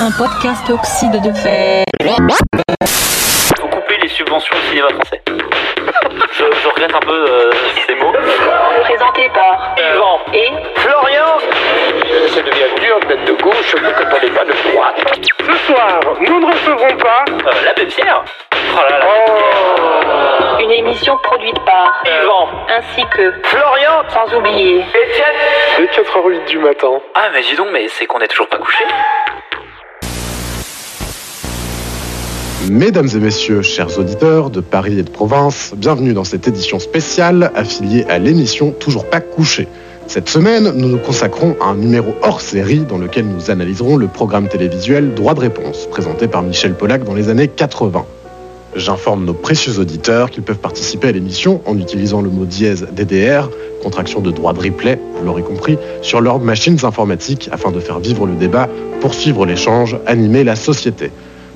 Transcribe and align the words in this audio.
Un 0.00 0.10
podcast 0.12 0.70
oxyde 0.70 1.20
de 1.20 1.34
fer. 1.34 1.84
Subventions 4.10 4.56
au 4.56 4.60
cinéma 4.68 4.88
français. 4.88 5.22
Je, 6.32 6.44
je 6.62 6.68
regrette 6.68 6.94
un 6.94 7.00
peu 7.00 7.26
euh, 7.28 7.50
ces 7.86 7.94
mots. 7.94 8.12
Présenté 8.82 9.28
par 9.32 9.74
Yvan 9.78 10.20
et 10.34 10.48
Florian 10.76 11.38
Ça 12.28 12.42
devient 12.42 12.80
dur 12.80 13.00
d'être 13.08 13.24
de 13.24 13.32
gauche 13.42 13.74
quand 13.74 14.16
on 14.16 14.20
n'est 14.26 14.32
pas 14.32 14.44
de 14.44 14.52
droite. 14.70 15.22
Ce 15.46 15.52
soir, 15.72 16.00
nous 16.20 16.40
ne 16.40 16.46
recevrons 16.52 16.96
pas. 16.98 17.24
euh, 17.30 17.64
L'abbé 17.64 17.86
Pierre. 17.86 18.22
Oh 18.52 18.80
là 18.90 18.98
là. 18.98 20.60
une 20.60 20.70
émission 20.70 21.16
produite 21.22 21.58
par 21.64 22.02
Yvan 22.04 22.48
ainsi 22.76 23.04
que 23.10 23.32
Florian 23.44 24.02
sans 24.08 24.34
oublier 24.36 24.78
Étienne 24.80 25.36
est 25.78 25.98
4h08 25.98 26.44
du 26.46 26.58
matin. 26.58 27.00
Ah 27.14 27.28
mais 27.32 27.40
dis 27.42 27.54
donc, 27.56 27.68
mais 27.72 27.88
c'est 27.88 28.06
qu'on 28.06 28.20
est 28.20 28.28
toujours 28.28 28.48
pas 28.48 28.58
couché 28.58 28.84
Mesdames 32.68 33.08
et 33.14 33.18
messieurs, 33.18 33.62
chers 33.62 33.98
auditeurs 33.98 34.50
de 34.50 34.60
Paris 34.60 34.98
et 34.98 35.02
de 35.02 35.08
province, 35.08 35.72
bienvenue 35.76 36.12
dans 36.12 36.24
cette 36.24 36.46
édition 36.46 36.78
spéciale 36.78 37.50
affiliée 37.54 38.04
à 38.10 38.18
l'émission 38.18 38.70
Toujours 38.72 39.06
pas 39.06 39.20
couché. 39.20 39.66
Cette 40.06 40.28
semaine, 40.28 40.72
nous 40.76 40.88
nous 40.88 40.98
consacrons 40.98 41.56
à 41.62 41.68
un 41.68 41.76
numéro 41.76 42.14
hors 42.22 42.42
série 42.42 42.80
dans 42.80 42.98
lequel 42.98 43.26
nous 43.26 43.50
analyserons 43.50 43.96
le 43.96 44.08
programme 44.08 44.46
télévisuel 44.46 45.14
Droit 45.14 45.32
de 45.32 45.40
réponse, 45.40 45.86
présenté 45.90 46.28
par 46.28 46.42
Michel 46.42 46.74
Pollack 46.74 47.04
dans 47.04 47.14
les 47.14 47.30
années 47.30 47.48
80. 47.48 48.04
J'informe 48.76 49.24
nos 49.24 49.34
précieux 49.34 49.78
auditeurs 49.78 50.30
qu'ils 50.30 50.42
peuvent 50.42 50.58
participer 50.58 51.08
à 51.08 51.12
l'émission 51.12 51.62
en 51.64 51.78
utilisant 51.78 52.20
le 52.20 52.28
mot 52.28 52.44
dièse 52.44 52.86
DDR, 52.92 53.48
contraction 53.82 54.20
de 54.20 54.30
droit 54.30 54.52
de 54.52 54.60
replay, 54.60 55.00
vous 55.16 55.24
l'aurez 55.24 55.42
compris, 55.42 55.78
sur 56.02 56.20
leurs 56.20 56.38
machines 56.38 56.78
informatiques 56.84 57.48
afin 57.52 57.70
de 57.70 57.80
faire 57.80 58.00
vivre 58.00 58.26
le 58.26 58.34
débat, 58.34 58.68
poursuivre 59.00 59.46
l'échange, 59.46 59.96
animer 60.06 60.44
la 60.44 60.56
société. 60.56 61.10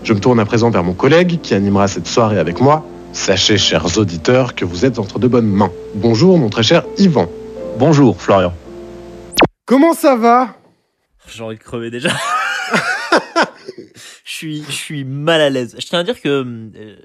Je 0.05 0.13
me 0.13 0.21
tourne 0.21 0.39
à 0.39 0.45
présent 0.45 0.71
vers 0.71 0.85
mon 0.85 0.93
collègue 0.95 1.41
qui 1.41 1.55
animera 1.55 1.89
cette 1.89 2.07
soirée 2.07 2.39
avec 2.39 2.61
moi. 2.61 2.85
Sachez, 3.13 3.57
chers 3.59 3.97
auditeurs, 3.99 4.55
que 4.55 4.65
vous 4.65 4.85
êtes 4.85 4.99
entre 4.99 5.19
de 5.19 5.29
bonnes 5.29 5.47
mains. 5.49 5.73
Bonjour, 5.95 6.37
mon 6.39 6.51
très 6.51 6.63
cher 6.63 6.85
Yvan. 6.99 7.29
Bonjour 7.79 8.21
Florian. 8.21 8.53
Comment 9.67 9.95
ça 9.95 10.15
va? 10.17 10.57
J'ai 11.29 11.43
envie 11.43 11.57
de 11.57 11.63
crever 11.63 11.91
déjà. 11.91 12.11
je 14.25 14.31
suis, 14.33 14.63
je 14.65 14.73
suis 14.73 15.05
mal 15.05 15.41
à 15.41 15.49
l'aise. 15.49 15.75
Je 15.79 15.87
tiens 15.87 16.01
à 16.01 16.05
dire 16.05 16.21
que 16.21 16.29
euh, 16.29 16.97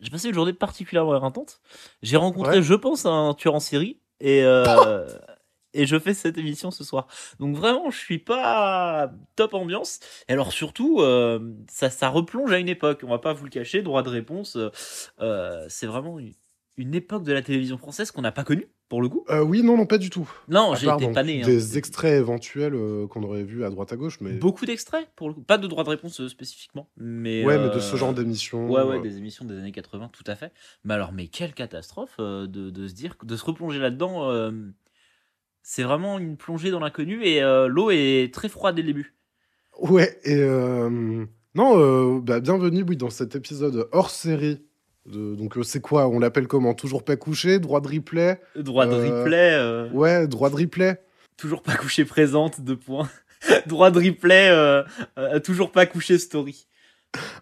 j'ai 0.00 0.10
passé 0.10 0.28
une 0.28 0.34
journée 0.34 0.54
particulièrement 0.54 1.14
éreintante. 1.14 1.60
J'ai 2.02 2.16
rencontré, 2.16 2.56
Ouais. 2.56 2.62
je 2.62 2.74
pense, 2.74 3.04
un 3.04 3.34
tueur 3.36 3.54
en 3.54 3.60
série 3.60 3.98
et 4.20 4.42
euh, 4.44 4.64
et 5.82 5.86
je 5.86 5.98
fais 5.98 6.14
cette 6.14 6.38
émission 6.38 6.70
ce 6.70 6.84
soir. 6.84 7.06
Donc 7.40 7.56
vraiment, 7.56 7.90
je 7.90 7.98
suis 7.98 8.18
pas 8.18 9.12
top 9.36 9.54
ambiance. 9.54 10.00
Et 10.28 10.32
alors 10.32 10.52
surtout, 10.52 11.00
euh, 11.00 11.38
ça, 11.70 11.90
ça 11.90 12.08
replonge 12.08 12.52
à 12.52 12.58
une 12.58 12.68
époque. 12.68 13.00
On 13.04 13.08
va 13.10 13.18
pas 13.18 13.32
vous 13.32 13.44
le 13.44 13.50
cacher. 13.50 13.82
Droit 13.82 14.02
de 14.02 14.08
réponse, 14.10 14.56
euh, 14.56 14.70
euh, 15.20 15.64
c'est 15.68 15.86
vraiment 15.86 16.18
une, 16.18 16.32
une 16.76 16.94
époque 16.94 17.24
de 17.24 17.32
la 17.32 17.42
télévision 17.42 17.78
française 17.78 18.10
qu'on 18.10 18.22
n'a 18.22 18.32
pas 18.32 18.44
connue 18.44 18.66
pour 18.88 19.00
le 19.02 19.08
coup. 19.08 19.24
euh, 19.30 19.40
Oui, 19.42 19.62
non, 19.62 19.76
non, 19.76 19.86
pas 19.86 19.98
du 19.98 20.10
tout. 20.10 20.30
Non, 20.48 20.74
j'ai 20.74 20.86
pas 20.86 21.22
né. 21.22 21.42
hein. 21.42 21.46
Des 21.46 21.78
extraits 21.78 22.12
éventuels 22.20 22.74
qu'on 23.08 23.22
aurait 23.22 23.42
vus 23.42 23.64
à 23.64 23.70
droite 23.70 23.92
à 23.92 23.96
gauche, 23.96 24.18
mais. 24.20 24.32
Beaucoup 24.32 24.66
d'extraits, 24.66 25.08
pour 25.16 25.28
le 25.28 25.34
coup. 25.34 25.40
Pas 25.42 25.58
de 25.58 25.66
droit 25.66 25.84
de 25.84 25.88
réponse 25.90 26.26
spécifiquement. 26.28 26.88
Mais, 26.96 27.44
Ouais, 27.44 27.58
mais 27.58 27.74
de 27.74 27.80
ce 27.80 27.96
genre 27.96 28.12
d'émission. 28.12 28.68
Ouais, 28.70 28.82
ouais, 28.82 29.00
des 29.00 29.16
émissions 29.18 29.44
des 29.44 29.56
années 29.56 29.72
80, 29.72 30.10
tout 30.12 30.24
à 30.26 30.34
fait. 30.36 30.52
Mais 30.84 30.94
alors, 30.94 31.12
mais 31.12 31.28
quelle 31.28 31.54
catastrophe 31.54 32.18
de, 32.18 32.46
de 32.46 32.88
se 32.88 32.94
dire, 32.94 33.16
de 33.24 33.36
se 33.36 33.44
replonger 33.44 33.78
là-dedans. 33.78 34.50
C'est 35.66 35.82
vraiment 35.82 36.18
une 36.18 36.36
plongée 36.36 36.70
dans 36.70 36.78
l'inconnu 36.78 37.24
et 37.24 37.42
euh, 37.42 37.66
l'eau 37.66 37.90
est 37.90 38.32
très 38.32 38.48
froide 38.48 38.76
dès 38.76 38.82
le 38.82 38.88
début. 38.88 39.14
Ouais, 39.80 40.16
et. 40.24 40.36
euh, 40.36 41.24
Non, 41.56 41.78
euh, 41.78 42.20
bah, 42.20 42.38
bienvenue, 42.40 42.84
oui, 42.86 42.96
dans 42.96 43.10
cet 43.10 43.34
épisode 43.34 43.88
hors 43.90 44.10
série. 44.10 44.62
De- 45.06 45.34
Donc, 45.34 45.54
c'est 45.64 45.80
quoi 45.80 46.06
On 46.08 46.18
l'appelle 46.18 46.46
comment? 46.46 46.74
Toujours 46.74 47.02
pas 47.04 47.16
couché 47.16 47.58
Droit 47.58 47.80
de 47.80 47.88
replay? 47.88 48.40
Droit 48.56 48.86
de 48.86 48.94
replay, 48.94 49.90
Ouais, 49.92 50.26
droit 50.28 50.50
de 50.50 50.56
replay. 50.56 51.00
toujours 51.36 51.62
pas 51.62 51.74
couché 51.76 52.04
présente, 52.04 52.60
deux 52.60 52.76
points. 52.76 53.08
droit 53.66 53.90
de 53.90 53.98
replay, 53.98 55.40
toujours 55.42 55.72
pas 55.72 55.86
couché 55.86 56.18
story. 56.18 56.66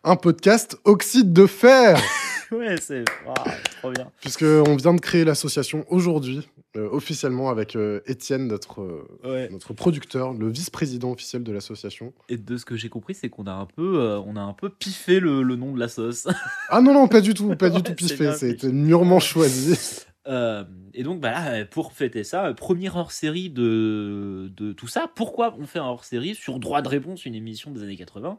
Un 0.05 0.17
podcast 0.17 0.77
oxyde 0.85 1.33
de 1.33 1.47
fer 1.47 1.99
Ouais, 2.57 2.77
c'est 2.81 3.05
ah, 3.27 3.45
trop 3.81 3.91
bien. 3.91 4.11
Puisque 4.21 4.43
on 4.43 4.77
vient 4.77 4.95
de 4.95 5.01
créer 5.01 5.25
l'association 5.25 5.85
aujourd'hui, 5.89 6.49
euh, 6.77 6.89
officiellement, 6.91 7.49
avec 7.51 7.77
euh, 7.77 8.01
Étienne, 8.07 8.47
notre, 8.47 8.83
euh, 8.83 9.09
Ouais. 9.25 9.49
notre 9.51 9.73
producteur, 9.73 10.33
le 10.35 10.49
vice-président 10.51 11.11
officiel 11.13 11.43
de 11.43 11.53
l'association. 11.53 12.13
Et 12.29 12.37
de 12.37 12.57
ce 12.57 12.65
que 12.65 12.77
j'ai 12.77 12.89
compris, 12.89 13.15
c'est 13.15 13.29
qu'on 13.31 13.47
a 13.47 13.53
un 13.53 13.67
peu, 13.67 14.01
euh, 14.01 14.19
on 14.27 14.37
a 14.37 14.41
un 14.41 14.53
peu 14.53 14.69
piffé 14.71 15.19
le, 15.21 15.43
le 15.43 15.57
nom 15.57 15.73
de 15.73 15.81
la 15.81 15.89
sauce. 15.89 16.29
Ah 16.69 16.81
non, 16.81 16.93
non, 16.95 17.09
pas 17.09 17.21
du 17.21 17.35
tout, 17.35 17.55
pas 17.57 17.71
du 17.71 17.83
tout 17.83 17.93
c'est 17.99 18.15
piffé, 18.17 18.33
c'était 18.35 18.73
mûrement 18.73 19.21
choisi. 19.21 20.05
Euh, 20.29 20.65
et 20.95 21.03
donc, 21.03 21.21
bah 21.21 21.31
là, 21.33 21.65
pour 21.65 21.93
fêter 21.93 22.23
ça, 22.25 22.53
première 22.55 22.97
hors-série 22.97 23.51
de, 23.51 24.53
de 24.57 24.73
tout 24.73 24.87
ça. 24.87 25.11
Pourquoi 25.15 25.55
on 25.59 25.67
fait 25.67 25.81
un 25.81 25.85
hors-série 25.87 26.35
sur 26.35 26.59
Droit 26.59 26.81
de 26.83 26.89
réponse, 26.89 27.27
une 27.27 27.35
émission 27.35 27.71
des 27.73 27.83
années 27.83 27.97
80 27.97 28.39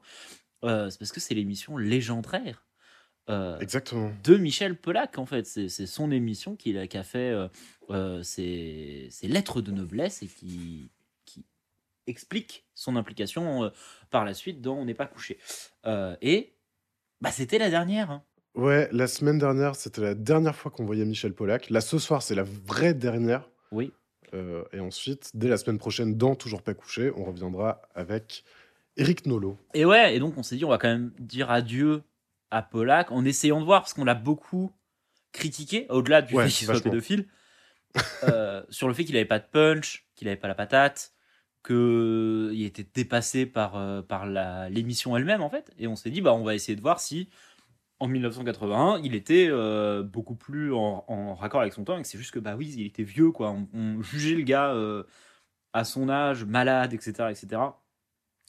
Euh, 0.63 0.89
C'est 0.89 0.97
parce 0.99 1.11
que 1.11 1.19
c'est 1.19 1.33
l'émission 1.35 1.77
légendaire 1.77 2.63
euh, 3.29 3.57
Exactement. 3.59 4.11
de 4.23 4.37
Michel 4.37 4.75
Pollack, 4.77 5.17
en 5.17 5.25
fait. 5.25 5.45
C'est 5.45 5.69
son 5.85 6.11
émission 6.11 6.55
qu'il 6.55 6.77
a, 6.77 6.87
qui 6.87 6.97
a 6.97 7.03
fait 7.03 7.31
euh, 7.31 7.47
euh, 7.89 8.23
ses, 8.23 9.07
ses 9.11 9.27
lettres 9.27 9.61
de 9.61 9.71
noblesse 9.71 10.21
et 10.23 10.27
qui, 10.27 10.89
qui 11.25 11.45
explique 12.07 12.65
son 12.73 12.95
implication 12.95 13.63
euh, 13.65 13.69
par 14.09 14.25
la 14.25 14.33
suite 14.33 14.61
dans 14.61 14.75
On 14.75 14.85
n'est 14.85 14.93
pas 14.93 15.07
couché. 15.07 15.37
Et 16.21 16.53
bah, 17.21 17.31
c'était 17.31 17.57
la 17.59 17.69
dernière. 17.69 18.11
hein. 18.11 18.23
Ouais, 18.55 18.87
la 18.91 19.07
semaine 19.07 19.39
dernière, 19.39 19.75
c'était 19.75 20.01
la 20.01 20.13
dernière 20.13 20.55
fois 20.55 20.69
qu'on 20.69 20.85
voyait 20.85 21.05
Michel 21.05 21.33
Pollack. 21.33 21.69
Là, 21.69 21.81
ce 21.81 21.97
soir, 21.97 22.21
c'est 22.21 22.35
la 22.35 22.43
vraie 22.43 22.93
dernière. 22.93 23.49
Oui. 23.71 23.91
Et 24.71 24.79
ensuite, 24.79 25.29
dès 25.35 25.47
la 25.47 25.57
semaine 25.57 25.77
prochaine, 25.77 26.17
dans 26.17 26.35
Toujours 26.35 26.63
pas 26.63 26.73
couché, 26.73 27.11
on 27.15 27.23
reviendra 27.23 27.83
avec 27.93 28.43
Eric 28.97 29.27
Nolot. 29.27 29.57
Et 29.75 29.85
ouais, 29.85 30.15
et 30.15 30.19
donc 30.19 30.37
on 30.37 30.43
s'est 30.43 30.55
dit, 30.55 30.65
on 30.65 30.69
va 30.69 30.79
quand 30.79 30.87
même 30.87 31.11
dire 31.19 31.51
adieu 31.51 32.01
à 32.53 32.61
Pollack 32.61 33.11
en 33.11 33.25
essayant 33.25 33.59
de 33.59 33.65
voir, 33.65 33.81
parce 33.81 33.93
qu'on 33.93 34.05
l'a 34.05 34.15
beaucoup 34.15 34.71
critiqué, 35.31 35.87
au-delà 35.89 36.21
du 36.21 36.35
Ouais, 36.35 36.45
fait 36.45 36.51
qu'il 36.51 36.67
soit 36.67 36.81
pédophile, 36.81 37.27
euh, 38.23 38.63
sur 38.69 38.87
le 38.87 38.93
fait 38.93 39.03
qu'il 39.03 39.15
n'avait 39.15 39.25
pas 39.25 39.39
de 39.39 39.47
punch, 39.51 40.07
qu'il 40.15 40.27
n'avait 40.27 40.39
pas 40.39 40.47
la 40.47 40.55
patate, 40.55 41.13
qu'il 41.65 42.63
était 42.63 42.87
dépassé 42.93 43.45
par, 43.45 43.75
euh, 43.75 44.01
par 44.01 44.27
l'émission 44.69 45.17
elle-même, 45.17 45.41
en 45.41 45.49
fait. 45.49 45.71
Et 45.79 45.87
on 45.87 45.95
s'est 45.95 46.11
dit, 46.11 46.21
bah, 46.21 46.33
on 46.33 46.43
va 46.43 46.53
essayer 46.53 46.75
de 46.75 46.81
voir 46.81 46.99
si, 46.99 47.29
en 47.99 48.07
1981, 48.07 48.99
il 49.03 49.15
était 49.15 49.47
euh, 49.49 50.03
beaucoup 50.03 50.35
plus 50.35 50.73
en, 50.73 51.05
en 51.07 51.33
raccord 51.33 51.61
avec 51.61 51.73
son 51.73 51.83
temps, 51.83 51.97
et 51.97 52.03
que 52.03 52.07
c'est 52.07 52.19
juste 52.19 52.31
que, 52.31 52.39
bah 52.39 52.55
oui, 52.55 52.71
il 52.77 52.85
était 52.85 53.03
vieux, 53.03 53.31
quoi. 53.31 53.49
On, 53.51 53.67
on 53.73 54.01
jugeait 54.03 54.35
le 54.35 54.43
gars 54.43 54.73
euh, 54.73 55.03
à 55.73 55.85
son 55.85 56.07
âge, 56.07 56.45
malade, 56.45 56.93
etc., 56.93 57.29
etc. 57.31 57.61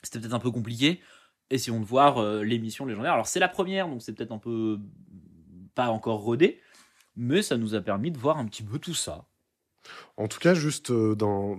C'était 0.02 0.20
peut-être 0.20 0.34
un 0.34 0.40
peu 0.40 0.50
compliqué 0.50 1.00
essayons 1.50 1.80
de 1.80 1.84
voir 1.84 2.18
euh, 2.18 2.42
l'émission 2.42 2.86
légendaire. 2.86 3.12
Alors 3.12 3.26
c'est 3.26 3.40
la 3.40 3.48
première, 3.48 3.88
donc 3.88 4.02
c'est 4.02 4.12
peut-être 4.12 4.32
un 4.32 4.38
peu 4.38 4.78
pas 5.74 5.88
encore 5.88 6.20
rodé, 6.20 6.58
mais 7.16 7.42
ça 7.42 7.56
nous 7.56 7.74
a 7.74 7.80
permis 7.80 8.10
de 8.10 8.18
voir 8.18 8.38
un 8.38 8.44
petit 8.46 8.62
peu 8.62 8.78
tout 8.78 8.94
ça. 8.94 9.24
En 10.16 10.28
tout 10.28 10.38
cas, 10.38 10.54
juste 10.54 10.90
euh, 10.90 11.14
dans. 11.14 11.58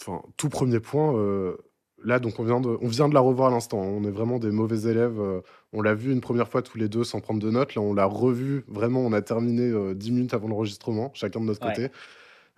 Enfin, 0.00 0.22
tout 0.36 0.48
premier 0.48 0.80
point, 0.80 1.16
euh, 1.16 1.56
là, 2.02 2.18
donc 2.18 2.38
on 2.40 2.44
vient, 2.44 2.60
de, 2.60 2.76
on 2.80 2.88
vient 2.88 3.08
de 3.08 3.14
la 3.14 3.20
revoir 3.20 3.48
à 3.48 3.50
l'instant. 3.54 3.80
hein. 3.82 3.86
On 3.86 4.04
est 4.04 4.10
vraiment 4.10 4.38
des 4.38 4.50
mauvais 4.50 4.90
élèves. 4.90 5.18
euh, 5.20 5.40
on 5.72 5.82
l'a 5.82 5.94
vu 5.94 6.12
une 6.12 6.20
première 6.20 6.48
fois 6.48 6.62
tous 6.62 6.78
les 6.78 6.88
deux 6.88 7.04
sans 7.04 7.20
prendre 7.20 7.40
de 7.40 7.50
notes. 7.50 7.74
Là, 7.74 7.82
on 7.82 7.94
l'a 7.94 8.04
revu 8.04 8.64
vraiment. 8.68 9.00
On 9.00 9.12
a 9.12 9.22
terminé 9.22 9.62
euh, 9.62 9.94
10 9.94 10.10
minutes 10.12 10.34
avant 10.34 10.48
l'enregistrement, 10.48 11.10
chacun 11.14 11.40
de 11.40 11.46
notre 11.46 11.64
Ouais. 11.66 11.72
côté. 11.74 11.88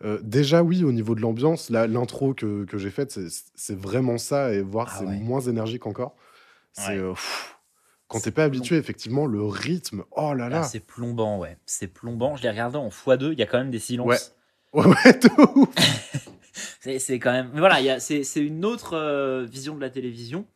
Euh, 0.04 0.18
déjà, 0.22 0.62
oui, 0.62 0.82
au 0.84 0.92
niveau 0.92 1.14
de 1.14 1.20
l'ambiance, 1.20 1.70
l'intro 1.70 2.34
que, 2.34 2.64
que 2.64 2.76
j'ai 2.78 2.90
faite, 2.90 3.10
c'est- 3.12 3.44
c'est 3.54 3.78
vraiment 3.78 4.18
ça. 4.18 4.52
Et 4.52 4.60
voir, 4.62 4.88
Ah 4.90 4.96
c'est 4.98 5.06
ouais. 5.06 5.18
moins 5.18 5.40
énergique 5.40 5.86
encore. 5.86 6.16
C'est. 6.76 6.88
Ouais. 6.88 6.98
euh, 6.98 7.14
quand 8.08 8.20
t'es 8.20 8.30
pas 8.30 8.44
habitué, 8.44 8.76
effectivement, 8.76 9.26
le 9.26 9.42
rythme, 9.44 10.04
oh 10.12 10.32
là 10.34 10.44
Ah, 10.46 10.48
là. 10.48 10.62
c'est 10.62 10.78
plombant, 10.80 11.38
ouais. 11.38 11.58
C'est 11.66 11.88
plombant. 11.88 12.36
Je 12.36 12.42
l'ai 12.44 12.50
regardé 12.50 12.76
en 12.78 12.88
x2, 12.88 13.32
il 13.32 13.38
y 13.38 13.42
a 13.42 13.46
quand 13.46 13.58
même 13.58 13.70
des 13.70 13.78
silences. 13.80 14.34
Ouais. 14.72 14.84
Ouais, 14.84 14.94
ouais. 15.04 15.20
C'est 17.00 17.18
quand 17.18 17.32
même. 17.32 17.50
mais 17.52 17.58
Voilà, 17.60 17.98
c'est 18.00 18.22
une 18.36 18.64
autre 18.64 18.94
euh, 18.96 19.44
vision 19.44 19.74
de 19.74 19.80
la 19.80 19.90
télévision. 19.90 20.46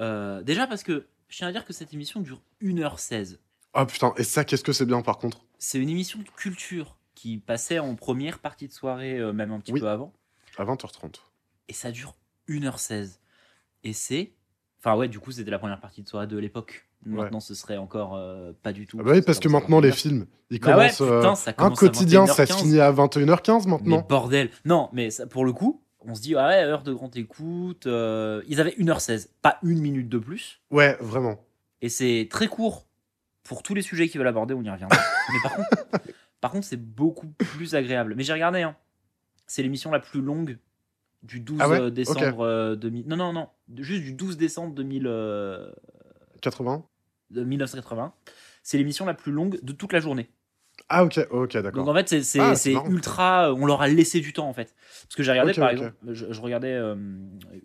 Euh, 0.00 0.42
déjà 0.42 0.66
parce 0.66 0.82
que 0.82 1.06
je 1.28 1.36
tiens 1.38 1.48
à 1.48 1.52
dire 1.52 1.64
que 1.64 1.72
cette 1.72 1.92
émission 1.92 2.20
dure 2.20 2.40
1h16. 2.62 3.38
Ah 3.74 3.84
putain, 3.86 4.12
et 4.16 4.24
ça, 4.24 4.44
qu'est-ce 4.44 4.62
que 4.64 4.72
c'est 4.72 4.86
bien 4.86 5.02
par 5.02 5.18
contre? 5.18 5.44
C'est 5.58 5.78
une 5.78 5.88
émission 5.88 6.18
de 6.20 6.28
culture 6.36 6.96
qui 7.14 7.38
passait 7.38 7.78
en 7.78 7.94
première 7.96 8.38
partie 8.38 8.68
de 8.68 8.72
soirée, 8.72 9.18
euh, 9.18 9.32
même 9.32 9.50
un 9.50 9.60
petit 9.60 9.72
Oui. 9.72 9.80
peu 9.80 9.88
avant. 9.88 10.12
À 10.58 10.64
20h30. 10.64 11.16
et 11.68 11.72
ça 11.72 11.90
dure 11.90 12.14
1h16. 12.48 13.18
Et 13.84 13.92
c'est. 13.92 14.32
Enfin, 14.84 14.96
ouais, 14.96 15.06
du 15.08 15.20
coup, 15.20 15.30
c'était 15.30 15.50
la 15.52 15.60
première 15.60 15.80
partie 15.80 16.02
de 16.02 16.08
soirée 16.08 16.26
de 16.26 16.36
l'époque. 16.38 16.88
Maintenant, 17.06 17.40
ce 17.40 17.54
serait 17.54 17.76
encore 17.76 18.14
euh, 18.16 18.52
pas 18.62 18.72
du 18.72 18.86
tout. 18.86 18.96
Ah 19.00 19.04
bah 19.04 19.12
oui, 19.12 19.22
parce 19.22 19.38
que 19.40 19.48
maintenant, 19.48 19.80
les 19.80 19.92
films, 19.92 20.26
ils 20.50 20.58
Bah 20.60 20.76
ouais, 20.76 20.90
commencent. 20.90 21.00
euh, 21.00 21.18
putain, 21.20 21.34
ça 21.34 21.52
un 21.58 21.66
à 21.66 21.70
quotidien, 21.74 22.26
ça 22.26 22.44
21h15. 22.44 22.58
finit 22.58 22.80
à 22.80 22.92
21h15 22.92 23.64
Mais 23.64 23.70
maintenant. 23.70 24.06
bordel. 24.08 24.50
Non, 24.64 24.88
mais 24.92 25.10
ça, 25.10 25.26
pour 25.26 25.44
le 25.44 25.52
coup, 25.52 25.82
on 26.00 26.14
se 26.14 26.20
dit, 26.20 26.34
ah 26.36 26.48
ouais, 26.48 26.62
heure 26.64 26.82
de 26.82 26.92
grande 26.92 27.16
écoute. 27.16 27.86
euh, 27.86 28.42
ils 28.48 28.60
avaient 28.60 28.74
1h16, 28.78 29.28
pas 29.40 29.58
une 29.62 29.80
minute 29.80 30.08
de 30.08 30.18
plus. 30.18 30.60
Ouais, 30.70 30.96
vraiment. 31.00 31.38
Et 31.80 31.88
c'est 31.88 32.28
très 32.30 32.46
court 32.48 32.86
pour 33.44 33.62
tous 33.64 33.74
les 33.74 33.82
sujets 33.82 34.08
qu'ils 34.08 34.18
veulent 34.18 34.28
aborder, 34.28 34.54
on 34.54 34.62
y 34.62 34.70
reviendra. 34.70 34.96
Mais 35.32 35.38
par 35.42 35.54
contre, 35.56 35.68
par 36.40 36.50
contre 36.52 36.66
c'est 36.66 36.76
beaucoup 36.80 37.26
plus 37.26 37.74
agréable. 37.74 38.14
Mais 38.16 38.22
j'ai 38.22 38.32
regardé, 38.32 38.62
hein. 38.62 38.76
c'est 39.46 39.62
l'émission 39.62 39.90
la 39.90 39.98
plus 40.00 40.20
longue 40.20 40.58
du 41.22 41.40
12 41.40 41.60
Ah 41.60 41.68
ouais? 41.68 41.78
euh, 41.80 41.90
décembre 41.90 42.40
euh, 42.40 42.74
2000. 42.76 43.06
Non, 43.06 43.16
non, 43.16 43.32
non, 43.32 43.48
juste 43.78 44.02
du 44.02 44.12
12 44.12 44.36
décembre 44.36 44.74
2000, 44.74 45.06
euh, 45.06 45.70
80 46.40 46.84
de 47.30 47.44
1980. 47.44 48.12
C'est 48.62 48.78
l'émission 48.78 49.04
la 49.06 49.14
plus 49.14 49.32
longue 49.32 49.58
de 49.62 49.72
toute 49.72 49.92
la 49.92 50.00
journée. 50.00 50.30
Ah, 50.88 51.04
ok, 51.04 51.26
ok, 51.30 51.52
Donc 51.54 51.62
d'accord. 51.62 51.88
en 51.88 51.94
fait, 51.94 52.22
c'est 52.22 52.40
Ah, 52.40 52.82
ultra. 52.88 53.48
euh, 53.50 53.54
On 53.54 53.66
leur 53.66 53.82
a 53.82 53.88
laissé 53.88 54.20
du 54.20 54.32
temps 54.32 54.48
en 54.48 54.52
fait. 54.52 54.74
Parce 55.04 55.14
que 55.14 55.22
j'ai 55.22 55.30
regardé 55.30 55.52
Ok, 55.52 55.58
par 55.60 55.68
ok. 55.68 55.72
exemple, 55.72 55.94
je, 56.08 56.26
je 56.32 56.40
regardais, 56.40 56.72
euh, 56.72 56.96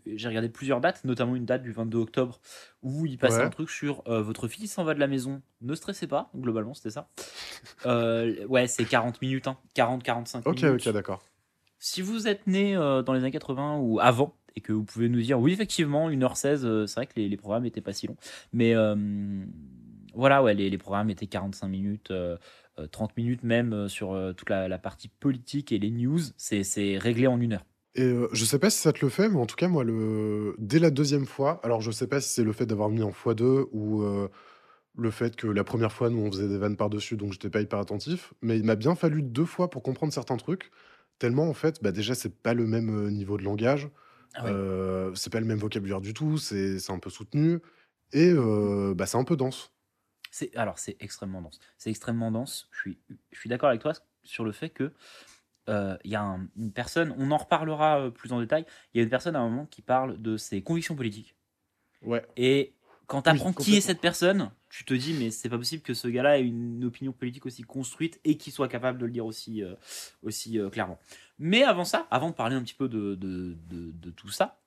j'ai 0.06 0.28
regardé 0.28 0.50
plusieurs 0.50 0.82
dates, 0.82 1.04
notamment 1.04 1.36
une 1.36 1.46
date 1.46 1.64
du 1.64 1.72
22 1.72 1.98
octobre 1.98 2.40
où 2.84 3.06
il 3.06 3.18
passait 3.18 3.40
Ouais. 3.40 3.46
un 3.46 3.50
truc 3.50 3.70
sur 3.70 4.04
euh, 4.08 4.22
votre 4.22 4.48
fille 4.48 4.68
s'en 4.68 4.84
va 4.84 4.94
de 4.94 5.00
la 5.00 5.08
maison, 5.08 5.42
ne 5.62 5.74
stressez 5.76 6.08
pas. 6.08 6.30
Globalement, 6.36 6.74
c'était 6.74 6.92
ça. 6.92 7.10
Euh, 7.86 8.46
ouais, 8.48 8.68
c'est 8.68 8.86
40 8.86 9.22
minutes, 9.22 9.48
hein, 9.48 9.58
40-45 9.76 10.44
Ok, 10.46 10.64
minutes. 10.64 10.88
ok, 10.88 10.94
d'accord. 10.94 11.22
Si 11.90 12.02
vous 12.02 12.28
êtes 12.28 12.48
né 12.48 12.76
euh, 12.76 13.02
dans 13.02 13.14
les 13.14 13.22
années 13.22 13.32
80 13.32 13.78
ou 13.78 14.02
avant 14.02 14.36
et 14.58 14.60
que 14.60 14.74
vous 14.74 14.84
pouvez 14.84 15.08
nous 15.08 15.22
dire 15.22 15.40
oui 15.40 15.54
effectivement 15.54 16.10
1h16 16.10 16.66
euh, 16.66 16.86
c'est 16.86 16.96
vrai 16.96 17.08
que 17.08 17.14
les, 17.16 17.38
programmes 17.38 17.66
étaient 17.66 17.80
pas 17.80 17.94
si 17.94 18.08
longs. 18.08 18.18
Mais 18.52 18.76
euh, 18.76 18.94
voilà 20.14 20.44
ouais 20.44 20.54
les, 20.54 20.78
programmes 20.78 21.10
étaient 21.10 21.28
45 21.28 21.66
minutes 21.70 22.12
euh, 22.12 22.36
euh, 22.78 22.88
30 22.88 23.16
minutes 23.16 23.44
même 23.44 23.88
sur 23.88 24.20
toute 24.36 24.50
la, 24.50 24.78
partie 24.78 25.08
politique 25.08 25.72
et 25.72 25.80
les 25.80 25.90
news. 25.90 26.20
C'est 26.36 26.98
réglé 26.98 27.26
en 27.26 27.40
une 27.40 27.54
heure. 27.54 27.66
Et 27.96 28.04
euh, 28.04 28.28
je 28.34 28.44
sais 28.44 28.60
pas 28.60 28.70
si 28.70 28.80
ça 28.80 28.92
te 28.92 29.00
le 29.02 29.10
fait, 29.10 29.30
mais 29.30 29.40
en 29.40 29.46
tout 29.46 29.56
cas, 29.56 29.70
moi, 29.70 29.86
le... 29.86 30.56
dès 30.58 30.80
la 30.80 30.92
deuxième 30.92 31.26
fois, 31.26 31.62
alors 31.64 31.80
je 31.80 31.92
sais 31.92 32.08
pas 32.08 32.20
si 32.20 32.34
c'est 32.34 32.44
le 32.44 32.52
fait 32.52 32.66
d'avoir 32.66 32.90
mis 32.90 33.02
en 33.02 33.12
x2 33.12 33.70
ou 33.72 34.04
le 34.98 35.12
fait 35.12 35.38
que 35.38 35.48
la 35.48 35.64
première 35.64 35.94
fois, 35.94 36.10
nous, 36.10 36.20
on 36.20 36.32
faisait 36.32 36.50
des 36.50 36.58
vannes 36.58 36.76
par-dessus, 36.76 37.16
donc 37.16 37.32
j'étais 37.32 37.50
pas 37.50 37.62
hyper 37.62 37.80
attentif, 37.80 38.34
mais 38.42 38.58
il 38.58 38.66
m'a 38.66 38.76
bien 38.76 38.94
fallu 38.94 39.22
deux 39.22 39.46
fois 39.46 39.70
pour 39.70 39.84
comprendre 39.84 40.12
certains 40.12 40.36
trucs, 40.36 40.70
tellement, 41.20 41.50
en 41.50 41.54
fait, 41.54 41.82
bah, 41.84 41.92
déjà, 41.92 42.16
c'est 42.16 42.36
pas 42.42 42.54
le 42.54 42.66
même 42.68 42.90
euh, 43.08 43.10
niveau 43.12 43.38
de 43.38 43.44
langage, 43.44 43.90
Ah 44.36 44.44
ouais. 44.46 44.52
euh, 44.52 45.14
c'est 45.16 45.32
pas 45.32 45.40
le 45.40 45.46
même 45.46 45.60
vocabulaire 45.60 46.02
du 46.02 46.14
tout, 46.14 46.38
c'est 46.38 46.80
c'est 46.80 46.92
un 46.92 47.00
peu 47.00 47.10
soutenu, 47.10 47.60
et 48.14 48.30
euh, 48.32 48.94
bah, 48.96 49.06
c'est 49.06 49.18
un 49.18 49.24
peu 49.24 49.36
dense. 49.38 49.72
c'est 50.32 50.56
alors 50.56 50.78
c'est 50.80 50.98
extrêmement 51.00 51.42
dense 51.42 51.60
c'est 51.78 51.90
extrêmement 51.90 52.32
dense 52.32 52.68
je 52.72 52.80
suis 52.82 52.98
je 53.32 53.40
suis 53.40 53.50
d'accord 53.50 53.70
avec 53.70 53.82
toi 53.82 53.94
sur 54.24 54.44
le 54.44 54.52
fait 54.52 54.70
que 54.70 54.92
euh, 55.70 55.98
il 56.04 56.12
y 56.12 56.16
a 56.16 56.22
un- 56.22 56.48
une 56.58 56.72
personne 56.72 57.14
on 57.18 57.32
en 57.32 57.38
reparlera 57.38 58.12
plus 58.12 58.32
en 58.34 58.40
détail 58.40 58.66
il 58.94 58.98
y 58.98 59.02
a 59.02 59.04
une 59.04 59.10
personne 59.10 59.36
à 59.36 59.40
un 59.40 59.50
moment 59.50 59.66
qui 59.66 59.82
parle 59.82 60.22
de 60.22 60.38
ses 60.38 60.62
convictions 60.62 60.96
politiques 60.96 61.36
Ouais. 62.04 62.24
Et 62.38 62.74
quand 63.08 63.24
tu 63.24 63.30
apprends 63.30 63.52
qui 63.54 63.76
est 63.76 63.82
complètement. 63.82 63.88
cette 63.88 64.02
personne, 64.02 64.52
tu 64.70 64.84
te 64.86 64.94
dis, 64.94 65.14
mais 65.14 65.32
c'est 65.32 65.50
pas 65.50 65.58
possible 65.58 65.82
que 65.82 65.94
ce 65.94 66.08
gars-là 66.08 66.40
ait 66.40 66.44
une 66.44 66.84
opinion 66.84 67.12
politique 67.14 67.46
aussi 67.46 67.64
construite 67.64 68.20
et 68.26 68.38
qu'il 68.38 68.52
soit 68.54 68.68
capable 68.68 69.00
de 69.00 69.06
le 69.06 69.12
dire 69.12 69.26
aussi, 69.26 69.64
euh, 69.64 69.74
aussi 70.24 70.60
euh, 70.60 70.70
clairement. 70.70 71.00
Mais 71.40 71.64
avant 71.64 71.86
ça, 71.86 72.08
avant 72.12 72.30
de 72.30 72.36
parler 72.36 72.56
un 72.56 72.62
petit 72.64 72.74
peu 72.74 72.88
de, 72.90 73.16
de, 73.16 73.56
de- 73.70 73.92
de 73.92 74.10
tout 74.12 74.30
ça, 74.30 74.60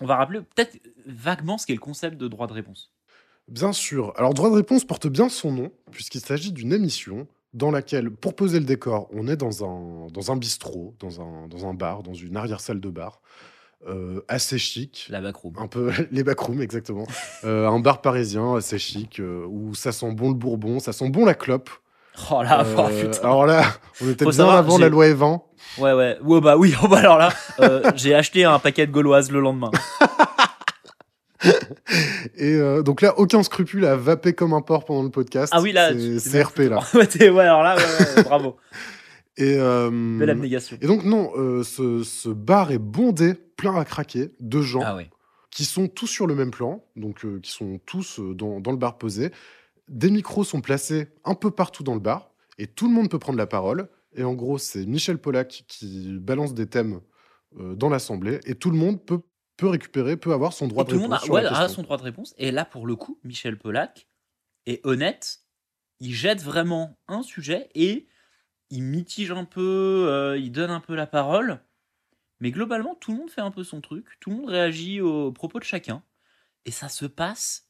on 0.00 0.06
va 0.06 0.16
rappeler 0.16 0.40
peut-être 0.40 0.78
vaguement 1.06 1.58
ce 1.58 1.66
qu'est 1.66 1.74
le 1.74 1.80
concept 1.80 2.16
de 2.16 2.28
droit 2.28 2.46
de 2.46 2.52
réponse. 2.52 2.92
Bien 3.48 3.72
sûr. 3.72 4.12
Alors, 4.16 4.34
Droit 4.34 4.50
de 4.50 4.54
réponse 4.56 4.84
porte 4.84 5.06
bien 5.08 5.28
son 5.28 5.52
nom, 5.52 5.72
puisqu'il 5.90 6.20
s'agit 6.20 6.52
d'une 6.52 6.72
émission 6.72 7.26
dans 7.54 7.70
laquelle, 7.70 8.10
pour 8.10 8.36
poser 8.36 8.58
le 8.60 8.66
décor, 8.66 9.08
on 9.10 9.26
est 9.26 9.36
dans 9.36 9.64
un, 9.64 10.06
dans 10.08 10.30
un 10.30 10.36
bistrot, 10.36 10.94
dans 11.00 11.20
un, 11.22 11.48
dans 11.48 11.66
un 11.66 11.72
bar, 11.74 12.02
dans 12.02 12.12
une 12.14 12.36
arrière-salle 12.36 12.78
de 12.80 12.90
bar, 12.90 13.22
euh, 13.86 14.20
assez 14.28 14.58
chic. 14.58 15.06
La 15.10 15.20
backroom. 15.20 15.54
Un 15.58 15.66
peu 15.68 15.92
les 16.10 16.24
backrooms, 16.24 16.60
exactement. 16.60 17.06
Euh, 17.44 17.68
un 17.68 17.78
bar 17.78 18.00
parisien 18.00 18.56
assez 18.56 18.78
chic, 18.78 19.20
euh, 19.20 19.44
où 19.48 19.72
ça 19.74 19.92
sent 19.92 20.10
bon 20.12 20.28
le 20.28 20.34
bourbon, 20.34 20.80
ça 20.80 20.92
sent 20.92 21.08
bon 21.08 21.24
la 21.24 21.34
clope. 21.34 21.70
Oh 22.32 22.42
là, 22.42 22.66
oh, 22.76 22.88
putain. 22.88 23.20
alors 23.20 23.46
là, 23.46 23.62
on 24.02 24.10
était 24.10 24.24
Faut 24.24 24.30
bien 24.30 24.38
savoir, 24.38 24.56
avant 24.56 24.76
la 24.76 24.88
loi 24.88 25.06
Evan. 25.06 25.38
Ouais, 25.78 25.92
ouais. 25.92 26.18
Ouais, 26.20 26.40
bah 26.40 26.56
oui, 26.56 26.74
oh, 26.82 26.88
bah 26.88 26.98
alors 26.98 27.16
là, 27.16 27.30
j'ai 27.94 28.12
acheté 28.12 28.44
un 28.44 28.58
paquet 28.58 28.88
de 28.88 28.92
gauloises 28.92 29.30
le 29.30 29.38
lendemain. 29.40 29.70
Et 32.36 32.54
euh, 32.54 32.82
donc 32.82 33.00
là, 33.00 33.18
aucun 33.18 33.42
scrupule 33.42 33.84
à 33.84 33.94
vaper 33.94 34.32
comme 34.32 34.52
un 34.52 34.60
porc 34.60 34.84
pendant 34.84 35.04
le 35.04 35.10
podcast. 35.10 35.52
Ah 35.54 35.60
oui, 35.60 35.72
là, 35.72 35.92
C'est- 36.18 36.42
RP, 36.42 36.60
là. 36.68 36.80
ouais, 36.94 37.40
alors 37.40 37.62
là, 37.62 37.76
ouais, 37.76 37.82
ouais, 38.16 38.22
bravo. 38.24 38.56
Et, 39.38 39.54
euh, 39.56 40.18
Belle 40.18 40.30
abnégation. 40.30 40.76
Et 40.80 40.86
donc, 40.86 41.04
non, 41.04 41.30
euh, 41.36 41.62
ce, 41.62 42.02
ce 42.02 42.28
bar 42.28 42.72
est 42.72 42.78
bondé, 42.78 43.34
plein 43.34 43.74
à 43.76 43.84
craquer, 43.84 44.32
de 44.40 44.60
gens 44.60 44.82
Ah 44.84 44.96
ouais. 44.96 45.08
qui 45.50 45.64
sont 45.64 45.86
tous 45.86 46.08
sur 46.08 46.26
le 46.26 46.34
même 46.34 46.50
plan, 46.50 46.84
donc 46.96 47.24
euh, 47.24 47.38
qui 47.40 47.52
sont 47.52 47.78
tous 47.86 48.18
dans, 48.18 48.60
dans 48.60 48.72
le 48.72 48.76
bar 48.76 48.98
posé. 48.98 49.30
Des 49.86 50.10
micros 50.10 50.42
sont 50.42 50.60
placés 50.60 51.08
un 51.24 51.34
peu 51.34 51.52
partout 51.52 51.84
dans 51.84 51.94
le 51.94 52.00
bar, 52.00 52.32
et 52.58 52.66
tout 52.66 52.88
le 52.88 52.94
monde 52.94 53.08
peut 53.08 53.20
prendre 53.20 53.38
la 53.38 53.46
parole. 53.46 53.88
Et 54.16 54.24
en 54.24 54.34
gros, 54.34 54.58
c'est 54.58 54.84
Michel 54.86 55.18
Pollack 55.18 55.64
qui 55.68 56.18
balance 56.18 56.52
des 56.52 56.66
thèmes 56.66 57.00
dans 57.56 57.88
l'Assemblée, 57.88 58.40
et 58.44 58.56
tout 58.56 58.70
le 58.70 58.76
monde 58.76 59.02
peut, 59.04 59.20
peut 59.56 59.68
récupérer, 59.68 60.16
peut 60.16 60.32
avoir 60.32 60.52
son 60.52 60.66
droit 60.66 60.82
Et 60.82 60.86
de 60.86 60.90
tout 60.90 60.96
le 60.96 61.02
réponse 61.04 61.28
monde 61.28 61.36
a, 61.38 61.42
ouais, 61.42 61.46
a 61.46 61.68
son 61.68 61.82
droit 61.82 61.96
de 61.96 62.02
réponse. 62.02 62.34
Et 62.38 62.50
là, 62.50 62.64
pour 62.64 62.86
le 62.86 62.96
coup, 62.96 63.20
Michel 63.22 63.56
Pollack 63.56 64.08
est 64.66 64.84
honnête. 64.84 65.40
Il 66.00 66.12
jette 66.12 66.42
vraiment 66.42 66.98
un 67.06 67.22
sujet 67.22 67.68
et 67.74 68.08
il 68.70 68.82
mitige 68.82 69.30
un 69.32 69.44
peu, 69.44 70.06
euh, 70.08 70.38
il 70.38 70.52
donne 70.52 70.70
un 70.70 70.80
peu 70.80 70.94
la 70.94 71.06
parole. 71.06 71.60
Mais 72.40 72.50
globalement, 72.50 72.94
tout 72.94 73.12
le 73.12 73.18
monde 73.18 73.30
fait 73.30 73.40
un 73.40 73.50
peu 73.50 73.64
son 73.64 73.80
truc. 73.80 74.06
Tout 74.20 74.30
le 74.30 74.36
monde 74.36 74.50
réagit 74.50 75.00
aux 75.00 75.32
propos 75.32 75.58
de 75.58 75.64
chacun. 75.64 76.02
Et 76.64 76.70
ça 76.70 76.88
se 76.88 77.06
passe 77.06 77.68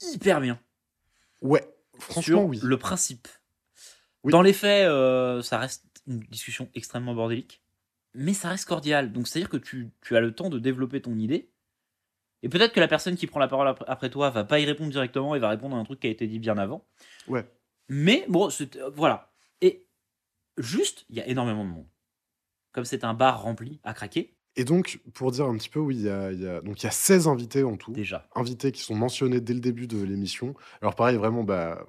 hyper 0.00 0.40
bien. 0.40 0.58
Ouais, 1.42 1.68
franchement, 1.98 2.22
sur 2.22 2.44
oui. 2.46 2.60
le 2.62 2.76
principe. 2.78 3.28
Oui. 4.24 4.32
Dans 4.32 4.42
les 4.42 4.52
faits, 4.52 4.86
euh, 4.86 5.42
ça 5.42 5.58
reste 5.58 5.84
une 6.06 6.20
discussion 6.20 6.70
extrêmement 6.74 7.14
bordélique, 7.14 7.62
mais 8.14 8.32
ça 8.32 8.48
reste 8.48 8.64
cordial. 8.64 9.12
Donc 9.12 9.28
c'est-à-dire 9.28 9.50
que 9.50 9.56
tu, 9.56 9.90
tu 10.00 10.16
as 10.16 10.20
le 10.20 10.34
temps 10.34 10.48
de 10.48 10.58
développer 10.58 11.02
ton 11.02 11.18
idée. 11.18 11.50
Et 12.42 12.48
peut-être 12.48 12.72
que 12.72 12.80
la 12.80 12.88
personne 12.88 13.16
qui 13.16 13.26
prend 13.26 13.40
la 13.40 13.48
parole 13.48 13.68
ap- 13.68 13.84
après 13.88 14.10
toi 14.10 14.30
va 14.30 14.44
pas 14.44 14.60
y 14.60 14.64
répondre 14.64 14.90
directement 14.90 15.34
et 15.34 15.40
va 15.40 15.48
répondre 15.48 15.76
à 15.76 15.78
un 15.78 15.84
truc 15.84 16.00
qui 16.00 16.06
a 16.06 16.10
été 16.10 16.26
dit 16.26 16.38
bien 16.38 16.56
avant. 16.56 16.86
Ouais. 17.26 17.44
Mais 17.88 18.24
bon, 18.28 18.48
euh, 18.48 18.90
voilà. 18.94 19.32
Et 19.60 19.86
juste, 20.58 21.04
il 21.08 21.16
y 21.16 21.20
a 21.20 21.26
énormément 21.28 21.64
de 21.64 21.70
monde. 21.70 21.86
Comme 22.72 22.84
c'est 22.84 23.04
un 23.04 23.14
bar 23.14 23.42
rempli 23.42 23.80
à 23.84 23.94
craquer, 23.94 24.36
Et 24.56 24.64
donc, 24.64 25.00
pour 25.14 25.30
dire 25.32 25.46
un 25.46 25.56
petit 25.56 25.68
peu, 25.68 25.80
oui, 25.80 25.96
il 25.96 26.02
y 26.02 26.08
a, 26.10 26.32
il 26.32 26.40
y 26.42 26.46
a- 26.46 26.60
donc 26.60 26.82
il 26.82 26.84
y 26.84 26.88
a 26.88 26.92
16 26.92 27.28
invités 27.28 27.62
en 27.64 27.76
tout. 27.76 27.92
déjà. 27.92 28.26
invités 28.34 28.72
qui 28.72 28.82
sont 28.82 28.94
mentionnés 28.96 29.40
dès 29.40 29.54
le 29.54 29.60
début 29.60 29.86
de 29.86 30.02
l'émission. 30.02 30.54
Alors 30.82 30.94
pareil, 30.96 31.16
vraiment, 31.16 31.44
bah, 31.44 31.86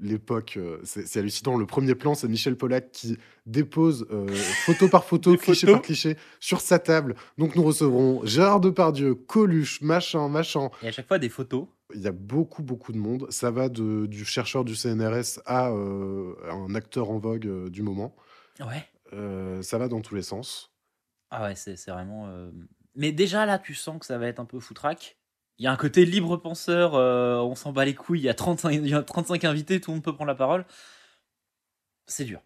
l'époque, 0.00 0.54
euh, 0.56 0.78
c'est 0.84 1.06
c'est 1.06 1.18
hallucinant. 1.20 1.56
Le 1.56 1.66
premier 1.66 1.94
plan, 1.94 2.14
c'est 2.14 2.28
Michel 2.28 2.56
Pollack 2.56 2.90
qui 2.92 3.18
dépose 3.46 4.06
euh, 4.10 4.26
photo 4.66 4.88
par 4.88 5.04
photo, 5.04 5.36
cliché 5.36 5.66
photos. 5.66 5.72
par 5.74 5.82
cliché, 5.82 6.16
sur 6.40 6.60
sa 6.60 6.78
table. 6.78 7.14
Donc 7.38 7.56
nous 7.56 7.62
recevrons 7.62 8.24
Gérard 8.24 8.60
Depardieu, 8.60 9.14
Coluche, 9.14 9.80
machin, 9.82 10.28
machin. 10.28 10.70
Et 10.82 10.88
à 10.88 10.92
chaque 10.92 11.08
fois, 11.08 11.18
des 11.18 11.28
photos. 11.28 11.66
Il 11.94 12.00
y 12.00 12.06
a 12.06 12.12
beaucoup, 12.12 12.62
beaucoup 12.62 12.92
de 12.92 12.98
monde. 12.98 13.26
Ça 13.30 13.50
va 13.50 13.68
de, 13.68 14.06
du 14.06 14.24
chercheur 14.24 14.64
du 14.64 14.74
CNRS 14.74 15.40
à 15.44 15.70
euh, 15.70 16.34
un 16.50 16.74
acteur 16.74 17.10
en 17.10 17.18
vogue 17.18 17.46
euh, 17.46 17.68
du 17.68 17.82
moment. 17.82 18.14
Ouais. 18.60 18.84
Euh, 19.12 19.60
ça 19.60 19.76
va 19.76 19.88
dans 19.88 20.00
tous 20.00 20.14
les 20.14 20.22
sens. 20.22 20.72
Ah 21.30 21.42
ouais, 21.44 21.54
c'est 21.54 21.76
c'est 21.76 21.90
vraiment. 21.90 22.28
euh, 22.28 22.50
Mais 22.94 23.12
déjà 23.12 23.44
là, 23.46 23.58
tu 23.58 23.74
sens 23.74 23.98
que 23.98 24.06
ça 24.06 24.16
va 24.18 24.26
être 24.26 24.40
un 24.40 24.46
peu 24.46 24.58
foutraque. 24.58 25.18
Il 25.58 25.64
y 25.64 25.66
a 25.68 25.72
un 25.72 25.76
côté 25.76 26.04
libre 26.04 26.36
penseur, 26.36 26.94
euh, 26.94 27.36
on 27.40 27.54
s'en 27.54 27.72
bat 27.72 27.84
les 27.84 27.94
couilles, 27.94 28.20
il 28.20 28.24
y, 28.24 28.28
a 28.28 28.34
35, 28.34 28.70
il 28.72 28.88
y 28.88 28.94
a 28.94 29.02
35 29.02 29.44
invités, 29.44 29.80
tout 29.80 29.90
le 29.90 29.96
monde 29.96 30.04
peut 30.04 30.14
prendre 30.14 30.28
la 30.28 30.34
parole. 30.34 30.64
C'est 32.06 32.24
dur. 32.24 32.40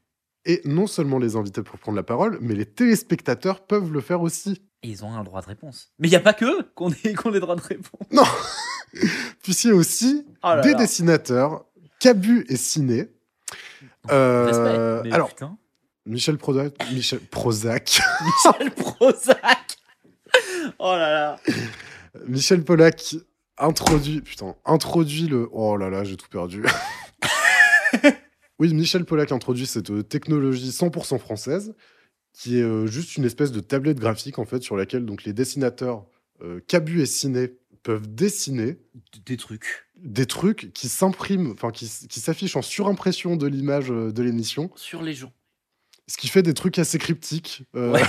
Et 0.45 0.61
non 0.65 0.87
seulement 0.87 1.19
les 1.19 1.35
invités 1.37 1.63
peuvent 1.63 1.81
prendre 1.81 1.97
la 1.97 2.03
parole, 2.03 2.39
mais 2.41 2.55
les 2.55 2.67
téléspectateurs 2.67 3.67
peuvent 3.67 3.93
le 3.93 4.01
faire 4.01 4.21
aussi. 4.21 4.63
Et 4.83 4.89
ils 4.91 5.05
ont 5.05 5.13
un 5.13 5.25
droit 5.25 5.41
de 5.41 5.47
réponse. 5.47 5.93
Mais 5.99 6.09
il 6.09 6.11
n'y 6.11 6.17
a 6.17 6.21
pas 6.21 6.35
que 6.35 6.45
eux 6.45 6.71
qu'on 6.75 6.93
ait, 7.05 7.15
qu'on 7.15 7.33
ait 7.35 7.41
droit 7.41 7.57
de 7.57 7.63
réponse. 7.63 8.07
Non 8.13 8.23
Puisqu'il 9.43 9.69
y 9.69 9.73
a 9.73 9.75
aussi 9.75 10.25
Oh 10.45 10.49
là 10.49 10.61
des 10.61 10.73
là. 10.73 10.79
dessinateurs, 10.79 11.65
Cabu 11.99 12.45
et 12.49 12.57
Ciné. 12.57 13.09
Euh, 14.11 14.47
Respect. 14.47 15.09
Mais 15.09 15.15
alors, 15.15 15.29
putain. 15.29 15.59
Michel 16.05 16.39
Prozac, 16.39 16.75
Michel 16.93 17.19
Prozac, 17.19 18.01
Michel 18.47 18.71
Prozac 18.73 19.77
Oh 20.79 20.93
là 20.95 21.11
là 21.11 21.41
Michel 22.27 22.65
Pollack 22.65 23.17
introduit, 23.59 24.21
putain, 24.21 24.55
introduit 24.65 25.27
le, 25.29 25.49
oh 25.53 25.77
là 25.77 25.91
là, 25.91 26.05
j'ai 26.05 26.17
tout 26.17 26.29
perdu. 26.29 26.63
oui, 28.59 28.73
Michel 28.75 29.05
Pollack 29.05 29.33
introduit 29.33 29.67
cette 29.67 29.91
euh, 29.91 30.03
technologie 30.03 30.71
100% 30.71 31.19
française, 31.19 31.75
qui 32.33 32.59
est 32.59 32.63
euh, 32.63 32.87
juste 32.87 33.17
une 33.17 33.25
espèce 33.25 33.53
de 33.53 33.61
tablette 33.61 33.99
graphique 33.99 34.39
en 34.39 34.45
fait 34.45 34.63
sur 34.63 34.77
laquelle 34.77 35.05
donc 35.05 35.25
les 35.25 35.33
dessinateurs 35.33 36.07
euh, 36.43 36.61
Cabu 36.67 37.01
et 37.01 37.07
Ciné 37.07 37.55
peuvent 37.83 38.13
dessiner 38.13 38.79
Des 39.25 39.37
trucs. 39.37 39.87
des 39.97 40.27
trucs 40.27 40.73
qui 40.75 40.89
s'impriment, 40.89 41.53
enfin 41.53 41.71
qui, 41.71 41.89
qui 42.09 42.21
s'affichent 42.21 42.57
en 42.57 42.63
surimpression 42.63 43.37
de 43.37 43.47
l'image 43.47 43.91
euh, 43.91 44.13
de 44.13 44.23
l'émission, 44.23 44.71
Sur 44.75 45.03
les 45.03 45.15
gens. 45.15 45.33
ce 46.09 46.17
qui 46.19 46.29
fait 46.29 46.43
des 46.43 46.53
trucs 46.55 46.79
assez 46.79 46.99
cryptiques. 46.99 47.63
Euh, 47.75 47.93
Ouais. 47.93 48.03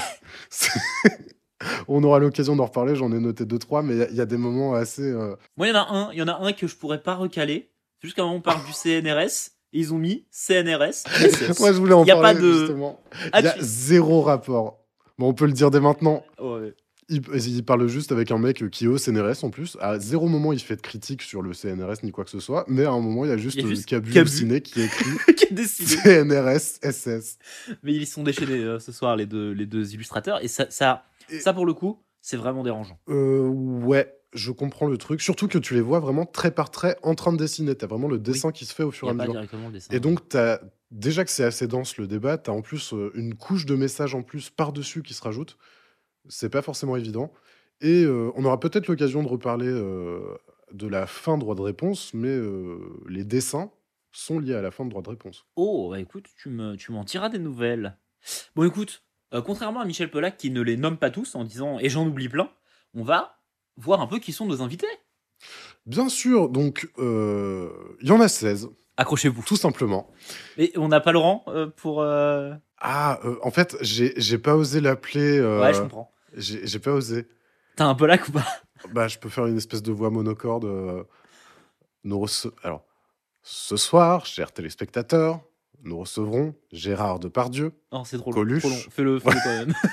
On 1.87 2.03
aura 2.03 2.19
l'occasion 2.19 2.55
d'en 2.55 2.65
reparler, 2.65 2.95
j'en 2.95 3.11
ai 3.11 3.19
noté 3.19 3.45
deux, 3.45 3.59
trois, 3.59 3.81
mais 3.83 3.93
il 3.93 3.99
y 3.99 4.03
a- 4.03 4.09
il 4.09 4.15
y, 4.15 4.21
a 4.21 4.25
des 4.25 4.37
moments 4.37 4.73
assez. 4.75 5.01
euh, 5.03 5.35
Moi, 5.57 5.67
il 5.67 5.69
y 5.71 5.73
en 5.73 5.79
a 5.79 5.87
un, 5.91 6.11
il 6.13 6.17
y 6.19 6.21
en 6.21 6.27
a 6.27 6.37
un 6.39 6.53
que 6.53 6.67
je 6.67 6.75
pourrais 6.75 7.01
pas 7.01 7.15
recaler. 7.15 7.69
C'est 8.01 8.07
juste 8.07 8.15
qu'à 8.15 8.21
un 8.23 8.25
moment, 8.25 8.37
on 8.37 8.41
parle 8.41 8.63
du 8.65 8.73
CNRS 8.73 9.51
et 9.73 9.79
ils 9.79 9.93
ont 9.93 9.97
mis 9.97 10.25
CNRS. 10.31 11.03
Moi, 11.59 11.71
je 11.73 11.77
voulais 11.77 11.93
en 11.93 12.05
Y 12.05 12.11
a 12.11 12.15
parler, 12.15 12.33
pas 12.35 12.41
de- 12.41 12.53
justement. 12.59 13.01
Il 13.37 13.43
y 13.43 13.47
a 13.47 13.55
zéro 13.59 14.21
rapport. 14.21 14.79
Bon, 15.17 15.29
on 15.29 15.33
peut 15.33 15.45
le 15.47 15.53
dire 15.53 15.71
dès 15.71 15.79
maintenant. 15.79 16.23
Ouais. 16.39 16.73
Il, 17.09 17.21
il 17.33 17.63
parle 17.63 17.87
juste 17.87 18.11
avec 18.11 18.31
un 18.31 18.37
mec 18.37 18.69
qui 18.69 18.83
est 18.83 18.87
au 18.89 18.97
CNRS 18.97 19.43
en 19.45 19.49
plus. 19.49 19.77
À 19.79 19.97
zéro 19.97 20.27
moment, 20.27 20.51
il 20.51 20.59
fait 20.59 20.75
de 20.75 20.81
critique 20.81 21.21
sur 21.21 21.41
le 21.41 21.53
CNRS 21.53 22.03
ni 22.03 22.11
quoi 22.11 22.25
que 22.25 22.29
ce 22.29 22.41
soit. 22.41 22.65
Mais 22.67 22.83
à 22.83 22.91
un 22.91 22.99
moment, 22.99 23.23
il 23.23 23.29
y 23.29 23.31
a 23.31 23.37
juste, 23.37 23.65
juste 23.65 23.85
Cabu, 23.85 24.11
Cabu. 24.11 24.29
qui 24.61 24.81
écrit 24.81 24.89
qui. 25.37 25.47
CNRS 25.85 26.79
SS. 26.83 27.37
Mais 27.83 27.93
ils 27.93 28.05
sont 28.07 28.23
déchaînés 28.23 28.59
euh, 28.63 28.79
ce 28.79 28.91
soir, 28.91 29.15
les 29.15 29.25
deux, 29.25 29.51
les 29.51 29.65
deux 29.65 29.93
illustrateurs. 29.93 30.43
Et 30.43 30.47
ça, 30.47 30.67
ça, 30.69 31.05
Et- 31.29 31.39
ça 31.39 31.53
pour 31.53 31.65
le 31.65 31.73
coup, 31.73 32.03
c'est 32.21 32.37
vraiment 32.37 32.63
dérangeant. 32.63 32.99
Euh, 33.09 33.47
ouais, 33.47 34.13
je 34.33 34.51
comprends 34.51 34.87
le 34.87 34.97
truc. 34.97 35.21
Surtout 35.21 35.47
que 35.47 35.57
tu 35.57 35.73
les 35.73 35.81
vois 35.81 35.99
vraiment 35.99 36.25
trait 36.25 36.51
par 36.51 36.71
trait 36.71 36.97
en 37.03 37.15
train 37.15 37.31
de 37.31 37.37
dessiner. 37.37 37.75
T'as 37.75 37.87
vraiment 37.87 38.07
le 38.07 38.19
dessin 38.19 38.51
qui 38.51 38.65
se 38.65 38.73
fait 38.73 38.83
au 38.83 38.91
fur 38.91 39.07
et 39.07 39.11
à 39.11 39.13
mesure. 39.13 39.41
Et 39.91 39.99
donc, 39.99 40.27
t'as 40.29 40.59
déjà 40.91 41.23
que 41.23 41.31
c'est 41.31 41.43
assez 41.43 41.67
dense 41.67 41.97
le 41.97 42.07
débat, 42.07 42.37
t'as 42.37 42.51
en 42.51 42.61
plus 42.61 42.93
euh, 42.93 43.11
une 43.15 43.35
couche 43.35 43.65
de 43.65 43.75
messages 43.75 44.15
en 44.15 44.23
plus 44.23 44.49
par-dessus 44.49 45.03
qui 45.03 45.13
se 45.13 45.21
rajoute. 45.21 45.57
C'est 46.29 46.49
pas 46.49 46.61
forcément 46.61 46.97
évident. 46.97 47.31
Et 47.81 48.03
euh, 48.03 48.31
on 48.35 48.43
aura 48.45 48.59
peut-être 48.59 48.87
l'occasion 48.87 49.23
de 49.23 49.27
reparler 49.27 49.67
euh, 49.67 50.35
de 50.73 50.87
la 50.87 51.07
fin 51.07 51.37
droit 51.37 51.55
de 51.55 51.61
réponse, 51.61 52.13
mais 52.13 52.27
euh, 52.27 52.79
les 53.07 53.23
dessins 53.23 53.71
sont 54.11 54.39
liés 54.39 54.55
à 54.55 54.61
la 54.61 54.71
fin 54.71 54.83
de 54.83 54.89
droit 54.89 55.01
de 55.03 55.09
réponse. 55.09 55.45
Oh, 55.55 55.89
bah 55.91 55.99
écoute, 55.99 56.25
tu 56.35 56.49
me, 56.49 56.75
tu 56.75 56.91
m'en 56.91 57.03
diras 57.03 57.29
des 57.29 57.39
nouvelles. 57.39 57.97
Bon, 58.55 58.63
écoute, 58.65 59.03
euh, 59.33 59.41
contrairement 59.41 59.81
à 59.81 59.85
Michel 59.85 60.09
Pollack 60.09 60.37
qui 60.37 60.49
ne 60.51 60.61
les 60.61 60.77
nomme 60.77 60.97
pas 60.97 61.09
tous 61.09 61.35
en 61.35 61.43
disant 61.43 61.79
et 61.79 61.89
j'en 61.89 62.05
oublie 62.07 62.29
plein, 62.29 62.49
on 62.93 63.03
va 63.03 63.39
voir 63.75 64.01
un 64.01 64.07
peu 64.07 64.19
qui 64.19 64.33
sont 64.33 64.45
nos 64.45 64.61
invités. 64.61 64.87
Bien 65.85 66.09
sûr, 66.09 66.49
donc 66.49 66.89
euh, 66.97 67.69
il 68.01 68.07
y 68.07 68.11
en 68.11 68.19
a 68.21 68.27
16, 68.27 68.69
Accrochez-vous. 68.97 69.43
tout 69.43 69.55
simplement. 69.55 70.09
Et 70.57 70.73
on 70.75 70.87
n'a 70.87 70.99
pas 70.99 71.11
Laurent 71.11 71.43
euh, 71.47 71.67
pour. 71.67 72.03
Ah, 72.79 73.19
en 73.41 73.51
fait, 73.51 73.75
j'ai 73.81 74.37
pas 74.37 74.55
osé 74.55 74.81
l'appeler. 74.81 75.41
Ouais, 75.41 75.73
je 75.73 75.81
comprends. 75.81 76.11
j'ai 76.35 76.79
pas 76.79 76.91
osé. 76.91 77.27
T'as 77.75 77.85
un 77.85 77.95
Pollack 77.95 78.27
ou 78.27 78.31
pas? 78.31 78.45
Bah, 78.91 79.07
je 79.07 79.17
peux 79.17 79.29
faire 79.29 79.47
une 79.47 79.57
espèce 79.57 79.81
de 79.81 79.91
voix 79.91 80.09
monocorde. 80.11 81.05
Alors, 82.63 82.85
ce 83.41 83.77
soir, 83.77 84.25
chers 84.25 84.51
téléspectateurs, 84.51 85.41
nous 85.83 85.97
recevrons 85.99 86.53
Gérard 86.71 87.19
Depardieu. 87.19 87.71
Non, 87.91 88.03
c'est 88.03 88.17
trop 88.17 88.31
long. 88.31 88.35
Coluche. 88.35 88.63
Long. 88.63 88.75
Fais-le, 88.89 89.19
quand 89.19 89.31
même. 89.45 89.73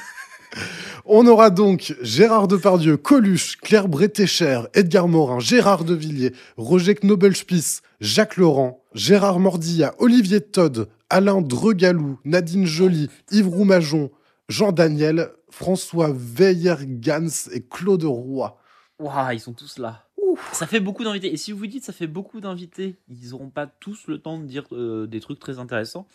On 1.04 1.26
aura 1.26 1.50
donc 1.50 1.94
Gérard 2.00 2.48
Depardieu, 2.48 2.96
Coluche, 2.96 3.56
Claire 3.58 3.88
Bretécher, 3.88 4.62
Edgar 4.74 5.08
Morin, 5.08 5.40
Gérard 5.40 5.84
Devilliers, 5.84 6.32
Roger 6.56 6.94
Knobelspiess, 6.94 7.82
Jacques 8.00 8.36
Laurent, 8.36 8.82
Gérard 8.94 9.40
Mordilla, 9.40 9.94
Olivier 9.98 10.40
Todd, 10.40 10.88
Alain 11.10 11.40
Dregalou, 11.40 12.18
Nadine 12.24 12.66
Joly, 12.66 13.10
Yves 13.30 13.48
Roumajon, 13.48 14.10
Jean 14.48 14.72
Daniel, 14.72 15.30
François 15.50 16.10
Weyer-Gans 16.10 17.48
et 17.52 17.62
Claude 17.62 18.04
Roy. 18.04 18.56
Waouh, 18.98 19.32
ils 19.32 19.40
sont 19.40 19.52
tous 19.52 19.78
là. 19.78 20.03
Ça 20.52 20.66
fait 20.66 20.80
beaucoup 20.80 21.04
d'invités. 21.04 21.32
Et 21.32 21.36
si 21.36 21.52
vous 21.52 21.58
vous 21.58 21.66
dites 21.66 21.84
ça 21.84 21.92
fait 21.92 22.06
beaucoup 22.06 22.40
d'invités, 22.40 22.96
ils 23.08 23.30
n'auront 23.30 23.50
pas 23.50 23.66
tous 23.66 24.06
le 24.06 24.18
temps 24.18 24.38
de 24.38 24.44
dire 24.44 24.64
euh, 24.72 25.06
des 25.06 25.20
trucs 25.20 25.38
très 25.38 25.58
intéressants. 25.58 26.06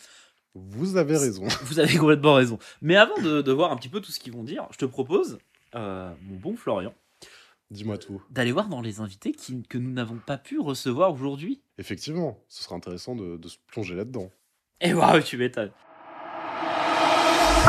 Vous 0.56 0.98
avez 0.98 1.16
raison. 1.18 1.46
Vous 1.64 1.80
avez 1.80 1.96
complètement 1.98 2.34
raison. 2.34 2.58
Mais 2.82 2.96
avant 2.96 3.16
de, 3.22 3.42
de 3.42 3.52
voir 3.52 3.72
un 3.72 3.76
petit 3.78 3.90
peu 3.90 4.02
tout 4.02 4.12
ce 4.12 4.20
qu'ils 4.20 4.34
vont 4.34 4.44
dire, 4.44 4.68
je 4.72 4.78
te 4.78 4.86
propose, 4.86 5.38
euh, 5.76 6.12
mon 6.24 6.38
bon 6.38 6.56
Florian, 6.58 6.94
Dis-moi 7.70 8.00
tout. 8.00 8.20
d'aller 8.32 8.52
voir 8.52 8.68
dans 8.68 8.82
les 8.82 9.00
invités 9.00 9.32
qui, 9.32 9.62
que 9.62 9.78
nous 9.78 9.92
n'avons 9.92 10.18
pas 10.18 10.38
pu 10.40 10.60
recevoir 10.60 11.14
aujourd'hui. 11.14 11.62
Effectivement, 11.78 12.40
ce 12.48 12.64
sera 12.64 12.76
intéressant 12.76 13.16
de, 13.16 13.38
de 13.38 13.48
se 13.48 13.58
plonger 13.68 13.94
là-dedans. 13.94 14.32
Et 14.82 14.94
waouh, 14.94 15.22
tu 15.22 15.38
m'étonnes. 15.38 15.72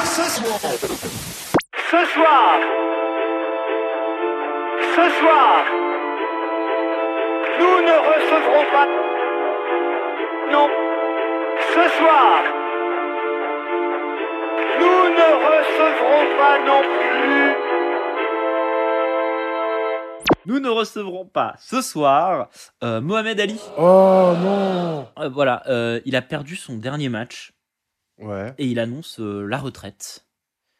Ce 0.06 0.30
soir, 2.14 2.60
ce 4.96 5.10
soir, 5.20 5.64
nous 7.60 7.76
ne 7.88 7.96
recevrons 8.10 8.64
pas. 8.74 8.86
Non, 10.52 10.68
ce 11.74 11.84
soir, 11.98 12.42
nous 14.80 15.02
ne 15.20 15.28
recevrons 15.50 16.24
pas 16.38 16.56
non 16.66 16.80
plus. 16.82 17.54
Nous 20.46 20.58
ne 20.58 20.68
recevrons 20.68 21.26
pas 21.26 21.54
ce 21.58 21.82
soir 21.82 22.48
euh, 22.82 23.00
Mohamed 23.00 23.38
Ali. 23.40 23.60
Oh 23.78 24.32
non 24.42 25.06
Euh, 25.18 25.28
voilà, 25.28 25.62
euh, 25.68 26.00
il 26.06 26.16
a 26.16 26.22
perdu 26.22 26.56
son 26.56 26.76
dernier 26.78 27.08
match 27.08 27.52
Ouais. 28.18 28.52
et 28.58 28.66
il 28.66 28.78
annonce 28.80 29.18
euh, 29.20 29.46
la 29.46 29.58
retraite. 29.58 30.26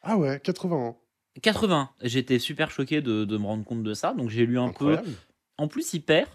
Ah 0.03 0.17
ouais, 0.17 0.41
81. 0.43 0.97
80. 1.43 1.91
J'étais 2.03 2.39
super 2.39 2.71
choqué 2.71 3.01
de, 3.01 3.25
de 3.25 3.39
me 3.39 3.47
rendre 3.47 3.65
compte 3.65 3.83
de 3.83 3.95
ça, 3.95 4.13
donc 4.13 4.29
j'ai 4.31 4.45
lu 4.45 4.59
un 4.59 4.69
peu. 4.69 4.93
Incroyable. 4.93 5.09
En 5.57 5.69
plus, 5.69 5.93
il 5.95 6.01
perd. 6.01 6.29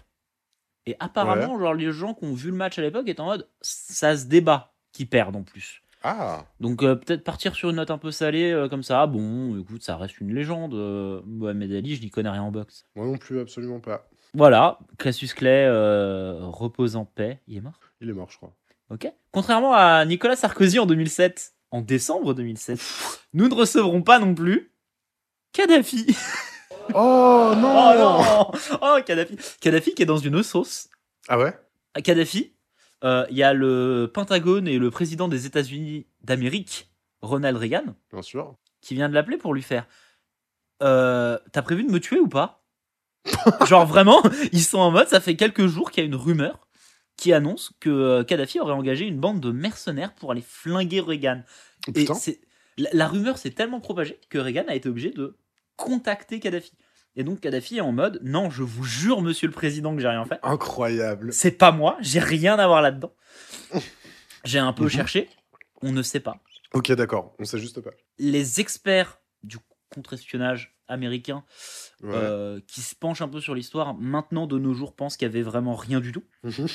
Et 0.86 0.96
apparemment, 1.00 1.58
genre, 1.58 1.74
les 1.74 1.90
gens 1.92 2.14
qui 2.14 2.24
ont 2.24 2.34
vu 2.34 2.50
le 2.50 2.56
match 2.56 2.78
à 2.78 2.82
l'époque 2.82 3.08
étaient 3.08 3.20
en 3.20 3.26
mode 3.26 3.48
ça 3.60 4.16
se 4.16 4.26
débat 4.26 4.72
qu'ils 4.92 5.08
perdent 5.08 5.36
en 5.36 5.42
plus. 5.42 5.82
Ah 6.02 6.44
Donc 6.60 6.82
euh, 6.84 6.94
peut-être 6.94 7.24
partir 7.24 7.56
sur 7.56 7.70
une 7.70 7.76
note 7.76 7.90
un 7.90 7.98
peu 7.98 8.12
salée 8.12 8.52
euh, 8.52 8.68
comme 8.68 8.84
ça. 8.84 9.06
Bon, 9.06 9.58
écoute, 9.58 9.82
ça 9.82 9.96
reste 9.96 10.20
une 10.20 10.32
légende. 10.32 10.74
euh, 10.74 11.20
Mohamed 11.24 11.72
Ali, 11.72 11.96
je 11.96 12.02
n'y 12.02 12.10
connais 12.10 12.30
rien 12.30 12.42
en 12.42 12.52
boxe. 12.52 12.86
Moi 12.94 13.06
non 13.06 13.16
plus, 13.18 13.40
absolument 13.40 13.80
pas. 13.80 14.08
Voilà, 14.34 14.78
Cassius 14.98 15.34
Clay 15.34 15.68
repose 15.68 16.94
en 16.96 17.04
paix. 17.06 17.40
Il 17.48 17.56
est 17.56 17.60
mort? 17.60 17.80
Il 18.00 18.10
est 18.10 18.12
mort, 18.12 18.30
je 18.30 18.36
crois. 18.36 18.54
Ok. 18.90 19.10
Contrairement 19.32 19.72
à 19.72 20.04
Nicolas 20.04 20.36
Sarkozy 20.36 20.78
en 20.78 20.86
2007, 20.86 21.54
en 21.70 21.80
décembre 21.80 22.34
2007, 22.34 22.78
nous 23.32 23.48
ne 23.48 23.54
recevrons 23.54 24.02
pas 24.02 24.18
non 24.18 24.34
plus 24.34 24.70
Kadhafi. 25.52 26.14
Oh 26.94 27.52
non 27.56 27.74
Oh 27.74 27.94
non 27.98 28.50
Oh 28.82 28.98
Kadhafi 29.04 29.36
Kadhafi 29.60 29.94
qui 29.94 30.02
est 30.02 30.06
dans 30.06 30.16
une 30.18 30.42
sauce. 30.42 30.88
Ah 31.28 31.38
ouais? 31.38 31.58
À 31.94 32.02
Kadhafi, 32.02 32.52
euh, 33.04 33.26
il 33.30 33.36
y 33.36 33.42
a 33.42 33.52
le 33.54 34.10
Pentagone 34.12 34.68
et 34.68 34.78
le 34.78 34.90
président 34.90 35.28
des 35.28 35.46
États-Unis 35.46 36.06
d'Amérique, 36.22 36.90
Ronald 37.22 37.56
Reagan, 37.56 37.84
Bien 38.12 38.22
sûr. 38.22 38.56
qui 38.80 38.94
vient 38.94 39.08
de 39.08 39.14
l'appeler 39.14 39.36
pour 39.38 39.54
lui 39.54 39.62
faire 39.62 39.86
euh, 40.82 41.38
T'as 41.52 41.62
prévu 41.62 41.84
de 41.84 41.90
me 41.90 42.00
tuer 42.00 42.18
ou 42.20 42.28
pas? 42.28 42.62
Genre 43.66 43.86
vraiment, 43.86 44.22
ils 44.52 44.62
sont 44.62 44.78
en 44.78 44.90
mode, 44.90 45.08
ça 45.08 45.20
fait 45.20 45.34
quelques 45.36 45.66
jours 45.66 45.90
qu'il 45.90 46.02
y 46.02 46.06
a 46.06 46.08
une 46.08 46.14
rumeur 46.14 46.68
qui 47.16 47.32
annonce 47.32 47.72
que 47.80 47.88
euh, 47.90 48.24
Kadhafi 48.24 48.60
aurait 48.60 48.74
engagé 48.74 49.06
une 49.06 49.18
bande 49.18 49.40
de 49.40 49.50
mercenaires 49.50 50.14
pour 50.14 50.30
aller 50.30 50.44
flinguer 50.46 51.00
Reagan. 51.00 51.42
Oh, 51.88 51.92
Et 51.94 52.06
c'est 52.14 52.40
la, 52.76 52.90
la 52.92 53.08
rumeur 53.08 53.38
s'est 53.38 53.50
tellement 53.52 53.80
propagée 53.80 54.20
que 54.28 54.38
Reagan 54.38 54.64
a 54.68 54.74
été 54.74 54.88
obligé 54.88 55.10
de 55.10 55.36
contacter 55.76 56.40
Kadhafi. 56.40 56.72
Et 57.18 57.24
donc 57.24 57.40
Kadhafi 57.40 57.78
est 57.78 57.80
en 57.80 57.92
mode 57.92 58.20
non, 58.22 58.50
je 58.50 58.62
vous 58.62 58.84
jure, 58.84 59.22
monsieur 59.22 59.46
le 59.48 59.52
président, 59.54 59.94
que 59.94 60.02
j'ai 60.02 60.08
rien 60.08 60.24
fait. 60.26 60.38
Incroyable. 60.42 61.32
C'est 61.32 61.52
pas 61.52 61.72
moi, 61.72 61.96
j'ai 62.00 62.20
rien 62.20 62.58
à 62.58 62.66
voir 62.66 62.82
là-dedans. 62.82 63.14
J'ai 64.44 64.58
un 64.60 64.72
peu 64.72 64.84
Mhm. 64.84 64.90
cherché, 64.90 65.28
on 65.82 65.90
ne 65.92 66.02
sait 66.02 66.20
pas. 66.20 66.36
Ok, 66.72 66.92
d'accord. 66.92 67.34
On 67.40 67.44
sait 67.44 67.58
juste 67.58 67.80
pas. 67.80 67.90
Les 68.18 68.60
experts 68.60 69.18
du 69.42 69.56
contre-espionnage 69.92 70.76
américain 70.88 71.44
Ouais. 72.02 72.10
euh, 72.14 72.60
qui 72.68 72.80
se 72.80 72.94
penchent 72.94 73.22
un 73.22 73.28
peu 73.28 73.40
sur 73.40 73.54
l'histoire, 73.56 73.94
maintenant 73.94 74.46
de 74.46 74.56
nos 74.58 74.72
jours 74.72 74.94
pensent 74.94 75.16
qu'il 75.16 75.26
y 75.26 75.30
avait 75.30 75.42
vraiment 75.42 75.74
rien 75.74 75.98
du 76.00 76.12
tout. 76.12 76.22
Mhm. 76.44 76.66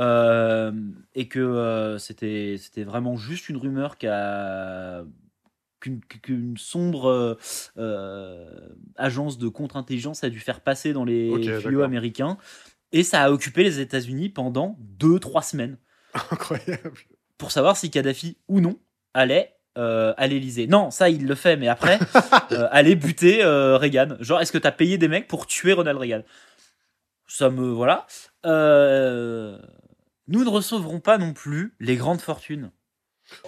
Euh, 0.00 0.72
et 1.14 1.28
que 1.28 1.38
euh, 1.38 1.98
c'était 1.98 2.56
c'était 2.58 2.82
vraiment 2.82 3.16
juste 3.16 3.48
une 3.50 3.58
rumeur 3.58 3.98
qu'a 3.98 5.04
qu'une 6.22 6.56
sombre 6.56 7.08
euh, 7.08 7.34
euh, 7.78 8.68
agence 8.96 9.38
de 9.38 9.48
contre-intelligence 9.48 10.24
a 10.24 10.30
dû 10.30 10.40
faire 10.40 10.60
passer 10.60 10.92
dans 10.92 11.04
les 11.04 11.30
Ok, 11.30 11.40
tuyaux 11.42 11.60
d'accord. 11.62 11.84
américains 11.84 12.38
et 12.92 13.02
ça 13.02 13.22
a 13.22 13.30
occupé 13.30 13.62
les 13.64 13.80
États-Unis 13.80 14.28
pendant 14.28 14.78
2-3 14.98 15.42
semaines 15.48 15.78
Incroyable. 16.30 16.92
pour 17.38 17.50
savoir 17.50 17.76
si 17.76 17.90
Kadhafi 17.90 18.36
ou 18.48 18.60
non 18.60 18.78
allait 19.14 19.54
euh, 19.78 20.12
à 20.18 20.26
l'Elysée. 20.26 20.66
Non, 20.66 20.90
ça 20.90 21.08
il 21.08 21.26
le 21.26 21.34
fait, 21.34 21.56
mais 21.56 21.68
après 21.68 21.98
euh, 22.52 22.68
aller 22.70 22.94
buter 22.94 23.42
euh, 23.42 23.78
Reagan. 23.78 24.16
Genre, 24.20 24.40
est-ce 24.42 24.52
que 24.52 24.58
t'as 24.58 24.70
payé 24.72 24.98
des 24.98 25.08
mecs 25.08 25.26
pour 25.28 25.46
tuer 25.46 25.72
Ronald 25.72 25.98
Reagan? 25.98 26.22
Ça 27.26 27.48
me 27.48 27.70
voilà. 27.70 28.06
Euh, 28.44 29.58
nous 30.28 30.44
ne 30.44 30.50
recevrons 30.50 31.00
pas 31.00 31.16
non 31.16 31.32
plus 31.32 31.74
les 31.80 31.96
grandes 31.96 32.20
fortunes. 32.20 32.70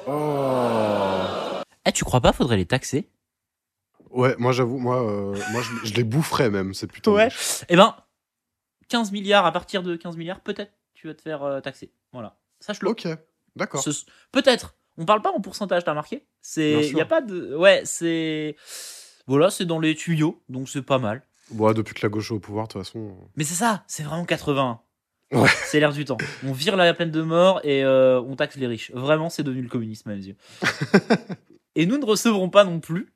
Oh. 0.06 1.20
Eh, 1.86 1.92
tu 1.92 2.04
crois 2.04 2.20
pas 2.20 2.32
Faudrait 2.32 2.56
les 2.56 2.66
taxer? 2.66 3.08
Ouais, 4.10 4.34
moi 4.38 4.52
j'avoue, 4.52 4.78
moi, 4.78 5.02
euh, 5.02 5.34
moi 5.50 5.60
je, 5.62 5.88
je 5.88 5.94
les 5.94 6.04
boufferais 6.04 6.48
même, 6.50 6.72
c'est 6.72 6.86
putain. 6.86 7.10
Ouais. 7.10 7.28
Eh 7.68 7.76
ben, 7.76 7.96
15 8.88 9.10
milliards 9.12 9.44
à 9.44 9.50
partir 9.52 9.82
de 9.82 9.96
15 9.96 10.16
milliards, 10.16 10.40
peut-être 10.40 10.72
tu 10.94 11.08
vas 11.08 11.14
te 11.14 11.22
faire 11.22 11.42
euh, 11.42 11.60
taxer. 11.60 11.90
Voilà, 12.12 12.36
sache-le. 12.60 12.88
Ok, 12.88 13.08
d'accord. 13.56 13.82
Ce- 13.82 14.04
Peut-être. 14.30 14.76
On 14.96 15.04
parle 15.04 15.22
pas 15.22 15.32
en 15.32 15.40
pourcentage, 15.40 15.82
t'as 15.82 15.90
remarqué? 15.90 16.18
Bien 16.18 16.24
C'est, 16.40 16.90
y 16.90 17.00
a 17.00 17.04
pas 17.06 17.20
de, 17.20 17.56
ouais, 17.56 17.82
c'est 17.84 18.54
Voilà, 19.26 19.50
c'est 19.50 19.64
dans 19.64 19.80
les 19.80 19.96
tuyaux, 19.96 20.40
donc 20.48 20.68
c'est 20.68 20.82
pas 20.82 20.98
mal. 20.98 21.22
Ouais, 21.50 21.74
depuis 21.74 21.94
que 21.94 22.06
la 22.06 22.08
gauche 22.08 22.30
est 22.30 22.34
au 22.34 22.38
pouvoir, 22.38 22.68
de 22.68 22.72
toute 22.74 22.82
façon. 22.84 23.00
euh, 23.00 23.24
Mais 23.36 23.42
c'est 23.42 23.54
ça, 23.54 23.82
c'est 23.88 24.04
vraiment 24.04 24.24
80. 24.24 24.80
Ouais. 25.32 25.48
C'est 25.66 25.80
l'air 25.80 25.92
du 25.92 26.04
temps. 26.04 26.18
On 26.46 26.52
vire 26.52 26.76
la 26.76 26.94
peine 26.94 27.10
de 27.10 27.22
mort 27.22 27.60
et 27.64 27.82
euh, 27.82 28.20
on 28.20 28.36
taxe 28.36 28.54
les 28.54 28.68
riches. 28.68 28.92
Vraiment, 28.92 29.28
c'est 29.30 29.42
devenu 29.42 29.62
le 29.62 29.68
communisme 29.68 30.08
à 30.10 30.14
mes 30.14 30.24
yeux. 30.26 30.36
et 31.74 31.86
nous 31.86 31.98
ne 31.98 32.04
recevrons 32.04 32.50
pas 32.50 32.64
non 32.64 32.80
plus 32.80 33.12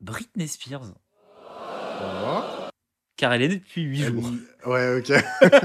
Britney 0.00 0.46
Spears, 0.48 0.92
car 3.16 3.32
elle 3.32 3.42
est 3.42 3.48
née 3.48 3.56
depuis 3.56 3.82
8 3.82 4.02
Elle- 4.02 4.12
jours. 4.12 4.30
Ouais, 4.66 4.98
ok. 4.98 5.12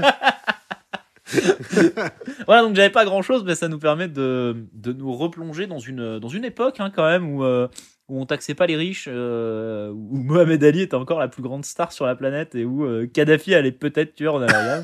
Voilà, 2.46 2.62
donc 2.62 2.76
j'avais 2.76 2.90
pas 2.90 3.04
grand 3.04 3.22
chose, 3.22 3.44
mais 3.44 3.54
ça 3.54 3.68
nous 3.68 3.78
permet 3.78 4.08
de, 4.08 4.66
de 4.72 4.92
nous 4.92 5.12
replonger 5.14 5.66
dans 5.66 5.78
une, 5.78 6.18
dans 6.18 6.28
une 6.28 6.44
époque 6.44 6.80
hein, 6.80 6.90
quand 6.94 7.04
même 7.08 7.34
où, 7.34 7.42
euh, 7.44 7.68
où 8.08 8.20
on 8.20 8.26
taxait 8.26 8.54
pas 8.54 8.66
les 8.66 8.76
riches, 8.76 9.08
euh, 9.10 9.90
où 9.90 10.16
Mohamed 10.18 10.62
Ali 10.62 10.82
était 10.82 10.94
encore 10.94 11.18
la 11.18 11.28
plus 11.28 11.42
grande 11.42 11.64
star 11.64 11.92
sur 11.92 12.04
la 12.06 12.14
planète 12.16 12.54
et 12.54 12.64
où 12.64 12.84
euh, 12.84 13.06
Kadhafi 13.06 13.54
allait 13.54 13.72
peut-être 13.72 14.14
tuer 14.14 14.28
Ronald 14.28 14.52
Reagan. 14.52 14.82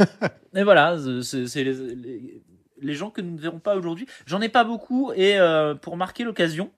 et 0.55 0.62
voilà, 0.62 0.97
c'est 1.23 1.65
les, 1.65 2.43
les 2.81 2.95
gens 2.95 3.11
que 3.11 3.21
nous 3.21 3.35
ne 3.35 3.41
verrons 3.41 3.61
pas 3.61 3.77
aujourd'hui. 3.77 4.07
J'en 4.27 4.41
ai 4.41 4.49
pas 4.49 4.65
beaucoup 4.65 5.12
et 5.15 5.38
euh, 5.38 5.75
pour 5.75 5.97
marquer 5.99 6.25
l'occasion, 6.25 6.71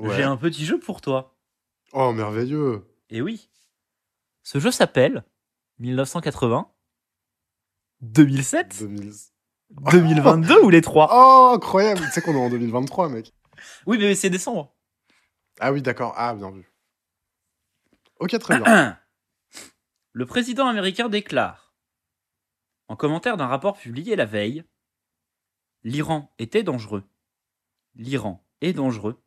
Ouais. 0.00 0.16
j'ai 0.16 0.22
un 0.22 0.36
petit 0.36 0.64
jeu 0.64 0.78
pour 0.78 1.00
toi. 1.00 1.36
Oh, 1.92 2.12
merveilleux. 2.12 2.86
Et 3.10 3.20
oui, 3.20 3.50
ce 4.42 4.58
jeu 4.58 4.70
s'appelle 4.70 5.24
1980, 5.78 6.70
2007, 8.00 8.78
2000. 8.80 9.12
2022 9.92 10.62
ou 10.62 10.70
les 10.70 10.80
trois? 10.80 11.08
Oh, 11.12 11.52
incroyable. 11.54 12.00
tu 12.00 12.10
sais 12.10 12.22
qu'on 12.22 12.34
est 12.34 12.40
en 12.40 12.50
2023, 12.50 13.08
mec. 13.08 13.32
Oui, 13.86 13.98
mais 13.98 14.14
c'est 14.14 14.30
décembre. 14.30 14.74
Ah 15.60 15.72
oui, 15.72 15.82
d'accord. 15.82 16.14
Ah, 16.16 16.34
bien 16.34 16.50
vu. 16.50 16.68
Ok, 18.18 18.36
très 18.38 18.58
bien. 18.58 18.98
Le 20.12 20.26
président 20.26 20.66
américain 20.66 21.08
déclare, 21.08 21.74
en 22.88 22.96
commentaire 22.96 23.36
d'un 23.36 23.46
rapport 23.46 23.76
publié 23.76 24.16
la 24.16 24.24
veille, 24.24 24.64
l'Iran 25.84 26.34
était 26.38 26.64
dangereux. 26.64 27.04
L'Iran 27.94 28.44
est 28.60 28.72
dangereux. 28.72 29.22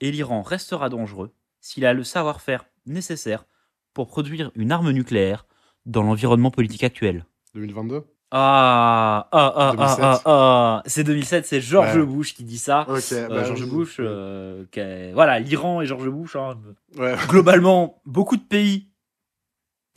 Et 0.00 0.10
l'Iran 0.10 0.42
restera 0.42 0.88
dangereux 0.88 1.32
s'il 1.60 1.84
a 1.86 1.92
le 1.92 2.04
savoir-faire 2.04 2.64
nécessaire 2.86 3.46
pour 3.94 4.06
produire 4.06 4.50
une 4.54 4.70
arme 4.72 4.90
nucléaire 4.92 5.46
dans 5.86 6.02
l'environnement 6.02 6.50
politique 6.50 6.84
actuel. 6.84 7.24
2022 7.54 8.04
Ah, 8.30 9.28
ah, 9.32 9.52
ah, 9.56 9.68
ah, 9.70 9.72
2007. 9.76 9.98
ah, 10.04 10.20
ah. 10.26 10.82
C'est 10.86 11.02
2007, 11.04 11.46
c'est 11.46 11.60
George 11.60 11.96
Ouais. 11.96 12.04
Bush 12.04 12.34
qui 12.34 12.44
dit 12.44 12.58
ça. 12.58 12.86
Ok. 12.88 13.02
Euh, 13.12 13.28
bah 13.28 13.44
George 13.44 13.62
oui. 13.62 13.70
Bush, 13.70 13.96
euh, 14.00 14.64
voilà, 15.14 15.40
l'Iran 15.40 15.80
et 15.80 15.86
George 15.86 16.08
Bush, 16.08 16.36
hein, 16.36 16.58
Ouais. 16.96 17.14
globalement, 17.28 18.00
beaucoup 18.06 18.36
de 18.36 18.42
pays 18.42 18.87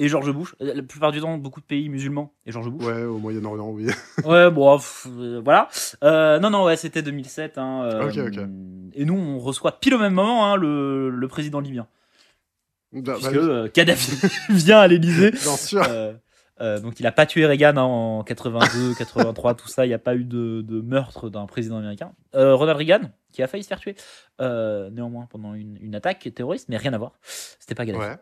et 0.04 0.08
George 0.08 0.32
Bush. 0.32 0.56
Euh, 0.62 0.74
La 0.74 0.82
plupart 0.82 1.12
du 1.12 1.22
temps, 1.22 1.38
beaucoup 1.38 1.62
de 1.62 1.66
pays 1.66 1.88
musulmans 1.88 2.34
et 2.46 2.52
George 2.52 2.70
Bush. 2.70 2.86
Ouais, 2.88 3.04
au 3.04 3.18
Moyen-Orient, 3.20 3.70
oui. 3.70 3.88
Ouais, 4.26 4.50
bon, 4.50 4.76
pff, 4.78 5.08
euh, 5.10 5.42
voilà. 5.44 5.70
Euh, 6.04 6.40
non, 6.40 6.50
non, 6.50 6.66
ouais, 6.66 6.76
c'était 6.76 7.04
2007. 7.04 7.58
Hein, 7.58 7.84
euh, 7.84 8.08
Ok, 8.10 8.18
ok. 8.18 8.40
Et 8.94 9.06
nous, 9.06 9.14
on 9.14 9.38
reçoit 9.40 9.80
pile 9.80 9.94
au 9.94 10.00
même 10.00 10.14
moment 10.14 10.46
hein, 10.52 10.56
le, 10.58 11.10
le 11.12 11.28
président 11.28 11.60
libyen. 11.60 11.88
Bah, 12.92 13.14
Puisque 13.14 13.32
bah 13.34 13.40
oui, 13.40 13.48
euh, 13.48 13.68
Kadhafi 13.70 14.28
vient 14.50 14.80
à 14.80 14.88
l'Elysée. 14.88 15.32
bien 15.32 15.56
sûr. 15.56 15.84
Donc 16.84 17.00
il 17.00 17.08
a 17.08 17.12
pas 17.12 17.26
tué 17.26 17.46
Reagan 17.48 17.76
hein, 17.78 17.82
en 17.82 18.24
82, 18.24 18.94
83, 18.96 19.56
tout 19.56 19.68
ça. 19.68 19.86
Il 19.86 19.90
n'y 19.90 19.96
a 19.96 20.00
pas 20.00 20.16
eu 20.16 20.24
de, 20.24 20.62
de 20.62 20.82
meurtre 20.82 21.30
d'un 21.30 21.46
président 21.48 21.78
américain. 21.78 22.12
Ronald 22.34 22.78
Reagan, 22.78 23.02
qui 23.34 23.42
a 23.42 23.48
failli 23.48 23.64
se 23.64 23.68
faire 23.68 23.80
tuer, 23.80 23.96
néanmoins 24.40 25.28
pendant 25.30 25.54
une, 25.54 25.78
une 25.82 25.96
attaque 25.96 26.28
terroriste, 26.36 26.70
mais 26.70 26.78
rien 26.78 26.94
à 26.94 26.98
voir. 26.98 27.14
C'était 27.24 27.76
pas. 27.76 27.86
Ouais. 27.86 28.16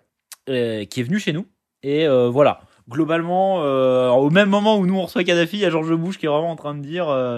Euh, 0.49 0.85
qui 0.85 0.99
est 0.99 1.03
venu 1.03 1.19
chez 1.19 1.31
nous. 1.33 1.45
Et 1.83 2.07
euh, 2.07 2.29
voilà, 2.29 2.61
globalement, 2.89 3.63
euh, 3.63 4.09
au 4.09 4.29
même 4.29 4.49
moment 4.49 4.77
où 4.77 4.85
nous 4.85 4.95
on 4.97 5.03
reçoit 5.03 5.23
Kadhafi, 5.23 5.57
il 5.57 5.61
y 5.61 5.65
a 5.65 5.69
George 5.69 5.93
Bush 5.95 6.17
qui 6.17 6.25
est 6.25 6.29
vraiment 6.29 6.51
en 6.51 6.55
train 6.55 6.75
de 6.75 6.81
dire 6.81 7.07
euh, 7.09 7.37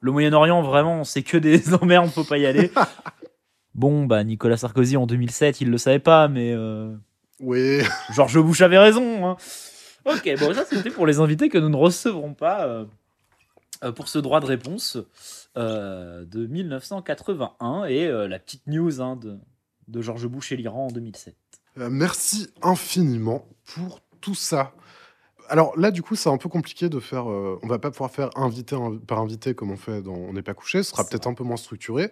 le 0.00 0.12
Moyen-Orient, 0.12 0.62
vraiment, 0.62 1.04
c'est 1.04 1.22
que 1.22 1.36
des 1.36 1.74
emmerdes, 1.80 2.10
faut 2.10 2.24
pas 2.24 2.38
y 2.38 2.46
aller. 2.46 2.70
bon, 3.74 4.06
bah 4.06 4.22
Nicolas 4.24 4.56
Sarkozy 4.56 4.96
en 4.96 5.06
2007, 5.06 5.60
il 5.60 5.70
le 5.70 5.78
savait 5.78 5.98
pas, 5.98 6.28
mais 6.28 6.54
Oui. 7.40 7.80
George 8.14 8.38
Bush 8.40 8.60
avait 8.60 8.78
raison. 8.78 9.26
hein. 9.26 9.36
Ok, 10.06 10.30
bon, 10.38 10.52
ça 10.54 10.64
c'était 10.66 10.90
pour 10.90 11.06
les 11.06 11.18
invités 11.18 11.48
que 11.48 11.56
nous 11.58 11.70
ne 11.70 11.76
recevrons 11.76 12.34
pas 12.34 12.66
euh, 13.82 13.92
pour 13.92 14.08
ce 14.08 14.18
droit 14.18 14.38
de 14.40 14.44
réponse 14.46 14.98
euh, 15.56 16.24
de 16.26 16.46
1981 16.46 17.84
et 17.86 18.06
euh, 18.06 18.28
la 18.28 18.38
petite 18.38 18.66
news 18.66 19.00
hein, 19.00 19.16
de, 19.16 19.38
de 19.88 20.02
George 20.02 20.26
Bush 20.26 20.52
et 20.52 20.56
l'Iran 20.56 20.86
en 20.86 20.90
2007. 20.90 21.34
Euh, 21.78 21.88
merci 21.90 22.48
infiniment 22.62 23.48
pour 23.64 24.00
tout 24.20 24.34
ça. 24.34 24.74
Alors 25.48 25.78
là, 25.78 25.90
du 25.90 26.02
coup, 26.02 26.16
c'est 26.16 26.28
un 26.30 26.38
peu 26.38 26.48
compliqué 26.48 26.88
de 26.88 27.00
faire. 27.00 27.30
euh, 27.30 27.58
on 27.62 27.66
va 27.66 27.78
pas 27.78 27.90
pouvoir 27.90 28.10
faire 28.10 28.30
invité 28.36 28.76
par 29.06 29.18
invité 29.20 29.54
comme 29.54 29.70
on 29.70 29.76
fait 29.76 30.00
dans 30.02 30.14
On 30.14 30.32
n'est 30.32 30.42
pas 30.42 30.54
couché. 30.54 30.82
Ce 30.82 30.90
sera 30.90 31.04
peut-être 31.04 31.26
un 31.26 31.34
peu 31.34 31.44
moins 31.44 31.56
structuré. 31.58 32.10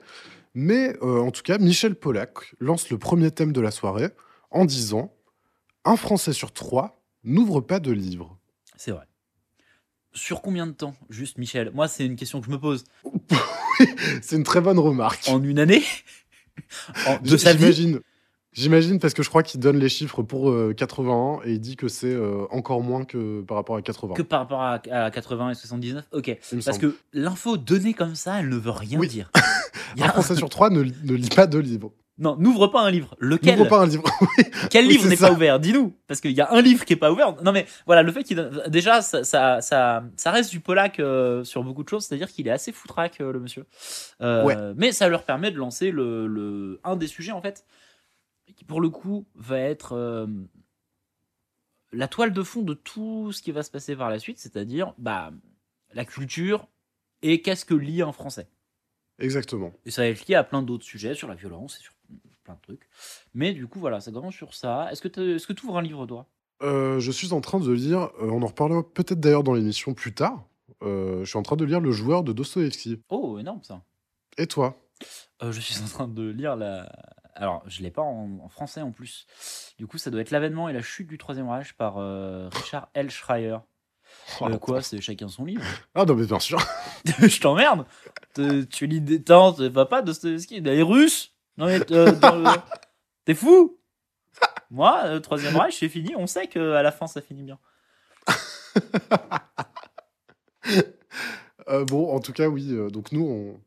Mais 0.55 0.94
euh, 1.03 1.20
en 1.20 1.31
tout 1.31 1.42
cas, 1.42 1.57
Michel 1.59 1.94
Pollack 1.94 2.55
lance 2.61 2.90
le 2.90 2.98
premier 2.98 3.31
thème 3.31 3.53
de 3.53 3.61
la 3.61 3.70
soirée 3.70 4.11
en 4.51 4.64
disant 4.66 5.14
Un 5.85 5.96
Français 5.96 6.33
sur 6.35 6.53
trois 6.53 7.01
n'ouvre 7.25 7.61
pas 7.61 7.81
de 7.81 7.90
livre. 7.92 8.37
C'est 8.77 8.90
vrai. 8.90 9.07
Sur 10.12 10.42
combien 10.42 10.66
de 10.66 10.72
temps, 10.72 10.94
juste 11.09 11.38
Michel? 11.38 11.70
Moi, 11.72 11.88
c'est 11.88 12.05
une 12.05 12.16
question 12.16 12.40
que 12.40 12.46
je 12.46 12.51
me 12.51 12.59
pose. 12.61 12.85
C'est 14.20 14.37
une 14.37 14.44
très 14.44 14.61
bonne 14.61 14.79
remarque. 14.79 15.27
En 15.29 15.42
une 15.42 15.59
année? 15.59 15.83
En- 17.07 17.16
De 17.18 17.37
sa 17.38 17.55
vie? 17.55 17.96
J'imagine. 18.53 18.99
Parce 18.99 19.15
que 19.15 19.23
je 19.23 19.29
crois 19.29 19.43
qu'il 19.43 19.61
donne 19.61 19.79
les 19.79 19.88
chiffres 19.88 20.23
pour 20.23 20.51
euh, 20.51 20.75
81 20.77 21.41
et 21.45 21.53
il 21.55 21.61
dit 21.61 21.77
que 21.77 21.88
c'est 21.88 22.12
euh, 22.12 22.45
encore 22.51 22.83
moins 22.83 23.05
que 23.05 23.41
par 23.43 23.57
rapport 23.57 23.77
à 23.77 23.83
80. 23.83 24.15
que 24.15 24.23
par 24.23 24.41
rapport 24.41 24.61
à, 24.62 24.81
à 24.91 25.11
80 25.11 25.51
et 25.51 25.55
79 25.55 26.05
Ok. 26.12 26.37
Parce 26.51 26.65
semble. 26.65 26.79
que 26.79 26.97
l'info 27.12 27.57
donnée 27.57 27.95
comme 27.95 28.15
ça, 28.15 28.41
elle 28.41 28.49
ne 28.51 28.57
veut 28.57 28.71
rien 28.71 28.99
Oui. 28.99 29.09
dire. 29.09 29.31
Un 29.99 30.03
a- 30.05 30.09
Français 30.11 30.35
sur 30.37 30.49
trois 30.49 30.71
ne, 30.71 30.83
ne 30.83 31.15
lit 31.15 31.29
pas 31.35 31.47
de 31.47 31.59
livre. 31.59 31.93
Non, 32.19 32.37
n'ouvre 32.38 32.67
pas 32.69 32.83
un 32.83 32.91
livre. 32.91 33.17
Lequel? 33.19 33.57
N'ouvre 33.59 33.71
pas 33.71 33.81
un 33.81 33.87
livre. 33.87 34.05
Quel 34.71 34.87
Oui, 34.87 34.93
livre 34.93 35.09
n'est 35.09 35.17
pas 35.17 35.33
ouvert? 35.33 35.59
Dis-nous, 35.59 35.95
parce 36.07 36.21
qu'il 36.21 36.33
y 36.33 36.41
a 36.43 36.53
un 36.53 36.61
livre 36.61 36.85
qui 36.85 36.93
est 36.93 36.97
pas 36.97 37.11
ouvert. 37.11 37.43
Non 37.43 37.53
mais 37.53 37.67
voilà, 37.87 38.03
le 38.03 38.12
fait 38.12 38.23
qu'il 38.23 38.37
donne- 38.37 38.62
déjà 38.69 39.01
ça, 39.01 39.25
ça, 39.25 39.62
ça, 39.62 40.05
ça 40.17 40.31
reste 40.31 40.51
du 40.51 40.61
Polak 40.61 41.01
euh, 41.01 41.43
sur 41.43 41.65
beaucoup 41.65 41.83
de 41.83 41.88
choses, 41.88 42.05
c'est-à-dire 42.05 42.29
qu'il 42.31 42.47
est 42.47 42.51
assez 42.51 42.71
foutraque 42.71 43.21
euh, 43.23 43.33
le 43.33 43.41
monsieur. 43.41 43.65
Euh, 44.21 44.45
Ouais. 44.45 44.57
Mais 44.77 44.93
ça 44.93 45.09
leur 45.09 45.25
permet 45.25 45.51
de 45.51 45.57
lancer 45.57 45.91
le, 45.91 46.27
le 46.27 46.81
un 46.85 46.97
des 46.97 47.07
sujets 47.07 47.33
en 47.33 47.41
fait 47.41 47.65
qui 48.62 48.66
pour 48.66 48.81
le 48.81 48.88
coup 48.88 49.27
va 49.35 49.59
être 49.59 49.92
euh, 49.92 50.27
la 51.92 52.09
toile 52.09 52.33
de 52.33 52.42
fond 52.42 52.62
de 52.62 52.75
tout 52.75 53.33
ce 53.33 53.42
qui 53.42 53.53
va 53.53 53.62
se 53.62 53.70
passer 53.70 53.96
par 53.96 54.11
la 54.11 54.18
suite, 54.18 54.38
c'est-à-dire 54.38 54.94
bah 54.98 55.33
la 55.92 56.05
culture 56.05 56.68
et 57.22 57.42
qu'est-ce 57.42 57.64
que 57.64 57.75
lit 57.75 58.03
un 58.03 58.12
Français. 58.12 58.48
Exactement. 59.18 59.72
Et 59.85 59.90
ça 59.90 60.03
va 60.03 60.09
être 60.09 60.27
lié 60.27 60.35
à 60.35 60.44
plein 60.44 60.62
d'autres 60.62 60.85
sujets, 60.85 61.14
sur 61.14 61.29
la 61.29 61.35
violence 61.35 61.79
et 61.79 61.83
sur 61.83 61.92
plein 62.44 62.55
de 62.55 62.61
trucs. 62.61 62.88
Mais 63.35 63.53
du 63.53 63.66
coup, 63.66 63.79
voilà, 63.79 64.01
ça 64.01 64.11
commence 64.11 64.35
sur 64.35 64.55
ça. 64.55 64.90
Est-ce 64.90 65.01
que 65.01 65.09
tu 65.09 65.20
est 65.20 65.62
ouvres 65.62 65.79
un 65.79 65.83
livre, 65.83 66.07
toi? 66.07 66.27
Euh, 66.62 67.01
je 67.01 67.11
suis 67.11 67.33
en 67.33 67.40
train 67.40 67.61
de 67.61 67.72
lire, 67.72 68.11
euh, 68.20 68.31
on 68.31 68.42
en 68.42 68.46
reparlera 68.46 68.83
peut-être 68.83 69.20
d'ailleurs 69.20 69.42
dans 69.42 69.55
l'émission 69.55 69.94
plus 69.94 70.14
tard. 70.14 70.44
Euh, 70.83 71.25
je 71.25 71.29
suis 71.29 71.38
en 71.38 71.42
train 71.42 71.57
de 71.57 71.64
lire 71.64 71.81
Le 71.81 71.92
joueur 71.92 72.25
de 72.25 72.33
Dostoevsky. 72.33 73.03
Oh, 73.09 73.38
énorme 73.38 73.62
ça. 73.62 73.83
Et 74.38 74.46
toi? 74.46 74.77
Je 75.40 75.61
suis 75.61 75.81
en 75.83 75.87
train 75.87 76.09
de 76.09 76.29
lire 76.31 76.57
la. 76.57 76.90
Alors, 77.35 77.62
je 77.66 77.83
l'ai 77.83 77.90
pas 77.90 78.03
en, 78.03 78.38
en 78.45 78.49
français 78.49 78.83
en 78.83 78.92
plus. 78.92 79.27
Du 79.79 79.87
coup, 79.87 79.97
ça 79.99 80.11
doit 80.11 80.21
être 80.21 80.31
L'avènement 80.31 80.68
et 80.68 80.73
la 80.73 80.83
chute 80.83 81.07
du 81.09 81.16
Troisième 81.18 81.49
Reich 81.49 81.73
par 81.75 81.97
euh, 81.99 82.49
Richard 82.53 82.88
L. 82.95 83.11
Schreier. 83.11 83.57
Oh, 84.40 84.49
Euh, 84.49 84.59
quoi 84.59 84.83
C'est 84.83 85.01
chacun 85.01 85.29
son 85.29 85.45
livre 85.47 85.62
Ah 85.95 86.05
non 86.05 86.14
mais 86.14 86.27
bien 86.27 86.38
sûr. 86.38 86.59
Je 87.07 87.40
t'emmerde 87.40 87.87
Te- 88.35 88.62
Tu 88.64 88.87
lis 88.87 89.01
des 89.01 89.23
temps, 89.23 89.53
va 89.53 89.87
pas 89.87 90.03
Dostoevsky 90.03 90.61
Les 90.61 90.83
Russes 90.83 91.35
Non 91.57 91.66
mais 91.66 91.81
euh, 91.92 92.12
le- 92.12 92.61
t'es 93.25 93.35
fou 93.35 93.79
Moi, 94.71 95.01
euh, 95.07 95.21
Troisième 95.21 95.57
Reich, 95.57 95.79
c'est 95.79 95.88
fini. 95.88 96.14
On 96.16 96.27
sait 96.27 96.47
qu'à 96.49 96.83
la 96.83 96.92
fin, 96.92 97.07
ça 97.07 97.23
finit 97.23 97.42
bien. 97.42 97.59
Euh, 101.68 101.85
bon, 101.85 102.12
en 102.14 102.21
tout 102.21 102.33
cas, 102.33 102.49
oui. 102.49 102.77
donc 102.90 103.12
nous, 103.12 103.25
on, 103.25 103.61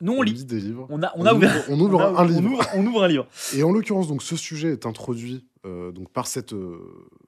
Nous, 0.00 0.12
on 0.12 0.22
lit. 0.22 0.44
des 0.44 0.60
livres. 0.60 0.86
On 0.90 1.02
a, 1.02 1.12
on 1.16 1.24
a 1.26 1.34
ouvert. 1.34 1.64
On 1.68 1.78
ouvre, 1.80 1.96
on 1.96 2.16
a- 2.16 2.20
un 2.22 2.26
livre. 2.26 2.52
ouvre- 2.52 2.66
on 2.74 2.86
ouvre 2.86 3.02
un 3.04 3.08
livre. 3.08 3.26
Et 3.54 3.62
en 3.64 3.72
l'occurrence, 3.72 4.06
donc 4.08 4.22
ce 4.22 4.36
sujet 4.36 4.70
est 4.72 4.86
introduit 4.86 5.46
euh, 5.66 5.90
donc 5.92 6.10
par 6.12 6.26
cette 6.28 6.52
euh, 6.52 6.78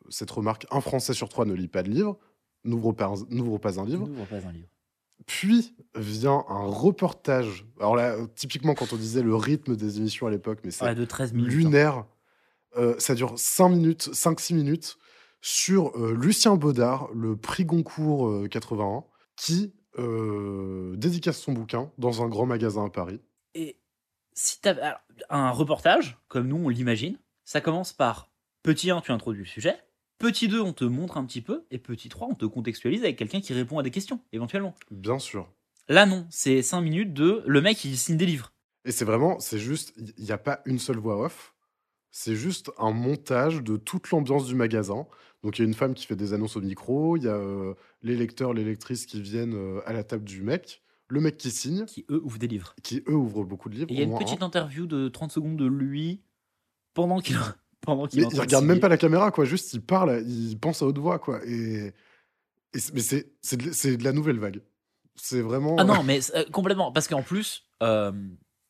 cette 0.08 0.30
remarque 0.30 0.66
un 0.70 0.80
Français 0.80 1.12
sur 1.14 1.28
trois 1.28 1.44
ne 1.44 1.54
lit 1.54 1.66
pas 1.68 1.82
de 1.82 1.90
livre, 1.90 2.16
n'ouvre 2.64 2.92
pas 2.92 3.06
un- 3.06 3.14
n'ouvre 3.30 3.58
pas 3.58 3.80
un 3.80 3.84
livre. 3.84 4.06
N'ouvre 4.06 4.24
pas 4.26 4.36
un 4.36 4.52
livre. 4.52 4.68
Puis 5.26 5.74
vient 5.96 6.44
un 6.48 6.66
reportage. 6.66 7.66
Alors 7.78 7.94
là, 7.96 8.16
typiquement, 8.36 8.74
quand 8.74 8.92
on 8.92 8.96
disait 8.96 9.22
le 9.22 9.34
rythme 9.36 9.76
des 9.76 9.98
émissions 9.98 10.26
à 10.26 10.30
l'époque, 10.30 10.60
mais 10.64 10.70
c'est 10.70 10.84
Ouais, 10.84 10.94
de 10.94 11.04
13 11.04 11.32
minutes. 11.34 11.52
hein. 11.52 11.56
lunaire. 11.56 12.04
Euh, 12.78 12.94
ça 12.98 13.14
dure 13.14 13.32
5 13.36 13.68
minutes, 13.70 14.10
5-6 14.12 14.54
minutes 14.54 14.96
sur 15.40 15.96
euh, 15.98 16.14
Lucien 16.14 16.54
Baudard, 16.54 17.08
le 17.14 17.36
prix 17.36 17.64
Goncourt 17.64 18.28
euh, 18.28 18.46
81, 18.48 19.04
qui 19.36 19.72
dédicace 20.96 21.40
son 21.40 21.52
bouquin 21.52 21.90
dans 21.98 22.22
un 22.22 22.28
grand 22.28 22.46
magasin 22.46 22.86
à 22.86 22.90
Paris. 22.90 23.20
Et 23.54 23.76
si 24.32 24.60
t'as 24.60 24.72
alors, 24.72 25.00
un 25.28 25.50
reportage, 25.50 26.18
comme 26.28 26.48
nous 26.48 26.56
on 26.56 26.68
l'imagine, 26.68 27.18
ça 27.44 27.60
commence 27.60 27.92
par 27.92 28.30
petit 28.62 28.90
1, 28.90 29.00
tu 29.00 29.12
introduis 29.12 29.40
le 29.40 29.46
sujet. 29.46 29.76
Petit 30.18 30.48
2, 30.48 30.60
on 30.60 30.72
te 30.72 30.84
montre 30.84 31.16
un 31.16 31.24
petit 31.24 31.40
peu. 31.40 31.64
Et 31.70 31.78
petit 31.78 32.08
3, 32.10 32.28
on 32.30 32.34
te 32.34 32.44
contextualise 32.44 33.02
avec 33.02 33.16
quelqu'un 33.16 33.40
qui 33.40 33.54
répond 33.54 33.78
à 33.78 33.82
des 33.82 33.90
questions, 33.90 34.20
éventuellement. 34.32 34.74
Bien 34.90 35.18
sûr. 35.18 35.50
Là, 35.88 36.04
non. 36.06 36.26
C'est 36.30 36.62
5 36.62 36.82
minutes 36.82 37.14
de 37.14 37.42
le 37.46 37.60
mec, 37.60 37.82
il 37.84 37.96
signe 37.96 38.18
des 38.18 38.26
livres. 38.26 38.52
Et 38.84 38.92
c'est 38.92 39.04
vraiment, 39.04 39.40
c'est 39.40 39.58
juste, 39.58 39.94
il 39.96 40.24
n'y 40.24 40.32
a 40.32 40.38
pas 40.38 40.60
une 40.66 40.78
seule 40.78 40.98
voix 40.98 41.20
off. 41.24 41.54
C'est 42.10 42.34
juste 42.36 42.70
un 42.78 42.90
montage 42.92 43.62
de 43.62 43.76
toute 43.76 44.10
l'ambiance 44.10 44.46
du 44.46 44.54
magasin. 44.54 45.06
Donc 45.42 45.58
il 45.58 45.62
y 45.62 45.64
a 45.64 45.68
une 45.68 45.74
femme 45.74 45.94
qui 45.94 46.06
fait 46.06 46.16
des 46.16 46.32
annonces 46.32 46.56
au 46.56 46.60
micro, 46.60 47.16
il 47.16 47.22
y 47.24 47.28
a 47.28 47.34
euh, 47.34 47.74
les 48.02 48.16
lecteurs, 48.16 48.52
les 48.52 48.64
lectrices 48.64 49.06
qui 49.06 49.22
viennent 49.22 49.54
euh, 49.54 49.80
à 49.86 49.92
la 49.92 50.04
table 50.04 50.24
du 50.24 50.42
mec, 50.42 50.82
le 51.08 51.20
mec 51.20 51.36
qui 51.38 51.50
signe, 51.50 51.86
qui 51.86 52.04
eux 52.10 52.20
ouvrent 52.22 52.38
des 52.38 52.48
livres. 52.48 52.74
qui 52.82 53.02
eux 53.08 53.14
ouvrent 53.14 53.44
beaucoup 53.44 53.68
de 53.68 53.74
livres. 53.76 53.86
Et 53.90 53.94
il 53.94 53.98
y 53.98 54.00
a 54.00 54.02
au 54.02 54.04
une 54.06 54.10
moins 54.10 54.18
petite 54.18 54.42
un. 54.42 54.46
interview 54.46 54.86
de 54.86 55.08
30 55.08 55.32
secondes 55.32 55.56
de 55.56 55.66
lui 55.66 56.20
pendant 56.94 57.20
qu'il 57.20 57.36
pendant 57.80 58.06
qu'il 58.06 58.20
Mais 58.20 58.26
en 58.26 58.28
il 58.28 58.32
train 58.32 58.38
de 58.38 58.46
regarde 58.48 58.64
même 58.64 58.72
signer. 58.74 58.80
pas 58.80 58.88
la 58.88 58.96
caméra, 58.98 59.30
quoi. 59.30 59.44
Juste, 59.46 59.72
il 59.72 59.80
parle, 59.80 60.22
il 60.26 60.58
pense 60.58 60.82
à 60.82 60.86
haute 60.86 60.98
voix, 60.98 61.18
quoi. 61.18 61.40
Et, 61.46 61.92
et 62.74 62.78
c'est- 62.78 62.92
mais 62.94 63.00
c'est 63.00 63.32
c'est 63.40 63.56
de, 63.56 63.72
c'est 63.72 63.96
de 63.96 64.04
la 64.04 64.12
nouvelle 64.12 64.38
vague. 64.38 64.60
C'est 65.16 65.40
vraiment. 65.40 65.76
Ah 65.78 65.84
non, 65.84 66.02
mais 66.04 66.20
euh, 66.34 66.44
complètement. 66.52 66.92
Parce 66.92 67.08
qu'en 67.08 67.22
plus, 67.22 67.64
euh, 67.82 68.12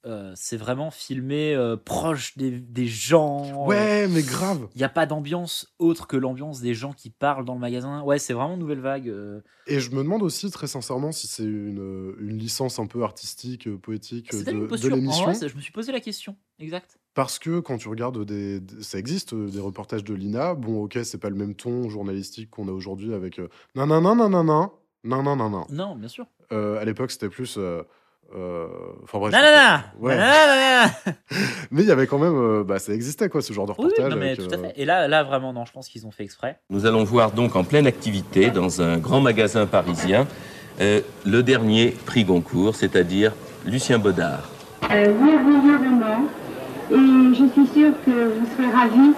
euh, 0.07 0.33
c'est 0.35 0.57
vraiment 0.57 0.91
filmé 0.91 1.55
euh, 1.55 1.77
proche 1.77 2.37
des, 2.37 2.51
des 2.53 2.87
gens. 2.87 3.67
Ouais, 3.67 4.09
mais 4.09 4.23
grave. 4.23 4.69
Il 4.75 4.79
n'y 4.79 4.85
a 4.85 4.89
pas 4.89 5.07
d'ambiance 5.07 5.75
autre 5.79 6.07
que 6.07 6.17
l'ambiance 6.17 6.61
des 6.61 6.75
gens 6.75 6.93
qui 6.93 7.11
parlent 7.11 7.45
dans 7.45 7.55
le 7.55 7.61
magasin. 7.61 8.03
Ouais, 8.03 8.19
c'est 8.19 8.33
vraiment 8.33 8.57
nouvelle 8.57 8.81
vague. 8.81 9.09
euh. 9.09 9.41
Et 9.67 9.79
je 9.79 9.91
me 9.91 9.99
demande 9.99 10.23
aussi, 10.23 10.51
très 10.51 10.67
sincèrement, 10.67 11.13
si 11.13 11.27
c'est 11.27 11.45
une, 11.45 12.15
une 12.19 12.39
licence 12.39 12.79
un 12.79 12.87
peu 12.87 13.03
artistique, 13.03 13.69
euh, 13.69 13.77
poétique 13.77 14.33
de, 14.33 14.51
une 14.51 14.67
de 14.67 14.89
l'émission. 14.89 15.33
je 15.33 15.55
me 15.55 15.61
suis 15.61 15.73
posé 15.73 15.93
la 15.93 16.01
question. 16.01 16.37
Exact. 16.59 16.99
Parce 17.15 17.39
que 17.39 17.61
quand 17.61 17.77
tu 17.77 17.89
regardes 17.89 18.25
des, 18.25 18.61
ça 18.81 18.99
existe 18.99 19.33
euh, 19.35 19.49
des 19.51 19.61
reportages 19.61 20.05
de 20.05 20.15
l'INA. 20.15 20.55
Bon, 20.55 20.85
ok, 20.85 20.99
c'est 21.03 21.19
pas 21.19 21.29
le 21.29 21.37
même 21.37 21.55
ton 21.55 21.89
journalistique 21.89 22.51
qu'on 22.51 22.69
a 22.69 22.73
aujourd'hui 22.73 23.13
avec 23.15 23.39
euh, 23.39 23.49
non 23.75 23.87
non 23.87 24.01
non 24.01 24.15
non 24.15 24.29
non 24.31 24.45
non 24.45 24.73
non 25.05 25.23
non 25.23 25.37
non 25.37 25.51
non. 25.51 25.67
Non, 25.71 25.97
bien 25.97 26.09
sûr. 26.09 26.27
Euh, 26.53 26.81
à 26.81 26.85
l'époque, 26.85 27.11
c'était 27.11 27.29
plus. 27.29 27.59
Euh, 28.37 28.67
Enfin 29.05 29.19
bref. 29.19 29.33
Non, 29.33 29.39
non, 29.41 29.47
non. 29.47 30.07
Ouais. 30.07 30.17
Non, 30.17 30.23
non, 30.23 30.27
non, 30.27 30.85
non. 30.85 31.15
Mais 31.71 31.83
il 31.83 31.89
y 31.89 31.91
avait 31.93 32.07
quand 32.07 32.19
même, 32.19 32.37
euh, 32.37 32.65
bah, 32.65 32.79
ça 32.79 32.93
existait 32.93 33.29
quoi, 33.29 33.43
ce 33.43 33.53
genre 33.53 33.67
de 33.67 33.73
oui, 33.73 33.85
reportage. 33.85 34.11
non, 34.11 34.17
mais 34.17 34.27
avec, 34.33 34.39
tout 34.49 34.55
à 34.55 34.59
euh, 34.59 34.63
fait. 34.63 34.73
Et 34.77 34.85
là, 34.85 35.09
là, 35.09 35.23
vraiment, 35.23 35.53
non, 35.53 35.65
je 35.65 35.73
pense 35.73 35.89
qu'ils 35.89 36.07
ont 36.07 36.11
fait 36.11 36.25
exprès. 36.25 36.59
Nous 36.71 36.87
allons 36.87 37.05
voir 37.05 37.33
donc 37.33 37.57
en 37.57 37.65
pleine 37.65 37.87
activité 37.87 38.51
dans 38.51 38.83
un 38.83 38.99
grand 38.99 39.21
magasin 39.21 39.67
parisien 39.67 40.27
euh, 40.81 41.01
le 41.27 41.43
dernier 41.43 41.95
prix 42.07 42.25
Goncourt, 42.25 42.75
c'est-à-dire 42.75 43.33
Lucien 43.67 43.99
Baudard. 43.99 44.49
Euh, 44.91 45.13
merveilleux 45.13 45.77
roman. 45.77 46.25
Et 46.91 47.35
je 47.35 47.45
suis 47.53 47.67
sûre 47.73 47.93
que 48.05 48.11
vous 48.11 48.47
serez 48.57 48.71
ravis 48.73 49.13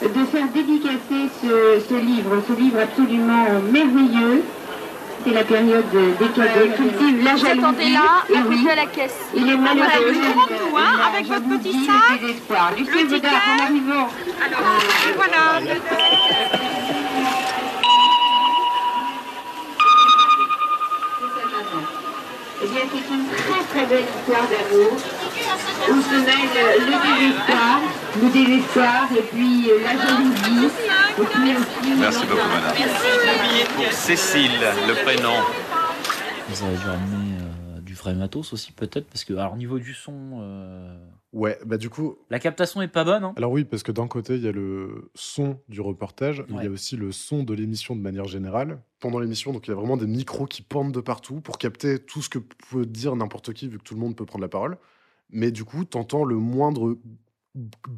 de 0.00 0.24
faire 0.26 0.46
dédicacer 0.54 1.28
ce, 1.42 1.80
ce 1.88 1.94
livre, 1.94 2.40
ce 2.46 2.52
livre 2.58 2.78
absolument 2.80 3.44
merveilleux. 3.72 4.42
C'est 5.28 5.34
la 5.34 5.44
période 5.44 5.84
des 5.90 6.26
cadeaux. 6.28 6.72
Cultive 6.74 7.22
la 7.24 7.36
jalousie. 7.36 7.58
attendez 7.58 7.88
là, 7.90 8.24
et 8.30 8.32
la 8.34 8.40
oui, 8.48 8.62
de 8.62 8.68
la 8.68 8.86
caisse. 8.86 9.14
il 9.34 9.42
est 9.50 9.56
Voilà, 9.56 9.74
malheureux. 9.74 10.14
rentre 10.34 10.52
nous, 10.70 10.76
hein, 10.78 10.98
La 10.98 11.04
avec 11.06 11.26
votre 11.26 11.48
petit 11.58 11.84
sac, 11.84 12.20
le 12.22 13.06
ticket. 13.08 13.26
en 13.28 13.64
arrivant. 13.64 14.08
Alors, 14.46 14.60
et 15.06 15.12
voilà. 15.14 15.60
Eh 22.60 22.66
bien, 22.66 22.80
c'est 22.92 23.14
une 23.14 23.26
très 23.28 23.62
très 23.70 23.86
belle 23.86 24.04
histoire 24.04 24.46
d'amour 24.48 24.96
où 25.90 26.00
se 26.00 26.24
mêle 26.24 26.48
le 26.80 26.96
désespoir, 27.02 27.80
le 28.20 28.32
désespoir 28.32 29.08
et 29.16 29.22
puis 29.22 29.70
euh, 29.70 29.78
la 29.82 29.96
jalousie. 29.96 30.72
Merci 31.98 32.26
beaucoup, 32.26 32.48
madame. 32.48 32.76
Pour 33.76 33.92
Cécile, 33.92 34.50
le 34.86 35.04
prénom. 35.04 35.34
Ils 36.50 36.62
auraient 36.62 36.76
dû 36.76 36.86
ramener 36.86 37.34
euh, 37.40 37.80
du 37.80 37.94
vrai 37.94 38.14
matos 38.14 38.52
aussi, 38.52 38.72
peut-être, 38.72 39.06
parce 39.08 39.24
que, 39.24 39.34
alors, 39.34 39.54
au 39.54 39.56
niveau 39.56 39.78
du 39.78 39.94
son, 39.94 40.40
euh, 40.40 40.96
Ouais, 41.34 41.58
bah 41.66 41.76
du 41.76 41.90
coup. 41.90 42.16
la 42.30 42.38
captation 42.38 42.80
est 42.80 42.88
pas 42.88 43.04
bonne. 43.04 43.22
Hein. 43.22 43.34
Alors 43.36 43.52
oui, 43.52 43.64
parce 43.64 43.82
que 43.82 43.92
d'un 43.92 44.08
côté, 44.08 44.36
il 44.36 44.42
y 44.42 44.48
a 44.48 44.52
le 44.52 45.10
son 45.14 45.60
du 45.68 45.82
reportage, 45.82 46.42
il 46.48 46.56
y 46.56 46.66
a 46.66 46.70
aussi 46.70 46.96
le 46.96 47.12
son 47.12 47.42
de 47.42 47.52
l'émission 47.52 47.94
de 47.94 48.00
manière 48.00 48.24
générale. 48.24 48.80
Pendant 48.98 49.18
l'émission, 49.18 49.52
donc 49.52 49.66
il 49.66 49.70
y 49.70 49.72
a 49.72 49.76
vraiment 49.76 49.98
des 49.98 50.06
micros 50.06 50.46
qui 50.46 50.62
pendent 50.62 50.92
de 50.92 51.00
partout 51.00 51.40
pour 51.40 51.58
capter 51.58 51.98
tout 51.98 52.22
ce 52.22 52.30
que 52.30 52.38
peut 52.70 52.86
dire 52.86 53.14
n'importe 53.14 53.52
qui, 53.52 53.68
vu 53.68 53.78
que 53.78 53.84
tout 53.84 53.94
le 53.94 54.00
monde 54.00 54.16
peut 54.16 54.24
prendre 54.24 54.42
la 54.42 54.48
parole. 54.48 54.78
Mais 55.30 55.50
du 55.50 55.64
coup, 55.64 55.84
t'entends 55.84 56.24
le 56.24 56.36
moindre 56.36 56.96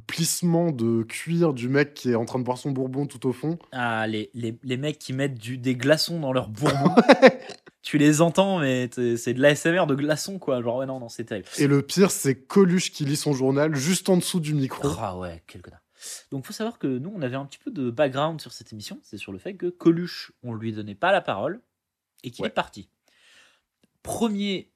plissement 0.07 0.71
de 0.73 1.03
cuir 1.03 1.53
du 1.53 1.69
mec 1.69 1.93
qui 1.95 2.11
est 2.11 2.15
en 2.15 2.25
train 2.25 2.39
de 2.39 2.45
boire 2.45 2.57
son 2.59 2.71
bourbon 2.71 3.07
tout 3.07 3.27
au 3.27 3.33
fond. 3.33 3.59
Ah, 3.73 4.07
les, 4.07 4.31
les, 4.33 4.59
les 4.63 4.77
mecs 4.77 4.99
qui 4.99 5.13
mettent 5.13 5.39
du, 5.39 5.59
des 5.59 5.75
glaçons 5.77 6.19
dans 6.21 6.33
leur 6.33 6.49
bourbon. 6.49 6.95
tu 7.83 7.99
les 7.99 8.21
entends, 8.23 8.59
mais 8.61 8.89
c'est 9.17 9.35
de 9.35 9.41
l'ASMR 9.41 9.87
de 9.87 9.95
glaçons, 9.95 10.39
quoi. 10.39 10.63
Genre, 10.63 10.77
ouais, 10.79 10.87
non, 10.87 10.99
non, 10.99 11.09
c'est 11.09 11.25
terrible. 11.25 11.47
Et 11.59 11.67
le 11.67 11.83
pire, 11.83 12.11
c'est 12.11 12.37
Coluche 12.37 12.91
qui 12.91 13.05
lit 13.05 13.17
son 13.17 13.33
journal 13.33 13.75
juste 13.75 14.09
en 14.09 14.17
dessous 14.17 14.41
du 14.41 14.55
micro. 14.55 14.89
Ah 14.99 15.19
ouais, 15.19 15.43
quel 15.47 15.61
connard. 15.63 15.81
Donc, 16.31 16.47
faut 16.47 16.55
savoir 16.55 16.79
que 16.79 16.87
nous, 16.87 17.13
on 17.15 17.21
avait 17.21 17.37
un 17.37 17.45
petit 17.45 17.59
peu 17.59 17.71
de 17.71 17.91
background 17.91 18.41
sur 18.41 18.53
cette 18.53 18.73
émission. 18.73 18.99
C'est 19.03 19.19
sur 19.19 19.33
le 19.33 19.39
fait 19.39 19.55
que 19.57 19.67
Coluche, 19.67 20.33
on 20.43 20.55
lui 20.55 20.73
donnait 20.73 20.95
pas 20.95 21.13
la 21.13 21.21
parole 21.21 21.61
et 22.25 22.31
qu'il 22.31 22.43
Ouais. 22.45 22.49
est 22.49 22.55
parti. 22.55 22.89
Premier 24.03 24.70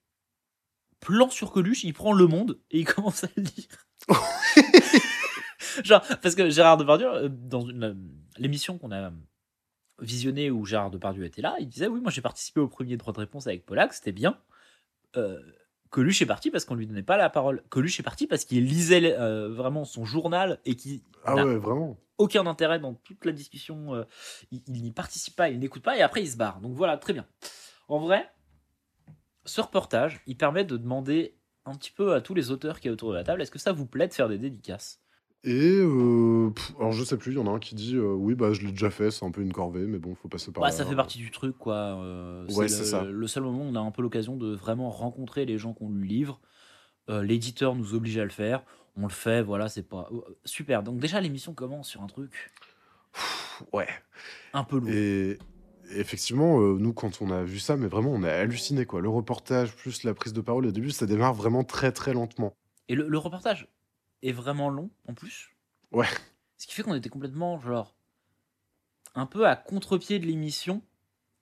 plan 1.05 1.31
sur 1.31 1.53
Coluche, 1.53 1.85
il 1.85 1.93
prend 1.93 2.13
Le 2.13 2.27
Monde 2.27 2.59
et 2.71 2.81
il 2.81 2.85
commence 2.93 3.25
à 3.25 3.29
le 3.37 3.43
lire. 3.43 3.87
Genre, 5.85 6.03
parce 6.23 6.35
que 6.35 6.51
Gérard 6.51 6.77
Depardieu, 6.77 7.09
euh, 7.13 7.29
dans 7.29 7.67
euh, 7.69 7.95
l'émission 8.39 8.79
qu'on 8.79 8.93
a 8.93 9.13
visionnée 10.01 10.51
où 10.51 10.65
Gérard 10.65 10.91
Depardieu 10.91 11.25
était 11.25 11.43
là, 11.43 11.57
il 11.59 11.69
disait 11.69 11.87
Oui, 11.89 12.01
moi 12.01 12.11
j'ai 12.11 12.21
participé 12.21 12.61
au 12.61 12.69
premier 12.69 12.97
droit 12.97 13.13
de 13.13 13.19
réponse 13.19 13.47
avec 13.47 13.65
Pollack, 13.67 13.93
c'était 13.93 14.13
bien. 14.13 14.39
Euh, 15.17 15.41
Coluche 15.91 16.23
est 16.23 16.27
parti 16.27 16.51
parce 16.51 16.65
qu'on 16.65 16.75
lui 16.75 16.87
donnait 16.87 17.03
pas 17.05 17.17
la 17.17 17.31
parole. 17.31 17.63
Coluche 17.69 18.01
est 18.01 18.05
parti 18.05 18.27
parce 18.27 18.45
qu'il 18.45 18.65
lisait 18.67 19.17
euh, 19.19 19.49
vraiment 19.53 19.85
son 19.85 20.05
journal 20.05 20.59
et 20.65 20.75
qui 20.77 21.03
Ah 21.25 21.35
n'a 21.35 21.47
ouais, 21.47 21.57
vraiment. 21.57 21.97
aucun 22.19 22.47
intérêt 22.47 22.79
dans 22.81 22.95
toute 22.95 23.25
la 23.25 23.33
discussion. 23.33 23.95
euh, 23.95 24.05
il 24.51 24.61
il 24.69 24.83
n'y 24.83 24.91
participe 24.93 25.37
pas, 25.37 25.49
il 25.51 25.59
n'écoute 25.61 25.83
pas 25.83 25.97
et 25.97 26.03
après 26.03 26.23
il 26.23 26.29
se 26.31 26.37
barre. 26.37 26.61
Donc 26.61 26.75
voilà, 26.75 26.97
très 26.99 27.13
bien. 27.13 27.27
En 27.89 27.99
vrai, 28.01 28.29
ce 29.45 29.61
reportage, 29.61 30.21
il 30.27 30.37
permet 30.37 30.65
de 30.65 30.77
demander 30.77 31.37
un 31.67 31.75
petit 31.75 31.91
peu 31.91 32.15
à 32.15 32.21
tous 32.21 32.35
les 32.35 32.51
auteurs 32.51 32.81
qui 32.81 32.89
est 32.89 32.91
autour 32.91 33.11
de 33.11 33.15
la 33.17 33.25
table 33.25 33.41
est-ce 33.43 33.51
que 33.51 33.59
ça 33.59 33.73
vous 33.73 33.87
plaît 33.87 34.09
de 34.09 34.13
faire 34.15 34.29
des 34.29 34.39
dédicaces? 34.39 35.01
Et 35.47 35.79
euh, 35.81 36.51
pff, 36.55 36.73
alors 36.79 36.93
je 36.93 37.05
sais 37.05 37.19
plus, 37.19 37.33
il 37.33 37.35
y 37.37 37.39
en 37.41 37.47
a 37.47 37.51
un 37.51 37.59
qui 37.59 37.75
dit 37.75 37.97
euh, 37.97 38.13
oui 38.15 38.35
bah 38.35 38.53
je 38.55 38.63
l'ai 38.63 38.71
déjà 38.71 38.91
fait, 38.91 39.11
c'est 39.11 39.25
un 39.27 39.31
peu 39.31 39.43
une 39.43 39.53
corvée, 39.53 39.87
mais 39.87 39.99
bon 39.99 40.15
faut 40.15 40.29
passer 40.29 40.51
par 40.53 40.63
Ouais, 40.63 40.71
là. 40.71 40.75
ça 40.75 40.87
fait 40.87 40.97
partie 40.97 41.19
du 41.19 41.31
truc, 41.31 41.59
quoi. 41.59 41.75
euh, 41.75 42.47
Ouais, 42.55 42.69
c'est 42.69 42.85
ça. 42.85 43.05
le 43.05 43.27
seul 43.27 43.43
moment 43.43 43.65
où 43.65 43.69
on 43.69 43.75
a 43.75 43.81
un 43.81 43.91
peu 43.91 44.01
l'occasion 44.03 44.37
de 44.37 44.55
vraiment 44.55 44.89
rencontrer 44.91 45.45
les 45.45 45.59
gens 45.59 45.73
qu'on 45.75 45.91
lui 45.91 46.09
livre. 46.09 46.41
L'éditeur 47.09 47.75
nous 47.75 47.95
oblige 47.95 48.17
à 48.17 48.25
le 48.25 48.31
faire. 48.31 48.63
On 48.97 49.03
le 49.03 49.09
fait, 49.13 49.43
voilà, 49.43 49.69
c'est 49.69 49.83
pas. 49.83 50.09
euh, 50.13 50.21
Super. 50.47 50.83
Donc, 50.83 50.99
déjà, 51.01 51.21
l'émission 51.21 51.53
commence 51.53 51.89
sur 51.89 52.01
un 52.01 52.07
truc 52.07 52.51
Ouais. 53.73 53.89
un 54.53 54.65
peu 54.65 54.79
lourd. 54.79 54.89
Et 54.91 55.39
effectivement, 55.91 56.61
euh, 56.61 56.77
nous, 56.79 56.93
quand 56.93 57.21
on 57.21 57.31
a 57.31 57.43
vu 57.43 57.59
ça, 57.59 57.77
mais 57.77 57.87
vraiment, 57.87 58.11
on 58.11 58.23
a 58.23 58.31
halluciné, 58.31 58.87
quoi. 58.87 59.01
Le 59.01 59.09
reportage 59.09 59.75
plus 59.75 60.05
la 60.05 60.15
prise 60.15 60.33
de 60.33 60.41
parole 60.41 60.67
au 60.67 60.73
début, 60.73 60.91
ça 60.91 61.07
démarre 61.07 61.35
vraiment 61.35 61.65
très, 61.65 61.93
très 61.93 62.13
lentement. 62.13 62.57
Et 62.89 62.95
le, 62.95 63.09
le 63.09 63.19
reportage 63.19 63.69
est 64.23 64.33
vraiment 64.33 64.71
long 64.71 64.91
en 65.09 65.15
plus? 65.15 65.51
Ouais. 65.93 66.07
Ce 66.57 66.67
qui 66.67 66.75
fait 66.75 66.83
qu'on 66.83 66.95
était 66.95 67.09
complètement, 67.09 67.59
genre, 67.59 67.95
un 69.15 69.27
peu 69.27 69.47
à 69.47 69.57
contre-pied 69.57 70.19
de 70.19 70.27
l'émission, 70.27 70.83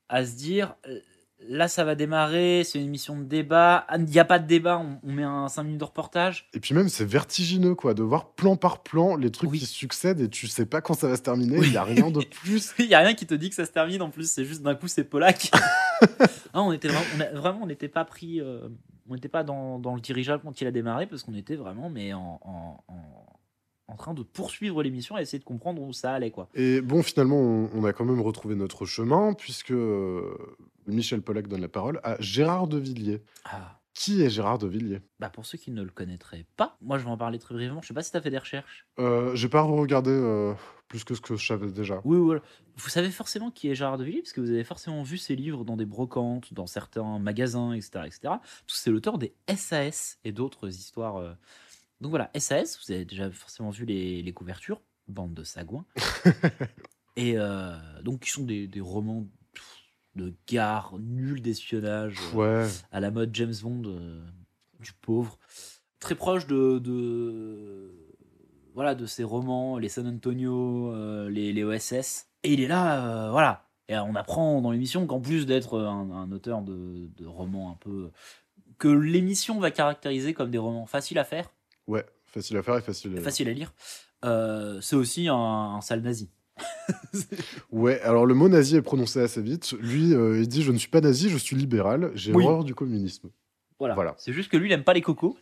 à 0.09 0.24
se 0.24 0.35
dire, 0.37 0.76
euh, 0.87 1.00
là 1.48 1.68
ça 1.68 1.85
va 1.85 1.94
démarrer, 1.94 2.62
c'est 2.64 2.78
une 2.78 2.87
émission 2.87 3.16
de 3.18 3.24
débat, 3.24 3.85
Ah, 3.88 3.96
il 3.98 4.05
n'y 4.05 4.18
a 4.18 4.24
pas 4.24 4.38
de 4.38 4.46
débat, 4.46 4.78
on, 4.78 4.98
on 5.02 5.12
met 5.12 5.22
un 5.22 5.48
5 5.48 5.62
minutes 5.64 5.81
de 5.81 5.85
reportage. 5.85 6.48
Et 6.55 6.61
puis 6.61 6.74
même, 6.74 6.88
c'est 6.88 7.05
vertigineux, 7.05 7.74
quoi, 7.74 7.94
de 7.94 8.02
voir 8.02 8.31
plan 8.35 8.57
par 8.57 8.83
plan 8.83 9.16
les 9.16 9.31
trucs 9.31 9.50
Oui. 9.50 9.59
qui 9.59 9.66
succèdent 9.66 10.20
et 10.20 10.28
tu 10.28 10.46
sais 10.46 10.66
pas 10.66 10.81
quand 10.81 10.94
ça 10.94 11.09
va 11.09 11.16
se 11.16 11.22
terminer, 11.22 11.57
il 11.57 11.61
Oui. 11.61 11.70
y 11.72 11.76
a 11.76 11.85
rien 11.85 12.11
de 12.11 12.20
plus. 12.42 12.72
Il 12.78 12.87
n'y 12.88 12.94
a 12.94 13.00
rien 13.00 13.14
qui 13.14 13.26
te 13.26 13.35
dit 13.35 13.48
que 13.48 13.55
ça 13.55 13.64
se 13.66 13.72
termine, 13.72 14.02
en 14.02 14.11
plus 14.11 14.31
c'est 14.31 14.44
juste 14.44 14.62
d'un 14.62 14.74
coup 14.74 14.88
c'est 14.88 15.05
Polak. 15.05 15.50
On 16.55 16.72
était 16.72 16.88
vraiment, 16.88 17.07
on 17.16 17.20
a- 17.20 17.40
vraiment, 17.40 17.61
on 17.62 17.66
n'était 17.66 17.88
pas 17.88 18.05
pris, 18.05 18.40
euh, 18.40 18.68
on 19.09 19.14
n'était 19.14 19.28
pas 19.28 19.42
dans, 19.42 19.78
dans 19.78 19.94
le 19.94 20.00
dirigeable 20.00 20.42
quand 20.44 20.61
il 20.61 20.66
a 20.66 20.70
démarré, 20.70 21.07
parce 21.07 21.22
qu'on 21.22 21.35
était 21.35 21.57
vraiment, 21.57 21.88
mais 21.88 22.12
en, 22.12 22.38
en, 22.42 22.85
en- 22.88 23.26
en 23.92 23.96
train 23.96 24.14
de 24.14 24.22
poursuivre 24.22 24.83
l'émission 24.83 25.18
et 25.18 25.22
essayer 25.22 25.38
de 25.38 25.44
comprendre 25.44 25.83
où 25.83 25.92
ça 25.92 26.12
allait, 26.14 26.31
quoi. 26.31 26.48
Et 26.55 26.81
bon, 26.81 27.02
finalement, 27.02 27.37
on, 27.40 27.70
on 27.74 27.85
a 27.85 27.92
quand 27.92 28.05
même 28.05 28.20
retrouvé 28.20 28.55
notre 28.55 28.87
chemin, 28.87 29.35
puisque 29.35 29.70
euh, 29.72 30.35
Michel 30.87 31.22
Pollack 31.22 31.46
donne 31.48 31.61
la 31.61 31.68
parole 31.68 32.00
à 32.02 32.16
Gérard 32.20 32.66
de 32.68 32.78
Villiers. 32.78 33.22
Ah. 33.44 33.78
Qui 33.94 34.22
est 34.22 34.31
Gérard 34.31 34.57
de 34.57 34.66
Villiers? 34.66 35.02
Bah 35.20 35.28
pour 35.28 35.44
ceux 35.44 35.59
qui 35.59 35.70
ne 35.70 35.83
le 35.83 35.90
connaîtraient 35.90 36.46
pas, 36.57 36.78
moi 36.81 36.96
je 36.96 37.05
vais 37.05 37.11
en 37.11 37.18
parler 37.18 37.38
très 37.38 37.55
brièvement. 37.55 37.83
Je 37.83 37.88
sais 37.88 37.92
pas 37.94 38.02
si 38.02 38.11
tu 38.11 38.16
as 38.16 38.22
fait 38.22 38.31
des 38.31 38.38
recherches. 38.38 38.87
euh, 38.98 39.35
J'ai 39.35 39.50
pas 39.50 39.61
regardé 39.61 40.11
euh, 40.11 40.55
plus 40.88 41.05
que 41.05 41.14
ce 41.14 41.20
que 41.20 41.37
je 41.37 41.46
savais 41.46 41.70
déjà. 41.70 42.00
Oui, 42.07 42.16
voilà. 42.16 42.40
Vous 42.76 42.88
savez 42.88 43.11
forcément 43.11 43.50
qui 43.50 43.68
est 43.68 43.74
Gérard 43.74 43.98
de 43.98 44.05
Villiers, 44.05 44.22
parce 44.22 44.33
que 44.33 44.40
vous 44.40 44.48
avez 44.50 44.64
forcément 44.64 45.02
vu 45.02 45.18
ses 45.18 45.37
livres 45.37 45.62
dans 45.66 45.76
des 45.76 45.85
brocantes, 45.85 46.55
dans 46.55 46.66
certains 46.66 47.18
magasins, 47.18 47.74
etc. 47.74 47.90
etc. 48.07 48.35
C'est 48.66 48.90
l'auteur 48.90 49.18
des 49.18 49.35
SAS 49.55 50.18
et 50.24 50.33
d'autres 50.33 50.68
histoires 50.70 51.18
euh, 51.18 51.33
Donc 52.03 52.11
voilà, 52.11 52.31
SAS, 52.37 52.81
vous 52.85 52.93
avez 52.93 53.05
déjà 53.05 53.31
forcément 53.31 53.71
vu 53.71 53.85
les, 53.85 54.23
les 54.23 54.33
couvertures, 54.33 54.81
bande 55.07 55.35
de 55.35 55.45
sagouins. 55.45 55.87
Et 57.17 57.35
euh, 57.37 57.77
donc, 58.03 58.21
qui 58.23 58.31
sont 58.31 58.43
des, 58.43 58.67
des 58.67 58.81
romans 58.81 59.25
de 60.17 60.35
gare, 60.49 60.97
nuls 60.99 61.41
d'espionnage, 61.41 62.17
euh, 62.35 62.69
à 62.91 62.99
la 62.99 63.12
mode 63.12 63.31
James 63.35 63.55
Bond, 63.62 63.83
euh, 63.87 64.21
du 64.81 64.93
pauvre. 64.95 65.38
Très 66.01 66.17
proche 66.17 66.49
de, 66.49 66.81
de, 66.81 67.95
voilà, 68.75 68.97
de 68.97 69.07
ces 69.07 69.23
romans, 69.23 69.79
les 69.79 69.88
San 69.88 70.09
Antonio, 70.09 70.93
les, 71.29 71.53
les 71.53 71.62
OSS. 71.62 72.27
Et 72.43 72.55
il 72.55 72.61
est 72.61 72.67
là, 72.67 73.31
voilà. 73.31 73.69
Et 73.88 73.97
on 73.97 74.17
apprend 74.17 74.61
dans 74.61 74.73
l'émission 74.73 75.07
qu'en 75.07 75.21
plus 75.21 75.47
d'être 75.47 75.79
un, 75.79 76.11
un 76.11 76.33
auteur 76.33 76.62
de, 76.62 77.09
de 77.17 77.27
romans 77.27 77.71
un 77.71 77.77
peu. 77.77 78.11
que 78.79 78.88
l'émission 78.88 79.61
va 79.61 79.71
caractériser 79.71 80.35
comme 80.35 80.51
des 80.51 80.59
romans 80.59 80.87
faciles 80.87 81.19
à 81.21 81.25
faire, 81.25 81.53
Ouais, 81.92 82.05
facile 82.26 82.57
à 82.57 82.62
faire 82.62 82.76
et 82.76 82.81
facile 82.83 83.16
à 83.18 83.20
faciles 83.20 83.48
à 83.48 83.52
lire, 83.52 83.72
euh, 84.24 84.81
c'est 84.81 84.96
aussi 84.96 85.28
un, 85.28 85.35
un 85.76 85.81
sale 85.81 86.00
nazi. 86.00 86.31
Ouais, 87.70 88.00
alors 88.02 88.26
le 88.26 88.35
mot 88.35 88.48
nazi 88.48 88.76
est 88.76 88.83
prononcé 88.83 89.20
assez 89.20 89.42
vite. 89.42 89.72
Lui, 89.81 90.14
euh, 90.14 90.40
il 90.40 90.48
dit 90.48 90.62
Je 90.62 90.72
ne 90.72 90.78
suis 90.78 90.88
pas 90.88 91.00
nazi, 91.00 91.28
je 91.28 91.37
suis 91.38 91.57
libéral, 91.57 92.11
j'ai 92.14 92.33
Oui. 92.33 92.44
horreur 92.44 92.64
du 92.64 92.74
communisme. 92.74 93.31
Voilà. 93.78 93.94
Voilà. 93.94 94.14
C'est 94.18 94.33
juste 94.33 94.50
que 94.50 94.57
lui, 94.57 94.68
il 94.68 94.72
aime 94.72 94.85
pas 94.85 94.92
les 94.94 95.00
cocos. 95.02 95.37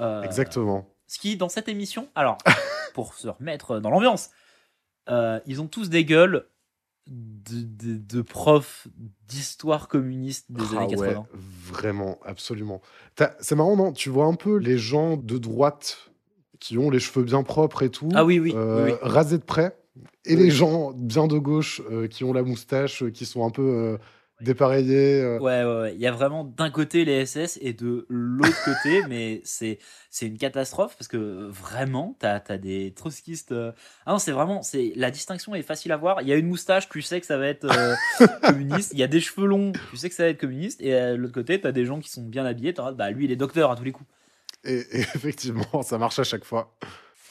Euh, 0.00 0.22
Exactement. 0.22 0.88
Ce 1.06 1.18
qui, 1.18 1.36
dans 1.36 1.48
cette 1.48 1.68
émission, 1.68 2.08
alors, 2.14 2.38
pour 2.94 3.14
se 3.14 3.28
remettre 3.28 3.80
dans 3.80 3.90
l'ambiance, 3.90 4.30
euh, 5.08 5.40
ils 5.46 5.60
ont 5.60 5.66
tous 5.66 5.88
des 5.90 6.04
gueules 6.04 6.46
de, 7.08 7.62
de- 7.62 7.98
de 7.98 8.22
profs 8.22 8.86
d'histoire 9.28 9.88
communiste 9.88 10.46
des 10.50 10.62
Ah 10.72 10.76
années 10.82 10.96
ouais, 10.96 11.14
80. 11.14 11.26
vraiment, 11.32 12.18
absolument. 12.24 12.80
C'est 13.40 13.54
marrant, 13.56 13.76
non? 13.76 13.92
Tu 13.92 14.08
vois 14.10 14.26
un 14.26 14.34
peu 14.34 14.56
les 14.58 14.78
gens 14.78 15.16
de 15.16 15.38
droite 15.38 16.10
qui 16.60 16.78
ont 16.78 16.90
les 16.90 17.00
cheveux 17.00 17.24
bien 17.24 17.42
propres 17.42 17.82
et 17.82 17.90
tout, 17.90 18.08
Ah 18.14 18.24
oui, 18.24 18.38
oui, 18.38 18.52
euh, 18.54 18.84
oui, 18.86 18.92
oui. 18.92 18.98
rasés 19.02 19.38
de 19.38 19.42
près, 19.42 19.76
et 20.24 20.36
Oui. 20.36 20.42
les 20.44 20.50
gens 20.50 20.92
bien 20.92 21.26
de 21.26 21.38
gauche 21.38 21.82
euh, 21.90 22.06
qui 22.06 22.22
ont 22.24 22.32
la 22.32 22.42
moustache, 22.42 23.02
euh, 23.02 23.10
qui 23.10 23.26
sont 23.26 23.44
un 23.44 23.50
peu 23.50 23.98
dépareillés. 24.40 25.20
euh. 25.22 25.38
Ouais, 25.38 25.62
ouais, 25.64 25.80
ouais. 25.82 25.94
Il 25.94 26.00
y 26.00 26.06
a 26.06 26.12
vraiment 26.12 26.44
d'un 26.44 26.70
côté 26.70 27.04
les 27.04 27.26
SS 27.26 27.58
et 27.60 27.72
de 27.72 28.06
l'autre 28.08 28.56
côté, 28.64 29.02
mais 29.08 29.40
c'est 29.44 29.78
c'est 30.10 30.26
une 30.26 30.38
catastrophe 30.38 30.96
parce 30.96 31.08
que 31.08 31.48
vraiment, 31.50 32.16
t'as 32.18 32.40
as 32.48 32.58
des 32.58 32.92
trotskistes. 32.94 33.52
euh, 33.52 33.72
Ah 34.06 34.12
non, 34.12 34.18
c'est 34.18 34.32
vraiment, 34.32 34.62
c'est 34.62 34.92
la 34.96 35.10
distinction 35.10 35.54
est 35.54 35.62
facile 35.62 35.92
à 35.92 35.96
voir. 35.96 36.22
Il 36.22 36.28
y 36.28 36.32
a 36.32 36.36
une 36.36 36.48
moustache, 36.48 36.88
tu 36.88 37.02
sais 37.02 37.20
que 37.20 37.26
ça 37.26 37.38
va 37.38 37.46
être 37.46 37.64
euh, 37.64 37.94
communiste. 38.42 38.92
Il 38.92 38.98
y 38.98 39.02
a 39.02 39.08
des 39.08 39.20
cheveux 39.20 39.46
longs, 39.46 39.72
tu 39.90 39.96
sais 39.96 40.08
que 40.08 40.14
ça 40.14 40.24
va 40.24 40.28
être 40.30 40.40
communiste. 40.40 40.80
Et 40.80 40.90
de 40.92 41.14
l'autre 41.16 41.34
côté, 41.34 41.60
t'as 41.60 41.72
des 41.72 41.84
gens 41.84 42.00
qui 42.00 42.10
sont 42.10 42.22
bien 42.22 42.44
habillés. 42.44 42.74
Bah 42.96 43.10
lui, 43.10 43.26
il 43.26 43.32
est 43.32 43.36
docteur 43.36 43.70
à 43.70 43.76
tous 43.76 43.84
les 43.84 43.92
coups, 43.92 44.08
Et, 44.64 44.80
et 44.92 45.00
effectivement, 45.14 45.82
ça 45.82 45.98
marche 45.98 46.18
à 46.18 46.24
chaque 46.24 46.44
fois. 46.44 46.74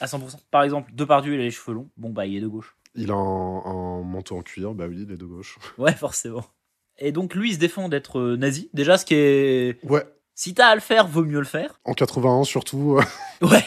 à 0.00 0.06
100%. 0.06 0.38
Par 0.50 0.62
exemple, 0.62 0.90
Depardieu, 0.94 1.34
il 1.34 1.40
a 1.40 1.44
les 1.44 1.50
cheveux 1.50 1.74
longs. 1.74 1.90
Bon 1.96 2.10
bah, 2.10 2.26
il 2.26 2.36
est 2.36 2.40
de 2.40 2.48
gauche. 2.48 2.74
Il 2.94 3.10
a 3.10 3.14
un, 3.14 3.64
un 3.64 4.02
manteau 4.02 4.36
en 4.36 4.42
cuir, 4.42 4.74
bah 4.74 4.84
oui, 4.86 5.04
il 5.06 5.12
est 5.12 5.16
de 5.16 5.24
gauche. 5.24 5.58
Ouais, 5.78 5.94
forcément. 5.94 6.44
Et 6.98 7.12
donc 7.12 7.34
lui, 7.34 7.50
il 7.50 7.54
se 7.54 7.58
défend 7.58 7.88
d'être 7.88 8.18
euh, 8.18 8.36
nazi. 8.36 8.70
Déjà, 8.74 8.98
ce 8.98 9.04
qui 9.04 9.14
est, 9.14 9.78
Ouais, 9.84 10.04
si 10.34 10.54
t'as 10.54 10.68
à 10.68 10.74
le 10.74 10.80
faire, 10.80 11.06
vaut 11.08 11.24
mieux 11.24 11.38
le 11.40 11.44
faire. 11.44 11.80
en 11.84 11.94
81 11.94 12.44
surtout. 12.44 12.98
Ouais, 13.42 13.64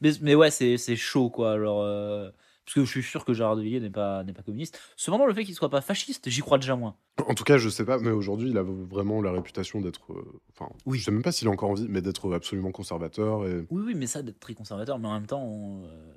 mais, 0.00 0.12
mais 0.22 0.34
ouais, 0.34 0.50
c'est 0.50 0.96
chaud, 0.96 1.28
quoi. 1.28 1.52
Alors, 1.52 1.82
euh, 1.82 2.30
parce 2.64 2.74
que 2.76 2.84
je 2.86 2.90
suis 2.90 3.02
sûr 3.02 3.26
que 3.26 3.34
Gérard 3.34 3.56
de 3.56 3.60
Villiers 3.62 3.80
n'est 3.80 3.90
pas, 3.90 4.24
n'est 4.24 4.32
pas 4.32 4.40
communiste. 4.42 4.80
Cependant, 4.96 5.26
le 5.26 5.34
fait 5.34 5.44
qu'il 5.44 5.54
soit 5.54 5.68
pas 5.68 5.82
fasciste, 5.82 6.30
j'y 6.30 6.40
crois 6.40 6.56
déjà 6.56 6.74
moins. 6.74 6.96
En 7.28 7.34
tout 7.34 7.44
cas, 7.44 7.58
je 7.58 7.68
sais 7.68 7.84
pas, 7.84 7.98
mais 7.98 8.10
aujourd'hui, 8.10 8.48
il 8.50 8.56
a 8.56 8.62
vraiment 8.62 9.20
la 9.20 9.30
réputation 9.30 9.82
d'être. 9.82 10.12
euh, 10.14 10.40
Enfin, 10.52 10.72
Oui. 10.86 10.98
je 10.98 11.04
sais 11.04 11.10
même 11.10 11.22
pas 11.22 11.32
s'il 11.32 11.46
est 11.48 11.50
encore 11.50 11.68
en 11.70 11.74
vie, 11.74 11.86
mais 11.90 12.00
d'être 12.00 12.32
absolument 12.32 12.70
conservateur. 12.72 13.46
Et... 13.46 13.66
Oui, 13.70 13.82
oui, 13.88 13.94
mais 13.94 14.06
ça, 14.06 14.22
d'être 14.22 14.40
très 14.40 14.54
conservateur, 14.54 14.98
mais 14.98 15.08
en 15.08 15.12
même 15.12 15.26
temps, 15.26 15.42
on, 15.42 15.84
euh, 15.84 16.14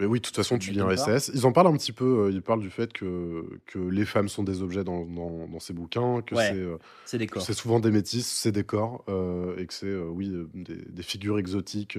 Mais 0.00 0.06
oui, 0.06 0.20
de 0.20 0.24
toute 0.24 0.36
façon, 0.36 0.58
tu 0.58 0.70
lis 0.70 0.80
un. 0.80 0.94
SS. 0.96 1.32
Ils 1.34 1.44
en 1.46 1.52
parlent 1.52 1.66
un 1.66 1.76
petit 1.76 1.92
peu. 1.92 2.26
euh, 2.26 2.30
ils 2.30 2.42
parlent 2.42 2.60
du 2.60 2.70
fait 2.70 2.92
que, 2.92 3.44
que 3.66 3.78
les 3.78 4.04
femmes 4.04 4.28
sont 4.28 4.44
des 4.44 4.62
objets 4.62 4.84
dans, 4.84 5.04
dans, 5.04 5.48
dans 5.48 5.60
ces 5.60 5.72
bouquins, 5.72 6.22
que 6.22 6.34
Ouais, 6.36 6.50
c'est 6.52 7.18
euh, 7.18 7.40
c'est 7.40 7.52
souvent 7.54 7.80
des 7.80 7.90
métis, 7.90 8.26
c'est 8.26 8.52
des 8.52 8.64
corps, 8.64 9.04
euh, 9.08 9.56
et 9.56 9.66
que 9.66 9.74
c'est, 9.74 9.94
oui, 9.96 10.32
des, 10.54 10.76
des 10.76 11.02
figures 11.02 11.38
exotiques 11.38 11.98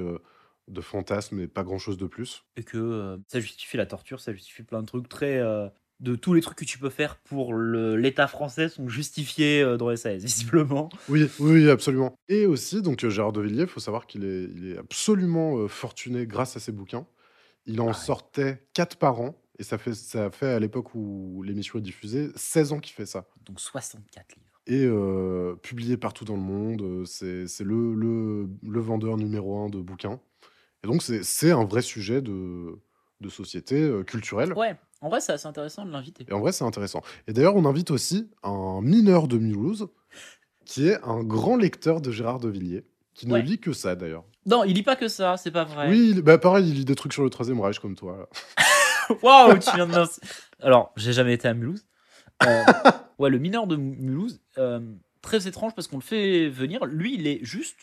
de 0.67 0.81
fantasmes 0.81 1.39
et 1.39 1.47
pas 1.47 1.63
grand 1.63 1.79
chose 1.79 1.97
de 1.97 2.07
plus. 2.07 2.43
Et 2.55 2.63
que 2.63 3.19
ça 3.27 3.39
justifie 3.39 3.75
la 3.77 3.85
torture, 3.85 4.19
ça 4.19 4.31
justifie 4.33 4.63
plein 4.63 4.81
de 4.81 4.85
trucs 4.87 5.09
très. 5.09 5.39
de 5.99 6.15
tous 6.15 6.33
les 6.33 6.39
trucs 6.41 6.59
que 6.59 6.65
tu 6.65 6.77
peux 6.79 6.89
faire 6.89 7.17
pour 7.17 7.53
l'État 7.53 8.27
français 8.27 8.69
sont 8.69 8.87
justifiés 8.87 9.75
dans 9.77 9.93
SAS, 9.95 10.23
visiblement. 10.23 10.87
Oui, 11.09 11.27
oui, 11.39 11.51
oui, 11.63 11.69
absolument. 11.69 12.15
Et 12.29 12.45
aussi, 12.45 12.81
donc 12.81 13.05
Gérard 13.05 13.33
de 13.33 13.41
Villiers, 13.41 13.63
il 13.63 13.67
faut 13.67 13.81
savoir 13.81 14.07
qu'il 14.07 14.23
est, 14.23 14.43
il 14.55 14.71
est 14.71 14.77
absolument 14.77 15.67
fortuné 15.67 16.25
grâce 16.25 16.55
à 16.55 16.59
ses 16.61 16.71
bouquins. 16.71 17.05
Il 17.69 17.81
en 17.81 17.89
Ah 17.89 17.93
sortait 17.93 18.67
4 18.73 18.97
par 18.97 19.21
an, 19.21 19.35
et 19.59 19.63
ça 19.63 19.77
fait, 19.77 19.93
ça 19.93 20.31
fait 20.31 20.47
à 20.47 20.59
l'époque 20.59 20.95
où 20.95 21.43
l'émission 21.43 21.77
est 21.77 21.83
diffusée, 21.83 22.29
16 22.35 22.73
ans 22.73 22.79
qu'il 22.79 22.93
fait 22.93 23.05
ça. 23.05 23.27
Donc 23.45 23.59
64 23.59 24.35
livres. 24.35 24.47
Et 24.65 24.85
euh, 24.85 25.55
publié 25.55 25.95
partout 25.95 26.25
dans 26.25 26.35
le 26.35 26.41
monde, 26.41 26.81
euh, 26.81 27.05
c'est 27.05 27.63
le, 27.63 27.93
le, 27.93 28.49
le 28.63 28.79
vendeur 28.79 29.17
numéro 29.17 29.59
un 29.63 29.69
de 29.69 29.79
bouquins. 29.79 30.19
Et 30.83 30.87
donc, 30.87 31.03
c'est 31.03 31.51
un 31.51 31.65
vrai 31.65 31.81
sujet 31.81 32.21
de, 32.21 32.79
de 33.21 33.29
société 33.29 33.81
euh, 33.81 34.03
culturelle. 34.03 34.53
Ouais, 34.53 34.75
en 35.01 35.09
vrai, 35.09 35.21
c'est 35.21 35.33
assez 35.33 35.47
intéressant 35.47 35.85
de 35.85 35.91
l'inviter. 35.91 36.25
Et 36.27 36.33
en 36.33 36.39
vrai, 36.39 36.51
c'est 36.51 36.63
intéressant. 36.63 37.01
Et 37.27 37.33
d'ailleurs, 37.33 37.55
on 37.55 37.65
invite 37.65 37.91
aussi 37.91 38.29
un 38.43 38.81
mineur 38.81 39.27
de 39.27 39.37
Mulhouse, 39.37 39.89
qui 40.65 40.87
est 40.87 40.99
un 41.03 41.23
grand 41.23 41.55
lecteur 41.57 42.01
de 42.01 42.11
Gérard 42.11 42.39
de 42.39 42.49
Villiers, 42.49 42.85
qui 43.13 43.27
ne 43.27 43.37
lit 43.37 43.59
que 43.59 43.73
ça 43.73 43.95
d'ailleurs. 43.95 44.25
Non, 44.45 44.63
il 44.63 44.73
lit 44.73 44.83
pas 44.83 44.95
que 44.95 45.07
ça, 45.07 45.37
c'est 45.37 45.51
pas 45.51 45.63
vrai. 45.63 45.89
Oui, 45.89 46.21
bah 46.21 46.37
pareil, 46.37 46.69
il 46.69 46.75
lit 46.75 46.85
des 46.85 46.95
trucs 46.95 47.13
sur 47.13 47.23
le 47.23 47.29
Troisième 47.29 47.59
Reich 47.59 47.79
comme 47.79 47.95
toi. 47.95 48.29
Waouh, 49.21 49.57
tu 49.59 49.69
viens 49.75 49.87
de 49.87 50.05
Alors, 50.61 50.91
j'ai 50.95 51.13
jamais 51.13 51.33
été 51.33 51.47
à 51.47 51.53
Mulhouse. 51.53 51.85
Euh, 52.43 52.63
ouais, 53.19 53.29
le 53.29 53.37
mineur 53.37 53.67
de 53.67 53.75
Mulhouse, 53.75 54.41
euh, 54.57 54.79
très 55.21 55.47
étrange 55.47 55.75
parce 55.75 55.87
qu'on 55.87 55.97
le 55.97 56.03
fait 56.03 56.47
venir. 56.49 56.85
Lui, 56.85 57.15
il 57.15 57.27
est 57.27 57.43
juste 57.43 57.77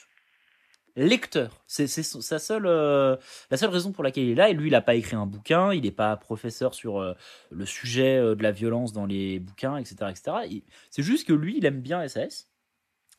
lecteur. 0.97 1.63
C'est 1.67 1.87
sa 1.87 2.39
seule, 2.39 2.67
euh, 2.67 3.17
la 3.51 3.57
seule 3.57 3.71
raison 3.71 3.93
pour 3.93 4.03
laquelle 4.03 4.25
il 4.25 4.31
est 4.31 4.35
là. 4.35 4.49
Et 4.49 4.55
lui, 4.55 4.69
il 4.69 4.73
n'a 4.73 4.81
pas 4.81 4.95
écrit 4.95 5.17
un 5.17 5.27
bouquin. 5.27 5.73
Il 5.73 5.83
n'est 5.83 5.91
pas 5.91 6.17
professeur 6.17 6.75
sur 6.75 7.01
euh, 7.01 7.15
le 7.51 7.67
sujet 7.67 8.17
euh, 8.17 8.35
de 8.35 8.43
la 8.43 8.51
violence 8.51 8.93
dans 8.93 9.07
les 9.07 9.39
bouquins, 9.39 9.77
etc., 9.77 9.97
etc. 10.11 10.63
C'est 10.91 11.03
juste 11.03 11.29
que 11.29 11.33
lui, 11.33 11.59
il 11.59 11.67
aime 11.67 11.81
bien 11.81 12.07
SAS 12.09 12.49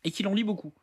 et 0.04 0.12
qu'il 0.12 0.28
en 0.28 0.34
lit 0.34 0.43
beaucoup. 0.43 0.73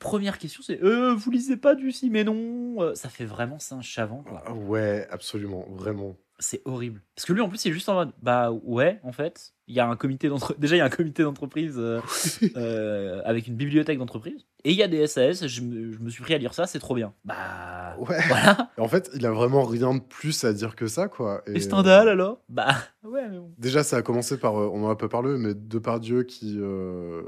Et 0.00 0.04
première 0.04 0.38
question, 0.38 0.62
c'est 0.64 0.82
euh, 0.82 1.14
vous 1.14 1.30
lisez 1.30 1.56
pas 1.56 1.74
du 1.74 1.92
si 1.92 2.10
mais 2.10 2.24
non 2.24 2.76
Euh, 2.78 2.94
Ça 2.94 3.08
fait 3.08 3.24
vraiment 3.26 3.58
singe 3.58 3.86
chavant, 3.86 4.22
quoi. 4.26 4.42
Ah 4.46 4.54
ouais, 4.54 5.06
absolument, 5.10 5.66
vraiment. 5.70 6.16
C'est 6.42 6.62
horrible. 6.64 7.02
Parce 7.14 7.26
que 7.26 7.34
lui, 7.34 7.42
en 7.42 7.50
plus, 7.50 7.62
il 7.66 7.68
est 7.70 7.74
juste 7.74 7.90
en 7.90 7.94
mode, 7.94 8.12
bah 8.22 8.50
ouais, 8.50 8.98
en 9.02 9.12
fait, 9.12 9.52
il 9.68 9.74
y 9.74 9.80
a 9.80 9.86
un 9.86 9.94
comité 9.96 10.28
d'entreprise. 10.30 10.58
Déjà, 10.58 10.74
il 10.76 10.78
y 10.78 10.80
a 10.80 10.86
un 10.86 10.88
comité 10.90 11.22
d'entreprise 11.22 11.74
euh, 11.76 12.00
euh, 12.56 13.20
avec 13.26 13.46
une 13.46 13.56
bibliothèque 13.56 13.98
d'entreprise. 13.98 14.46
Et 14.64 14.70
il 14.70 14.76
y 14.76 14.82
a 14.82 14.88
des 14.88 15.06
SAS. 15.06 15.46
Je 15.46 15.60
me, 15.60 15.92
je 15.92 15.98
me 15.98 16.08
suis 16.08 16.22
pris 16.22 16.32
à 16.32 16.38
lire 16.38 16.54
ça, 16.54 16.66
c'est 16.66 16.78
trop 16.78 16.94
bien. 16.94 17.12
Bah 17.26 17.94
Ouais. 17.98 18.18
voilà. 18.28 18.70
Et 18.78 18.80
en 18.80 18.88
fait, 18.88 19.10
il 19.14 19.26
a 19.26 19.32
vraiment 19.32 19.64
rien 19.64 19.92
de 19.94 20.00
plus 20.00 20.44
à 20.44 20.54
dire 20.54 20.76
que 20.76 20.86
ça, 20.86 21.08
quoi. 21.08 21.42
Et 21.46 21.56
euh, 21.56 21.60
Stendhal 21.60 22.08
alors? 22.08 22.40
Bah 22.48 22.74
ouais, 23.04 23.28
mais 23.28 23.38
bon. 23.38 23.52
Déjà, 23.58 23.82
ça 23.84 23.98
a 23.98 24.02
commencé 24.02 24.38
par, 24.38 24.56
euh, 24.58 24.70
on 24.72 24.84
en 24.84 24.88
a 24.90 24.96
pas 24.96 25.08
parlé, 25.08 25.36
mais 25.36 25.52
Depardieu 25.54 26.22
qui, 26.22 26.56
euh, 26.58 27.20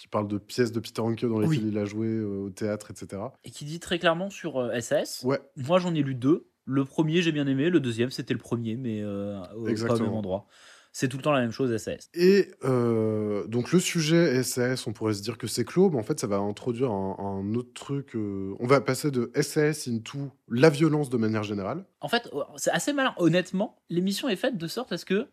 qui 0.00 0.08
parle 0.08 0.28
de 0.28 0.38
pièces 0.38 0.72
de 0.72 0.80
Peter 0.80 1.02
Hanke 1.02 1.24
dans 1.26 1.38
lesquelles 1.40 1.58
Oui. 1.64 1.68
il 1.72 1.78
a 1.78 1.84
joué 1.84 2.06
euh, 2.08 2.44
au 2.46 2.50
théâtre, 2.50 2.90
etc. 2.90 3.20
Et 3.44 3.50
qui 3.50 3.64
dit 3.66 3.80
très 3.80 3.98
clairement 3.98 4.30
sur 4.30 4.58
euh, 4.58 4.80
SAS. 4.80 5.22
Ouais, 5.24 5.40
Moi, 5.56 5.78
j'en 5.78 5.94
ai 5.94 6.02
lu 6.02 6.14
deux. 6.14 6.46
Le 6.64 6.84
premier, 6.84 7.20
j'ai 7.22 7.32
bien 7.32 7.46
aimé. 7.46 7.68
Le 7.68 7.80
deuxième, 7.80 8.10
c'était 8.10 8.32
le 8.32 8.38
premier, 8.40 8.76
mais 8.76 9.02
euh, 9.02 9.38
au- 9.40 9.42
pas 9.42 9.54
au 9.56 9.66
Exactement. 9.68 10.08
même 10.08 10.14
endroit. 10.16 10.46
C'est 10.92 11.06
tout 11.08 11.18
le 11.18 11.22
temps 11.22 11.32
la 11.32 11.40
même 11.40 11.52
chose, 11.52 11.76
SAS. 11.76 12.08
Et 12.14 12.50
euh, 12.64 13.46
donc 13.46 13.70
le 13.72 13.78
sujet 13.78 14.42
SAS, 14.42 14.86
on 14.88 14.92
pourrait 14.92 15.14
se 15.14 15.22
dire 15.22 15.38
que 15.38 15.46
c'est 15.46 15.64
clos, 15.64 15.88
mais 15.90 15.98
en 15.98 16.02
fait 16.02 16.18
ça 16.18 16.26
va 16.26 16.38
introduire 16.38 16.90
un, 16.90 17.16
un 17.20 17.54
autre 17.54 17.72
truc. 17.74 18.16
euh, 18.16 18.54
on 18.58 18.66
va 18.66 18.80
passer 18.80 19.12
de 19.12 19.30
SAS 19.40 19.86
into 19.86 20.30
la 20.48 20.68
violence 20.68 21.08
de 21.08 21.16
manière 21.16 21.44
générale. 21.44 21.84
En 22.00 22.08
fait, 22.08 22.28
c'est 22.56 22.72
assez 22.72 22.92
malin. 22.92 23.14
Honnêtement, 23.18 23.76
l'émission 23.88 24.28
est 24.28 24.34
faite 24.36 24.56
de 24.58 24.66
sorte 24.66 24.90
à 24.90 24.98
ce 24.98 25.04
que 25.04 25.28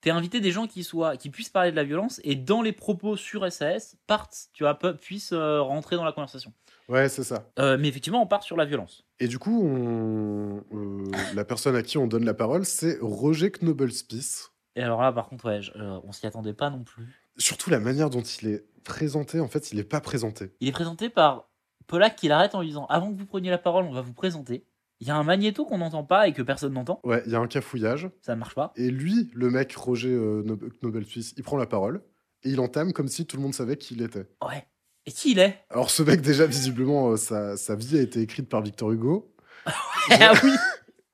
t'es 0.00 0.10
invité 0.10 0.40
des 0.40 0.50
gens 0.50 0.66
qui 0.66 0.82
soient, 0.84 1.16
qui 1.16 1.30
puissent 1.30 1.48
parler 1.50 1.70
de 1.70 1.76
la 1.76 1.84
violence 1.84 2.20
et 2.24 2.34
dans 2.34 2.62
les 2.62 2.72
propos 2.72 3.16
sur 3.16 3.50
SAS 3.52 3.96
partent, 4.06 4.48
tu 4.52 4.64
vois, 4.64 4.74
puissent 4.74 5.32
euh, 5.32 5.60
rentrer 5.60 5.96
dans 5.96 6.04
la 6.04 6.12
conversation. 6.12 6.52
Ouais, 6.88 7.08
c'est 7.08 7.22
ça. 7.22 7.48
Euh, 7.58 7.76
mais 7.78 7.88
effectivement, 7.88 8.22
on 8.22 8.26
part 8.26 8.42
sur 8.42 8.56
la 8.56 8.64
violence. 8.64 9.04
Et 9.20 9.28
du 9.28 9.38
coup, 9.38 9.62
on- 9.64 10.64
euh, 10.72 11.04
la 11.34 11.44
personne 11.44 11.76
à 11.76 11.82
qui 11.82 11.98
on 11.98 12.06
donne 12.06 12.24
la 12.24 12.34
parole, 12.34 12.64
c'est 12.64 12.98
Roger 13.00 13.50
Knobelspies. 13.52 14.48
Et 14.76 14.82
alors 14.82 15.00
là, 15.02 15.12
par 15.12 15.28
contre, 15.28 15.44
ouais, 15.46 15.62
je- 15.62 15.72
on 16.04 16.12
s'y 16.12 16.26
attendait 16.26 16.54
pas 16.54 16.70
non 16.70 16.82
plus. 16.82 17.04
Surtout 17.36 17.70
la 17.70 17.80
manière 17.80 18.10
dont 18.10 18.22
il 18.22 18.48
est 18.48 18.64
présenté, 18.84 19.40
en 19.40 19.48
fait, 19.48 19.72
il 19.72 19.76
n'est 19.76 19.84
pas 19.84 20.00
présenté. 20.00 20.50
Il 20.60 20.68
est 20.68 20.72
présenté 20.72 21.08
par 21.10 21.48
Polak 21.86 22.16
qui 22.16 22.28
l'arrête 22.28 22.54
en 22.54 22.60
lui 22.60 22.68
disant 22.68 22.86
Avant 22.86 23.12
que 23.12 23.18
vous 23.18 23.26
preniez 23.26 23.50
la 23.50 23.58
parole, 23.58 23.84
on 23.84 23.92
va 23.92 24.00
vous 24.00 24.12
présenter. 24.12 24.64
Il 25.00 25.06
y 25.06 25.10
a 25.10 25.16
un 25.16 25.22
magnéto 25.24 25.64
qu'on 25.64 25.78
n'entend 25.78 26.04
pas 26.04 26.28
et 26.28 26.32
que 26.32 26.42
personne 26.42 26.74
n'entend. 26.74 27.00
Ouais, 27.04 27.22
il 27.26 27.32
y 27.32 27.34
a 27.34 27.38
un 27.40 27.46
cafouillage. 27.46 28.10
Ça 28.20 28.34
ne 28.34 28.40
marche 28.40 28.54
pas. 28.54 28.72
Et 28.76 28.90
lui, 28.90 29.30
le 29.34 29.50
mec, 29.50 29.72
Roger 29.74 30.10
euh, 30.10 30.42
Knob- 30.42 30.70
Knobelspies, 30.82 31.32
il 31.36 31.42
prend 31.42 31.56
la 31.56 31.66
parole 31.66 32.02
et 32.42 32.50
il 32.50 32.60
entame 32.60 32.92
comme 32.92 33.08
si 33.08 33.24
tout 33.26 33.36
le 33.36 33.42
monde 33.42 33.54
savait 33.54 33.76
qui 33.76 33.94
il 33.94 34.02
était. 34.02 34.26
Ouais. 34.46 34.66
Et 35.06 35.12
qui 35.12 35.32
il 35.32 35.38
est? 35.38 35.58
Alors 35.70 35.90
ce 35.90 36.02
mec 36.02 36.20
déjà 36.20 36.44
visiblement 36.46 37.12
euh, 37.12 37.16
sa, 37.16 37.56
sa 37.56 37.74
vie 37.74 37.98
a 37.98 38.02
été 38.02 38.20
écrite 38.20 38.48
par 38.48 38.60
Victor 38.62 38.92
Hugo. 38.92 39.32
Ah 40.10 40.32
oui 40.44 40.50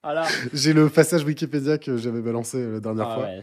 Voilà. 0.03 0.27
J'ai 0.53 0.73
le 0.73 0.89
passage 0.89 1.25
Wikipédia 1.25 1.79
que 1.79 1.97
j'avais 1.97 2.21
balancé 2.23 2.65
la 2.69 2.81
dernière 2.81 3.09
Ah 3.09 3.15
fois. 3.15 3.25
ouais, 3.25 3.43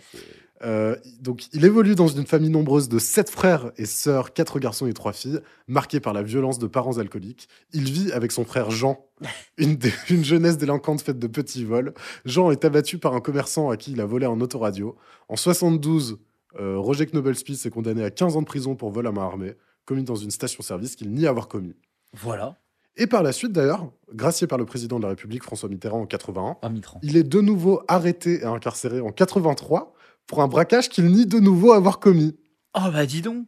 Euh, 0.63 0.95
donc, 1.19 1.47
il 1.53 1.65
évolue 1.65 1.95
dans 1.95 2.07
une 2.07 2.25
famille 2.25 2.49
nombreuse 2.49 2.87
de 2.87 2.97
sept 2.99 3.29
frères 3.29 3.71
et 3.77 3.85
sœurs, 3.85 4.31
quatre 4.33 4.59
garçons 4.59 4.87
et 4.87 4.93
trois 4.93 5.11
filles, 5.11 5.39
marquée 5.67 5.99
par 5.99 6.13
la 6.13 6.23
violence 6.23 6.57
de 6.59 6.67
parents 6.67 6.97
alcooliques. 6.99 7.49
Il 7.73 7.91
vit 7.91 8.11
avec 8.13 8.31
son 8.31 8.45
frère 8.45 8.71
Jean, 8.71 9.05
une, 9.57 9.75
dé- 9.75 9.91
une 10.09 10.23
jeunesse 10.23 10.57
délinquante 10.57 11.01
faite 11.01 11.19
de 11.19 11.27
petits 11.27 11.65
vols. 11.65 11.93
Jean 12.23 12.51
est 12.51 12.63
abattu 12.63 12.97
par 12.97 13.13
un 13.13 13.19
commerçant 13.19 13.69
à 13.71 13.77
qui 13.77 13.91
il 13.91 13.99
a 13.99 14.05
volé 14.05 14.25
un 14.25 14.39
autoradio. 14.39 14.95
En 15.27 15.35
72, 15.35 16.19
euh, 16.59 16.77
Roger 16.77 17.07
Knobelspitz 17.07 17.65
est 17.65 17.69
condamné 17.71 18.03
à 18.03 18.11
15 18.11 18.37
ans 18.37 18.41
de 18.41 18.47
prison 18.47 18.75
pour 18.75 18.91
vol 18.91 19.07
à 19.07 19.11
main 19.11 19.23
armée, 19.23 19.55
commis 19.85 20.03
dans 20.03 20.15
une 20.15 20.31
station-service 20.31 20.95
qu'il 20.95 21.11
nie 21.11 21.27
avoir 21.27 21.47
commis. 21.49 21.75
Voilà. 22.13 22.57
Et 22.95 23.07
par 23.07 23.23
la 23.23 23.31
suite, 23.33 23.51
d'ailleurs, 23.51 23.91
gracié 24.13 24.45
par 24.45 24.59
le 24.59 24.65
président 24.65 24.97
de 24.99 25.03
la 25.03 25.09
République, 25.09 25.43
François 25.43 25.67
Mitterrand, 25.67 25.99
en 26.01 26.05
81, 26.05 26.57
Ah, 26.61 26.69
Mitran. 26.69 26.99
il 27.01 27.17
est 27.17 27.23
de 27.23 27.41
nouveau 27.41 27.81
arrêté 27.87 28.41
et 28.41 28.45
incarcéré 28.45 29.01
en 29.01 29.11
83 29.11 29.93
pour 30.27 30.41
un 30.41 30.47
braquage 30.47 30.89
qu'il 30.89 31.05
nie 31.07 31.25
de 31.25 31.39
nouveau 31.39 31.73
avoir 31.73 31.99
commis. 31.99 32.36
Oh 32.75 32.89
bah 32.91 33.05
dis 33.05 33.21
donc 33.21 33.45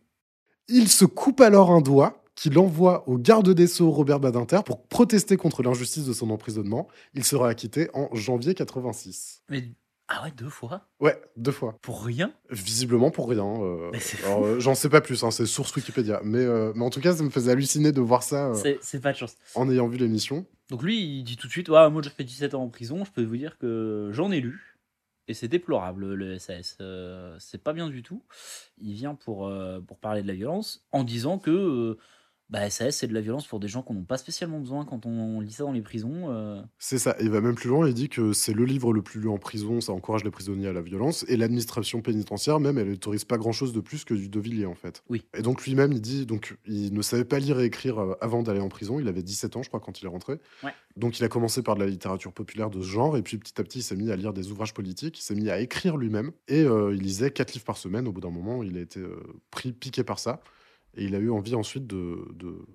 Il 0.67 0.88
se 0.89 1.05
coupe 1.05 1.41
alors 1.41 1.71
un 1.71 1.81
doigt 1.81 2.23
qu'il 2.35 2.57
envoie 2.59 3.07
au 3.07 3.17
garde 3.17 3.49
des 3.51 3.65
Sceaux 3.67 3.89
Robert 3.91 4.19
Badinter 4.19 4.59
pour 4.65 4.83
protester 4.88 5.38
contre 5.38 5.63
l'injustice 5.63 6.05
de 6.05 6.11
son 6.13 6.29
emprisonnement. 6.31 6.88
Il 7.13 7.23
sera 7.23 7.47
acquitté 7.49 7.89
en 7.93 8.09
janvier 8.13 8.53
86. 8.53 9.41
Mais 9.49 9.63
ah 10.09 10.21
ouais, 10.23 10.31
deux 10.38 10.49
fois? 10.49 10.81
Ouais, 10.99 11.19
deux 11.38 11.53
fois. 11.53 11.79
Pour 11.81 12.03
rien? 12.03 12.31
Visiblement 12.51 13.09
pour 13.09 13.27
rien. 13.29 13.45
euh, 13.45 13.89
euh, 14.27 14.59
J'en 14.59 14.75
sais 14.75 14.89
pas 14.89 15.01
plus, 15.01 15.23
hein, 15.23 15.31
c'est 15.31 15.45
source 15.47 15.73
Wikipédia. 15.75 16.19
Mais, 16.23 16.39
euh, 16.39 16.73
mais 16.75 16.83
en 16.85 16.89
tout 16.91 16.99
cas, 17.01 17.15
ça 17.15 17.23
me 17.23 17.29
faisait 17.31 17.51
halluciner 17.51 17.91
de 17.91 18.01
voir 18.01 18.21
ça 18.21 18.53
C'est 18.53 18.77
c'est 18.81 18.99
pas 18.99 19.13
de 19.13 19.17
chance. 19.17 19.35
en 19.55 19.67
ayant 19.71 19.88
vu 19.88 19.97
l'émission. 19.97 20.45
Donc 20.69 20.83
lui, 20.83 20.99
il 21.19 21.23
dit 21.23 21.38
tout 21.38 21.47
de 21.47 21.51
suite, 21.51 21.69
ouais, 21.69 21.89
moi 21.89 22.01
j'ai 22.03 22.09
fait 22.11 22.23
17 22.23 22.53
ans 22.53 22.63
en 22.63 22.69
prison, 22.69 23.03
je 23.05 23.11
peux 23.11 23.23
vous 23.23 23.38
dire 23.38 23.57
que 23.57 24.09
j'en 24.13 24.29
ai 24.31 24.41
lu. 24.41 24.74
Et 25.27 25.33
c'est 25.33 25.47
déplorable, 25.47 26.13
le 26.13 26.38
SAS. 26.38 26.77
Euh, 26.81 27.35
c'est 27.39 27.63
pas 27.63 27.73
bien 27.73 27.89
du 27.89 28.03
tout. 28.03 28.23
Il 28.79 28.93
vient 28.93 29.15
pour, 29.15 29.47
euh, 29.47 29.79
pour 29.79 29.97
parler 29.97 30.21
de 30.21 30.27
la 30.27 30.33
violence 30.33 30.85
en 30.91 31.03
disant 31.03 31.39
que 31.39 31.51
euh, 31.51 31.97
bah, 32.49 32.69
SAS, 32.69 32.97
c'est 32.97 33.08
de 33.08 33.13
la 33.13 33.21
violence 33.21 33.47
pour 33.47 33.60
des 33.60 33.67
gens 33.67 33.81
qu'on 33.81 33.95
n'a 33.95 34.03
pas 34.03 34.17
spécialement 34.17 34.60
besoin 34.60 34.86
quand 34.86 35.05
on 35.05 35.39
lit 35.39 35.51
ça 35.51 35.63
dans 35.63 35.71
les 35.71 35.81
prisons. 35.81 36.31
euh. 36.31 36.62
C'est 36.77 36.99
ça. 36.99 37.15
Il 37.19 37.29
va 37.31 37.41
même 37.41 37.55
plus 37.55 37.69
loin. 37.69 37.88
Il 37.88 37.93
dit 37.93 38.08
que 38.08 38.34
c'est 38.34 38.53
le 38.53 38.65
livre 38.65 38.93
le 38.93 39.01
plus 39.01 39.19
lu 39.19 39.29
en 39.29 39.38
prison. 39.38 39.81
Ça 39.81 39.93
encourage 39.93 40.23
les 40.23 40.31
prisonniers 40.31 40.67
à 40.67 40.73
la 40.73 40.81
violence. 40.81 41.25
Et 41.27 41.38
l'administration 41.38 42.01
pénitentiaire, 42.01 42.60
même, 42.60 42.77
elle 42.77 42.89
n'autorise 42.89 43.25
pas 43.25 43.38
grand-chose 43.38 43.73
de 43.73 43.79
plus 43.79 44.05
que 44.05 44.13
du 44.13 44.29
De 44.29 44.39
Villiers, 44.39 44.67
en 44.67 44.75
fait. 44.75 45.03
Oui. 45.10 45.25
Et 45.36 45.41
donc 45.41 45.65
lui-même, 45.65 45.91
il 45.91 46.01
dit 46.01 46.25
donc 46.25 46.55
il 46.67 46.93
ne 46.93 47.01
savait 47.01 47.25
pas 47.25 47.39
lire 47.39 47.60
et 47.60 47.65
écrire 47.65 47.99
euh, 47.99 48.13
avant 48.21 48.43
d'aller 48.43 48.60
en 48.60 48.69
prison. 48.69 48.99
Il 48.99 49.08
avait 49.08 49.23
17 49.23 49.55
ans, 49.55 49.63
je 49.63 49.69
crois, 49.69 49.79
quand 49.79 50.01
il 50.01 50.05
est 50.05 50.10
rentré. 50.10 50.39
Ouais. 50.63 50.71
Donc 50.97 51.19
il 51.19 51.25
a 51.25 51.29
commencé 51.29 51.63
par 51.63 51.75
de 51.75 51.79
la 51.79 51.88
littérature 51.88 52.31
populaire 52.31 52.69
de 52.69 52.79
ce 52.81 52.88
genre. 52.88 53.17
Et 53.17 53.21
puis 53.23 53.38
petit 53.38 53.60
à 53.60 53.63
petit, 53.63 53.79
il 53.79 53.84
s'est 53.84 53.95
mis 53.95 54.12
à 54.12 54.15
lire 54.15 54.34
des 54.34 54.51
ouvrages 54.51 54.73
politiques. 54.73 55.19
Il 55.19 55.23
s'est 55.23 55.36
mis 55.36 55.49
à 55.49 55.60
écrire 55.60 55.97
lui-même. 55.97 56.31
Et 56.47 56.63
euh, 56.63 56.93
il 56.93 57.01
lisait 57.01 57.31
quatre 57.31 57.53
livres 57.53 57.65
par 57.65 57.77
semaine. 57.77 58.08
Au 58.08 58.12
bout 58.12 58.21
d'un 58.21 58.29
moment, 58.29 58.62
il 58.62 58.77
a 58.77 58.81
été 58.81 58.99
euh, 58.99 59.17
pris, 59.49 59.71
piqué 59.73 60.03
par 60.03 60.19
ça. 60.19 60.41
Et 60.95 61.05
il 61.05 61.15
a 61.15 61.19
eu 61.19 61.29
envie 61.29 61.55
ensuite 61.55 61.88
de, 61.88 62.27
de, 62.34 62.65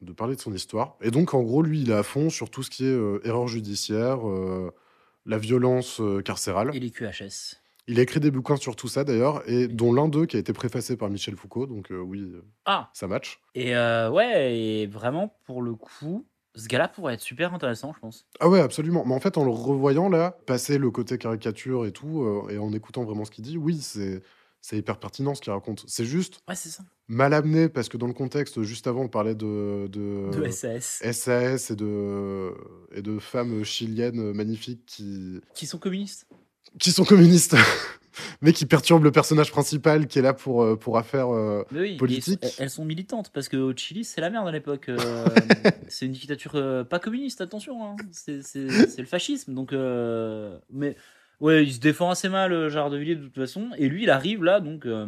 de 0.00 0.12
parler 0.12 0.36
de 0.36 0.40
son 0.40 0.52
histoire. 0.52 0.96
Et 1.00 1.10
donc, 1.10 1.34
en 1.34 1.42
gros, 1.42 1.62
lui, 1.62 1.82
il 1.82 1.90
est 1.90 1.94
à 1.94 2.02
fond 2.02 2.30
sur 2.30 2.50
tout 2.50 2.62
ce 2.62 2.70
qui 2.70 2.84
est 2.84 2.88
euh, 2.88 3.20
erreur 3.24 3.48
judiciaire, 3.48 4.28
euh, 4.28 4.70
la 5.26 5.38
violence 5.38 6.00
euh, 6.00 6.20
carcérale. 6.22 6.70
Et 6.74 6.80
les 6.80 6.90
QHS. 6.90 7.56
Il 7.86 7.98
a 7.98 8.02
écrit 8.02 8.20
des 8.20 8.30
bouquins 8.30 8.56
sur 8.56 8.76
tout 8.76 8.88
ça, 8.88 9.04
d'ailleurs, 9.04 9.42
et 9.48 9.66
dont 9.66 9.92
l'un 9.92 10.08
d'eux 10.08 10.26
qui 10.26 10.36
a 10.36 10.38
été 10.38 10.52
préfacé 10.52 10.96
par 10.96 11.10
Michel 11.10 11.34
Foucault. 11.34 11.66
Donc, 11.66 11.88
oui, 11.90 12.30
Ah 12.64 12.90
ça 12.92 13.08
match. 13.08 13.40
Et 13.56 13.74
ouais, 13.74 14.54
et 14.54 14.86
vraiment, 14.86 15.34
pour 15.44 15.60
le 15.60 15.74
coup, 15.74 16.24
ce 16.56 16.66
gars-là 16.66 16.88
pourrait 16.88 17.14
être 17.14 17.20
super 17.20 17.54
intéressant, 17.54 17.92
je 17.94 18.00
pense. 18.00 18.26
Ah 18.40 18.48
ouais, 18.48 18.60
absolument. 18.60 19.04
Mais 19.06 19.14
en 19.14 19.20
fait, 19.20 19.38
en 19.38 19.44
le 19.44 19.50
revoyant 19.50 20.08
là, 20.08 20.36
passer 20.46 20.78
le 20.78 20.90
côté 20.90 21.16
caricature 21.18 21.86
et 21.86 21.92
tout, 21.92 22.22
euh, 22.22 22.48
et 22.50 22.58
en 22.58 22.72
écoutant 22.72 23.04
vraiment 23.04 23.24
ce 23.24 23.30
qu'il 23.30 23.44
dit, 23.44 23.56
oui, 23.56 23.80
c'est 23.80 24.22
c'est 24.60 24.76
hyper 24.76 24.98
pertinent 24.98 25.34
ce 25.34 25.40
qu'il 25.40 25.52
raconte. 25.52 25.84
C'est 25.86 26.04
juste 26.04 26.40
Ouais, 26.48 26.54
c'est 26.54 26.68
ça. 26.68 26.82
mal 27.08 27.32
amené 27.34 27.68
parce 27.68 27.88
que 27.88 27.96
dans 27.96 28.06
le 28.06 28.12
contexte, 28.12 28.62
juste 28.62 28.86
avant, 28.86 29.02
on 29.02 29.08
parlait 29.08 29.34
de, 29.34 29.88
de, 29.90 30.30
De 30.38 30.50
SAS. 30.50 31.02
SAS 31.12 31.70
et 31.70 31.76
de, 31.76 32.52
et 32.94 33.02
de 33.02 33.18
femmes 33.18 33.64
chiliennes 33.64 34.32
magnifiques 34.32 34.84
qui, 34.86 35.40
Qui 35.54 35.66
sont 35.66 35.78
communistes. 35.78 36.26
qui 36.78 36.92
sont 36.92 37.04
communistes, 37.04 37.56
mais 38.42 38.52
qui 38.52 38.66
perturbent 38.66 39.02
le 39.04 39.10
personnage 39.12 39.50
principal 39.50 40.06
qui 40.06 40.18
est 40.18 40.22
là 40.22 40.34
pour, 40.34 40.62
euh, 40.62 40.76
pour 40.76 40.98
affaire 40.98 41.34
euh, 41.34 41.64
Mais 41.72 41.80
oui, 41.80 41.92
et 41.92 41.96
politique. 41.96 42.38
elles- 42.42 42.50
elles 42.58 42.70
sont 42.70 42.84
militantes 42.84 43.30
parce 43.32 43.48
qu'au 43.48 43.72
Chili, 43.74 44.04
c'est 44.04 44.20
la 44.20 44.30
merde 44.30 44.46
à 44.46 44.52
l'époque. 44.52 44.88
euh, 44.88 44.98
c'est 45.88 46.06
une 46.06 46.12
dictature 46.12 46.52
euh, 46.56 46.84
pas 46.84 46.98
communiste, 46.98 47.40
attention. 47.40 47.82
hein. 47.84 47.96
C'est 48.12 48.36
le 48.98 49.04
fascisme. 49.06 49.54
Donc, 49.54 49.72
mais 50.70 50.96
ouais, 51.40 51.64
il 51.64 51.72
se 51.72 51.80
défend 51.80 52.10
assez 52.10 52.28
mal, 52.28 52.52
euh, 52.52 52.68
Gérard 52.68 52.90
de 52.90 52.98
Villiers, 52.98 53.16
de 53.16 53.24
toute 53.24 53.34
façon. 53.34 53.70
Et 53.76 53.88
lui, 53.88 54.04
il 54.04 54.10
arrive 54.10 54.44
là, 54.44 54.60
donc 54.60 54.86
euh, 54.86 55.06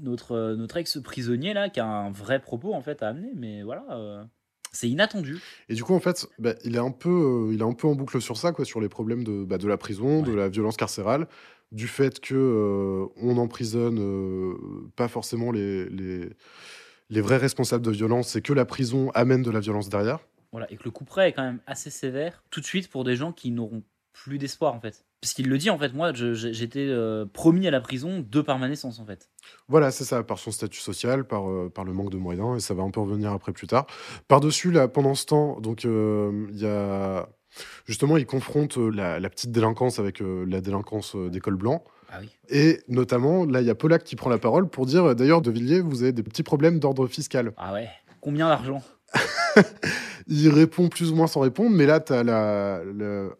notre, 0.00 0.32
euh, 0.32 0.56
notre 0.56 0.76
ex-prisonnier 0.76 1.54
là, 1.54 1.68
qui 1.70 1.80
a 1.80 1.86
un 1.86 2.10
vrai 2.10 2.40
propos 2.40 2.74
en 2.74 2.82
fait 2.82 3.02
à 3.02 3.08
amener. 3.08 3.32
Mais 3.34 3.62
voilà, 3.62 3.84
euh, 3.90 4.24
c'est 4.72 4.88
inattendu. 4.88 5.38
Et 5.68 5.74
du 5.74 5.84
coup, 5.84 5.94
en 5.94 6.00
fait, 6.00 6.26
bah, 6.38 6.54
il, 6.64 6.74
est 6.76 6.80
un 6.80 6.90
peu, 6.90 7.50
il 7.52 7.60
est 7.60 7.64
un 7.64 7.72
peu 7.72 7.86
en 7.86 7.94
boucle 7.94 8.20
sur 8.20 8.36
ça, 8.36 8.52
quoi, 8.52 8.64
sur 8.64 8.80
les 8.80 8.88
problèmes 8.88 9.24
de, 9.24 9.44
bah, 9.44 9.58
de 9.58 9.68
la 9.68 9.76
prison, 9.76 10.22
de 10.22 10.32
la 10.32 10.48
violence 10.48 10.76
carcérale, 10.76 11.26
du 11.72 11.88
fait 11.88 12.20
que 12.20 13.06
on 13.16 13.36
emprisonne 13.36 14.90
pas 14.96 15.08
forcément 15.08 15.50
les, 15.50 15.88
les, 15.88 16.28
les 17.10 17.20
vrais 17.20 17.36
responsables 17.36 17.84
de 17.84 17.90
violence, 17.90 18.36
et 18.36 18.42
que 18.42 18.52
la 18.52 18.64
prison 18.64 19.10
amène 19.14 19.42
de 19.42 19.50
la 19.50 19.60
violence 19.60 19.88
derrière. 19.88 20.20
Voilà, 20.52 20.70
et 20.70 20.76
que 20.76 20.84
le 20.84 20.92
coup 20.92 21.04
près 21.04 21.30
est 21.30 21.32
quand 21.32 21.42
même 21.42 21.58
assez 21.66 21.90
sévère 21.90 22.44
tout 22.50 22.60
de 22.60 22.64
suite 22.64 22.88
pour 22.88 23.02
des 23.02 23.16
gens 23.16 23.32
qui 23.32 23.50
n'auront 23.50 23.82
plus 24.12 24.38
d'espoir 24.38 24.72
en 24.72 24.80
fait. 24.80 25.04
Parce 25.24 25.32
qu'il 25.32 25.48
le 25.48 25.56
dit 25.56 25.70
en 25.70 25.78
fait, 25.78 25.94
moi 25.94 26.12
j'étais 26.12 26.86
euh, 26.86 27.24
promis 27.24 27.66
à 27.66 27.70
la 27.70 27.80
prison 27.80 28.22
de 28.28 28.42
par 28.42 28.58
ma 28.58 28.68
naissance 28.68 29.00
en 29.00 29.06
fait. 29.06 29.30
Voilà, 29.68 29.90
c'est 29.90 30.04
ça, 30.04 30.22
par 30.22 30.38
son 30.38 30.50
statut 30.50 30.80
social, 30.80 31.26
par, 31.26 31.48
euh, 31.48 31.72
par 31.74 31.86
le 31.86 31.94
manque 31.94 32.10
de 32.10 32.18
moyens, 32.18 32.58
et 32.58 32.60
ça 32.60 32.74
va 32.74 32.82
un 32.82 32.90
peu 32.90 33.00
revenir 33.00 33.32
après 33.32 33.52
plus 33.52 33.66
tard. 33.66 33.86
Par-dessus, 34.28 34.70
là, 34.70 34.86
pendant 34.86 35.14
ce 35.14 35.24
temps, 35.24 35.58
donc, 35.60 35.86
euh, 35.86 36.46
il 36.52 36.58
y 36.60 36.66
a. 36.66 37.26
Justement, 37.86 38.18
il 38.18 38.26
confronte 38.26 38.76
la, 38.76 39.18
la 39.18 39.30
petite 39.30 39.50
délinquance 39.50 39.98
avec 39.98 40.20
la 40.20 40.60
délinquance 40.60 41.16
des 41.16 41.40
cols 41.40 41.56
blancs. 41.56 41.82
Ah 42.10 42.18
oui. 42.20 42.28
Et 42.50 42.80
notamment, 42.88 43.46
là, 43.46 43.62
il 43.62 43.66
y 43.66 43.70
a 43.70 43.74
Pollack 43.74 44.04
qui 44.04 44.16
prend 44.16 44.28
la 44.28 44.36
parole 44.36 44.68
pour 44.68 44.84
dire 44.84 45.16
d'ailleurs, 45.16 45.40
De 45.40 45.50
Villiers, 45.50 45.80
vous 45.80 46.02
avez 46.02 46.12
des 46.12 46.22
petits 46.22 46.42
problèmes 46.42 46.80
d'ordre 46.80 47.06
fiscal. 47.06 47.54
Ah 47.56 47.72
ouais. 47.72 47.88
Combien 48.20 48.48
d'argent? 48.48 48.82
Il 50.26 50.50
répond 50.50 50.88
plus 50.88 51.10
ou 51.12 51.14
moins 51.14 51.28
sans 51.28 51.40
répondre, 51.40 51.74
mais 51.74 51.86
là, 51.86 52.00
tu 52.00 52.12
as 52.12 52.82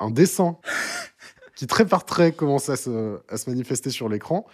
un 0.01 0.11
dessin 0.11 0.57
qui, 1.57 1.67
trait 1.67 1.87
par 1.87 2.05
trait, 2.05 2.33
commence 2.33 2.69
à 2.69 2.77
se, 2.77 3.19
à 3.29 3.37
se 3.37 3.49
manifester 3.51 3.91
sur 3.91 4.09
l'écran. 4.09 4.47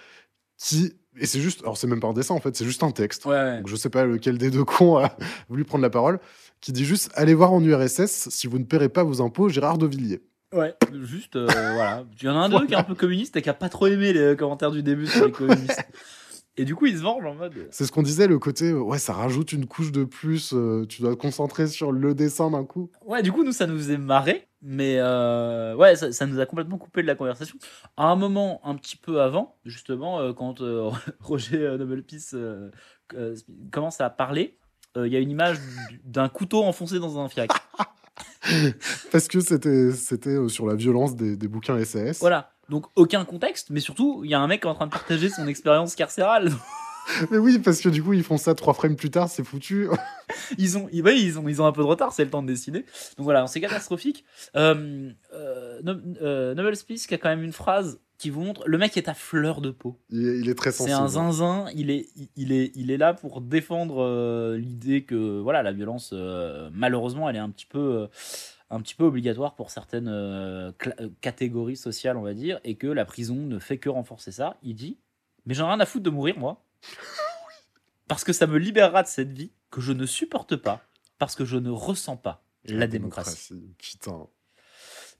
Qui, 0.58 0.92
et 1.18 1.26
c'est 1.26 1.40
juste, 1.40 1.62
alors 1.62 1.76
c'est 1.76 1.86
même 1.86 2.00
pas 2.00 2.08
un 2.08 2.12
dessin 2.12 2.34
en 2.34 2.40
fait, 2.40 2.54
c'est 2.54 2.64
juste 2.64 2.82
un 2.82 2.90
texte. 2.90 3.24
Ouais, 3.24 3.32
ouais. 3.32 3.56
Donc 3.58 3.68
je 3.68 3.76
sais 3.76 3.88
pas 3.90 4.04
lequel 4.04 4.36
des 4.38 4.50
deux 4.50 4.64
cons 4.64 4.98
a 4.98 5.16
voulu 5.48 5.64
prendre 5.64 5.82
la 5.82 5.90
parole, 5.90 6.20
qui 6.60 6.72
dit 6.72 6.84
juste 6.84 7.10
allez 7.14 7.34
voir 7.34 7.52
en 7.52 7.62
URSS, 7.62 8.28
si 8.28 8.46
vous 8.46 8.58
ne 8.58 8.64
paierez 8.64 8.90
pas 8.90 9.02
vos 9.02 9.22
impôts, 9.22 9.48
Gérard 9.48 9.78
de 9.78 9.86
Villiers. 9.86 10.22
Ouais. 10.52 10.74
Juste, 10.92 11.36
euh, 11.36 11.46
voilà. 11.74 12.04
Il 12.20 12.26
y 12.26 12.28
en 12.28 12.36
a 12.36 12.40
un 12.40 12.48
d'eux 12.48 12.66
qui 12.66 12.74
est 12.74 12.76
un 12.76 12.82
peu 12.82 12.94
communiste 12.94 13.36
et 13.36 13.42
qui 13.42 13.48
a 13.48 13.54
pas 13.54 13.68
trop 13.68 13.86
aimé 13.86 14.12
les 14.12 14.36
commentaires 14.36 14.70
du 14.70 14.82
début 14.82 15.06
sur 15.06 15.26
les 15.26 15.32
communistes. 15.32 15.84
Et 16.56 16.64
du 16.64 16.74
coup, 16.74 16.86
il 16.86 16.98
se 16.98 17.02
venge 17.02 17.24
en 17.24 17.34
mode. 17.34 17.54
C'est 17.70 17.86
ce 17.86 17.92
qu'on 17.92 18.02
disait, 18.02 18.26
le 18.26 18.38
côté 18.38 18.70
euh, 18.70 18.80
ouais, 18.80 18.98
ça 18.98 19.12
rajoute 19.12 19.52
une 19.52 19.66
couche 19.66 19.92
de 19.92 20.04
plus, 20.04 20.52
euh, 20.52 20.84
tu 20.86 21.00
dois 21.00 21.12
te 21.12 21.20
concentrer 21.20 21.66
sur 21.66 21.92
le 21.92 22.14
dessin 22.14 22.50
d'un 22.50 22.64
coup. 22.64 22.90
Ouais, 23.06 23.22
du 23.22 23.32
coup, 23.32 23.44
nous, 23.44 23.52
ça 23.52 23.66
nous 23.66 23.78
faisait 23.78 23.96
marrer. 23.96 24.46
Mais 24.62 24.96
euh, 24.98 25.74
ouais, 25.74 25.96
ça, 25.96 26.12
ça 26.12 26.26
nous 26.26 26.38
a 26.38 26.46
complètement 26.46 26.76
coupé 26.76 27.00
de 27.02 27.06
la 27.06 27.14
conversation. 27.14 27.56
À 27.96 28.04
un 28.08 28.16
moment 28.16 28.60
un 28.64 28.74
petit 28.76 28.96
peu 28.96 29.22
avant, 29.22 29.56
justement, 29.64 30.20
euh, 30.20 30.32
quand 30.34 30.60
euh, 30.60 30.90
Roger 31.20 31.58
euh, 31.58 31.78
Nobelpis 31.78 32.30
commence 33.72 34.00
à 34.00 34.10
parler, 34.10 34.58
il 34.96 35.06
y 35.06 35.16
a 35.16 35.20
une 35.20 35.30
image 35.30 35.58
du- 35.88 36.00
d'un 36.04 36.28
couteau 36.28 36.62
enfoncé 36.64 36.98
dans 36.98 37.18
un 37.18 37.28
fiacre. 37.28 37.56
Parce 39.12 39.28
que 39.28 39.40
c'était 39.40 39.92
c'était 39.92 40.48
sur 40.48 40.66
la 40.66 40.74
violence 40.74 41.14
des, 41.16 41.36
des 41.36 41.48
bouquins 41.48 41.82
SAS. 41.84 42.18
Voilà. 42.20 42.52
Donc, 42.68 42.86
aucun 42.96 43.24
contexte, 43.24 43.70
mais 43.70 43.80
surtout, 43.80 44.22
il 44.24 44.30
y 44.30 44.34
a 44.34 44.40
un 44.40 44.46
mec 44.46 44.64
en 44.66 44.74
train 44.74 44.86
de 44.86 44.92
partager 44.92 45.28
son 45.28 45.46
expérience 45.48 45.94
carcérale. 45.94 46.50
Mais 47.30 47.38
oui, 47.38 47.58
parce 47.58 47.80
que 47.80 47.88
du 47.88 48.02
coup, 48.02 48.12
ils 48.12 48.22
font 48.22 48.36
ça 48.38 48.54
trois 48.54 48.74
frames 48.74 48.96
plus 48.96 49.10
tard, 49.10 49.28
c'est 49.28 49.44
foutu. 49.44 49.88
ils 50.58 50.78
ont, 50.78 50.88
ils, 50.92 51.38
ont, 51.38 51.48
ils 51.48 51.62
ont 51.62 51.66
un 51.66 51.72
peu 51.72 51.82
de 51.82 51.86
retard, 51.86 52.12
c'est 52.12 52.24
le 52.24 52.30
temps 52.30 52.42
de 52.42 52.46
décider. 52.48 52.80
Donc 53.16 53.24
voilà, 53.24 53.46
c'est 53.46 53.60
catastrophique. 53.60 54.24
Euh, 54.56 55.10
euh, 55.32 55.80
No- 55.82 55.94
euh, 56.22 56.72
Peace 56.86 57.06
qui 57.08 57.14
a 57.14 57.18
quand 57.18 57.28
même 57.28 57.42
une 57.42 57.52
phrase 57.52 58.00
qui 58.18 58.28
vous 58.30 58.42
montre 58.42 58.62
le 58.66 58.76
mec 58.76 58.96
est 58.98 59.08
à 59.08 59.14
fleur 59.14 59.60
de 59.62 59.70
peau. 59.70 59.98
Il 60.10 60.28
est, 60.28 60.38
il 60.40 60.48
est 60.50 60.54
très 60.54 60.72
C'est 60.72 60.88
sensible. 60.88 60.98
un 61.00 61.08
zinzin, 61.08 61.66
il 61.74 61.90
est, 61.90 62.06
il 62.36 62.52
est, 62.52 62.70
il 62.74 62.90
est 62.90 62.98
là 62.98 63.14
pour 63.14 63.40
défendre 63.40 64.02
euh, 64.02 64.58
l'idée 64.58 65.04
que 65.04 65.40
voilà, 65.40 65.62
la 65.62 65.72
violence, 65.72 66.10
euh, 66.12 66.68
malheureusement, 66.72 67.30
elle 67.30 67.36
est 67.36 67.40
un 67.40 67.48
petit 67.50 67.64
peu, 67.66 68.08
un 68.68 68.80
petit 68.82 68.94
peu 68.94 69.04
obligatoire 69.04 69.54
pour 69.54 69.70
certaines 69.70 70.08
euh, 70.08 70.70
catégories 71.22 71.76
sociales, 71.76 72.16
on 72.18 72.22
va 72.22 72.34
dire, 72.34 72.60
et 72.62 72.74
que 72.76 72.86
la 72.86 73.06
prison 73.06 73.36
ne 73.36 73.58
fait 73.58 73.78
que 73.78 73.88
renforcer 73.88 74.32
ça. 74.32 74.58
Il 74.62 74.74
dit, 74.74 74.98
mais 75.46 75.54
j'en 75.54 75.64
ai 75.66 75.70
rien 75.70 75.80
à 75.80 75.86
foutre 75.86 76.04
de 76.04 76.10
mourir, 76.10 76.38
moi, 76.38 76.62
parce 78.08 78.24
que 78.24 78.32
ça 78.32 78.46
me 78.46 78.58
libérera 78.58 79.02
de 79.02 79.08
cette 79.08 79.32
vie 79.32 79.52
que 79.70 79.80
je 79.80 79.92
ne 79.92 80.06
supporte 80.06 80.56
pas 80.56 80.84
parce 81.18 81.34
que 81.36 81.44
je 81.44 81.56
ne 81.56 81.70
ressens 81.70 82.16
pas 82.16 82.44
la, 82.64 82.86
démocratie. 82.86 83.54
Putain. 83.78 84.26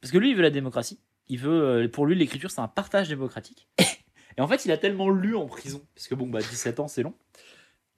Parce 0.00 0.12
que 0.12 0.18
lui, 0.18 0.30
il 0.30 0.36
veut 0.36 0.42
la 0.42 0.50
démocratie. 0.50 0.98
Il 1.28 1.38
veut, 1.38 1.84
euh, 1.84 1.88
pour 1.88 2.06
lui, 2.06 2.16
l'écriture, 2.16 2.50
c'est 2.50 2.60
un 2.60 2.68
partage 2.68 3.08
démocratique. 3.08 3.68
Et 4.36 4.40
en 4.40 4.48
fait, 4.48 4.64
il 4.64 4.72
a 4.72 4.78
tellement 4.78 5.10
lu 5.10 5.36
en 5.36 5.46
prison, 5.46 5.82
parce 5.94 6.08
que 6.08 6.14
bon, 6.14 6.26
bah, 6.26 6.40
17 6.40 6.80
ans, 6.80 6.88
c'est 6.88 7.02
long, 7.02 7.14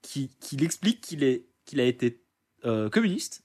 qu'il 0.03 0.63
explique 0.63 1.01
qu'il 1.01 1.23
est, 1.23 1.47
qu'il 1.65 1.81
a 1.81 1.85
été 1.85 2.23
euh, 2.65 2.91
communiste, 2.91 3.45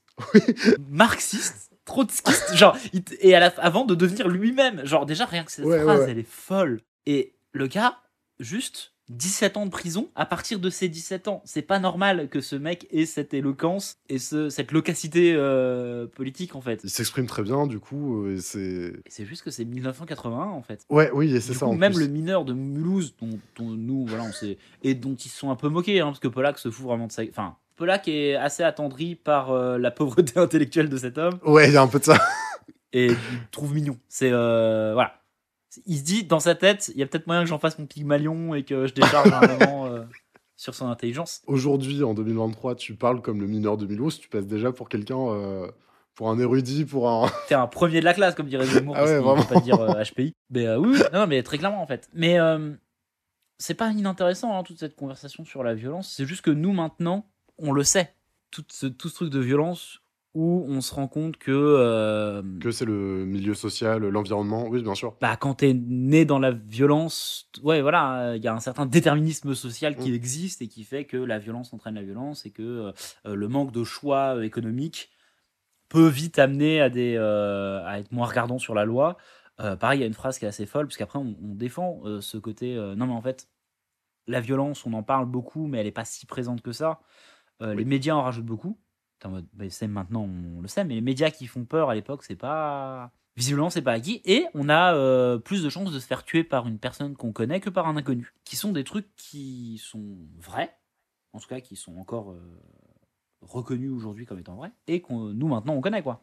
marxiste, 0.88 1.70
trotskiste, 1.84 2.54
genre, 2.56 2.76
et 3.20 3.34
à 3.34 3.40
la, 3.40 3.46
avant 3.58 3.84
de 3.84 3.94
devenir 3.94 4.28
lui-même. 4.28 4.84
Genre, 4.84 5.06
déjà, 5.06 5.26
rien 5.26 5.44
que 5.44 5.52
cette 5.52 5.64
Ouais, 5.64 5.80
phrase, 5.82 6.00
ouais. 6.00 6.10
elle 6.10 6.18
est 6.18 6.28
folle. 6.28 6.80
Et 7.06 7.36
le 7.52 7.66
gars, 7.66 8.00
juste 8.40 8.94
17 9.10 9.56
ans 9.56 9.66
de 9.66 9.70
prison, 9.70 10.08
à 10.14 10.26
partir 10.26 10.58
de 10.58 10.70
ses 10.70 10.88
17 10.88 11.28
ans, 11.28 11.42
c'est 11.44 11.62
pas 11.62 11.78
normal 11.78 12.28
que 12.28 12.40
ce 12.40 12.56
mec 12.56 12.86
ait 12.90 13.06
cette 13.06 13.34
éloquence 13.34 13.96
et 14.08 14.18
ce, 14.18 14.50
cette 14.50 14.72
locacité 14.72 15.34
euh, 15.34 16.06
politique, 16.06 16.54
en 16.54 16.60
fait. 16.60 16.80
Il 16.84 16.90
s'exprime 16.90 17.26
très 17.26 17.42
bien, 17.42 17.66
du 17.66 17.78
coup, 17.78 18.24
euh, 18.24 18.36
et 18.36 18.40
c'est. 18.40 18.92
C'est 19.08 19.24
juste 19.24 19.42
que 19.42 19.50
c'est 19.50 19.64
1981 19.64 20.38
en 20.48 20.62
fait. 20.62 20.84
Ouais, 20.90 21.10
oui, 21.12 21.30
c'est 21.40 21.54
ça 21.54 21.66
coup, 21.66 21.72
en 21.72 21.74
même 21.74 21.92
plus. 21.92 22.06
le 22.06 22.12
mineur 22.12 22.44
de 22.44 22.52
Mulhouse, 22.52 23.14
dont, 23.20 23.38
dont 23.56 23.70
nous, 23.70 24.06
voilà, 24.06 24.24
on 24.24 24.32
sait, 24.32 24.58
et 24.82 24.94
dont 24.94 25.14
ils 25.14 25.28
se 25.28 25.38
sont 25.38 25.50
un 25.50 25.56
peu 25.56 25.68
moqués, 25.68 26.00
hein, 26.00 26.06
parce 26.06 26.20
que 26.20 26.28
Polak 26.28 26.58
se 26.58 26.70
fout 26.70 26.86
vraiment 26.86 27.06
de 27.06 27.12
ça. 27.12 27.22
Enfin, 27.28 27.56
Polak 27.76 28.08
est 28.08 28.34
assez 28.34 28.64
attendri 28.64 29.14
par 29.14 29.52
euh, 29.52 29.78
la 29.78 29.90
pauvreté 29.90 30.32
intellectuelle 30.38 30.88
de 30.88 30.96
cet 30.96 31.16
homme 31.16 31.38
Ouais, 31.44 31.68
il 31.68 31.74
y 31.74 31.76
a 31.76 31.82
un 31.82 31.86
peu 31.86 32.00
de 32.00 32.04
ça. 32.04 32.18
et 32.92 33.06
il 33.06 33.16
trouve 33.50 33.74
mignon. 33.74 33.96
C'est 34.08 34.30
euh, 34.32 34.92
voilà. 34.94 35.17
Il 35.86 35.98
se 35.98 36.04
dit 36.04 36.24
dans 36.24 36.40
sa 36.40 36.54
tête, 36.54 36.90
il 36.94 37.00
y 37.00 37.02
a 37.02 37.06
peut-être 37.06 37.26
moyen 37.26 37.42
que 37.42 37.48
j'en 37.48 37.58
fasse 37.58 37.78
mon 37.78 37.86
Pygmalion 37.86 38.54
et 38.54 38.64
que 38.64 38.86
je 38.86 38.94
décharge 38.94 39.32
un 39.32 39.40
moment 39.58 39.86
euh, 39.86 40.04
sur 40.58 40.74
son 40.74 40.88
intelligence. 40.88 41.42
Aujourd'hui, 41.46 42.02
en 42.02 42.14
2023, 42.14 42.74
tu 42.74 42.94
parles 42.94 43.22
comme 43.22 43.40
le 43.40 43.46
mineur 43.46 43.76
de 43.76 43.86
Milos, 43.86 44.10
tu 44.20 44.28
passes 44.28 44.46
déjà 44.46 44.72
pour 44.72 44.88
quelqu'un, 44.88 45.18
euh, 45.18 45.70
pour 46.14 46.30
un 46.30 46.38
érudit, 46.38 46.84
pour 46.84 47.08
un. 47.08 47.30
T'es 47.48 47.54
un 47.54 47.68
premier 47.68 48.00
de 48.00 48.04
la 48.04 48.12
classe, 48.12 48.34
comme 48.34 48.48
dirait 48.48 48.66
Zemmour, 48.66 48.96
Ah 48.96 49.00
parce 49.00 49.10
ouais, 49.12 49.42
veut 49.42 49.54
pas 49.54 49.60
dire 49.60 49.80
euh, 49.80 50.02
HPI. 50.02 50.34
Mais 50.50 50.66
euh, 50.66 50.78
oui, 50.78 50.90
oui, 50.92 51.02
non, 51.12 51.26
mais 51.28 51.42
très 51.44 51.58
clairement 51.58 51.80
en 51.80 51.86
fait. 51.86 52.10
Mais 52.12 52.36
c'est 53.56 53.74
pas 53.74 53.90
inintéressant 53.90 54.56
hein, 54.56 54.62
toute 54.64 54.78
cette 54.78 54.96
conversation 54.96 55.44
sur 55.44 55.62
la 55.62 55.74
violence. 55.74 56.12
C'est 56.14 56.26
juste 56.26 56.42
que 56.42 56.50
nous 56.50 56.72
maintenant, 56.72 57.24
on 57.58 57.72
le 57.72 57.84
sait. 57.84 58.14
Tout 58.50 58.64
ce, 58.68 58.86
tout 58.86 59.08
ce 59.08 59.14
truc 59.14 59.30
de 59.30 59.40
violence 59.40 60.00
où 60.34 60.64
on 60.68 60.80
se 60.80 60.94
rend 60.94 61.08
compte 61.08 61.36
que 61.38 61.50
euh, 61.50 62.42
Que 62.60 62.70
c'est 62.70 62.84
le 62.84 63.24
milieu 63.24 63.54
social, 63.54 64.06
l'environnement, 64.06 64.66
oui, 64.68 64.82
bien 64.82 64.94
sûr. 64.94 65.16
bah, 65.20 65.36
quand 65.36 65.54
t'es 65.54 65.74
né 65.74 66.24
dans 66.24 66.38
la 66.38 66.50
violence, 66.52 67.50
ouais, 67.62 67.80
voilà, 67.80 68.34
il 68.36 68.42
y 68.44 68.46
a 68.46 68.54
un 68.54 68.60
certain 68.60 68.86
déterminisme 68.86 69.54
social 69.54 69.96
qui 69.96 70.10
Mm. 70.10 70.14
existe 70.14 70.62
et 70.62 70.68
qui 70.68 70.84
fait 70.84 71.06
que 71.06 71.16
la 71.16 71.38
violence 71.38 71.72
entraîne 71.72 71.94
la 71.94 72.02
violence 72.02 72.46
et 72.46 72.50
que 72.50 72.92
euh, 73.26 73.34
le 73.34 73.48
manque 73.48 73.72
de 73.72 73.84
choix 73.84 74.36
euh, 74.36 74.42
économique 74.42 75.10
peut 75.88 76.08
vite 76.08 76.38
amener 76.38 76.80
à, 76.82 76.90
des, 76.90 77.14
euh, 77.16 77.82
à 77.86 77.98
être 77.98 78.12
moins 78.12 78.26
regardant 78.26 78.58
sur 78.58 78.74
la 78.74 78.84
loi. 78.84 79.16
Pareil, 79.80 79.98
il 79.98 80.02
y 80.02 80.04
a 80.04 80.06
une 80.06 80.14
phrase 80.14 80.38
qui 80.38 80.44
est 80.44 80.48
assez 80.48 80.66
folle, 80.66 80.86
parce 80.86 80.96
qu'après, 80.96 81.18
on, 81.18 81.34
on 81.42 81.54
défend 81.54 82.02
ce 82.20 82.38
côté. 82.38 82.76
non, 82.76 83.06
mais 83.08 83.12
en 83.12 83.22
fait, 83.22 83.48
la 84.28 84.40
violence, 84.40 84.86
on 84.86 84.92
en 84.92 85.02
parle 85.02 85.26
beaucoup, 85.26 85.66
mais 85.66 85.78
elle 85.78 85.86
n'est 85.86 85.90
pas 85.90 86.04
si 86.04 86.26
présente 86.26 86.62
que 86.62 86.70
ça. 86.70 87.00
Les 87.60 87.84
médias 87.84 88.14
en 88.14 88.22
rajoutent 88.22 88.44
beaucoup. 88.46 88.78
En 89.24 89.30
mode, 89.30 89.46
bah, 89.52 89.64
c'est 89.68 89.88
maintenant, 89.88 90.28
on 90.56 90.60
le 90.60 90.68
sait, 90.68 90.84
mais 90.84 90.94
les 90.94 91.00
médias 91.00 91.30
qui 91.30 91.46
font 91.46 91.64
peur 91.64 91.90
à 91.90 91.94
l'époque, 91.94 92.22
c'est 92.24 92.36
pas. 92.36 93.10
Visiblement, 93.36 93.70
c'est 93.70 93.82
pas 93.82 93.92
acquis. 93.92 94.20
Et 94.24 94.46
on 94.54 94.68
a 94.68 94.94
euh, 94.94 95.38
plus 95.38 95.62
de 95.62 95.68
chances 95.68 95.92
de 95.92 95.98
se 96.00 96.06
faire 96.06 96.24
tuer 96.24 96.42
par 96.44 96.66
une 96.66 96.78
personne 96.78 97.16
qu'on 97.16 97.32
connaît 97.32 97.60
que 97.60 97.70
par 97.70 97.86
un 97.86 97.96
inconnu. 97.96 98.32
Qui 98.44 98.56
sont 98.56 98.72
des 98.72 98.82
trucs 98.84 99.06
qui 99.16 99.80
sont 99.82 100.16
vrais, 100.40 100.74
en 101.32 101.38
tout 101.38 101.46
cas, 101.46 101.60
qui 101.60 101.76
sont 101.76 101.96
encore 101.98 102.32
euh, 102.32 102.40
reconnus 103.42 103.92
aujourd'hui 103.92 104.26
comme 104.26 104.38
étant 104.38 104.56
vrais, 104.56 104.72
et 104.88 105.00
qu'on 105.00 105.32
nous, 105.34 105.48
maintenant, 105.48 105.74
on 105.74 105.80
connaît, 105.80 106.02
quoi. 106.02 106.22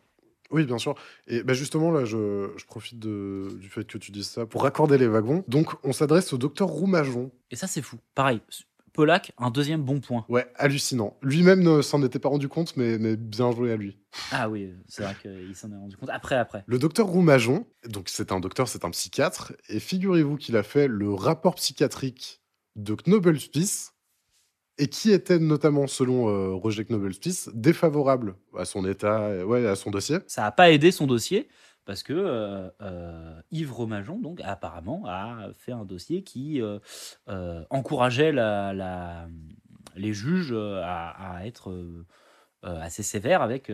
Oui, 0.51 0.65
bien 0.65 0.77
sûr. 0.77 0.93
Et 1.27 1.41
bah, 1.41 1.53
justement, 1.53 1.89
là, 1.91 2.05
je, 2.05 2.51
je 2.57 2.65
profite 2.65 2.99
de- 2.99 3.57
du 3.59 3.69
fait 3.69 3.85
que 3.85 3.97
tu 3.97 4.11
dises 4.11 4.27
ça 4.27 4.45
pour 4.45 4.61
raccorder 4.63 4.97
les 4.97 5.07
wagons. 5.07 5.43
Donc, 5.47 5.73
on 5.83 5.91
s'adresse 5.91 6.33
au 6.33 6.37
docteur 6.37 6.67
Roumajon. 6.67 7.31
Et 7.49 7.55
ça, 7.55 7.65
c'est 7.67 7.81
fou. 7.81 7.97
Pareil, 8.13 8.41
Polak, 8.95 9.33
un 9.37 9.51
deuxième 9.51 9.83
bon 9.83 9.99
point. 9.99 10.25
Ouais, 10.29 10.47
hallucinant. 10.55 11.17
Lui-même 11.21 11.61
ne 11.61 11.81
s'en 11.81 12.01
était 12.01 12.17
pas 12.17 12.29
rendu 12.29 12.47
compte, 12.47 12.75
mais, 12.77 12.97
mais 12.97 13.17
bien 13.17 13.51
joué 13.51 13.71
à 13.71 13.75
lui. 13.75 13.99
Ah 14.31 14.49
oui, 14.49 14.73
c'est 14.87 15.03
vrai 15.03 15.15
qu'il 15.21 15.55
s'en 15.55 15.71
est 15.71 15.75
rendu 15.75 15.97
compte. 15.97 16.09
Après, 16.09 16.35
après. 16.35 16.63
Le 16.65 16.79
docteur 16.79 17.07
Roumajon, 17.07 17.67
donc 17.89 18.07
c'est 18.07 18.31
un 18.31 18.39
docteur, 18.39 18.69
c'est 18.69 18.85
un 18.85 18.89
psychiatre, 18.91 19.53
et 19.69 19.79
figurez-vous 19.79 20.37
qu'il 20.37 20.55
a 20.55 20.63
fait 20.63 20.87
le 20.87 21.13
rapport 21.13 21.55
psychiatrique 21.55 22.41
de 22.77 22.95
Knobelspice, 22.95 23.91
et 24.77 24.87
qui 24.87 25.11
était 25.11 25.39
notamment, 25.39 25.87
selon 25.87 26.29
euh, 26.29 26.53
Roger 26.53 26.85
Knobelspice, 26.85 27.49
défavorable 27.53 28.35
à 28.57 28.65
son 28.65 28.85
état, 28.85 29.45
ouais, 29.45 29.67
à 29.67 29.75
son 29.75 29.91
dossier. 29.91 30.17
Ça 30.27 30.41
n'a 30.41 30.51
pas 30.51 30.71
aidé 30.71 30.91
son 30.91 31.07
dossier 31.07 31.47
parce 31.85 32.03
que 32.03 32.13
euh, 32.13 32.69
euh, 32.81 33.41
Yves 33.51 33.71
Romajon, 33.71 34.19
donc, 34.19 34.41
apparemment, 34.43 35.03
a 35.05 35.49
fait 35.53 35.71
un 35.71 35.85
dossier 35.85 36.23
qui 36.23 36.61
euh, 36.61 37.63
encourageait 37.69 38.33
les 39.95 40.13
juges 40.13 40.53
à, 40.53 41.41
être 41.45 42.05
assez 42.63 43.03
sévères 43.03 43.41
avec, 43.41 43.71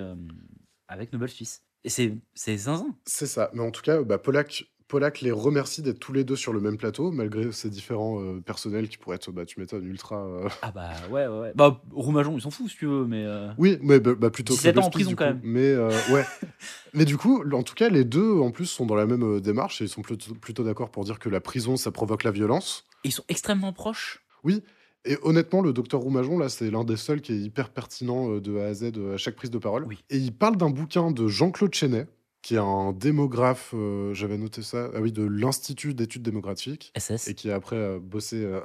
avec 0.88 1.14
Nobel 1.14 1.30
Suisse. 1.30 1.64
Et 1.84 1.90
c'est 1.90 2.58
zinzin. 2.58 2.96
C'est 3.06 3.26
ça. 3.26 3.50
Mais 3.54 3.62
en 3.62 3.72
tout 3.72 3.82
cas, 3.82 4.04
bah, 4.04 4.20
Polak, 4.20 4.66
Polak 4.92 5.22
les 5.22 5.32
remercie 5.32 5.82
d'être 5.82 6.00
tous 6.00 6.12
les 6.12 6.26
deux 6.26 6.36
sur 6.36 6.52
le 6.52 6.60
même 6.60 6.76
plateau, 6.76 7.12
malgré 7.12 7.50
ces 7.54 7.70
différents 7.70 8.22
euh, 8.22 8.42
personnels 8.42 8.90
qui 8.90 8.98
pourraient 8.98 9.16
être, 9.16 9.32
bah, 9.32 9.46
tu 9.46 9.58
m'étonnes, 9.62 9.86
ultra. 9.86 10.18
euh, 10.26 10.50
Ah 10.62 10.72
bah 10.72 10.90
ouais, 11.10 11.28
ouais, 11.28 11.40
ouais. 11.40 11.52
Bah, 11.56 11.82
Romajon, 11.94 12.36
ils 12.38 12.42
s'en 12.42 12.52
foutent 12.52 12.70
si 12.70 12.76
tu 12.76 12.88
veux, 12.88 13.06
mais. 13.06 13.24
euh, 13.26 13.52
Oui, 13.58 13.78
mais 13.82 14.02
bah, 14.02 14.16
bah, 14.20 14.30
plutôt 14.30 14.54
17 14.54 14.78
ans 14.80 14.88
en 14.88 14.90
prison 14.90 15.12
quand 15.16 15.24
coup. 15.24 15.30
même. 15.30 15.40
Mais 15.44 15.78
ouais. 16.14 16.26
mais 16.94 17.06
du 17.06 17.16
coup, 17.16 17.42
en 17.54 17.64
tout 17.64 17.74
cas, 17.74 17.88
les 17.88 18.04
deux 18.04 18.34
en 18.40 18.52
plus 18.52 18.66
sont 18.66 18.86
dans 18.86 18.96
la 18.96 19.06
même 19.06 19.40
démarche 19.40 19.82
et 19.82 19.86
ils 19.86 19.90
sont 19.90 20.02
plutôt, 20.02 20.34
plutôt 20.36 20.66
d'accord 20.66 20.90
pour 20.92 21.06
dire 21.06 21.20
que 21.20 21.30
la 21.30 21.40
prison, 21.40 21.78
ça 21.78 21.92
provoque 21.92 22.26
la 22.26 22.32
violence. 22.32 22.84
Ils 23.06 23.14
sont 23.14 23.24
extrêmement 23.30 23.72
proches. 23.72 24.22
Oui. 24.44 24.62
Et 25.06 25.18
honnêtement, 25.24 25.62
le 25.62 25.72
docteur 25.72 26.02
Roumajon, 26.02 26.38
là, 26.38 26.50
c'est 26.50 26.70
l'un 26.70 26.84
des 26.84 26.98
seuls 26.98 27.22
qui 27.22 27.32
est 27.32 27.40
hyper 27.40 27.70
pertinent 27.70 28.36
de 28.40 28.58
A 28.60 28.66
à 28.66 28.74
Z 28.74 28.92
à 29.14 29.18
chaque 29.18 29.36
prise 29.38 29.50
de 29.52 29.58
parole. 29.58 29.86
Oui. 29.88 29.98
Et 30.10 30.18
il 30.18 30.34
parle 30.34 30.58
d'un 30.58 30.70
bouquin 30.70 31.12
de 31.12 31.28
Jean-Claude 31.30 31.74
Chenet, 31.74 32.08
qui 32.42 32.56
est 32.56 32.60
un 32.60 32.92
démographe, 32.92 33.72
euh, 33.74 34.14
j'avais 34.14 34.38
noté 34.38 34.62
ça, 34.62 34.90
ah 34.96 35.00
oui, 35.02 35.12
de 35.12 35.24
l'Institut 35.24 35.94
d'études 35.94 36.24
démographiques, 36.24 36.92
SS. 36.98 37.28
et 37.28 37.36
qui 37.36 37.52
a 37.52 37.56
après 37.56 37.76
euh, 37.76 38.00
bossé 38.00 38.44
euh, 38.44 38.62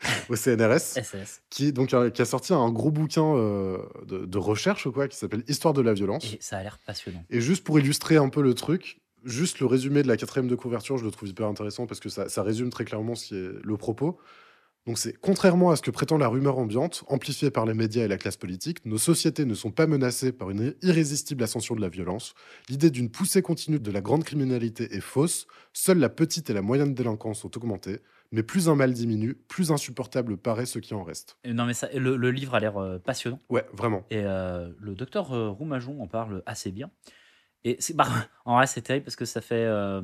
au 0.28 0.36
CNRS, 0.36 0.78
SS. 0.80 1.42
qui, 1.50 1.72
donc, 1.72 1.94
qui 2.12 2.22
a 2.22 2.24
sorti 2.24 2.52
un 2.52 2.70
gros 2.70 2.90
bouquin 2.90 3.36
euh, 3.36 3.78
de, 4.06 4.24
de 4.24 4.38
recherche, 4.38 4.90
quoi, 4.90 5.08
qui 5.08 5.16
s'appelle 5.16 5.44
Histoire 5.48 5.74
de 5.74 5.82
la 5.82 5.94
violence. 5.94 6.24
Et 6.24 6.38
ça 6.40 6.58
a 6.58 6.62
l'air 6.62 6.78
passionnant. 6.84 7.24
Et 7.30 7.40
juste 7.40 7.64
pour 7.64 7.78
illustrer 7.78 8.16
un 8.16 8.28
peu 8.28 8.42
le 8.42 8.54
truc, 8.54 9.00
juste 9.24 9.60
le 9.60 9.66
résumé 9.66 10.02
de 10.02 10.08
la 10.08 10.16
quatrième 10.16 10.48
de 10.48 10.56
couverture, 10.56 10.98
je 10.98 11.04
le 11.04 11.10
trouve 11.12 11.28
hyper 11.28 11.46
intéressant 11.46 11.86
parce 11.86 12.00
que 12.00 12.08
ça, 12.08 12.28
ça 12.28 12.42
résume 12.42 12.70
très 12.70 12.84
clairement 12.84 13.14
ce 13.14 13.26
qui 13.26 13.36
est 13.36 13.50
le 13.62 13.76
propos. 13.76 14.18
Donc 14.86 14.98
c'est 14.98 15.12
contrairement 15.20 15.70
à 15.70 15.76
ce 15.76 15.82
que 15.82 15.92
prétend 15.92 16.18
la 16.18 16.26
rumeur 16.26 16.58
ambiante, 16.58 17.04
amplifiée 17.06 17.52
par 17.52 17.66
les 17.66 17.74
médias 17.74 18.04
et 18.04 18.08
la 18.08 18.18
classe 18.18 18.36
politique, 18.36 18.84
nos 18.84 18.98
sociétés 18.98 19.44
ne 19.44 19.54
sont 19.54 19.70
pas 19.70 19.86
menacées 19.86 20.32
par 20.32 20.50
une 20.50 20.74
irrésistible 20.82 21.44
ascension 21.44 21.76
de 21.76 21.80
la 21.80 21.88
violence. 21.88 22.34
L'idée 22.68 22.90
d'une 22.90 23.08
poussée 23.08 23.42
continue 23.42 23.78
de 23.78 23.90
la 23.92 24.00
grande 24.00 24.24
criminalité 24.24 24.92
est 24.94 25.00
fausse. 25.00 25.46
Seule 25.72 25.98
la 25.98 26.08
petite 26.08 26.50
et 26.50 26.52
la 26.52 26.62
moyenne 26.62 26.94
délinquance 26.94 27.40
sont 27.40 27.56
augmentées. 27.56 28.00
Mais 28.32 28.42
plus 28.42 28.68
un 28.68 28.74
mal 28.74 28.92
diminue, 28.92 29.34
plus 29.34 29.70
insupportable 29.70 30.36
paraît 30.36 30.66
ce 30.66 30.78
qui 30.78 30.94
en 30.94 31.04
reste. 31.04 31.36
Et 31.44 31.52
non, 31.52 31.66
mais 31.66 31.74
ça, 31.74 31.88
le, 31.94 32.16
le 32.16 32.30
livre 32.30 32.54
a 32.54 32.60
l'air 32.60 32.78
euh, 32.78 32.98
passionnant. 32.98 33.38
Ouais, 33.50 33.66
vraiment. 33.74 34.04
Et 34.10 34.22
euh, 34.24 34.70
le 34.80 34.94
docteur 34.94 35.32
euh, 35.32 35.50
Roumajon 35.50 36.02
en 36.02 36.08
parle 36.08 36.42
assez 36.46 36.72
bien. 36.72 36.90
Et 37.64 37.76
c'est, 37.78 37.94
bah, 37.94 38.08
en 38.44 38.56
vrai, 38.56 38.66
c'est 38.66 38.82
terrible 38.82 39.04
parce 39.04 39.16
que 39.16 39.24
ça 39.24 39.40
fait 39.40 39.64
euh, 39.64 40.02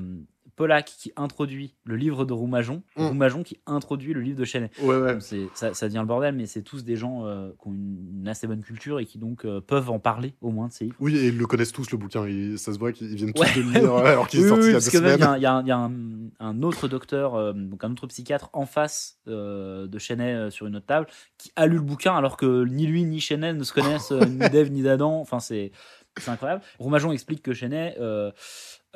Polak 0.58 0.84
qui 0.86 1.12
introduit 1.16 1.74
le 1.84 1.96
livre 1.96 2.24
de 2.26 2.32
Roumajon, 2.34 2.82
Mm. 2.96 3.06
Roumajon 3.06 3.42
qui 3.44 3.58
introduit 3.66 4.12
le 4.12 4.20
livre 4.20 4.38
de 4.38 4.44
Chenet. 4.44 4.70
Ouais, 4.82 4.96
ouais. 4.96 5.18
Ça, 5.54 5.72
ça 5.72 5.86
devient 5.88 6.00
le 6.00 6.04
bordel, 6.06 6.34
mais 6.34 6.46
c'est 6.46 6.62
tous 6.62 6.84
des 6.84 6.96
gens 6.96 7.24
euh, 7.24 7.50
qui 7.62 7.68
ont 7.68 7.72
une, 7.72 8.18
une 8.20 8.28
assez 8.28 8.46
bonne 8.46 8.62
culture 8.62 8.98
et 9.00 9.06
qui 9.06 9.18
donc 9.18 9.44
euh, 9.44 9.60
peuvent 9.60 9.88
en 9.90 9.98
parler 9.98 10.34
au 10.42 10.50
moins 10.50 10.68
de 10.68 10.72
ces 10.72 10.84
livres. 10.84 10.96
Oui, 11.00 11.16
et 11.16 11.28
ils 11.28 11.38
le 11.38 11.46
connaissent 11.46 11.72
tous, 11.72 11.90
le 11.90 11.96
bouquin. 11.96 12.26
Ils- 12.28 12.58
ça 12.58 12.72
se 12.74 12.78
voit 12.78 12.92
qu'ils 12.92 13.14
viennent 13.14 13.32
tous 13.32 13.40
Ouais, 13.42 13.54
de 13.56 13.60
le 13.62 13.70
lire 13.80 13.94
alors 13.96 14.26
qu'il 14.28 14.40
est 14.40 14.42
Oui, 14.42 14.48
sorti 14.48 14.62
oui, 14.64 14.68
il 14.68 14.72
y 14.72 14.96
a 14.96 15.00
deux 15.00 15.14
il 15.16 15.20
y 15.20 15.22
a, 15.22 15.30
un- 15.30 15.36
il 15.38 15.42
y 15.42 15.46
a 15.46 15.52
un- 15.54 15.62
il 15.62 15.68
y 15.68 15.70
a 15.70 15.76
un, 15.78 15.92
un 16.40 16.62
autre 16.62 16.88
docteur, 16.88 17.34
euh, 17.36 17.52
donc 17.52 17.84
un 17.84 17.92
autre 17.92 18.06
psychiatre 18.08 18.50
en 18.52 18.66
face 18.66 19.18
de 19.26 19.98
Chenet 19.98 20.50
sur 20.50 20.66
une 20.66 20.76
autre 20.76 20.86
table, 20.86 21.06
qui 21.38 21.52
a 21.56 21.66
lu 21.66 21.76
le 21.76 21.82
bouquin 21.82 22.16
alors 22.16 22.36
que 22.36 22.64
ni 22.64 22.86
lui 22.86 23.04
ni 23.04 23.20
Chenet 23.20 23.52
ne 23.54 23.62
se 23.64 23.72
connaissent, 23.72 24.10
ni 24.12 24.38
d'Ève 24.50 24.70
ni 24.72 24.82
d'Adam. 24.82 25.20
Enfin, 25.20 25.38
c'est 25.40 25.70
c'est 26.18 26.30
incroyable. 26.32 26.62
Roumajon 26.80 27.12
explique 27.12 27.42
que 27.42 27.52
Chenet 27.52 27.94
euh, 28.00 28.32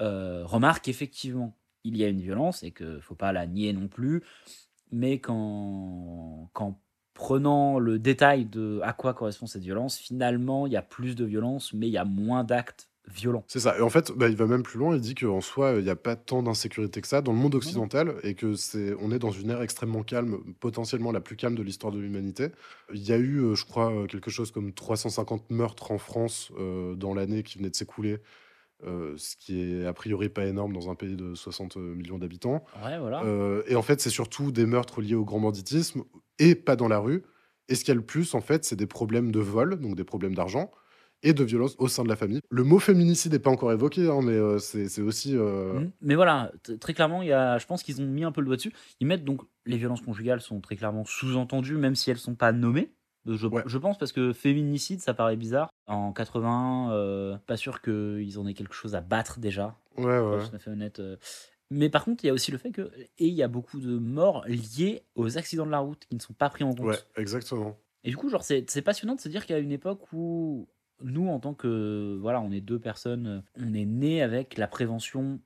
euh, 0.01 0.45
remarque 0.45 0.88
effectivement 0.88 1.57
il 1.84 1.97
y 1.97 2.05
a 2.05 2.09
une 2.09 2.20
violence 2.20 2.62
et 2.62 2.70
qu'il 2.70 3.01
faut 3.01 3.14
pas 3.14 3.32
la 3.32 3.47
nier 3.47 3.72
non 3.72 3.88
plus, 3.88 4.22
mais 4.90 5.20
qu'en 5.20 6.51
prenant 7.14 7.78
le 7.78 7.99
détail 7.99 8.47
de 8.47 8.80
à 8.82 8.93
quoi 8.93 9.14
correspond 9.14 9.47
cette 9.47 9.62
violence, 9.62 9.99
finalement, 9.99 10.66
il 10.66 10.72
y 10.72 10.76
a 10.76 10.82
plus 10.82 11.14
de 11.16 11.24
violence, 11.24 11.72
mais 11.72 11.88
il 11.88 11.93
y 11.93 11.99
a 11.99 12.05
moins 12.05 12.45
d'actes 12.45 12.88
violent. 13.09 13.45
C'est 13.49 13.61
ça. 13.61 13.76
Et 13.76 13.80
en 13.80 13.90
fait, 13.90 14.12
bah, 14.12 14.28
il 14.28 14.36
va 14.36 14.47
même 14.47 14.62
plus 14.62 14.78
loin. 14.78 14.95
Il 14.95 15.01
dit 15.01 15.14
qu'en 15.14 15.40
soi, 15.40 15.74
il 15.78 15.84
n'y 15.84 15.90
a 15.90 15.97
pas 15.97 16.16
tant 16.16 16.43
d'insécurité 16.43 17.01
que 17.01 17.09
ça 17.09 17.20
dans 17.20 17.32
le 17.32 17.38
monde 17.38 17.55
occidental 17.55 18.14
et 18.22 18.34
que 18.34 18.55
c'est, 18.55 18.95
on 19.01 19.11
est 19.11 19.18
dans 19.18 19.30
une 19.30 19.51
ère 19.51 19.62
extrêmement 19.62 20.03
calme, 20.03 20.38
potentiellement 20.61 21.12
la 21.12 21.20
plus 21.20 21.36
calme 21.36 21.55
de 21.55 21.62
l'histoire 21.62 21.93
de 21.93 21.99
l'humanité. 21.99 22.49
Il 22.95 23.03
y 23.03 23.12
a 23.12 23.18
eu, 23.18 23.38
euh, 23.38 23.55
je 23.55 23.64
crois, 23.64 23.93
euh, 23.93 24.07
quelque 24.07 24.30
chose 24.30 24.53
comme 24.53 24.72
350 24.72 25.51
meurtres 25.51 25.90
en 25.90 25.99
France 25.99 26.53
euh, 26.59 26.95
dans 26.95 27.14
l'année 27.14 27.43
qui 27.43 27.59
venait 27.59 27.70
de 27.70 27.76
s'écouler. 27.76 28.18
Euh, 28.85 29.14
ce 29.16 29.37
qui 29.37 29.61
est 29.62 29.87
a 29.87 29.93
priori 29.93 30.28
pas 30.28 30.45
énorme 30.47 30.72
dans 30.72 30.91
un 30.91 30.95
pays 30.95 31.16
de 31.16 31.35
60 31.35 31.76
millions 31.76 32.18
d'habitants. 32.18 32.64
Ouais, 32.85 32.99
voilà. 32.99 33.22
Euh, 33.24 33.62
et 33.66 33.76
en 33.76 33.83
fait, 33.83 34.01
c'est 34.01 34.11
surtout 34.11 34.53
des 34.53 34.66
meurtres 34.66 35.01
liés 35.01 35.14
au 35.14 35.24
grand 35.24 35.41
banditisme 35.41 36.03
et 36.39 36.55
pas 36.55 36.76
dans 36.76 36.89
la 36.89 36.99
rue. 36.99 37.22
Et 37.68 37.74
ce 37.74 37.80
qu'il 37.85 37.89
y 37.89 37.97
a 37.97 38.01
le 38.01 38.05
plus, 38.05 38.35
en 38.35 38.41
fait, 38.41 38.64
c'est 38.64 38.76
des 38.76 38.87
problèmes 38.87 39.30
de 39.33 39.41
vol, 39.41 39.78
donc 39.80 39.95
des 39.97 40.05
problèmes 40.05 40.35
d'argent, 40.35 40.70
et 41.22 41.33
de 41.33 41.45
violence 41.45 41.76
au 41.78 41.87
sein 41.87 42.03
de 42.03 42.09
la 42.09 42.16
famille. 42.16 42.41
Le 42.51 42.64
mot 42.64 42.80
féminicide 42.80 43.33
n'est 43.33 43.39
pas 43.39 43.51
encore 43.51 43.70
évoqué, 43.70 44.09
hein, 44.09 44.20
mais 44.22 44.33
euh, 44.33 44.59
c'est 44.59 45.01
aussi. 45.01 45.37
euh, 45.37 45.74
Mhm. 45.74 45.93
Mais 46.01 46.14
voilà, 46.16 46.51
très 46.80 46.95
clairement, 46.95 47.22
y 47.22 47.30
a, 47.33 47.59
je 47.59 47.66
pense 47.66 47.85
qu'ils 47.85 48.03
ont 48.03 48.07
mis 48.07 48.24
un 48.24 48.33
peu 48.33 48.41
le 48.41 48.47
doigt 48.47 48.57
dessus. 48.57 48.72
Ils 48.99 49.07
mettent 49.07 49.24
donc 49.24 49.43
les 49.64 49.76
violences 49.78 50.01
conjugales 50.01 50.41
sont 50.41 50.61
très 50.61 50.74
clairement 50.74 51.05
sous-entendues, 51.05 51.76
même 51.76 51.95
si 51.95 52.11
elles 52.11 52.18
sont 52.18 52.35
pas 52.35 52.51
nommées. 52.51 52.93
Je, 53.26 53.46
je 53.66 53.78
pense 53.78 53.98
parce 53.98 54.12
que 54.12 54.32
féminicide, 54.32 55.00
ça 55.00 55.14
paraît 55.14 55.36
bizarre. 55.36 55.70
En 55.86 56.12
80, 56.12 56.92
euh, 56.92 57.36
pas 57.46 57.56
sûr 57.56 57.80
qu'ils 57.80 58.38
en 58.38 58.46
aient 58.46 58.54
quelque 58.54 58.74
chose 58.74 58.94
à 58.94 59.00
battre 59.00 59.38
déjà. 59.38 59.76
Ouais, 59.96 60.18
ouais. 60.18 60.38
À 60.52 60.58
fait 60.58 60.70
honnête. 60.70 60.98
euh. 61.00 61.16
Mais 61.70 61.88
par 61.88 62.04
contre, 62.04 62.24
il 62.24 62.26
y 62.26 62.30
a 62.30 62.32
aussi 62.34 62.50
le 62.52 62.58
fait 62.58 62.70
que 62.70 62.90
et 63.18 63.26
il 63.28 63.32
y 63.34 63.42
a 63.42 63.48
beaucoup 63.48 63.80
de 63.80 63.96
morts 63.96 64.44
liées 64.46 65.04
aux 65.14 65.38
accidents 65.38 65.64
de 65.66 65.70
la 65.70 65.78
route 65.78 66.04
qui 66.06 66.14
ne 66.14 66.20
sont 66.20 66.34
pas 66.34 66.50
pris 66.50 66.64
en 66.64 66.74
compte. 66.74 66.86
Ouais, 66.86 66.98
exactement. 67.16 67.78
Et 68.04 68.10
du 68.10 68.16
coup, 68.16 68.28
genre, 68.28 68.42
c'est 68.42 68.68
c'est 68.68 68.82
passionnant 68.82 69.14
de 69.14 69.20
se 69.20 69.28
dire 69.28 69.46
qu'il 69.46 69.54
y 69.54 69.58
a 69.58 69.62
une 69.62 69.72
époque 69.72 70.12
où 70.12 70.68
nous, 71.02 71.28
en 71.28 71.38
tant 71.40 71.54
que 71.54 72.18
voilà, 72.20 72.40
on 72.40 72.50
est 72.52 72.60
deux 72.60 72.78
personnes, 72.78 73.42
on 73.58 73.72
est 73.72 73.86
né 73.86 74.22
avec 74.22 74.58
la 74.58 74.66
prévention. 74.66 75.40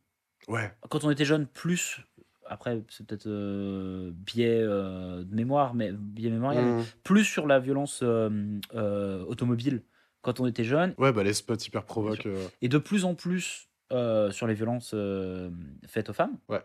Ouais. 0.49 0.73
Quand 0.89 1.05
on 1.05 1.11
était 1.11 1.25
jeune, 1.25 1.47
plus. 1.47 2.01
Après, 2.49 2.83
c'est 2.89 3.07
peut-être 3.07 3.27
euh, 3.27 4.13
biais 4.15 4.61
euh, 4.61 5.25
de 5.25 5.35
mémoire, 5.35 5.75
mais 5.75 5.93
biais 5.93 6.31
mémoriel, 6.31 6.65
Mhm. 6.65 6.85
plus 7.05 7.25
sur 7.25 7.47
la 7.47 7.59
violence 7.59 8.01
euh, 8.03 9.25
automobile 9.27 9.83
quand 10.23 10.41
on 10.41 10.47
était 10.47 10.65
jeune. 10.65 10.95
Ouais, 10.99 11.13
bah 11.13 11.23
les 11.23 11.33
spots 11.35 11.55
hyper 11.67 11.85
provoquent. 11.85 12.29
Et 12.63 12.69
de 12.69 12.79
plus 12.79 13.05
en 13.05 13.15
plus 13.15 13.69
sur 13.91 14.47
les 14.47 14.55
violences 14.55 14.95
faites 15.87 16.09
aux 16.11 16.13
femmes. 16.15 16.39
Ouais. 16.49 16.63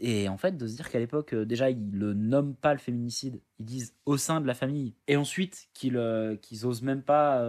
Et 0.00 0.28
en 0.28 0.36
fait, 0.36 0.56
de 0.56 0.66
se 0.66 0.74
dire 0.74 0.90
qu'à 0.90 0.98
l'époque, 0.98 1.34
déjà, 1.34 1.70
ils 1.70 1.90
le 1.92 2.12
nomment 2.12 2.56
pas 2.56 2.72
le 2.72 2.80
féminicide, 2.80 3.40
ils 3.60 3.64
disent 3.64 3.94
au 4.04 4.16
sein 4.16 4.40
de 4.40 4.46
la 4.46 4.54
famille. 4.54 4.94
Et 5.06 5.16
ensuite, 5.16 5.68
qu'ils 5.74 5.98
qu'ils 6.42 6.66
osent 6.66 6.82
même 6.82 7.02
pas, 7.02 7.40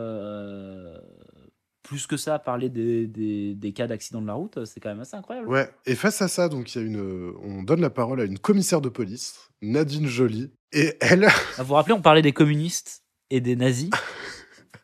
plus 1.83 2.07
que 2.07 2.17
ça, 2.17 2.39
parler 2.39 2.69
des, 2.69 3.07
des, 3.07 3.55
des 3.55 3.73
cas 3.73 3.87
d'accident 3.87 4.21
de 4.21 4.27
la 4.27 4.33
route, 4.33 4.65
c'est 4.65 4.79
quand 4.79 4.89
même 4.89 4.99
assez 4.99 5.15
incroyable. 5.15 5.47
Ouais. 5.47 5.69
Et 5.85 5.95
face 5.95 6.21
à 6.21 6.27
ça, 6.27 6.47
donc, 6.49 6.73
il 6.73 6.81
y 6.81 6.83
a 6.83 6.87
une, 6.87 7.33
on 7.43 7.63
donne 7.63 7.81
la 7.81 7.89
parole 7.89 8.21
à 8.21 8.25
une 8.25 8.39
commissaire 8.39 8.81
de 8.81 8.89
police, 8.89 9.49
Nadine 9.61 10.07
Joly, 10.07 10.51
et 10.71 10.95
elle, 11.01 11.27
Vous 11.57 11.65
vous 11.65 11.73
rappelez, 11.73 11.93
on 11.93 12.01
parlait 12.01 12.21
des 12.21 12.33
communistes 12.33 13.03
et 13.29 13.41
des 13.41 13.55
nazis. 13.55 13.89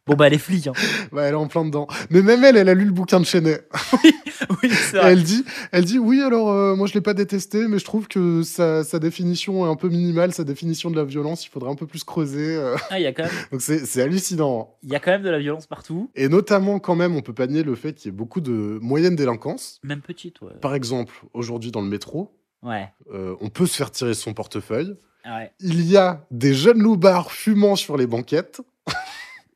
bon, 0.08 0.16
bah, 0.16 0.30
les 0.30 0.38
flics. 0.38 0.68
hein. 0.68 0.74
bah, 1.12 1.24
elle 1.24 1.34
est 1.34 1.38
en 1.38 1.47
plein 1.47 1.66
dedans. 1.66 1.88
Mais 2.10 2.22
même 2.22 2.43
elle, 2.43 2.58
elle 2.58 2.70
a 2.70 2.74
lu 2.74 2.86
le 2.86 2.91
bouquin 2.91 3.20
de 3.20 3.26
Chenet. 3.26 3.62
oui, 4.03 4.70
c'est 4.72 4.97
Et 4.97 4.99
vrai. 4.99 5.12
elle 5.14 5.24
dit, 5.24 5.43
elle 5.72 5.86
dit 5.86 5.99
oui, 5.99 6.22
alors 6.22 6.49
euh, 6.49 6.76
moi 6.76 6.88
je 6.88 6.93
l'ai 6.93 7.01
pas 7.01 7.14
détesté, 7.14 7.68
mais 7.68 7.80
je 7.80 7.86
trouve 7.86 8.08
que 8.08 8.43
sa, 8.43 8.84
sa 8.84 8.99
définition 8.99 9.66
est 9.66 9.70
un 9.70 9.76
peu 9.76 9.89
minimale, 9.89 10.34
sa 10.34 10.43
définition 10.43 10.89
de 10.89 10.95
la 10.95 11.03
violence, 11.03 11.45
il 11.45 11.49
faudrait 11.49 11.72
un 11.72 11.76
peu 11.76 11.88
plus 11.88 12.03
creuser. 12.03 12.55
euh. 12.55 12.76
Ah, 12.89 12.99
il 12.99 13.03
y 13.03 13.08
a 13.08 13.14
quand 13.14 13.24
même, 13.24 13.32
Donc 13.51 13.62
c'est 13.62 13.86
c'est 13.86 14.01
hallucinant. 14.01 14.76
il 14.84 14.89
y 14.91 14.95
a 14.95 14.99
quand 14.99 15.12
même 15.12 15.24
de 15.24 15.30
la 15.30 15.39
violence 15.39 15.68
partout, 15.68 16.10
Et 16.16 16.28
notamment, 16.30 16.80
quand 16.80 16.95
même, 16.95 17.16
on 17.16 17.22
peut 17.22 17.34
pas 17.34 17.47
nier 17.47 17.64
le 17.64 17.76
fait 17.76 17.93
qu'il 17.93 18.10
y 18.10 18.14
ait 18.14 18.18
beaucoup 18.18 18.41
de 18.41 18.80
moyenne 18.82 19.16
délinquance. 19.16 19.80
même 19.84 20.01
petite, 20.01 20.41
ouais. 20.41 20.53
Par 20.62 20.76
exemple, 20.76 21.14
aujourd'hui 21.34 21.72
dans 21.72 21.82
le 21.82 21.88
métro, 21.89 22.34
Ouais. 22.64 22.89
euh, 23.14 23.36
on 23.41 23.49
peut 23.49 23.66
se 23.68 23.76
faire 23.78 23.91
tirer 23.91 24.14
son 24.16 24.34
portefeuille. 24.34 24.95
Ah 25.24 25.38
ouais. 25.39 25.51
Il 25.60 25.82
y 25.89 25.95
a 25.97 26.26
des 26.32 26.53
jeunes 26.53 26.80
loupards 26.82 27.32
fumant 27.32 27.76
sur 27.76 27.97
les 27.97 28.08
banquettes. 28.08 28.62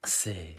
C'est. 0.03 0.55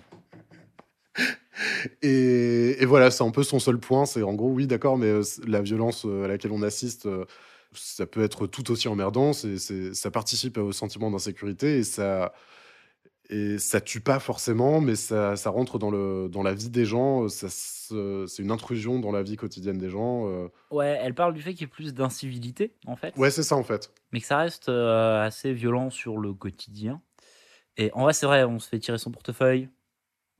Et, 2.02 2.82
et 2.82 2.86
voilà, 2.86 3.10
c'est 3.10 3.24
un 3.24 3.30
peu 3.30 3.42
son 3.42 3.58
seul 3.58 3.78
point. 3.78 4.06
C'est 4.06 4.22
en 4.22 4.34
gros, 4.34 4.50
oui, 4.50 4.66
d'accord, 4.66 4.96
mais 4.96 5.06
euh, 5.06 5.22
la 5.46 5.62
violence 5.62 6.04
euh, 6.06 6.24
à 6.24 6.28
laquelle 6.28 6.52
on 6.52 6.62
assiste, 6.62 7.06
euh, 7.06 7.24
ça 7.72 8.06
peut 8.06 8.22
être 8.22 8.46
tout 8.46 8.70
aussi 8.70 8.88
emmerdant. 8.88 9.32
C'est, 9.32 9.58
ça 9.94 10.10
participe 10.10 10.58
au 10.58 10.72
sentiment 10.72 11.10
d'insécurité 11.10 11.78
et 11.78 11.84
ça, 11.84 12.32
et 13.30 13.58
ça 13.58 13.80
tue 13.80 14.00
pas 14.00 14.18
forcément, 14.18 14.80
mais 14.80 14.94
ça, 14.94 15.36
ça 15.36 15.50
rentre 15.50 15.78
dans, 15.78 15.90
le, 15.90 16.28
dans 16.28 16.42
la 16.42 16.54
vie 16.54 16.70
des 16.70 16.84
gens. 16.84 17.28
C'est 17.28 18.42
une 18.42 18.50
intrusion 18.50 18.98
dans 18.98 19.12
la 19.12 19.22
vie 19.22 19.36
quotidienne 19.36 19.78
des 19.78 19.90
gens. 19.90 20.26
Ouais, 20.70 20.98
elle 21.02 21.14
parle 21.14 21.34
du 21.34 21.42
fait 21.42 21.52
qu'il 21.52 21.62
y 21.62 21.64
ait 21.64 21.66
plus 21.66 21.94
d'incivilité, 21.94 22.74
en 22.86 22.96
fait. 22.96 23.16
Ouais, 23.16 23.30
c'est 23.30 23.42
ça 23.42 23.56
en 23.56 23.64
fait. 23.64 23.92
mais 24.12 24.20
que 24.20 24.26
ça 24.26 24.38
reste 24.38 24.68
assez 24.68 25.52
violent 25.52 25.90
sur 25.90 26.18
le 26.18 26.34
quotidien. 26.34 27.00
Et 27.76 27.90
en 27.92 28.02
vrai, 28.02 28.12
c'est 28.12 28.26
vrai, 28.26 28.44
on 28.44 28.58
se 28.58 28.68
fait 28.68 28.78
tirer 28.78 28.98
son 28.98 29.10
portefeuille 29.10 29.68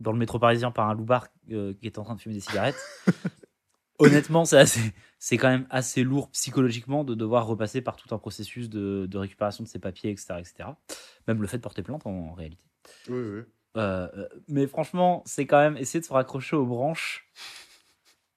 dans 0.01 0.13
le 0.13 0.19
métro 0.19 0.39
parisien 0.39 0.71
par 0.71 0.89
un 0.89 0.95
loupard 0.95 1.29
euh, 1.51 1.75
qui 1.75 1.87
est 1.87 1.99
en 1.99 2.05
train 2.05 2.15
de 2.15 2.21
fumer 2.21 2.35
des 2.35 2.41
cigarettes. 2.41 2.81
Honnêtement, 3.99 4.45
c'est 4.45 4.59
assez, 4.59 4.93
c'est 5.19 5.37
quand 5.37 5.49
même 5.49 5.67
assez 5.71 6.03
lourd 6.03 6.29
psychologiquement 6.31 7.05
de 7.05 7.15
devoir 7.15 7.47
repasser 7.47 7.81
par 7.83 7.97
tout 7.97 8.13
un 8.15 8.19
processus 8.19 8.69
de, 8.69 9.07
de 9.09 9.19
récupération 9.19 9.63
de 9.63 9.69
ses 9.69 9.79
papiers, 9.79 10.11
etc., 10.11 10.35
etc. 10.39 10.71
Même 11.29 11.41
le 11.41 11.47
fait 11.47 11.59
de 11.59 11.63
porter 11.63 11.83
plainte 11.83 12.07
en, 12.07 12.11
en 12.11 12.33
réalité. 12.33 12.65
Oui, 13.09 13.19
oui. 13.19 13.43
Euh, 13.77 14.09
euh, 14.17 14.29
mais 14.49 14.67
franchement, 14.67 15.23
c'est 15.25 15.47
quand 15.47 15.59
même 15.59 15.77
essayer 15.77 16.01
de 16.01 16.05
se 16.05 16.13
raccrocher 16.13 16.57
aux 16.57 16.67
branches 16.67 17.27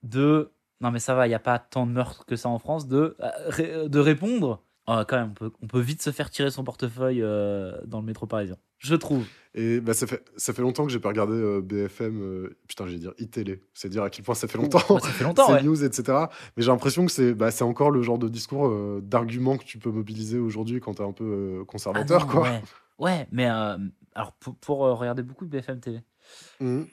de 0.04 0.52
non 0.82 0.92
mais 0.92 1.00
ça 1.00 1.16
va, 1.16 1.26
il 1.26 1.30
n'y 1.30 1.36
a 1.36 1.40
pas 1.40 1.58
tant 1.58 1.88
de 1.88 1.92
meurtres 1.92 2.26
que 2.26 2.36
ça 2.36 2.50
en 2.50 2.60
France, 2.60 2.88
de, 2.88 3.18
euh, 3.60 3.88
de 3.88 4.00
répondre. 4.00 4.62
Ah, 4.88 5.04
quand 5.08 5.18
même, 5.18 5.32
on 5.32 5.34
peut, 5.34 5.52
on 5.62 5.68
peut 5.68 5.80
vite 5.80 6.02
se 6.02 6.12
faire 6.12 6.30
tirer 6.30 6.52
son 6.52 6.64
portefeuille 6.64 7.22
euh, 7.22 7.76
dans 7.86 8.00
le 8.00 8.06
métro 8.06 8.28
parisien. 8.28 8.58
Je 8.78 8.96
trouve. 8.96 9.26
Et 9.56 9.80
bah, 9.80 9.94
ça, 9.94 10.06
fait, 10.06 10.24
ça 10.38 10.54
fait 10.54 10.62
longtemps 10.62 10.86
que 10.86 10.92
j'ai 10.92 11.00
pas 11.00 11.10
regardé 11.10 11.34
euh, 11.34 11.62
BFM. 11.62 12.22
euh, 12.22 12.58
putain, 12.68 12.86
j'ai 12.86 12.98
dire 12.98 13.14
iTélé. 13.18 13.62
C'est 13.74 13.90
dire 13.90 14.04
à 14.04 14.10
quel 14.10 14.24
point 14.24 14.36
ça 14.36 14.48
fait 14.48 14.58
longtemps. 14.58 14.82
bah, 14.90 15.00
ça 15.00 15.10
fait 15.10 15.24
longtemps, 15.24 15.52
ouais. 15.54 15.64
news, 15.64 15.84
etc. 15.84 16.26
Mais 16.56 16.64
j'ai 16.64 16.72
l'impression 16.72 17.06
que 17.06 17.12
c'est 17.12 17.34
bah, 17.34 17.50
encore 17.62 17.90
le 17.90 18.04
genre 18.04 18.20
de 18.20 18.30
discours, 18.30 18.68
euh, 18.68 19.02
d'argument 19.02 19.58
que 19.58 19.64
tu 19.64 19.80
peux 19.80 19.92
mobiliser 19.92 20.38
aujourd'hui 20.38 20.80
quand 20.82 20.96
t'es 20.96 21.04
un 21.04 21.14
peu 21.14 21.62
Ah 21.62 21.66
conservateur, 21.66 22.28
non, 22.28 22.32
quoi. 22.32 22.42
Ouais, 22.44 22.62
Ouais, 22.98 23.28
mais 23.32 23.46
alors 23.46 24.34
pour, 24.40 24.56
pour, 24.56 24.78
regarder 24.80 25.24
beaucoup 25.24 25.46
de 25.46 25.50
BFM 25.50 25.80
TV, 25.80 26.02
Mhm. 26.62 26.88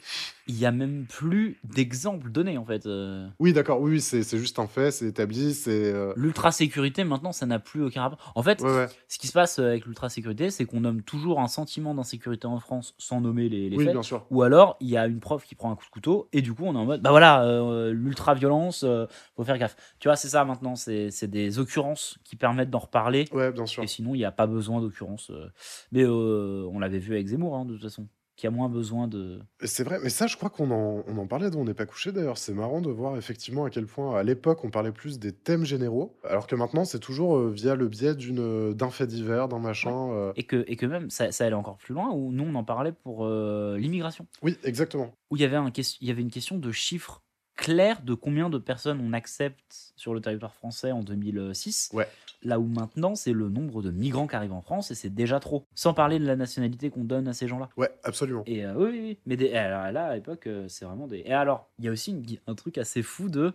il 0.48 0.58
y 0.58 0.66
a 0.66 0.72
même 0.72 1.06
plus 1.08 1.58
d'exemples 1.62 2.30
donnés 2.30 2.58
en 2.58 2.64
fait. 2.64 2.86
euh. 2.86 3.28
Oui, 3.38 3.52
d'accord. 3.52 3.80
Oui, 3.80 4.00
c'est 4.00 4.22
juste 4.36 4.58
un 4.58 4.66
fait, 4.66 4.90
c'est 4.90 5.06
établi, 5.06 5.54
c'est. 5.54 5.70
euh, 5.92 6.12
L'ultra 6.16 6.50
sécurité, 6.50 7.04
maintenant, 7.04 7.30
ça 7.32 7.46
n'a 7.46 7.58
plus 7.60 7.82
aucun 7.82 8.02
rapport. 8.02 8.32
En 8.34 8.42
fait, 8.42 8.60
Ouais, 8.60 8.74
ouais. 8.74 8.86
ce 9.08 9.18
qui 9.18 9.28
se 9.28 9.32
passe 9.32 9.58
euh, 9.60 9.68
avec 9.68 9.86
l'ultra 9.86 10.08
sécurité, 10.08 10.50
c'est 10.50 10.64
qu'on 10.64 10.80
nomme 10.80 11.02
toujours 11.02 11.40
un 11.40 11.46
sentiment 11.48 11.94
d'insécurité 11.94 12.46
en 12.46 12.58
France 12.58 12.94
sans 12.98 13.20
nommer 13.20 13.48
les, 13.48 13.70
les 13.70 13.76
Oui, 13.76 13.84
faits. 13.84 13.92
bien 13.92 14.02
sûr. 14.02 14.26
Ou 14.30 14.42
alors, 14.42 14.76
il 14.80 14.88
y 14.88 14.96
a 14.96 15.06
une 15.06 15.20
prof 15.20 15.44
qui 15.44 15.54
prend 15.54 15.70
un 15.70 15.76
coup 15.76 15.84
de 15.86 15.90
couteau 15.90 16.28
et 16.32 16.42
du 16.42 16.52
coup, 16.52 16.64
on 16.64 16.74
est 16.74 16.78
en 16.78 16.84
mode, 16.86 17.00
bah 17.02 17.10
voilà, 17.10 17.44
euh, 17.44 17.92
l'ultra 17.92 18.34
violence, 18.34 18.82
euh, 18.82 19.06
faut 19.36 19.44
faire 19.44 19.58
gaffe. 19.58 19.76
Tu 20.00 20.08
vois, 20.08 20.16
c'est 20.16 20.28
ça 20.28 20.44
maintenant, 20.44 20.74
c'est 20.74 21.10
c'est 21.12 21.28
des 21.28 21.58
occurrences 21.60 22.18
qui 22.24 22.34
permettent 22.36 22.70
d'en 22.70 22.80
reparler. 22.80 23.26
Ouais, 23.32 23.52
bien 23.52 23.66
sûr. 23.66 23.82
Et 23.84 23.86
sinon, 23.86 24.14
il 24.14 24.18
n'y 24.18 24.24
a 24.24 24.32
pas 24.32 24.46
besoin 24.48 24.80
d'occurrences. 24.80 25.30
euh. 25.30 25.48
Mais 25.92 26.04
on 26.04 26.78
l'avait 26.80 26.98
vu 26.98 27.14
avec 27.14 27.28
Zemmour, 27.28 27.56
hein, 27.56 27.64
de 27.64 27.74
toute 27.74 27.82
façon, 27.82 28.08
qui 28.42 28.48
a 28.48 28.50
moins 28.50 28.68
besoin 28.68 29.06
de. 29.06 29.38
C'est 29.62 29.84
vrai, 29.84 30.00
mais 30.02 30.08
ça, 30.08 30.26
je 30.26 30.36
crois 30.36 30.50
qu'on 30.50 30.72
en, 30.72 31.04
on 31.06 31.16
en 31.16 31.28
parlait 31.28 31.48
dans 31.48 31.60
On 31.60 31.64
n'est 31.64 31.74
pas 31.74 31.86
couché 31.86 32.10
d'ailleurs. 32.10 32.38
C'est 32.38 32.52
marrant 32.52 32.80
de 32.80 32.90
voir 32.90 33.16
effectivement 33.16 33.64
à 33.64 33.70
quel 33.70 33.86
point, 33.86 34.18
à 34.18 34.24
l'époque, 34.24 34.64
on 34.64 34.70
parlait 34.70 34.90
plus 34.90 35.20
des 35.20 35.30
thèmes 35.30 35.64
généraux, 35.64 36.18
alors 36.24 36.48
que 36.48 36.56
maintenant, 36.56 36.84
c'est 36.84 36.98
toujours 36.98 37.36
euh, 37.36 37.52
via 37.52 37.76
le 37.76 37.86
biais 37.86 38.16
d'une 38.16 38.74
d'un 38.74 38.90
fait 38.90 39.06
divers, 39.06 39.46
d'un 39.46 39.60
machin. 39.60 40.10
euh. 40.10 40.32
Et 40.34 40.42
que, 40.42 40.64
et 40.66 40.74
que 40.74 40.86
même, 40.86 41.08
ça, 41.08 41.30
ça 41.30 41.46
allait 41.46 41.54
encore 41.54 41.76
plus 41.76 41.94
loin, 41.94 42.10
où 42.10 42.32
nous, 42.32 42.42
on 42.42 42.56
en 42.56 42.64
parlait 42.64 42.90
pour 42.90 43.26
euh, 43.26 43.78
l'immigration. 43.78 44.26
Oui, 44.42 44.58
exactement. 44.64 45.14
où 45.30 45.36
il 45.36 45.42
y 45.42 45.44
avait 45.44 46.22
une 46.22 46.30
question 46.32 46.58
de 46.58 46.72
chiffres 46.72 47.22
clairs 47.56 48.02
de 48.02 48.14
combien 48.14 48.50
de 48.50 48.58
personnes 48.58 49.00
on 49.00 49.12
accepte 49.12 49.92
sur 49.96 50.14
le 50.14 50.20
territoire 50.20 50.54
français 50.54 50.90
en 50.92 51.02
2006. 51.02 51.90
Ouais. 51.92 52.08
Là 52.44 52.58
où 52.58 52.66
maintenant, 52.66 53.14
c'est 53.14 53.32
le 53.32 53.48
nombre 53.48 53.82
de 53.82 53.90
migrants 53.92 54.26
qui 54.26 54.34
arrivent 54.34 54.52
en 54.52 54.62
France 54.62 54.90
et 54.90 54.94
c'est 54.96 55.10
déjà 55.14 55.38
trop. 55.38 55.64
Sans 55.76 55.94
parler 55.94 56.18
de 56.18 56.26
la 56.26 56.34
nationalité 56.34 56.90
qu'on 56.90 57.04
donne 57.04 57.28
à 57.28 57.32
ces 57.34 57.46
gens-là. 57.46 57.68
Ouais, 57.76 57.90
absolument. 58.02 58.42
Et 58.46 58.64
euh, 58.64 58.74
oui, 58.76 58.88
oui, 58.90 59.00
oui. 59.00 59.18
Mais 59.26 59.36
des- 59.36 59.46
et 59.46 59.56
alors 59.58 59.92
là, 59.92 60.06
à 60.06 60.14
l'époque, 60.16 60.46
euh, 60.48 60.66
c'est 60.68 60.84
vraiment 60.84 61.06
des. 61.06 61.18
Et 61.24 61.32
alors, 61.32 61.70
il 61.78 61.84
y 61.84 61.88
a 61.88 61.92
aussi 61.92 62.10
une- 62.10 62.24
un 62.48 62.54
truc 62.56 62.78
assez 62.78 63.02
fou 63.02 63.28
de. 63.28 63.52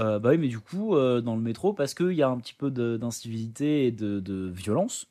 euh, 0.00 0.18
bah 0.18 0.30
oui, 0.30 0.38
mais 0.38 0.48
du 0.48 0.58
coup, 0.58 0.94
euh, 0.96 1.22
dans 1.22 1.34
le 1.36 1.40
métro, 1.42 1.72
parce 1.72 1.94
qu'il 1.94 2.12
y 2.12 2.22
a 2.22 2.28
un 2.28 2.36
petit 2.38 2.52
peu 2.54 2.70
d'incivilité 2.70 3.86
et 3.86 3.90
de, 3.92 4.20
de 4.20 4.50
violence, 4.50 5.06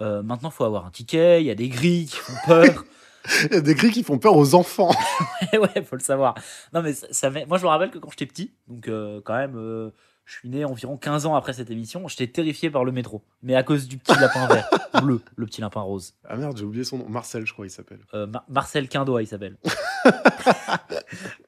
maintenant, 0.00 0.48
il 0.48 0.52
faut 0.52 0.64
avoir 0.64 0.84
un 0.86 0.90
ticket, 0.90 1.42
il 1.42 1.46
y 1.46 1.50
a 1.50 1.54
des 1.54 1.68
grilles 1.68 2.06
qui 2.06 2.16
font 2.16 2.32
peur. 2.46 2.84
Il 3.50 3.54
y 3.54 3.56
a 3.56 3.60
des 3.60 3.74
grilles 3.74 3.92
qui 3.92 4.02
font 4.02 4.18
peur 4.18 4.36
aux 4.36 4.54
enfants. 4.54 4.90
ouais, 5.52 5.58
ouais, 5.58 5.82
faut 5.84 5.96
le 5.96 6.02
savoir. 6.02 6.34
Non, 6.72 6.82
mais 6.82 6.92
ça, 6.92 7.06
ça 7.10 7.30
moi, 7.30 7.58
je 7.58 7.62
me 7.62 7.68
rappelle 7.68 7.90
que 7.90 7.98
quand 7.98 8.10
j'étais 8.10 8.26
petit, 8.26 8.52
donc 8.68 8.88
euh, 8.88 9.20
quand 9.24 9.34
même, 9.36 9.56
euh, 9.56 9.90
Je 10.24 10.34
suis 10.38 10.48
né 10.48 10.64
environ 10.64 10.96
15 10.96 11.26
ans 11.26 11.34
après 11.34 11.52
cette 11.52 11.70
émission. 11.70 12.06
J'étais 12.08 12.26
terrifié 12.28 12.70
par 12.70 12.84
le 12.84 12.92
métro. 12.92 13.22
Mais 13.42 13.54
à 13.54 13.62
cause 13.62 13.86
du 13.88 13.98
petit 13.98 14.18
lapin 14.18 14.46
vert. 14.46 14.68
Bleu, 15.02 15.20
le 15.36 15.46
petit 15.46 15.60
lapin 15.60 15.80
rose. 15.80 16.14
Ah 16.28 16.36
merde, 16.36 16.56
j'ai 16.56 16.64
oublié 16.64 16.84
son 16.84 16.98
nom. 16.98 17.08
Marcel, 17.08 17.46
je 17.46 17.52
crois, 17.52 17.66
il 17.66 17.70
s'appelle. 17.70 18.00
Euh, 18.14 18.26
Mar- 18.26 18.44
Marcel 18.48 18.88
Quindois, 18.88 19.22
il 19.22 19.26
s'appelle. 19.26 19.56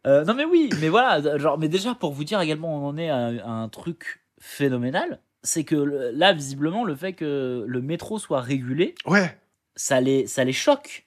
Non 0.04 0.34
mais 0.34 0.44
oui, 0.44 0.70
mais 0.80 0.88
voilà, 0.88 1.38
genre, 1.38 1.58
mais 1.58 1.68
déjà 1.68 1.94
pour 1.94 2.12
vous 2.12 2.24
dire 2.24 2.40
également, 2.40 2.76
on 2.76 2.88
en 2.88 2.96
est 2.98 3.08
à, 3.10 3.26
à 3.44 3.48
un 3.50 3.68
truc 3.68 4.22
phénoménal, 4.38 5.20
c'est 5.42 5.64
que 5.64 5.74
là, 5.76 6.32
visiblement, 6.32 6.84
le 6.84 6.94
fait 6.94 7.12
que 7.14 7.64
le 7.66 7.82
métro 7.82 8.18
soit 8.18 8.40
régulé, 8.40 8.94
Ouais, 9.06 9.36
ça 9.76 10.00
les, 10.00 10.26
ça 10.26 10.44
les 10.44 10.52
choque. 10.52 11.03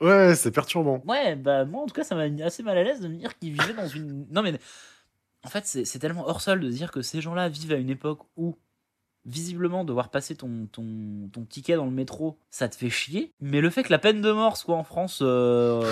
Ouais, 0.00 0.34
c'est 0.34 0.50
perturbant. 0.50 1.02
Ouais, 1.06 1.36
bah 1.36 1.64
moi 1.64 1.82
en 1.82 1.86
tout 1.86 1.94
cas, 1.94 2.04
ça 2.04 2.14
m'a 2.14 2.28
mis 2.28 2.42
assez 2.42 2.62
mal 2.62 2.78
à 2.78 2.82
l'aise 2.84 3.00
de 3.00 3.08
me 3.08 3.16
dire 3.16 3.38
qu'ils 3.38 3.52
vivaient 3.52 3.74
dans 3.74 3.88
une. 3.88 4.26
Non 4.30 4.42
mais 4.42 4.52
en 5.44 5.48
fait, 5.48 5.64
c'est 5.64 5.98
tellement 5.98 6.28
hors 6.28 6.40
sol 6.40 6.60
de 6.60 6.68
dire 6.68 6.90
que 6.90 7.02
ces 7.02 7.20
gens-là 7.20 7.48
vivent 7.48 7.72
à 7.72 7.76
une 7.76 7.90
époque 7.90 8.20
où 8.36 8.56
visiblement 9.26 9.84
devoir 9.84 10.10
passer 10.10 10.34
ton, 10.34 10.66
ton, 10.72 11.28
ton 11.32 11.44
ticket 11.44 11.76
dans 11.76 11.84
le 11.84 11.90
métro, 11.90 12.38
ça 12.50 12.68
te 12.68 12.76
fait 12.76 12.88
chier. 12.88 13.32
Mais 13.40 13.60
le 13.60 13.70
fait 13.70 13.82
que 13.82 13.90
la 13.90 13.98
peine 13.98 14.22
de 14.22 14.32
mort 14.32 14.56
soit 14.56 14.76
en 14.76 14.84
France 14.84 15.20
euh, 15.22 15.82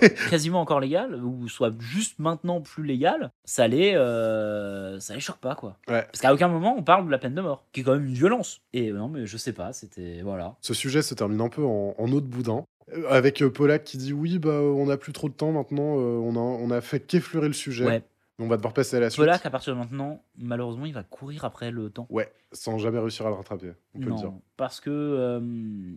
quasiment 0.30 0.60
encore 0.60 0.80
légale, 0.80 1.22
ou 1.22 1.48
soit 1.48 1.72
juste 1.78 2.18
maintenant 2.18 2.60
plus 2.60 2.84
légale, 2.84 3.30
ça 3.44 3.68
les, 3.68 3.94
euh, 3.94 4.98
ça 5.00 5.14
les 5.14 5.20
choque 5.20 5.38
pas, 5.38 5.54
quoi. 5.54 5.76
Ouais. 5.88 6.02
Parce 6.04 6.20
qu'à 6.20 6.32
aucun 6.32 6.48
moment 6.48 6.74
on 6.78 6.82
parle 6.82 7.06
de 7.06 7.10
la 7.10 7.18
peine 7.18 7.34
de 7.34 7.42
mort, 7.42 7.64
qui 7.72 7.80
est 7.80 7.82
quand 7.82 7.92
même 7.94 8.06
une 8.06 8.14
violence. 8.14 8.62
Et 8.72 8.88
euh, 8.88 8.96
non, 8.96 9.08
mais 9.08 9.26
je 9.26 9.36
sais 9.36 9.52
pas, 9.52 9.72
c'était. 9.72 10.22
Voilà. 10.22 10.56
Ce 10.60 10.74
sujet 10.74 11.02
se 11.02 11.14
termine 11.14 11.40
un 11.40 11.48
peu 11.48 11.64
en, 11.64 11.94
en 11.98 12.12
eau 12.12 12.20
de 12.20 12.26
boudin. 12.26 12.64
Avec 13.08 13.42
euh, 13.42 13.50
Polak 13.50 13.84
qui 13.84 13.98
dit 13.98 14.12
oui, 14.12 14.38
bah, 14.38 14.60
on 14.60 14.86
n'a 14.86 14.96
plus 14.96 15.12
trop 15.12 15.28
de 15.28 15.34
temps 15.34 15.52
maintenant, 15.52 15.98
euh, 15.98 16.16
on, 16.18 16.36
a, 16.36 16.38
on 16.38 16.70
a 16.70 16.80
fait 16.80 17.00
qu'effleurer 17.00 17.48
le 17.48 17.54
sujet. 17.54 17.84
Ouais. 17.86 18.02
On 18.40 18.46
va 18.46 18.56
devoir 18.56 18.72
passer 18.72 18.96
à 18.96 19.00
la 19.00 19.10
suite. 19.10 19.20
Polak, 19.20 19.44
à 19.44 19.50
partir 19.50 19.74
de 19.74 19.78
maintenant, 19.80 20.22
malheureusement, 20.36 20.86
il 20.86 20.94
va 20.94 21.02
courir 21.02 21.44
après 21.44 21.72
le 21.72 21.90
temps. 21.90 22.06
Ouais, 22.08 22.32
sans 22.52 22.78
jamais 22.78 23.00
réussir 23.00 23.26
à 23.26 23.30
le 23.30 23.34
rattraper, 23.34 23.72
on 23.94 23.98
peut 23.98 24.08
non, 24.10 24.14
le 24.14 24.20
dire. 24.20 24.32
parce 24.56 24.78
que 24.78 24.90
euh, 24.90 25.40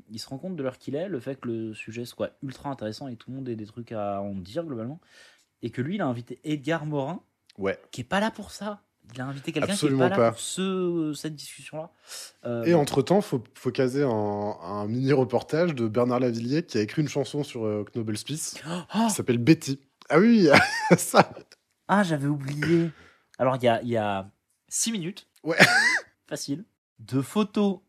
il 0.09 0.19
se 0.19 0.27
rend 0.27 0.39
compte 0.39 0.55
de 0.55 0.63
l'heure 0.63 0.79
qu'il 0.79 0.95
est, 0.95 1.07
le 1.07 1.19
fait 1.19 1.39
que 1.39 1.47
le 1.47 1.73
sujet 1.75 2.03
soit 2.03 2.31
ultra 2.41 2.71
intéressant 2.71 3.07
et 3.07 3.15
tout 3.15 3.29
le 3.29 3.35
monde 3.35 3.47
ait 3.47 3.55
des 3.55 3.67
trucs 3.67 3.91
à 3.91 4.21
en 4.21 4.33
dire 4.33 4.65
globalement, 4.65 4.99
et 5.61 5.69
que 5.69 5.83
lui, 5.83 5.95
il 5.95 6.01
a 6.01 6.07
invité 6.07 6.39
Edgar 6.43 6.85
Morin, 6.87 7.21
Ouais. 7.59 7.77
qui 7.91 8.01
est 8.01 8.05
pas 8.05 8.19
là 8.19 8.31
pour 8.31 8.49
ça. 8.49 8.81
Il 9.13 9.21
a 9.21 9.25
invité 9.25 9.51
quelqu'un 9.51 9.65
qui 9.67 9.71
est 9.71 9.73
Absolument 9.75 10.03
pas 10.05 10.09
là 10.09 10.15
pas. 10.15 10.31
pour 10.31 10.39
ce, 10.39 11.13
cette 11.15 11.35
discussion-là. 11.35 11.89
Euh, 12.45 12.63
Et 12.63 12.73
entre-temps, 12.73 13.21
faut, 13.21 13.43
faut 13.55 13.71
caser 13.71 14.03
un, 14.03 14.09
un 14.09 14.87
mini-reportage 14.87 15.75
de 15.75 15.87
Bernard 15.87 16.19
Lavillier 16.21 16.63
qui 16.63 16.77
a 16.77 16.81
écrit 16.81 17.01
une 17.01 17.09
chanson 17.09 17.43
sur 17.43 17.65
euh, 17.65 17.83
Knobel 17.93 18.17
Spice 18.17 18.55
Oh 18.67 18.81
qui 19.07 19.13
s'appelle 19.13 19.37
Betty. 19.37 19.79
Ah 20.09 20.19
oui, 20.19 20.47
ça 20.97 21.29
Ah, 21.87 22.03
j'avais 22.03 22.27
oublié. 22.27 22.89
Alors, 23.37 23.55
il 23.57 23.63
y 23.63 23.67
a, 23.67 23.81
y 23.83 23.97
a 23.97 24.29
six 24.69 24.91
minutes. 24.91 25.27
Ouais. 25.43 25.57
Facile. 26.27 26.63
De 26.99 27.21
photos 27.21 27.79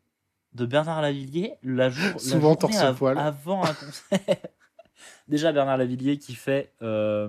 de 0.55 0.66
Bernard 0.66 1.03
Lavillier 1.03 1.55
la 1.62 1.89
jour, 1.91 2.12
la 2.14 2.18
Souvent 2.18 2.41
journée 2.41 2.57
torse 2.59 2.77
av- 2.79 2.97
poil. 2.97 3.18
avant 3.18 3.62
un 3.64 3.75
concert. 3.75 4.18
Déjà, 5.29 5.53
Bernard 5.53 5.77
Lavillier 5.79 6.18
qui 6.18 6.35
fait 6.35 6.73
euh, 6.83 7.29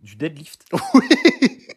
du 0.00 0.16
deadlift 0.16 0.64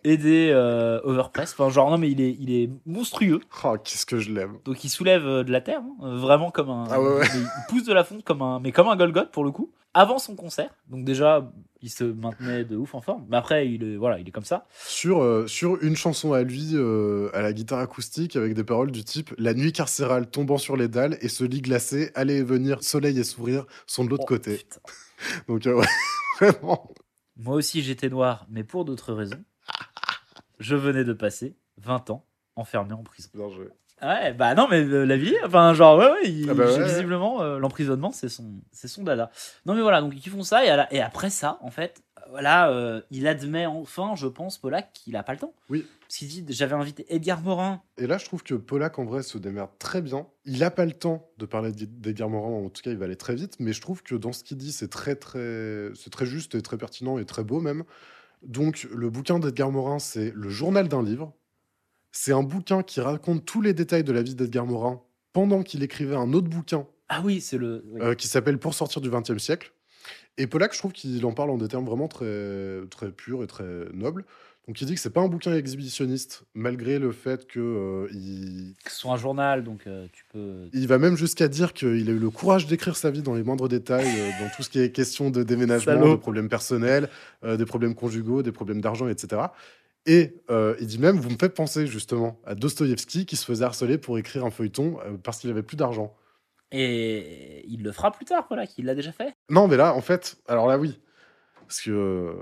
et 0.04 0.18
des 0.18 0.50
euh, 0.52 1.00
overpress. 1.04 1.54
Enfin, 1.54 1.70
genre, 1.70 1.90
non, 1.92 1.98
mais 1.98 2.10
il 2.10 2.22
est, 2.22 2.36
il 2.40 2.52
est 2.52 2.70
monstrueux. 2.86 3.40
Oh, 3.64 3.76
qu'est-ce 3.84 4.06
que 4.06 4.20
je 4.20 4.32
l'aime. 4.32 4.58
Donc, 4.66 4.84
il 4.84 4.90
soulève 4.90 5.26
euh, 5.26 5.44
de 5.44 5.52
la 5.52 5.62
terre, 5.62 5.82
hein, 5.82 5.96
euh, 6.04 6.18
vraiment 6.18 6.52
comme 6.52 6.70
un. 6.70 6.86
Ah 6.90 7.02
ouais, 7.02 7.20
ouais. 7.20 7.28
il 7.34 7.46
pousse 7.70 7.84
de 7.86 7.94
la 7.94 8.04
fonte 8.04 8.24
comme 8.24 8.42
un, 8.42 8.60
mais 8.60 8.72
comme 8.72 8.88
un 8.88 8.96
Golgoth 8.96 9.32
pour 9.32 9.44
le 9.44 9.52
coup. 9.52 9.72
Avant 9.94 10.20
son 10.20 10.38
concert. 10.38 10.70
Donc, 10.88 11.04
déjà, 11.04 11.52
il 11.82 11.90
se 11.90 12.06
maintenait 12.06 12.64
de 12.64 12.78
ouf 12.78 12.96
en 12.96 13.02
forme. 13.02 13.26
Mais 13.30 13.36
après, 13.36 13.68
il 13.68 13.84
est, 13.84 13.98
voilà, 13.98 14.20
il 14.20 14.28
est 14.28 14.32
comme 14.32 14.46
ça. 14.46 14.66
Sur, 14.88 15.22
euh, 15.22 15.48
sur 15.48 15.84
une 15.84 15.98
chanson 15.98 16.32
à 16.32 16.44
lui, 16.44 16.70
euh, 16.76 17.30
à 17.34 17.42
la 17.42 17.52
guitare 17.52 17.80
acoustique, 17.80 18.38
avec 18.38 18.54
des 18.54 18.64
paroles 18.64 18.92
du 18.92 19.04
type 19.04 19.34
La 19.38 19.54
nuit 19.54 19.74
carcérale 19.74 20.30
tombant 20.30 20.58
sur 20.58 20.78
les 20.78 20.88
dalles 20.88 21.18
et 21.20 21.28
ce 21.28 21.44
lit 21.44 21.62
glacé, 21.62 22.10
aller 22.16 22.38
et 22.38 22.44
venir, 22.44 22.82
soleil 22.82 23.20
et 23.20 23.26
sourire 23.26 23.66
sont 23.86 24.06
de 24.06 24.10
l'autre 24.12 24.24
Oh, 24.24 24.28
côté. 24.30 24.60
putain. 24.60 24.80
Donc, 25.50 25.68
euh, 25.68 25.74
ouais, 25.76 25.88
vraiment. 26.40 26.90
Moi 27.36 27.56
aussi, 27.56 27.82
j'étais 27.82 28.08
noir, 28.08 28.46
mais 28.50 28.64
pour 28.64 28.86
d'autres 28.86 29.12
raisons. 29.14 29.44
Je 30.62 30.76
venais 30.76 31.04
de 31.04 31.14
passer 31.14 31.56
20 31.78 32.10
ans 32.12 32.26
enfermé 32.56 32.94
en 32.94 33.04
prison. 33.04 33.30
Joué. 33.50 33.68
Ouais, 34.02 34.34
bah 34.34 34.56
non, 34.56 34.68
mais 34.70 34.82
euh, 34.84 35.04
la 35.06 35.16
vie, 35.16 35.36
enfin, 35.46 35.74
genre, 35.76 35.98
ouais, 36.00 36.10
ouais, 36.10 36.28
il- 36.30 36.50
Ah 36.50 36.54
bah 36.56 36.66
ouais, 36.66 36.84
visiblement, 36.86 37.42
euh, 37.44 37.60
l'emprisonnement, 37.60 38.12
c'est 38.12 38.30
son, 38.30 38.62
c'est 38.72 38.88
son 38.88 39.04
dada. 39.04 39.30
Non, 39.68 39.76
mais 39.76 39.82
voilà, 39.82 40.02
donc 40.02 40.14
ils 40.26 40.30
font 40.30 40.42
ça, 40.42 40.66
et, 40.66 40.70
à 40.70 40.76
la- 40.76 40.92
et 40.94 41.00
après 41.02 41.30
ça, 41.30 41.60
en 41.62 41.70
fait, 41.70 42.02
euh, 42.18 42.22
voilà, 42.32 42.72
euh, 42.72 43.02
il 43.12 43.28
admet 43.28 43.68
enfin, 43.68 44.14
je 44.16 44.26
pense, 44.26 44.58
Polak, 44.58 44.92
qu'il 44.94 45.16
a 45.16 45.22
pas 45.24 45.34
le 45.34 45.40
temps. 45.40 45.54
Oui. 45.70 45.86
Parce 46.02 46.18
qu'il 46.18 46.28
dit, 46.30 46.44
j'avais 46.50 46.74
invité 46.74 47.06
Edgar 47.14 47.42
Morin. 47.42 47.84
Et 47.98 48.08
là, 48.08 48.18
je 48.18 48.26
trouve 48.26 48.42
que 48.42 48.56
Polak, 48.56 48.98
en 48.98 49.06
vrai, 49.06 49.22
se 49.22 49.38
démerde 49.38 49.70
très 49.78 50.02
bien. 50.02 50.26
Il 50.46 50.64
a 50.64 50.72
pas 50.72 50.86
le 50.86 50.94
temps 50.94 51.30
de 51.38 51.46
parler 51.46 51.72
d'Ed- 51.72 52.02
d'Edgar 52.02 52.28
Morin, 52.30 52.66
en 52.66 52.70
tout 52.70 52.82
cas, 52.82 52.90
il 52.90 52.98
va 52.98 53.06
aller 53.06 53.16
très 53.18 53.36
vite, 53.36 53.58
mais 53.60 53.72
je 53.72 53.82
trouve 53.82 54.02
que 54.02 54.16
dans 54.16 54.34
ce 54.34 54.44
qu'il 54.44 54.58
dit, 54.58 54.72
c'est 54.72 54.90
très, 54.90 55.16
très, 55.16 55.90
c'est 55.94 56.10
très 56.12 56.26
juste 56.26 56.56
et 56.56 56.62
très 56.64 56.78
pertinent 56.78 57.20
et 57.20 57.26
très 57.26 57.44
beau 57.44 57.62
même. 57.62 57.84
Donc, 58.44 58.88
le 58.92 59.10
bouquin 59.10 59.40
d'Edgar 59.40 59.72
Morin, 59.72 60.00
c'est 60.00 60.32
le 60.36 60.50
journal 60.50 60.88
d'un 60.88 61.04
livre. 61.04 61.34
C'est 62.12 62.34
un 62.34 62.44
bouquin 62.44 62.84
qui 62.84 63.00
raconte 63.00 63.46
tous 63.46 63.62
les 63.62 63.74
détails 63.74 64.04
de 64.04 64.12
la 64.12 64.22
vie 64.22 64.36
d'Edgar 64.36 64.66
Morin 64.66 65.02
pendant 65.34 65.64
qu'il 65.64 65.84
écrivait 65.84 66.16
un 66.16 66.34
autre 66.34 66.50
bouquin 66.50 66.88
Ah 67.10 67.22
oui, 67.24 67.40
c'est 67.40 67.58
le. 67.58 67.84
oui. 67.88 68.02
euh, 68.02 68.16
qui 68.16 68.28
s'appelle 68.28 68.58
Pour 68.58 68.74
sortir 68.74 69.02
du 69.02 69.10
XXe 69.10 69.38
siècle. 69.38 69.72
Et 70.38 70.48
Polak, 70.48 70.74
je 70.74 70.80
trouve 70.80 70.92
qu'il 70.94 71.24
en 71.26 71.34
parle 71.34 71.52
en 71.52 71.58
des 71.58 71.68
termes 71.68 71.86
vraiment 71.86 72.08
très, 72.08 72.82
très 72.90 73.12
purs 73.12 73.44
et 73.44 73.48
très 73.48 73.86
nobles. 73.94 74.26
Donc 74.68 74.80
il 74.80 74.86
dit 74.86 74.94
que 74.94 75.00
c'est 75.00 75.10
pas 75.10 75.22
un 75.22 75.28
bouquin 75.28 75.56
exhibitionniste, 75.56 76.44
malgré 76.54 77.00
le 77.00 77.12
fait 77.12 77.48
que 77.48 77.60
euh, 77.60 78.08
il, 78.14 78.76
Que 78.86 78.92
ce 78.92 79.00
soit 79.00 79.14
un 79.14 79.18
journal, 79.18 79.64
donc 79.64 79.88
euh, 79.88 80.06
tu 80.14 80.24
peux. 80.32 80.70
il 80.72 80.88
va 80.88 80.98
même 81.00 81.18
jusqu'à 81.18 81.48
dire 81.48 81.74
qu'il 81.74 82.08
a 82.10 82.12
eu 82.12 82.20
le 82.20 82.30
courage 82.30 82.68
d'écrire 82.68 82.96
sa 82.96 83.10
vie 83.10 83.24
dans 83.24 83.34
les 83.34 83.44
moindres 83.44 83.68
détails, 83.68 84.08
euh, 84.08 84.30
dans 84.40 84.50
tout 84.56 84.62
ce 84.62 84.70
qui 84.70 84.80
est 84.80 84.92
question 84.92 85.32
de 85.32 85.42
déménagement, 85.44 85.94
Salaud. 85.94 86.12
de 86.12 86.16
problèmes 86.16 86.48
personnels, 86.48 87.10
euh, 87.44 87.58
des 87.58 87.66
problèmes 87.66 87.96
conjugaux, 87.96 88.44
des 88.44 88.52
problèmes 88.52 88.82
d'argent, 88.82 89.08
etc. 89.08 89.42
Et 90.06 90.36
euh, 90.50 90.76
il 90.80 90.88
dit 90.88 90.98
même, 91.00 91.18
vous 91.18 91.30
me 91.30 91.38
faites 91.38 91.54
penser 91.54 91.86
justement 91.86 92.40
à 92.46 92.56
Dostoïevski 92.56 93.26
qui 93.26 93.36
se 93.36 93.46
faisait 93.46 93.66
harceler 93.66 93.98
pour 93.98 94.18
écrire 94.18 94.46
un 94.46 94.50
feuilleton 94.52 94.98
euh, 95.06 95.18
parce 95.22 95.40
qu'il 95.40 95.50
avait 95.50 95.64
plus 95.64 95.78
d'argent. 95.78 96.16
Et 96.72 97.66
il 97.68 97.84
le 97.84 97.92
fera 97.92 98.12
plus 98.12 98.26
tard, 98.26 98.48
Polak, 98.48 98.78
il 98.78 98.86
l'a 98.86 98.96
déjà 98.96 99.12
fait. 99.12 99.34
Non, 99.50 99.68
mais 99.68 99.78
là, 99.78 99.94
en 99.94 100.02
fait, 100.02 100.38
alors 100.48 100.68
là, 100.68 100.78
oui. 100.78 101.00
Parce 101.72 101.84
que, 101.84 101.92
euh, 101.92 102.34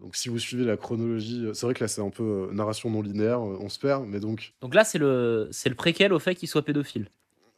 donc, 0.00 0.14
si 0.14 0.28
vous 0.28 0.38
suivez 0.38 0.64
la 0.64 0.76
chronologie, 0.76 1.44
euh, 1.44 1.54
c'est 1.54 1.66
vrai 1.66 1.74
que 1.74 1.82
là, 1.82 1.88
c'est 1.88 2.02
un 2.02 2.10
peu 2.10 2.22
euh, 2.22 2.52
narration 2.52 2.88
non 2.88 3.02
linéaire, 3.02 3.42
on 3.42 3.68
se 3.68 3.80
perd, 3.80 4.06
mais 4.06 4.20
donc, 4.20 4.54
Donc 4.60 4.76
là, 4.76 4.84
c'est 4.84 4.98
le, 4.98 5.48
c'est 5.50 5.68
le 5.68 5.74
préquel 5.74 6.12
au 6.12 6.20
fait 6.20 6.36
qu'il 6.36 6.48
soit 6.48 6.62
pédophile. 6.62 7.08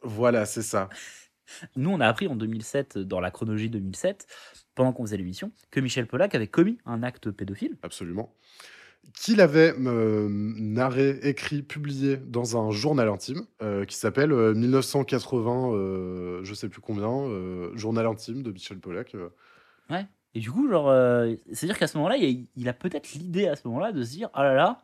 voilà, 0.01 0.47
c'est 0.47 0.63
ça. 0.63 0.89
Nous, 1.75 1.91
on 1.91 1.99
a 1.99 2.07
appris 2.07 2.27
en 2.27 2.35
2007, 2.35 2.97
dans 2.97 3.19
la 3.19 3.29
chronologie 3.29 3.69
2007, 3.69 4.25
pendant 4.73 4.91
qu'on 4.91 5.03
faisait 5.03 5.17
l'émission, 5.17 5.51
que 5.69 5.79
Michel 5.79 6.07
Pollack 6.07 6.33
avait 6.33 6.47
commis 6.47 6.79
un 6.87 7.03
acte 7.03 7.29
pédophile. 7.29 7.77
Absolument. 7.83 8.33
Qu'il 9.13 9.39
avait 9.39 9.75
euh, 9.77 10.27
narré, 10.31 11.19
écrit, 11.21 11.61
publié 11.61 12.17
dans 12.17 12.57
un 12.57 12.71
journal 12.71 13.07
intime 13.07 13.45
euh, 13.61 13.85
qui 13.85 13.97
s'appelle 13.97 14.31
euh, 14.31 14.55
1980, 14.55 15.73
euh, 15.73 16.39
je 16.43 16.55
sais 16.55 16.69
plus 16.69 16.81
combien, 16.81 17.77
journal 17.77 18.07
intime 18.07 18.41
de 18.41 18.51
Michel 18.51 18.79
Pollack. 18.79 19.15
Ouais. 19.91 20.07
Et 20.35 20.39
du 20.39 20.51
coup, 20.51 20.67
genre, 20.69 20.89
euh, 20.89 21.33
c'est-à-dire 21.51 21.77
qu'à 21.77 21.87
ce 21.87 21.97
moment-là, 21.97 22.17
il, 22.17 22.25
a- 22.25 22.43
il 22.55 22.69
a 22.69 22.73
peut-être 22.73 23.13
l'idée 23.13 23.47
à 23.47 23.55
ce 23.55 23.67
moment-là 23.67 23.91
de 23.91 24.03
se 24.03 24.11
dire 24.11 24.29
Ah 24.33 24.43
là 24.43 24.53
là, 24.53 24.77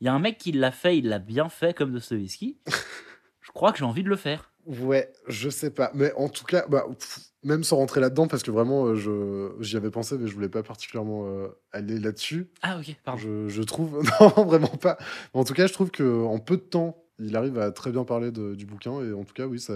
il 0.00 0.06
y 0.06 0.08
a 0.08 0.14
un 0.14 0.18
mec 0.18 0.38
qui 0.38 0.52
l'a 0.52 0.70
fait, 0.72 0.98
il 0.98 1.08
l'a 1.08 1.18
bien 1.18 1.48
fait 1.48 1.74
comme 1.76 1.92
Dostoevsky. 1.92 2.58
Je 3.40 3.50
crois 3.52 3.72
que 3.72 3.78
j'ai 3.78 3.84
envie 3.84 4.02
de 4.02 4.08
le 4.08 4.16
faire. 4.16 4.50
Ouais, 4.64 5.12
je 5.28 5.50
sais 5.50 5.70
pas. 5.70 5.90
Mais 5.94 6.12
en 6.14 6.30
tout 6.30 6.46
cas, 6.46 6.64
bah, 6.66 6.86
pff, 6.98 7.18
même 7.42 7.62
sans 7.62 7.76
rentrer 7.76 8.00
là-dedans, 8.00 8.26
parce 8.26 8.42
que 8.42 8.50
vraiment, 8.50 8.86
euh, 8.86 8.94
je, 8.94 9.50
j'y 9.60 9.76
avais 9.76 9.90
pensé, 9.90 10.16
mais 10.16 10.26
je 10.26 10.34
voulais 10.34 10.48
pas 10.48 10.62
particulièrement 10.62 11.26
euh, 11.28 11.48
aller 11.70 12.00
là-dessus. 12.00 12.48
Ah, 12.62 12.78
ok, 12.78 12.96
pardon. 13.04 13.20
Je, 13.20 13.48
je 13.48 13.62
trouve. 13.62 14.02
Non, 14.20 14.44
vraiment 14.46 14.66
pas. 14.68 14.96
Mais 15.34 15.40
en 15.40 15.44
tout 15.44 15.52
cas, 15.52 15.66
je 15.66 15.74
trouve 15.74 15.90
qu'en 15.90 16.38
peu 16.38 16.56
de 16.56 16.62
temps, 16.62 17.04
il 17.18 17.36
arrive 17.36 17.58
à 17.58 17.70
très 17.70 17.92
bien 17.92 18.04
parler 18.04 18.32
de- 18.32 18.54
du 18.54 18.64
bouquin. 18.64 19.02
Et 19.04 19.12
en 19.12 19.24
tout 19.24 19.34
cas, 19.34 19.46
oui, 19.46 19.60
ça, 19.60 19.74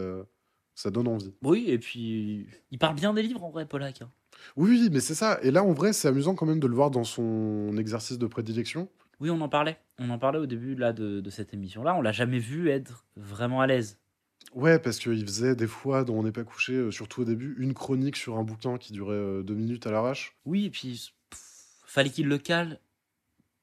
ça 0.74 0.90
donne 0.90 1.08
envie. 1.08 1.34
Oui, 1.42 1.66
et 1.68 1.78
puis 1.78 2.46
il 2.70 2.78
parle 2.78 2.94
bien 2.94 3.12
des 3.12 3.22
livres 3.22 3.44
en 3.44 3.50
vrai, 3.50 3.66
Pollack. 3.66 4.00
hein. 4.00 4.10
Oui, 4.56 4.70
oui, 4.70 4.88
mais 4.92 5.00
c'est 5.00 5.14
ça. 5.14 5.38
Et 5.42 5.50
là, 5.50 5.62
en 5.62 5.72
vrai, 5.72 5.92
c'est 5.92 6.08
amusant 6.08 6.34
quand 6.34 6.46
même 6.46 6.60
de 6.60 6.66
le 6.66 6.74
voir 6.74 6.90
dans 6.90 7.04
son 7.04 7.76
exercice 7.78 8.18
de 8.18 8.26
prédilection. 8.26 8.88
Oui, 9.20 9.30
on 9.30 9.40
en 9.40 9.48
parlait. 9.48 9.78
On 9.98 10.10
en 10.10 10.18
parlait 10.18 10.38
au 10.38 10.46
début 10.46 10.74
là, 10.74 10.92
de, 10.92 11.20
de 11.20 11.30
cette 11.30 11.52
émission-là. 11.52 11.94
On 11.96 12.02
l'a 12.02 12.12
jamais 12.12 12.38
vu 12.38 12.68
être 12.68 13.04
vraiment 13.16 13.60
à 13.60 13.66
l'aise. 13.66 13.98
Ouais, 14.54 14.78
parce 14.78 14.98
qu'il 14.98 15.20
faisait 15.26 15.56
des 15.56 15.66
fois, 15.66 16.04
dans 16.04 16.14
On 16.14 16.22
n'est 16.22 16.32
pas 16.32 16.44
couché, 16.44 16.72
euh, 16.72 16.90
surtout 16.90 17.22
au 17.22 17.24
début, 17.24 17.56
une 17.58 17.74
chronique 17.74 18.16
sur 18.16 18.38
un 18.38 18.44
bouquin 18.44 18.78
qui 18.78 18.92
durait 18.92 19.14
euh, 19.14 19.42
deux 19.42 19.54
minutes 19.54 19.86
à 19.86 19.90
l'arrache. 19.90 20.36
Oui, 20.46 20.66
et 20.66 20.70
puis 20.70 21.12
pff, 21.30 21.40
fallait 21.84 22.10
qu'il 22.10 22.28
le 22.28 22.38
cale 22.38 22.80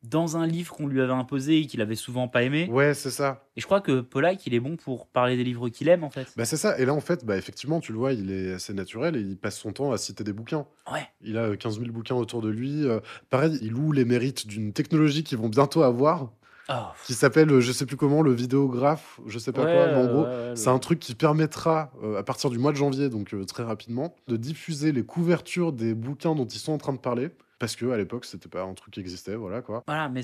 dans 0.09 0.37
un 0.37 0.45
livre 0.47 0.73
qu'on 0.73 0.87
lui 0.87 1.01
avait 1.01 1.13
imposé 1.13 1.59
et 1.59 1.65
qu'il 1.67 1.81
avait 1.81 1.95
souvent 1.95 2.27
pas 2.27 2.43
aimé. 2.43 2.67
Ouais, 2.71 2.93
c'est 2.93 3.11
ça. 3.11 3.43
Et 3.55 3.61
je 3.61 3.65
crois 3.65 3.81
que 3.81 4.01
Pollack, 4.01 4.45
il 4.47 4.53
est 4.53 4.59
bon 4.59 4.75
pour 4.77 5.07
parler 5.07 5.37
des 5.37 5.43
livres 5.43 5.69
qu'il 5.69 5.87
aime 5.87 6.03
en 6.03 6.09
fait. 6.09 6.27
Bah, 6.35 6.45
c'est 6.45 6.57
ça. 6.57 6.77
Et 6.79 6.85
là, 6.85 6.93
en 6.93 6.99
fait, 7.01 7.25
bah, 7.25 7.37
effectivement, 7.37 7.79
tu 7.79 7.91
le 7.91 7.97
vois, 7.97 8.13
il 8.13 8.31
est 8.31 8.53
assez 8.53 8.73
naturel 8.73 9.15
et 9.15 9.21
il 9.21 9.37
passe 9.37 9.57
son 9.57 9.71
temps 9.71 9.91
à 9.91 9.97
citer 9.97 10.23
des 10.23 10.33
bouquins. 10.33 10.65
Ouais. 10.91 11.07
Il 11.21 11.37
a 11.37 11.43
euh, 11.43 11.55
15 11.55 11.79
000 11.79 11.91
bouquins 11.91 12.15
autour 12.15 12.41
de 12.41 12.49
lui. 12.49 12.85
euh, 12.85 12.99
pareil, 13.29 13.57
il 13.61 13.71
loue 13.71 13.91
les 13.91 14.05
mérites 14.05 14.47
d'une 14.47 14.73
technologie 14.73 15.23
qu'ils 15.23 15.37
vont 15.37 15.49
bientôt 15.49 15.83
avoir. 15.83 16.31
Oh. 16.67 16.73
qui 17.05 17.13
s'appelle, 17.13 17.51
euh, 17.51 17.61
je 17.61 17.71
sais 17.71 17.85
plus 17.85 17.95
comment, 17.95 18.23
le 18.23 18.33
vidéographe, 18.33 19.19
je 19.27 19.37
sais 19.37 19.51
pas 19.51 19.65
Ouais, 19.65 19.71
quoi, 19.75 19.85
mais 19.85 19.97
en 19.97 20.07
gros, 20.07 20.23
ouais, 20.23 20.27
ouais, 20.29 20.51
c'est 20.55 20.69
un 20.69 20.79
truc 20.79 20.97
qui 20.97 21.13
permettra, 21.13 21.91
euh, 22.03 22.17
à 22.17 22.23
partir 22.23 22.49
du 22.49 22.57
mois 22.57 22.71
de 22.71 22.77
janvier, 22.77 23.07
donc 23.09 23.35
euh, 23.35 23.45
très 23.45 23.61
rapidement, 23.61 24.15
de 24.27 24.35
diffuser 24.35 24.91
les 24.91 25.03
couvertures 25.03 25.73
des 25.73 25.93
bouquins 25.93 26.33
dont 26.33 26.47
ils 26.47 26.57
sont 26.57 26.71
en 26.73 26.79
train 26.79 26.93
de 26.93 26.97
parler, 26.97 27.29
parce 27.65 27.75
que 27.75 27.85
à 27.91 27.97
l'époque, 27.97 28.25
c'était 28.25 28.49
pas 28.49 28.63
un 28.63 28.73
truc 28.73 28.93
qui 28.93 28.99
existait, 28.99 29.35
voilà 29.35 29.61
quoi. 29.61 29.83
Voilà, 29.87 30.07
mais 30.09 30.21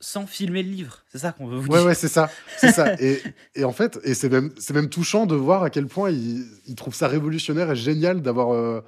sans 0.00 0.26
filmer 0.26 0.62
le 0.62 0.70
livre. 0.70 0.98
C'est 1.08 1.18
ça 1.18 1.32
qu'on 1.32 1.46
veut 1.46 1.56
vous 1.58 1.68
Ouais, 1.68 1.78
dire. 1.78 1.86
ouais, 1.86 1.94
c'est 1.94 2.08
ça, 2.08 2.28
c'est 2.58 2.72
ça. 2.72 2.94
Et, 3.00 3.22
et 3.54 3.64
en 3.64 3.72
fait, 3.72 3.98
et 4.04 4.14
c'est 4.14 4.28
même, 4.28 4.50
c'est 4.58 4.74
même 4.74 4.88
touchant 4.88 5.26
de 5.26 5.34
voir 5.36 5.62
à 5.62 5.70
quel 5.70 5.86
point 5.86 6.10
il, 6.10 6.44
il 6.66 6.74
trouve 6.74 6.94
ça 6.94 7.06
révolutionnaire 7.08 7.70
et 7.70 7.76
génial 7.76 8.20
d'avoir 8.20 8.52
euh, 8.52 8.80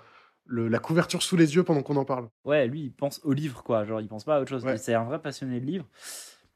le- 0.47 0.67
la 0.69 0.79
couverture 0.81 1.23
sous 1.23 1.37
les 1.37 1.55
yeux 1.55 1.63
pendant 1.63 1.83
qu'on 1.83 1.97
en 1.97 2.05
parle. 2.05 2.29
Ouais, 2.45 2.67
lui, 2.67 2.81
il 2.83 2.93
pense 2.93 3.21
au 3.23 3.33
livre, 3.33 3.63
quoi. 3.63 3.85
Genre, 3.85 4.01
il 4.01 4.09
pense 4.09 4.25
pas 4.25 4.37
à 4.37 4.41
autre 4.41 4.51
chose. 4.51 4.65
Ouais. 4.65 4.77
C'est 4.77 4.95
un 4.95 5.05
vrai 5.05 5.21
passionné 5.23 5.61
de 5.61 5.67
livre. 5.67 5.87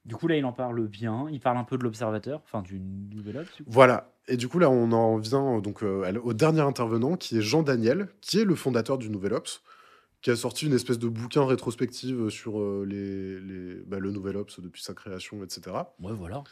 Du 0.04 0.16
coup, 0.16 0.26
là, 0.26 0.36
il 0.36 0.44
en 0.44 0.52
parle 0.52 0.86
bien. 0.88 1.26
Il 1.30 1.38
parle 1.38 1.59
un 1.59 1.64
peu 1.64 1.76
de 1.78 1.84
l'Observateur, 1.84 2.40
enfin, 2.44 2.62
du 2.62 2.80
Nouvel 2.80 3.36
Obs. 3.38 3.46
Voilà. 3.66 4.11
Et 4.26 4.36
du 4.36 4.48
coup, 4.48 4.59
là, 4.59 4.70
on 4.70 4.90
en 4.92 5.18
vient 5.18 5.59
donc 5.61 5.82
euh, 5.84 6.18
au 6.22 6.32
dernier 6.32 6.62
intervenant, 6.62 7.16
qui 7.16 7.38
est 7.38 7.42
Jean 7.42 7.62
Daniel, 7.62 8.09
qui 8.20 8.40
est 8.40 8.44
le 8.44 8.54
fondateur 8.56 8.98
du 8.98 9.09
Nouvel 9.11 9.34
Ops, 9.34 9.62
qui 10.20 10.30
a 10.30 10.36
sorti 10.36 10.66
une 10.66 10.72
espèce 10.74 10.98
de 10.98 11.08
bouquin 11.08 11.44
rétrospective 11.46 12.28
sur 12.30 12.60
euh, 12.60 12.84
les, 12.88 13.40
les- 13.40 13.82
bah, 13.86 13.98
le 13.98 14.10
Nouvel 14.10 14.36
Ops 14.36 14.60
depuis 14.60 14.82
sa 14.82 14.94
création, 14.94 15.42
etc. 15.44 15.76
Ouais, 16.00 16.12
voilà. 16.12 16.42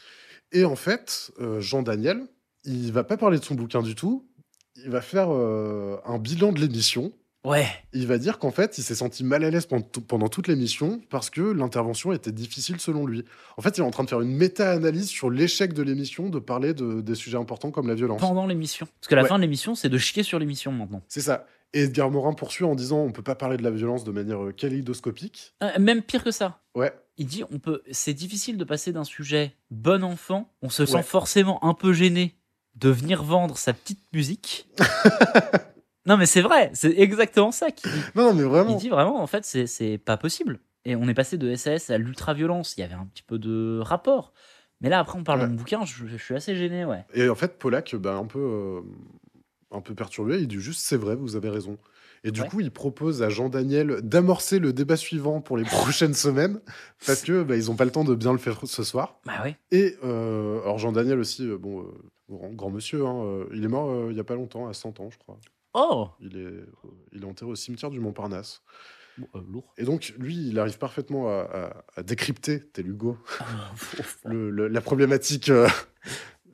Et 0.51 0.63
en 0.65 0.75
fait, 0.75 1.31
euh, 1.41 1.59
Jean 1.59 1.81
Daniel, 1.83 2.25
il 2.63 2.91
va 2.93 3.03
pas 3.03 3.17
parler 3.17 3.39
de 3.39 3.43
son 3.43 3.55
bouquin 3.55 3.81
du 3.81 3.95
tout. 3.95 4.25
Il 4.77 4.89
va 4.89 5.01
faire 5.01 5.27
euh, 5.31 5.97
un 6.05 6.17
bilan 6.19 6.51
de 6.53 6.59
l'émission. 6.61 7.11
Ouais. 7.43 7.65
Il 7.93 8.07
va 8.07 8.17
dire 8.17 8.39
qu'en 8.39 8.51
fait, 8.51 8.77
il 8.77 8.83
s'est 8.83 8.95
senti 8.95 9.23
mal 9.23 9.43
à 9.43 9.49
l'aise 9.49 9.65
pendant, 9.67 9.81
tout- 9.83 10.01
pendant 10.01 10.27
toute 10.27 10.47
l'émission 10.47 11.01
parce 11.09 11.29
que 11.29 11.41
l'intervention 11.41 12.11
était 12.13 12.31
difficile 12.31 12.79
selon 12.79 13.05
lui. 13.05 13.23
En 13.57 13.61
fait, 13.61 13.77
il 13.77 13.81
est 13.81 13.85
en 13.85 13.91
train 13.91 14.03
de 14.03 14.09
faire 14.09 14.21
une 14.21 14.35
méta-analyse 14.35 15.07
sur 15.09 15.29
l'échec 15.29 15.73
de 15.73 15.81
l'émission 15.83 16.29
de 16.29 16.39
parler 16.39 16.73
de, 16.73 16.99
des 17.01 17.15
sujets 17.15 17.37
importants 17.37 17.71
comme 17.71 17.87
la 17.87 17.95
violence. 17.95 18.19
Pendant 18.21 18.47
l'émission. 18.47 18.85
Parce 18.99 19.07
que 19.07 19.15
la 19.15 19.23
Ouais. 19.23 19.29
fin 19.29 19.37
de 19.37 19.41
l'émission, 19.43 19.75
c'est 19.75 19.89
de 19.89 19.97
chier 19.97 20.23
sur 20.23 20.39
l'émission 20.39 20.71
maintenant. 20.71 21.01
C'est 21.07 21.21
ça. 21.21 21.45
Et 21.73 21.83
Edgar 21.83 22.09
Morin 22.09 22.33
poursuit 22.33 22.63
en 22.65 22.75
disant 22.75 22.99
on 22.99 23.11
peut 23.11 23.21
pas 23.23 23.35
parler 23.35 23.57
de 23.57 23.63
la 23.63 23.71
violence 23.71 24.03
de 24.03 24.11
manière 24.11 24.43
euh, 24.45 24.51
kaléidoscopique. 24.51 25.53
Euh, 25.63 25.77
même 25.79 26.01
pire 26.01 26.23
que 26.23 26.31
ça. 26.31 26.61
Ouais. 26.75 26.93
Il 27.17 27.25
dit 27.27 27.43
on 27.51 27.59
peut. 27.59 27.81
C'est 27.91 28.13
difficile 28.13 28.57
de 28.57 28.63
passer 28.63 28.91
d'un 28.93 29.03
sujet 29.03 29.55
bon 29.71 30.03
enfant. 30.03 30.53
On 30.61 30.69
se 30.69 30.85
sent 30.85 31.03
forcément 31.03 31.63
un 31.65 31.73
peu 31.73 31.91
gêné 31.93 32.35
de 32.75 32.89
venir 32.89 33.23
vendre 33.23 33.57
sa 33.57 33.73
petite 33.73 34.01
musique. 34.13 34.67
non, 36.05 36.15
mais 36.17 36.25
c'est 36.25 36.41
vrai. 36.41 36.69
C'est 36.73 36.97
exactement 36.97 37.51
ça 37.51 37.71
qu'il 37.71 37.91
dit. 37.91 37.99
Non, 38.15 38.33
mais 38.33 38.43
vraiment. 38.43 38.69
Il 38.71 38.77
dit 38.77 38.89
vraiment, 38.89 39.21
en 39.21 39.27
fait, 39.27 39.43
c'est- 39.45 39.97
pas 39.97 40.15
possible. 40.17 40.59
Et 40.85 40.95
on 40.95 41.07
est 41.09 41.13
passé 41.13 41.37
de 41.37 41.53
SAS 41.55 41.89
à 41.89 41.97
l'ultra-violence. 41.97 42.75
Il 42.77 42.81
y 42.81 42.83
avait 42.83 42.93
un 42.93 43.05
petit 43.07 43.23
peu 43.23 43.37
de 43.39 43.79
rapport. 43.83 44.31
Mais 44.79 44.89
là, 44.89 44.99
après, 44.99 45.17
on 45.17 45.23
parle 45.23 45.39
Ouais. 45.41 45.45
de 45.47 45.51
mon 45.51 45.57
bouquin. 45.57 45.83
Je, 45.85 46.05
je 46.05 46.17
suis 46.17 46.35
assez 46.35 46.55
gêné, 46.55 46.85
ouais. 46.85 47.03
Et 47.13 47.27
en 47.29 47.35
fait, 47.35 47.57
Polak, 47.57 47.95
bah, 47.95 48.13
un 48.15 48.25
peu, 48.25 48.39
euh, 48.39 48.81
un 49.71 49.81
peu 49.81 49.93
perturbé, 49.95 50.39
il 50.39 50.47
dit 50.47 50.59
juste 50.59 50.81
c'est 50.81 50.97
vrai, 50.97 51.15
vous 51.15 51.35
avez 51.35 51.49
raison. 51.49 51.77
Et 52.23 52.31
du 52.31 52.41
Ouais. 52.41 52.47
coup, 52.49 52.59
il 52.61 52.71
propose 52.71 53.21
à 53.21 53.29
Jean 53.29 53.47
Daniel 53.49 54.01
d'amorcer 54.01 54.59
le 54.59 54.73
débat 54.73 54.97
suivant 54.97 55.39
pour 55.39 55.55
les 55.57 55.63
prochaines 56.05 56.13
semaines 56.15 56.59
parce 57.05 57.21
que 57.21 57.43
bah, 57.43 57.55
ils 57.55 57.69
ont 57.69 57.75
pas 57.75 57.85
le 57.85 57.91
temps 57.91 58.03
de 58.03 58.15
bien 58.15 58.31
le 58.31 58.37
faire 58.39 58.59
ce 58.65 58.83
soir. 58.83 59.19
Bah. 59.25 59.43
Et 59.71 59.95
euh, 60.03 60.61
alors 60.63 60.77
Jean 60.79 60.91
Daniel 60.91 61.19
aussi, 61.19 61.47
euh, 61.47 61.57
bon, 61.57 61.81
euh, 62.31 62.49
grand, 62.53 62.69
monsieur, 62.71 63.05
hein, 63.05 63.45
il 63.53 63.63
est 63.63 63.67
mort 63.67 64.09
il 64.09 64.17
y 64.17 64.19
a 64.19 64.23
pas 64.23 64.35
longtemps, 64.35 64.67
à 64.67 64.73
100 64.73 64.99
ans, 64.99 65.09
je 65.11 65.17
crois. 65.17 65.37
Oh 65.73 66.09
Il 66.19 66.37
est, 66.37 66.65
il 67.13 67.21
est 67.23 67.25
enterré 67.25 67.51
au 67.51 67.55
cimetière 67.55 67.91
du 67.91 67.99
Montparnasse. 67.99 68.61
Euh, 69.35 69.39
Lourd. 69.51 69.73
Et 69.77 69.83
donc, 69.83 70.13
lui, 70.19 70.47
il 70.49 70.59
arrive 70.59 70.77
parfaitement 70.77 71.27
à, 71.29 71.41
à- 71.41 71.83
à 71.99 72.03
décrypter, 72.03 72.61
tel 72.73 72.87
Hugo, 72.87 73.17
le- 74.25 74.49
le- 74.49 74.67
la 74.67 74.81
problématique, 74.81 75.49
euh, 75.49 75.67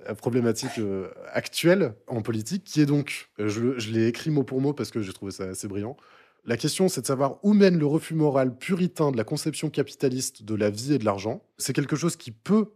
la 0.06 0.16
problématique 0.16 0.80
euh, 0.80 1.10
actuelle 1.32 1.96
en 2.08 2.22
politique, 2.22 2.64
qui 2.64 2.82
est 2.82 2.86
donc, 2.86 3.30
euh, 3.40 3.48
je, 3.50 3.92
l'ai 3.92 4.08
écrit 4.08 4.30
mot 4.30 4.44
pour 4.44 4.62
mot 4.62 4.74
parce 4.74 4.92
que 4.92 5.02
j'ai 5.02 5.14
trouvé 5.14 5.32
ça 5.32 5.46
assez 5.46 5.68
brillant. 5.68 5.98
La 6.46 6.58
question, 6.58 6.90
c'est 6.90 7.02
de 7.02 7.06
savoir 7.06 7.40
où 7.44 7.54
mène 7.54 7.78
le 7.78 7.86
refus 7.86 8.16
moral 8.16 8.58
puritain 8.58 9.12
de 9.12 9.18
la 9.18 9.24
conception 9.24 9.70
capitaliste 9.70 10.44
de 10.44 10.56
la 10.56 10.70
vie 10.70 10.94
et 10.94 10.98
de 10.98 11.06
l'argent. 11.06 11.42
C'est 11.58 11.74
quelque 11.74 11.96
chose 11.96 12.18
qui 12.18 12.32
peut 12.32 12.74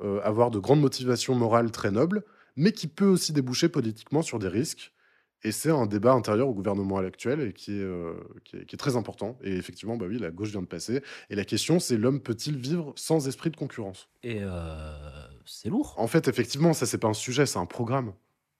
euh, 0.00 0.20
avoir 0.22 0.50
de 0.52 0.60
grandes 0.60 0.80
motivations 0.80 1.34
morales 1.34 1.72
très 1.72 1.90
nobles, 1.90 2.22
mais 2.54 2.70
qui 2.70 2.86
peut 2.86 3.06
aussi 3.06 3.32
déboucher 3.32 3.68
politiquement 3.68 4.22
sur 4.22 4.38
des 4.38 4.48
risques. 4.48 4.92
Et 5.44 5.52
c'est 5.52 5.70
un 5.70 5.86
débat 5.86 6.12
intérieur 6.12 6.48
au 6.48 6.54
gouvernement 6.54 6.98
actuel 6.98 7.40
et 7.40 7.52
qui 7.52 7.72
est, 7.72 7.82
euh, 7.82 8.14
qui 8.44 8.56
est, 8.56 8.76
très 8.76 8.96
important. 8.96 9.38
Et 9.42 9.56
effectivement, 9.56 9.96
bah 9.96 10.06
oui, 10.08 10.18
la 10.18 10.30
gauche 10.30 10.50
vient 10.50 10.62
de 10.62 10.66
passer. 10.66 11.00
Et 11.30 11.36
la 11.36 11.44
question, 11.44 11.78
c'est 11.78 11.96
l'homme 11.96 12.20
peut-il 12.20 12.58
vivre 12.58 12.92
sans 12.96 13.28
esprit 13.28 13.50
de 13.50 13.56
concurrence? 13.56 14.08
Euh, 14.24 14.92
c'est 15.48 15.68
lourd. 15.68 15.94
En 15.96 16.06
fait, 16.06 16.28
effectivement, 16.28 16.72
ça, 16.72 16.86
c'est 16.86 16.98
pas 16.98 17.08
un 17.08 17.14
sujet, 17.14 17.46
c'est 17.46 17.58
un 17.58 17.66
programme 17.66 18.12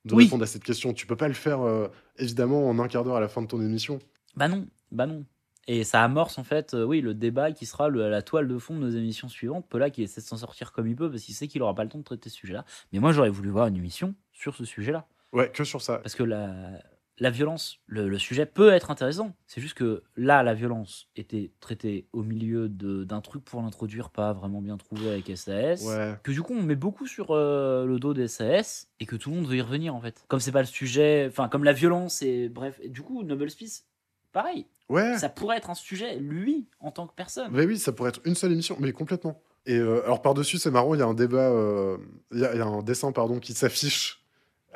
de 0.05 0.15
Oui. 0.15 0.25
répondre 0.25 0.43
à 0.45 0.47
cette 0.47 0.65
question. 0.65 0.93
Tu 0.95 1.07
peux 1.07 1.17
pas 1.17 1.29
le 1.29 1.35
faire, 1.35 1.61
euh, 1.61 1.89
évidemment, 2.19 2.69
en 2.69 2.79
un 2.79 2.89
quart 2.89 3.05
d'heure 3.05 3.17
à 3.17 3.21
la 3.21 3.29
fin 3.29 3.43
de 3.43 3.47
ton 3.47 3.61
émission. 3.61 3.99
Bah 4.37 4.49
non, 4.49 4.67
bah 4.91 5.07
non. 5.07 5.25
Et 5.67 5.85
ça 5.85 6.03
amorce 6.03 6.39
en 6.39 6.45
fait, 6.45 6.73
euh, 6.73 6.83
oui, 6.85 7.03
le 7.03 7.13
débat 7.13 7.53
qui 7.53 7.67
sera 7.67 7.89
le- 7.91 8.09
la 8.09 8.23
toile 8.23 8.49
de 8.49 8.57
fond 8.59 8.75
de 8.75 8.81
nos 8.81 8.89
émissions 8.91 9.29
suivantes. 9.29 9.67
Paula 9.69 9.91
qui 9.91 10.03
essaie 10.03 10.23
de 10.23 10.27
s'en 10.27 10.39
sortir 10.39 10.73
comme 10.73 10.87
il 10.87 10.97
peut 10.97 11.11
parce 11.11 11.23
qu'il 11.25 11.35
sait 11.35 11.47
qu'il 11.47 11.61
aura 11.63 11.75
pas 11.75 11.85
le 11.85 11.91
temps 11.91 11.99
de 11.99 12.05
traiter 12.05 12.31
ce 12.31 12.37
sujet-là. 12.37 12.65
Mais 12.93 13.01
moi, 13.01 13.13
j'aurais 13.13 13.29
voulu 13.29 13.51
voir 13.51 13.67
une 13.67 13.77
émission 13.77 14.15
sur 14.33 14.55
ce 14.55 14.65
sujet-là. 14.65 15.07
Ouais, 15.35 15.51
que 15.53 15.65
sur 15.65 15.83
ça. 15.83 15.99
Parce 15.99 16.15
que 16.15 16.23
la, 16.23 16.81
la 17.21 17.31
violence, 17.31 17.79
le, 17.87 18.09
le 18.09 18.19
sujet 18.19 18.47
peut 18.47 18.73
être 18.73 18.91
intéressant. 18.91 19.35
C'est 19.47 19.61
juste 19.61 19.75
que 19.75 20.03
là, 20.17 20.43
la 20.43 20.55
violence 20.55 21.09
était 21.17 21.53
traitée 21.61 22.07
au 22.13 22.23
milieu 22.23 22.69
d'un 22.69 23.21
truc 23.21 23.45
pour 23.45 23.61
l'introduire, 23.63 24.11
pas 24.11 24.33
vraiment 24.33 24.61
bien 24.61 24.77
trouvé 24.77 25.11
avec 25.11 25.31
SAS. 25.37 25.83
Ouais. 25.85 26.19
Que 26.23 26.33
du 26.33 26.43
coup, 26.43 26.55
on 26.55 26.63
met 26.63 26.77
beaucoup 26.77 27.07
sur 27.07 27.31
euh, 27.31 27.85
le 27.87 27.99
dos 27.99 28.15
des 28.15 28.29
SAS 28.29 28.89
et 29.01 29.07
que 29.07 29.17
tout 29.17 29.31
le 29.31 29.37
monde 29.37 29.47
veut 29.47 29.57
y 29.57 29.63
revenir 29.63 29.95
en 29.95 30.01
fait. 30.01 30.25
Comme 30.29 30.41
c'est 30.41 30.53
pas 30.53 30.61
le 30.61 30.67
sujet, 30.67 31.27
enfin, 31.29 31.49
comme 31.49 31.65
la 31.65 31.73
violence 31.73 32.23
et 32.23 32.49
bref. 32.49 32.79
Et 32.83 32.89
du 32.89 33.03
coup, 33.03 33.23
Noble 33.23 33.49
Peace, 33.59 33.85
pareil. 34.33 34.67
Ouais. 34.89 35.19
Ça 35.19 35.29
pourrait 35.29 35.59
être 35.59 35.71
un 35.71 35.75
sujet, 35.75 36.17
lui, 36.17 36.69
en 36.81 36.91
tant 36.91 37.07
que 37.07 37.15
personne. 37.15 37.51
Mais 37.53 37.67
oui, 37.67 37.79
ça 37.79 37.93
pourrait 37.93 38.11
être 38.11 38.21
une 38.25 38.35
seule 38.35 38.53
émission, 38.53 38.77
mais 38.81 38.93
complètement. 38.93 39.43
Et 39.67 39.77
euh, 39.77 40.03
alors 40.05 40.23
par-dessus, 40.23 40.57
c'est 40.57 40.71
marrant, 40.71 40.95
il 40.95 41.01
y 41.01 41.03
a 41.03 41.07
un 41.07 41.15
débat, 41.15 41.51
euh, 41.51 41.99
il 42.33 42.39
y, 42.39 42.41
y 42.41 42.45
a 42.45 42.65
un 42.65 42.83
dessin 42.83 43.13
pardon 43.13 43.39
qui 43.39 43.53
s'affiche 43.53 44.18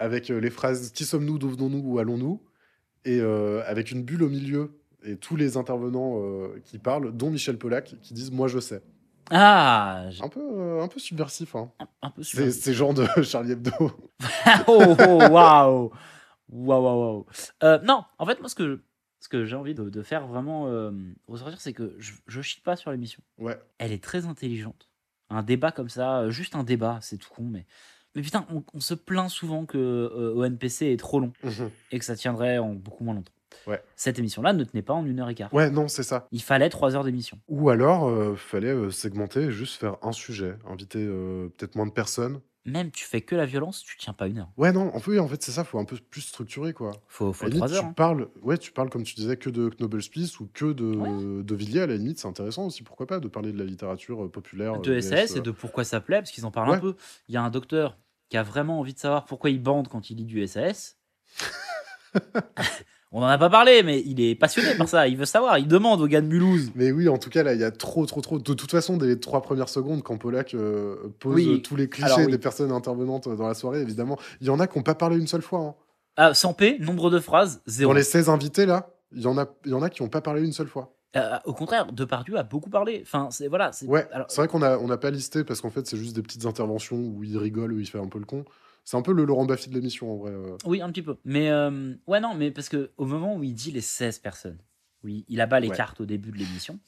avec 0.02 0.30
euh, 0.30 0.40
les 0.40 0.50
phrases 0.50 0.90
qui 0.90 1.04
sommes-nous, 1.04 1.38
d'où 1.38 1.48
venons-nous, 1.48 1.80
où 1.84 1.98
allons-nous, 1.98 2.42
et 3.04 3.20
euh, 3.20 3.62
avec 3.66 3.90
une 3.92 4.02
bulle 4.02 4.22
au 4.24 4.28
milieu 4.28 4.78
et 5.04 5.16
tous 5.16 5.36
les 5.36 5.56
intervenants 5.56 6.20
euh, 6.22 6.60
qui 6.64 6.78
parlent, 6.78 7.16
dont 7.16 7.30
Michel 7.30 7.56
Polac, 7.58 7.94
qui 8.02 8.14
disent 8.14 8.30
moi 8.32 8.48
je 8.48 8.58
sais. 8.58 8.82
Ah, 9.30 10.08
Un 10.20 10.28
peu, 10.28 10.80
un 10.80 10.88
peu 10.88 10.98
subversif, 10.98 11.54
hein. 11.54 11.70
un 12.02 12.10
peu 12.10 12.22
C'est 12.22 12.36
subversif. 12.36 12.62
c'est 12.62 12.74
genre 12.74 12.94
de 12.94 13.06
Charlie 13.22 13.52
Hebdo. 13.52 13.70
oh, 14.66 14.96
oh, 14.98 15.28
waouh! 15.30 15.90
Waouh, 16.50 16.82
waouh, 16.82 17.26
non, 17.84 18.04
en 18.18 18.26
fait, 18.26 18.38
moi, 18.40 18.48
ce 18.48 18.54
que, 18.54 18.82
ce 19.20 19.28
que 19.28 19.44
j'ai 19.46 19.56
envie 19.56 19.74
de, 19.74 19.88
de 19.88 20.02
faire 20.02 20.26
vraiment 20.26 20.66
euh, 20.66 20.90
ressortir, 21.26 21.60
c'est 21.60 21.72
que 21.72 21.94
je, 21.98 22.12
je 22.26 22.42
chie 22.42 22.60
pas 22.60 22.76
sur 22.76 22.90
l'émission. 22.90 23.22
Ouais. 23.38 23.58
Elle 23.78 23.92
est 23.92 24.02
très 24.02 24.26
intelligente. 24.26 24.90
Un 25.30 25.42
débat 25.42 25.72
comme 25.72 25.88
ça, 25.88 26.28
juste 26.28 26.54
un 26.54 26.64
débat, 26.64 26.98
c'est 27.00 27.16
tout 27.16 27.30
con, 27.34 27.44
mais. 27.44 27.64
Mais 28.14 28.22
putain, 28.22 28.46
on, 28.52 28.62
on 28.74 28.80
se 28.80 28.94
plaint 28.94 29.30
souvent 29.30 29.64
que 29.64 29.78
euh, 29.78 30.34
ONPC 30.46 30.82
est 30.92 30.98
trop 30.98 31.20
long 31.20 31.32
Mhm. 31.44 31.70
et 31.92 31.98
que 31.98 32.04
ça 32.04 32.14
tiendrait 32.16 32.58
en 32.58 32.70
beaucoup 32.74 33.04
moins 33.04 33.14
longtemps. 33.14 33.32
Ouais. 33.66 33.82
Cette 33.96 34.18
émission-là 34.18 34.52
ne 34.54 34.64
tenait 34.64 34.82
pas 34.82 34.94
en 34.94 35.04
une 35.06 35.20
heure 35.20 35.28
et 35.28 35.34
quart. 35.34 35.52
Ouais, 35.54 35.70
non, 35.70 35.86
c'est 35.88 36.02
ça. 36.02 36.26
Il 36.32 36.42
fallait 36.42 36.68
trois 36.70 36.96
heures 36.96 37.04
d'émission. 37.04 37.38
Ou 37.48 37.68
alors, 37.70 38.08
euh, 38.08 38.34
fallait 38.34 38.68
euh, 38.72 38.90
segmenter 38.90 39.50
juste 39.50 39.78
faire 39.78 39.96
un 40.02 40.12
sujet, 40.12 40.56
inviter 40.68 41.04
euh, 41.04 41.48
peut-être 41.56 41.74
moins 41.76 41.86
de 41.86 41.92
personnes. 41.92 42.40
Même 42.64 42.92
tu 42.92 43.04
fais 43.04 43.22
que 43.22 43.34
la 43.34 43.44
violence, 43.44 43.82
tu 43.82 43.96
tiens 43.96 44.12
pas 44.12 44.28
une 44.28 44.38
heure. 44.38 44.52
Ouais, 44.56 44.70
non, 44.70 44.94
en 44.94 45.00
fait, 45.00 45.18
en 45.18 45.26
fait 45.26 45.42
c'est 45.42 45.50
ça, 45.50 45.64
faut 45.64 45.80
un 45.80 45.84
peu 45.84 45.96
plus 45.96 46.20
structurer, 46.20 46.72
quoi. 46.72 46.92
Faut, 47.08 47.32
faut 47.32 47.46
limite, 47.46 47.62
heures. 47.64 47.80
Tu 47.80 47.86
hein. 47.86 47.92
parles, 47.92 48.28
ouais, 48.42 48.56
tu 48.56 48.70
parles, 48.70 48.88
comme 48.88 49.02
tu 49.02 49.16
disais, 49.16 49.36
que 49.36 49.50
de 49.50 49.68
Knobel 49.68 50.00
Spies 50.00 50.32
ou 50.38 50.46
que 50.46 50.66
de, 50.66 51.42
de 51.42 51.54
Villiers, 51.56 51.80
à 51.82 51.86
la 51.88 51.96
limite, 51.96 52.20
c'est 52.20 52.28
intéressant 52.28 52.66
aussi, 52.66 52.84
pourquoi 52.84 53.06
pas, 53.08 53.18
de 53.18 53.26
parler 53.26 53.52
de 53.52 53.58
la 53.58 53.64
littérature 53.64 54.24
euh, 54.24 54.28
populaire. 54.30 54.80
de 54.80 54.92
euh, 54.92 55.00
SAS 55.00 55.32
VS, 55.32 55.36
et 55.36 55.38
euh. 55.38 55.42
de 55.42 55.50
pourquoi 55.50 55.82
ça 55.82 56.00
plaît, 56.00 56.18
parce 56.18 56.30
qu'ils 56.30 56.46
en 56.46 56.52
parlent 56.52 56.70
Ouais. 56.70 56.76
un 56.76 56.80
peu. 56.80 56.94
Il 57.28 57.34
y 57.34 57.36
a 57.36 57.42
un 57.42 57.50
docteur 57.50 57.98
qui 58.28 58.36
a 58.36 58.44
vraiment 58.44 58.78
envie 58.78 58.94
de 58.94 58.98
savoir 59.00 59.24
pourquoi 59.24 59.50
il 59.50 59.60
bande 59.60 59.88
quand 59.88 60.10
il 60.10 60.18
lit 60.18 60.24
du 60.24 60.46
SAS. 60.46 60.98
On 63.14 63.20
n'en 63.20 63.26
a 63.26 63.36
pas 63.36 63.50
parlé, 63.50 63.82
mais 63.82 64.00
il 64.06 64.20
est 64.22 64.34
passionné 64.34 64.74
par 64.74 64.88
ça. 64.88 65.06
Il 65.06 65.16
veut 65.18 65.26
savoir. 65.26 65.58
Il 65.58 65.68
demande 65.68 66.00
au 66.00 66.06
gars 66.06 66.22
de 66.22 66.26
Mulhouse. 66.26 66.70
Mais 66.74 66.92
oui, 66.92 67.08
en 67.10 67.18
tout 67.18 67.28
cas, 67.28 67.42
là, 67.42 67.52
il 67.52 67.60
y 67.60 67.64
a 67.64 67.70
trop, 67.70 68.06
trop, 68.06 68.22
trop. 68.22 68.38
De 68.38 68.54
toute 68.54 68.70
façon, 68.70 68.96
dès 68.96 69.06
les 69.06 69.20
trois 69.20 69.42
premières 69.42 69.68
secondes, 69.68 70.02
quand 70.02 70.16
Polak 70.16 70.54
euh, 70.54 70.96
pose 71.20 71.34
Oui. 71.34 71.60
tous 71.62 71.76
les 71.76 71.88
clichés 71.90 72.06
Alors, 72.06 72.20
oui. 72.20 72.30
des 72.32 72.38
personnes 72.38 72.72
intervenantes 72.72 73.28
dans 73.28 73.46
la 73.46 73.52
soirée, 73.54 73.82
évidemment, 73.82 74.18
il 74.40 74.46
y 74.46 74.50
en 74.50 74.58
a 74.60 74.66
qui 74.66 74.78
n'ont 74.78 74.82
pas 74.82 74.94
parlé 74.94 75.18
une 75.18 75.26
seule 75.26 75.42
fois. 75.42 75.60
hein. 75.60 75.74
Ah, 76.16 76.34
sans 76.34 76.54
P, 76.54 76.78
nombre 76.80 77.10
de 77.10 77.18
phrases, 77.20 77.60
zéro. 77.66 77.92
Dans 77.92 77.96
les 77.96 78.02
16 78.02 78.28
invités, 78.30 78.64
là, 78.66 78.88
il 79.14 79.20
y 79.22 79.26
en 79.26 79.36
a, 79.38 79.46
il 79.66 79.70
y 79.72 79.74
en 79.74 79.82
a 79.82 79.90
qui 79.90 80.02
n'ont 80.02 80.08
pas 80.08 80.20
parlé 80.22 80.42
une 80.42 80.52
seule 80.52 80.68
fois. 80.68 80.94
Euh, 81.14 81.36
au 81.44 81.52
contraire, 81.52 81.92
Depardieu 81.92 82.38
a 82.38 82.42
beaucoup 82.42 82.70
parlé. 82.70 83.00
Enfin, 83.02 83.28
c'est 83.30 83.48
voilà. 83.48 83.72
c'est- 83.72 83.86
Ouais, 83.86 84.06
alors, 84.12 84.26
c'est 84.30 84.40
vrai 84.40 84.48
qu'on 84.48 84.60
n'a 84.60 84.78
on 84.78 84.86
n'a 84.88 84.96
pas 84.96 85.10
listé 85.10 85.44
parce 85.44 85.60
qu'en 85.60 85.68
fait, 85.70 85.86
c'est 85.86 85.98
juste 85.98 86.16
des 86.16 86.22
petites 86.22 86.46
interventions 86.46 86.96
où 86.96 87.22
il 87.22 87.36
rigole, 87.36 87.72
où 87.74 87.78
il 87.78 87.86
fait 87.86 87.98
un 87.98 88.08
peu 88.08 88.18
le 88.18 88.24
con. 88.24 88.46
C'est 88.84 88.96
un 88.96 89.02
peu 89.02 89.12
le 89.12 89.24
Laurent 89.24 89.44
Baffy 89.44 89.68
de 89.70 89.74
l'émission, 89.74 90.12
en 90.12 90.16
vrai. 90.16 90.32
euh. 90.32 90.56
Oui, 90.64 90.80
un 90.80 90.88
petit 90.90 91.02
peu. 91.02 91.16
Mais 91.24 91.50
euh, 91.50 91.94
ouais, 92.06 92.20
non, 92.20 92.34
mais 92.34 92.50
parce 92.50 92.68
que 92.68 92.90
au 92.96 93.04
moment 93.06 93.36
où 93.36 93.42
il 93.44 93.54
dit 93.54 93.70
les 93.70 93.80
16 93.80 94.18
personnes, 94.18 94.58
oui, 95.04 95.24
il 95.28 95.40
abat 95.40 95.60
les 95.60 95.68
Ouais. 95.68 95.76
cartes 95.76 96.00
au 96.00 96.06
début 96.06 96.30
de 96.32 96.38
l'émission. 96.38 96.78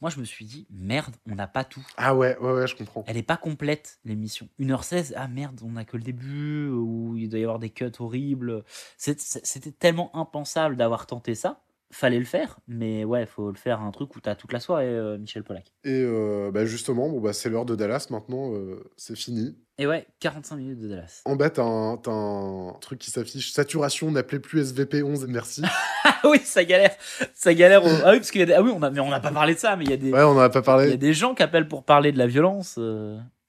moi, 0.00 0.10
je 0.10 0.18
me 0.18 0.24
suis 0.24 0.44
dit, 0.46 0.66
merde, 0.70 1.14
on 1.30 1.34
n'a 1.34 1.46
pas 1.46 1.62
tout. 1.64 1.84
Ah 1.98 2.14
ouais, 2.14 2.36
ouais, 2.38 2.52
ouais, 2.52 2.66
je 2.66 2.74
comprends. 2.74 3.04
Elle 3.06 3.16
est 3.18 3.22
pas 3.22 3.36
complète, 3.36 3.98
l'émission. 4.04 4.48
1h16, 4.58 5.12
ah 5.16 5.28
merde, 5.28 5.60
on 5.62 5.72
n'a 5.72 5.84
que 5.84 5.96
le 5.98 6.02
début, 6.02 6.68
où 6.70 7.16
il 7.18 7.28
doit 7.28 7.38
y 7.38 7.42
avoir 7.42 7.58
des 7.58 7.68
cuts 7.70 7.92
horribles. 7.98 8.64
C'était 8.96 9.72
tellement 9.72 10.14
impensable 10.16 10.76
d'avoir 10.76 11.06
tenté 11.06 11.34
ça. 11.34 11.60
Fallait 11.92 12.20
le 12.20 12.24
faire, 12.24 12.60
mais 12.68 13.04
ouais, 13.04 13.26
faut 13.26 13.50
le 13.50 13.56
faire 13.56 13.80
un 13.80 13.90
truc 13.90 14.14
où 14.14 14.20
t'as 14.20 14.36
toute 14.36 14.52
la 14.52 14.60
soirée, 14.60 14.86
euh, 14.86 15.18
Michel 15.18 15.42
Pollack. 15.42 15.72
Et 15.82 16.02
euh, 16.04 16.52
bah, 16.52 16.64
justement, 16.64 17.08
bon, 17.08 17.20
bah, 17.20 17.32
c'est 17.32 17.50
l'heure 17.50 17.64
de 17.64 17.74
Dallas 17.74 18.06
maintenant, 18.10 18.54
euh, 18.54 18.84
c'est 18.96 19.16
fini. 19.16 19.58
Et 19.76 19.88
ouais, 19.88 20.06
45 20.20 20.54
minutes 20.56 20.78
de 20.78 20.86
Dallas. 20.88 21.22
En 21.24 21.34
bas, 21.34 21.50
t'as 21.50 21.64
un, 21.64 22.76
truc 22.80 23.00
qui 23.00 23.10
s'affiche 23.10 23.50
saturation, 23.50 24.12
n'appelez 24.12 24.38
plus 24.38 24.72
SVP11, 24.72 25.26
merci. 25.26 25.62
Ah 26.04 26.20
oui, 26.30 26.38
ça 26.44 26.64
galère. 26.64 26.94
Ça 27.34 27.54
galère. 27.54 27.84
au- 27.84 27.88
Ah 28.04 28.10
oui, 28.12 28.18
parce 28.18 28.30
qu'il 28.30 28.40
y 28.40 28.44
a 28.44 28.46
des... 28.46 28.52
Ah 28.52 28.62
oui, 28.62 28.70
on 28.72 28.82
a... 28.82 28.90
mais 28.90 29.00
on 29.00 29.08
n'a 29.10 29.18
pas 29.20 29.32
parlé 29.32 29.54
de 29.54 29.58
ça, 29.58 29.74
mais 29.74 29.84
il 29.84 29.90
y 29.90 29.94
a 29.94 29.96
des. 29.96 30.12
Ouais, 30.12 30.22
on 30.22 30.36
pas 30.36 30.46
Il 30.48 30.54
y 30.54 30.58
a 30.58 30.62
parlé. 30.62 30.96
des 30.96 31.12
gens 31.12 31.34
qui 31.34 31.42
appellent 31.42 31.66
pour 31.68 31.82
parler 31.82 32.12
de 32.12 32.18
la 32.18 32.28
violence 32.28 32.78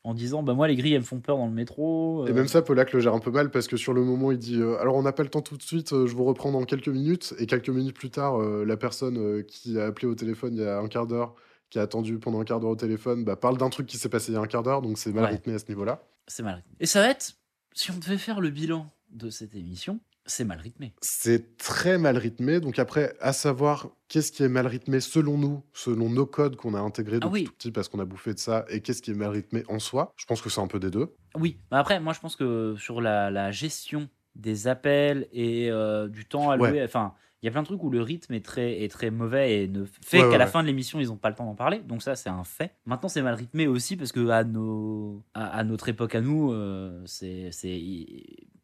en 0.04 0.14
disant 0.14 0.42
bah 0.42 0.54
moi 0.54 0.68
les 0.68 0.76
grilles 0.76 0.94
elles 0.94 1.02
me 1.02 1.06
font 1.06 1.20
peur 1.20 1.38
dans 1.38 1.46
le 1.46 1.52
métro. 1.54 2.26
Et 2.28 2.32
euh. 2.32 2.34
même 2.34 2.48
ça, 2.48 2.62
Polak 2.62 2.92
le 2.94 3.00
gère 3.00 3.14
un 3.14 3.20
peu 3.20 3.32
mal 3.32 3.52
parce 3.52 3.68
que 3.68 3.78
sur 3.78 3.94
le 3.94 4.04
moment, 4.04 4.32
il 4.32 4.38
dit 4.40 4.60
euh, 4.60 4.80
Alors, 4.80 4.96
on 4.96 5.04
n'a 5.04 5.12
pas 5.12 5.24
le 5.24 5.30
temps 5.30 5.42
tout 5.42 5.58
de 5.58 5.62
suite, 5.64 5.94
euh, 5.94 6.08
je 6.08 6.16
vous 6.16 6.24
reprends 6.24 6.52
dans 6.52 6.64
quelques 6.64 6.88
minutes. 6.88 7.34
Et 7.38 7.46
quelques 7.46 7.70
minutes 7.70 7.96
plus 7.96 8.10
tard, 8.10 8.40
la 8.40 8.78
personne 8.78 9.44
qui 9.46 9.80
a 9.80 9.86
appelé 9.86 10.08
au 10.08 10.16
téléphone 10.16 10.56
il 10.56 10.62
y 10.62 10.66
a 10.66 10.80
un 10.80 10.88
quart 10.88 11.08
d'heure, 11.08 11.36
qui 11.70 11.80
a 11.80 11.84
attendu 11.84 12.18
pendant 12.20 12.42
un 12.42 12.44
quart 12.46 12.60
d'heure 12.60 12.72
au 12.72 12.76
téléphone, 12.76 13.24
bah, 13.24 13.36
parle 13.36 13.58
d'un 13.58 13.70
truc 13.70 13.88
qui 13.88 13.98
s'est 13.98 14.10
passé 14.10 14.32
il 14.32 14.36
y 14.36 14.38
a 14.38 14.42
un 14.42 14.48
quart 14.48 14.64
d'heure, 14.64 14.82
donc 14.82 14.98
c'est 14.98 15.12
mal 15.12 15.26
Ouais. 15.26 15.30
rythmé 15.32 15.54
à 15.54 15.60
ce 15.60 15.66
niveau-là. 15.70 16.04
C'est 16.28 16.44
mal 16.44 16.56
rythmé. 16.56 16.74
Et 16.80 16.86
ça 16.86 17.02
va 17.02 17.10
être 17.10 17.34
si 17.74 17.92
on 17.92 17.98
devait 17.98 18.18
faire 18.18 18.42
le 18.42 18.50
bilan 18.50 18.92
de 19.12 19.30
cette 19.30 19.56
émission, 19.56 20.00
c'est 20.26 20.44
mal 20.46 20.60
rythmé. 20.60 20.94
C'est 21.02 21.58
très 21.58 21.98
mal 21.98 22.18
rythmé. 22.18 22.60
Donc, 22.60 22.80
après, 22.80 23.16
à 23.20 23.34
savoir 23.34 23.90
qu'est-ce 24.08 24.32
qui 24.32 24.44
est 24.44 24.50
mal 24.50 24.68
rythmé 24.68 25.00
selon 25.00 25.38
nous, 25.38 25.64
selon 25.74 26.10
nos 26.10 26.26
codes 26.26 26.56
qu'on 26.56 26.74
a 26.74 26.80
intégrés 26.80 27.18
Ah 27.22 27.26
depuis 27.26 27.32
oui. 27.42 27.44
tout 27.46 27.54
petit 27.54 27.72
parce 27.72 27.88
qu'on 27.90 28.00
a 28.00 28.06
bouffé 28.06 28.34
de 28.34 28.40
ça, 28.40 28.66
et 28.70 28.82
qu'est-ce 28.82 29.02
qui 29.02 29.12
est 29.12 29.16
mal 29.16 29.30
rythmé 29.30 29.64
en 29.68 29.80
soi? 29.80 30.14
Je 30.18 30.26
pense 30.26 30.42
que 30.42 30.50
c'est 30.50 30.62
un 30.62 30.68
peu 30.68 30.80
des 30.80 30.90
deux. 30.92 31.16
Oui. 31.36 31.60
Mais 31.72 31.78
après 31.78 32.00
moi 32.00 32.14
je 32.14 32.20
pense 32.20 32.36
que 32.36 32.76
sur 32.78 33.02
la, 33.02 33.32
la 33.32 33.52
gestion 33.52 34.10
des 34.36 34.68
appels 34.68 35.28
et 35.32 35.70
euh, 35.72 36.08
du 36.08 36.26
temps 36.26 36.50
alloué, 36.52 36.72
Ouais. 36.72 36.84
enfin 36.84 37.14
il 37.42 37.46
y 37.46 37.50
a 37.50 37.52
plein 37.52 37.62
de 37.62 37.68
trucs 37.68 37.84
où 37.84 37.90
le 37.90 38.02
rythme 38.02 38.34
est 38.34 38.46
très, 38.46 38.84
est 38.84 38.88
très 38.92 39.10
mauvais 39.10 39.64
et 39.64 39.68
ne 39.68 39.86
fait 39.86 40.18
Ouais, 40.18 40.24
qu'à 40.24 40.30
ouais, 40.30 40.38
la 40.38 40.46
ouais. 40.46 40.52
fin 40.52 40.62
de 40.62 40.68
l'émission, 40.68 41.00
ils 41.00 41.08
n'ont 41.08 41.18
pas 41.18 41.30
le 41.30 41.36
temps 41.36 41.46
d'en 41.46 41.56
parler. 41.56 41.80
Donc 41.80 42.04
ça, 42.04 42.16
c'est 42.16 42.30
un 42.30 42.44
fait. 42.44 42.76
Maintenant, 42.86 43.10
c'est 43.10 43.22
mal 43.22 43.34
rythmé 43.34 43.68
aussi 43.68 43.98
parce 43.98 44.12
que 44.12 44.28
à, 44.30 44.44
nos, 44.44 45.24
à, 45.34 45.48
à 45.48 45.64
notre 45.64 45.90
époque, 45.90 46.14
à 46.16 46.22
nous, 46.22 46.52
euh, 46.52 47.02
c'est 47.06 47.50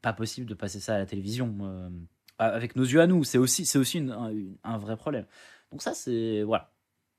pas 0.01 0.13
possible 0.13 0.47
de 0.47 0.53
passer 0.53 0.79
ça 0.79 0.95
à 0.95 0.99
la 0.99 1.05
télévision. 1.05 1.55
euh, 1.61 1.89
avec 2.39 2.75
nos 2.75 2.83
yeux 2.83 3.01
à 3.01 3.07
nous, 3.07 3.23
c'est 3.23 3.39
aussi, 3.39 3.67
aussi 3.79 3.97
une- 3.97 4.11
un, 4.11 4.29
une- 4.29 4.57
un 4.63 4.77
vrai 4.77 4.95
problème. 4.95 5.25
Donc 5.71 5.81
ça, 5.81 5.93
c'est... 5.95 6.43
Voilà. 6.43 6.71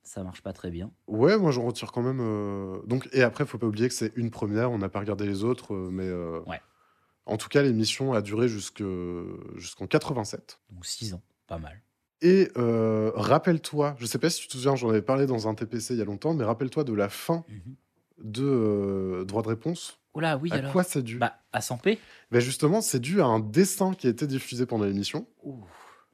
Ça 0.05 0.23
marche 0.23 0.43
pas 0.43 0.53
très 0.55 0.71
bien. 0.71 0.91
Ouais, 1.09 1.37
moi 1.37 1.51
j'en 1.51 1.67
retire 1.67 1.91
quand 1.93 2.03
même. 2.03 2.21
euh, 2.21 2.79
Donc, 2.87 3.09
et 3.13 3.23
après, 3.23 3.45
faut 3.45 3.59
pas 3.59 3.67
oublier 3.67 3.89
que 3.89 3.95
c'est 3.95 4.13
une 4.17 4.31
première, 4.31 4.71
on 4.71 4.79
n'a 4.79 4.89
pas 4.89 5.01
regardé 5.01 5.27
les 5.27 5.43
autres, 5.45 5.75
euh, 5.75 5.91
mais 5.93 6.07
euh, 6.07 6.41
Ouais. 6.47 6.61
en 7.27 7.37
tout 7.37 7.49
cas, 7.49 7.63
l'émission 7.63 8.15
a 8.15 8.23
duré 8.23 8.49
jusque- 8.49 8.83
jusqu'en 9.57 9.87
87. 9.87 10.61
Donc 10.71 10.87
6 10.87 11.13
ans, 11.15 11.21
pas 11.49 11.59
mal. 11.59 11.83
Et 12.23 12.49
euh, 12.57 13.11
rappelle-toi, 13.15 13.97
je 13.99 14.07
sais 14.07 14.19
pas 14.19 14.29
si 14.31 14.41
tu 14.43 14.49
te 14.49 14.53
souviens, 14.53 14.77
j'en 14.77 14.91
avais 14.91 15.03
parlé 15.03 15.27
dans 15.27 15.49
un 15.49 15.55
TPC 15.55 15.95
il 15.95 15.99
y 15.99 16.03
a 16.03 16.05
longtemps, 16.05 16.35
mais 16.35 16.45
rappelle-toi 16.45 16.85
de 16.85 16.93
la 16.93 17.09
fin 17.09 17.45
Mhm. 17.49 17.75
de 18.25 18.43
euh, 18.45 19.25
Droit 19.25 19.43
de 19.43 19.49
réponse. 19.49 19.99
Oh 20.15 20.21
là, 20.21 20.37
oui, 20.37 20.51
à 20.51 20.57
alors 20.57 20.73
quoi 20.73 20.83
c'est 20.83 21.03
dû 21.03 21.19
Bah, 21.19 21.35
à 21.53 21.61
100p 21.61 21.99
Ben 22.33 22.41
Justement, 22.41 22.81
c'est 22.81 22.99
dû 22.99 23.21
à 23.21 23.27
un 23.27 23.39
dessin 23.39 23.95
qui 23.95 24.09
a 24.09 24.11
été 24.11 24.27
diffusé 24.27 24.67
pendant 24.67 24.85
l'émission 24.85 25.27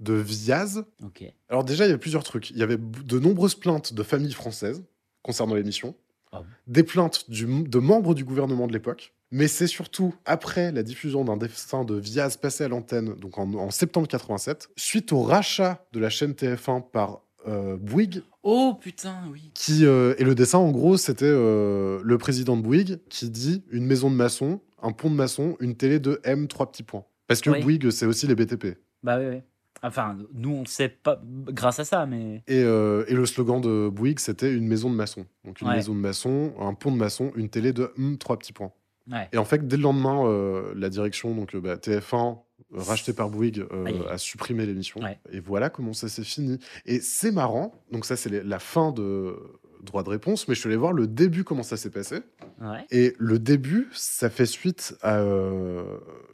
de 0.00 0.12
Viaz. 0.14 0.84
ok. 1.02 1.24
Alors 1.48 1.64
déjà, 1.64 1.84
il 1.84 1.88
y 1.88 1.90
avait 1.90 1.98
plusieurs 2.00 2.24
trucs. 2.24 2.50
Il 2.50 2.58
y 2.58 2.62
avait 2.62 2.76
de 2.76 3.18
nombreuses 3.18 3.54
plaintes 3.54 3.94
de 3.94 4.02
familles 4.02 4.32
françaises 4.32 4.84
concernant 5.22 5.54
l'émission, 5.54 5.94
Ah 6.34 6.40
bon 6.40 6.46
des 6.66 6.82
plaintes 6.82 7.30
du- 7.30 7.64
de 7.64 7.78
membres 7.78 8.14
du 8.14 8.24
gouvernement 8.24 8.66
de 8.66 8.72
l'époque, 8.72 9.14
mais 9.30 9.48
c'est 9.48 9.66
surtout 9.66 10.14
après 10.24 10.72
la 10.72 10.82
diffusion 10.82 11.24
d'un 11.24 11.36
dessin 11.36 11.84
de 11.84 11.94
Viaz 11.94 12.36
passé 12.36 12.64
à 12.64 12.68
l'antenne, 12.68 13.14
donc 13.14 13.38
en, 13.38 13.52
en 13.54 13.70
septembre 13.70 14.08
87, 14.08 14.68
suite 14.76 15.12
au 15.12 15.22
rachat 15.22 15.86
de 15.92 16.00
la 16.00 16.10
chaîne 16.10 16.32
TF1 16.32 16.82
par 16.90 17.20
euh, 17.46 17.76
Bouygues, 17.76 18.22
Oh 18.42 18.74
putain, 18.80 19.16
oui. 19.30 19.50
qui 19.54 19.84
euh, 19.84 20.14
et 20.18 20.24
le 20.24 20.34
dessin 20.34 20.58
en 20.58 20.70
gros 20.70 20.96
c'était 20.96 21.24
euh, 21.28 22.00
le 22.02 22.18
président 22.18 22.56
de 22.56 22.62
Bouygues 22.62 22.98
qui 23.10 23.28
dit 23.30 23.62
une 23.70 23.84
maison 23.86 24.10
de 24.10 24.16
maçon, 24.16 24.60
un 24.82 24.92
pont 24.92 25.10
de 25.10 25.14
maçon, 25.16 25.56
une 25.60 25.74
télé 25.76 25.98
de 26.00 26.20
M 26.24 26.48
trois 26.48 26.70
petits 26.70 26.82
points. 26.82 27.04
Parce 27.26 27.40
que 27.42 27.50
Oui. 27.50 27.60
Bouygues 27.62 27.90
c'est 27.90 28.06
aussi 28.06 28.26
les 28.26 28.34
BTP. 28.34 28.78
Bah 29.02 29.18
oui, 29.18 29.26
oui. 29.28 29.42
Enfin, 29.82 30.16
nous, 30.32 30.50
on 30.50 30.64
sait 30.64 30.88
pas 30.88 31.20
grâce 31.24 31.78
à 31.78 31.84
ça, 31.84 32.06
mais... 32.06 32.42
Et, 32.46 32.62
euh, 32.62 33.04
et 33.08 33.14
le 33.14 33.26
slogan 33.26 33.60
de 33.60 33.88
Bouygues, 33.90 34.18
c'était 34.20 34.52
une 34.52 34.66
maison 34.66 34.88
de 34.90 34.94
maçon. 34.96 35.26
Donc 35.44 35.60
une 35.60 35.68
Ouais. 35.68 35.76
maison 35.76 35.94
de 35.94 36.00
maçon, 36.00 36.54
un 36.58 36.72
pont 36.74 36.90
de 36.92 36.96
maçon, 36.96 37.32
une 37.36 37.48
télé 37.50 37.72
de 37.72 37.92
hum, 37.98 38.16
trois 38.16 38.38
petits 38.38 38.52
points. 38.54 38.72
Ouais. 39.10 39.28
Et 39.32 39.36
en 39.38 39.44
fait, 39.44 39.66
dès 39.68 39.76
le 39.76 39.82
lendemain, 39.82 40.26
euh, 40.26 40.72
la 40.76 40.88
direction, 40.88 41.34
donc 41.34 41.54
euh, 41.54 41.60
bah, 41.60 41.76
TF1, 41.76 42.38
euh, 42.72 42.78
racheté 42.80 43.12
par 43.12 43.28
Bouygues, 43.28 43.66
a 44.08 44.16
supprimé 44.16 44.64
l'émission. 44.64 45.00
Ouais. 45.02 45.18
Et 45.30 45.40
voilà 45.40 45.68
comment 45.68 45.92
ça 45.92 46.08
s'est 46.08 46.24
fini. 46.24 46.58
Et 46.86 47.00
c'est 47.00 47.32
marrant. 47.32 47.74
Donc 47.92 48.06
ça, 48.06 48.16
c'est 48.16 48.30
la 48.42 48.58
fin 48.58 48.90
de 48.92 49.36
droit 49.84 50.02
de 50.02 50.08
réponse. 50.10 50.48
Mais 50.48 50.54
je 50.54 50.60
suis 50.60 50.68
allé 50.68 50.76
voir 50.76 50.92
le 50.92 51.06
début, 51.06 51.44
comment 51.44 51.62
ça 51.62 51.76
s'est 51.76 51.90
passé. 51.90 52.20
Ouais. 52.60 52.84
Et 52.90 53.14
le 53.18 53.38
début, 53.38 53.88
ça 53.92 54.30
fait 54.30 54.46
suite 54.46 54.96
à 55.02 55.18
euh, 55.18 55.84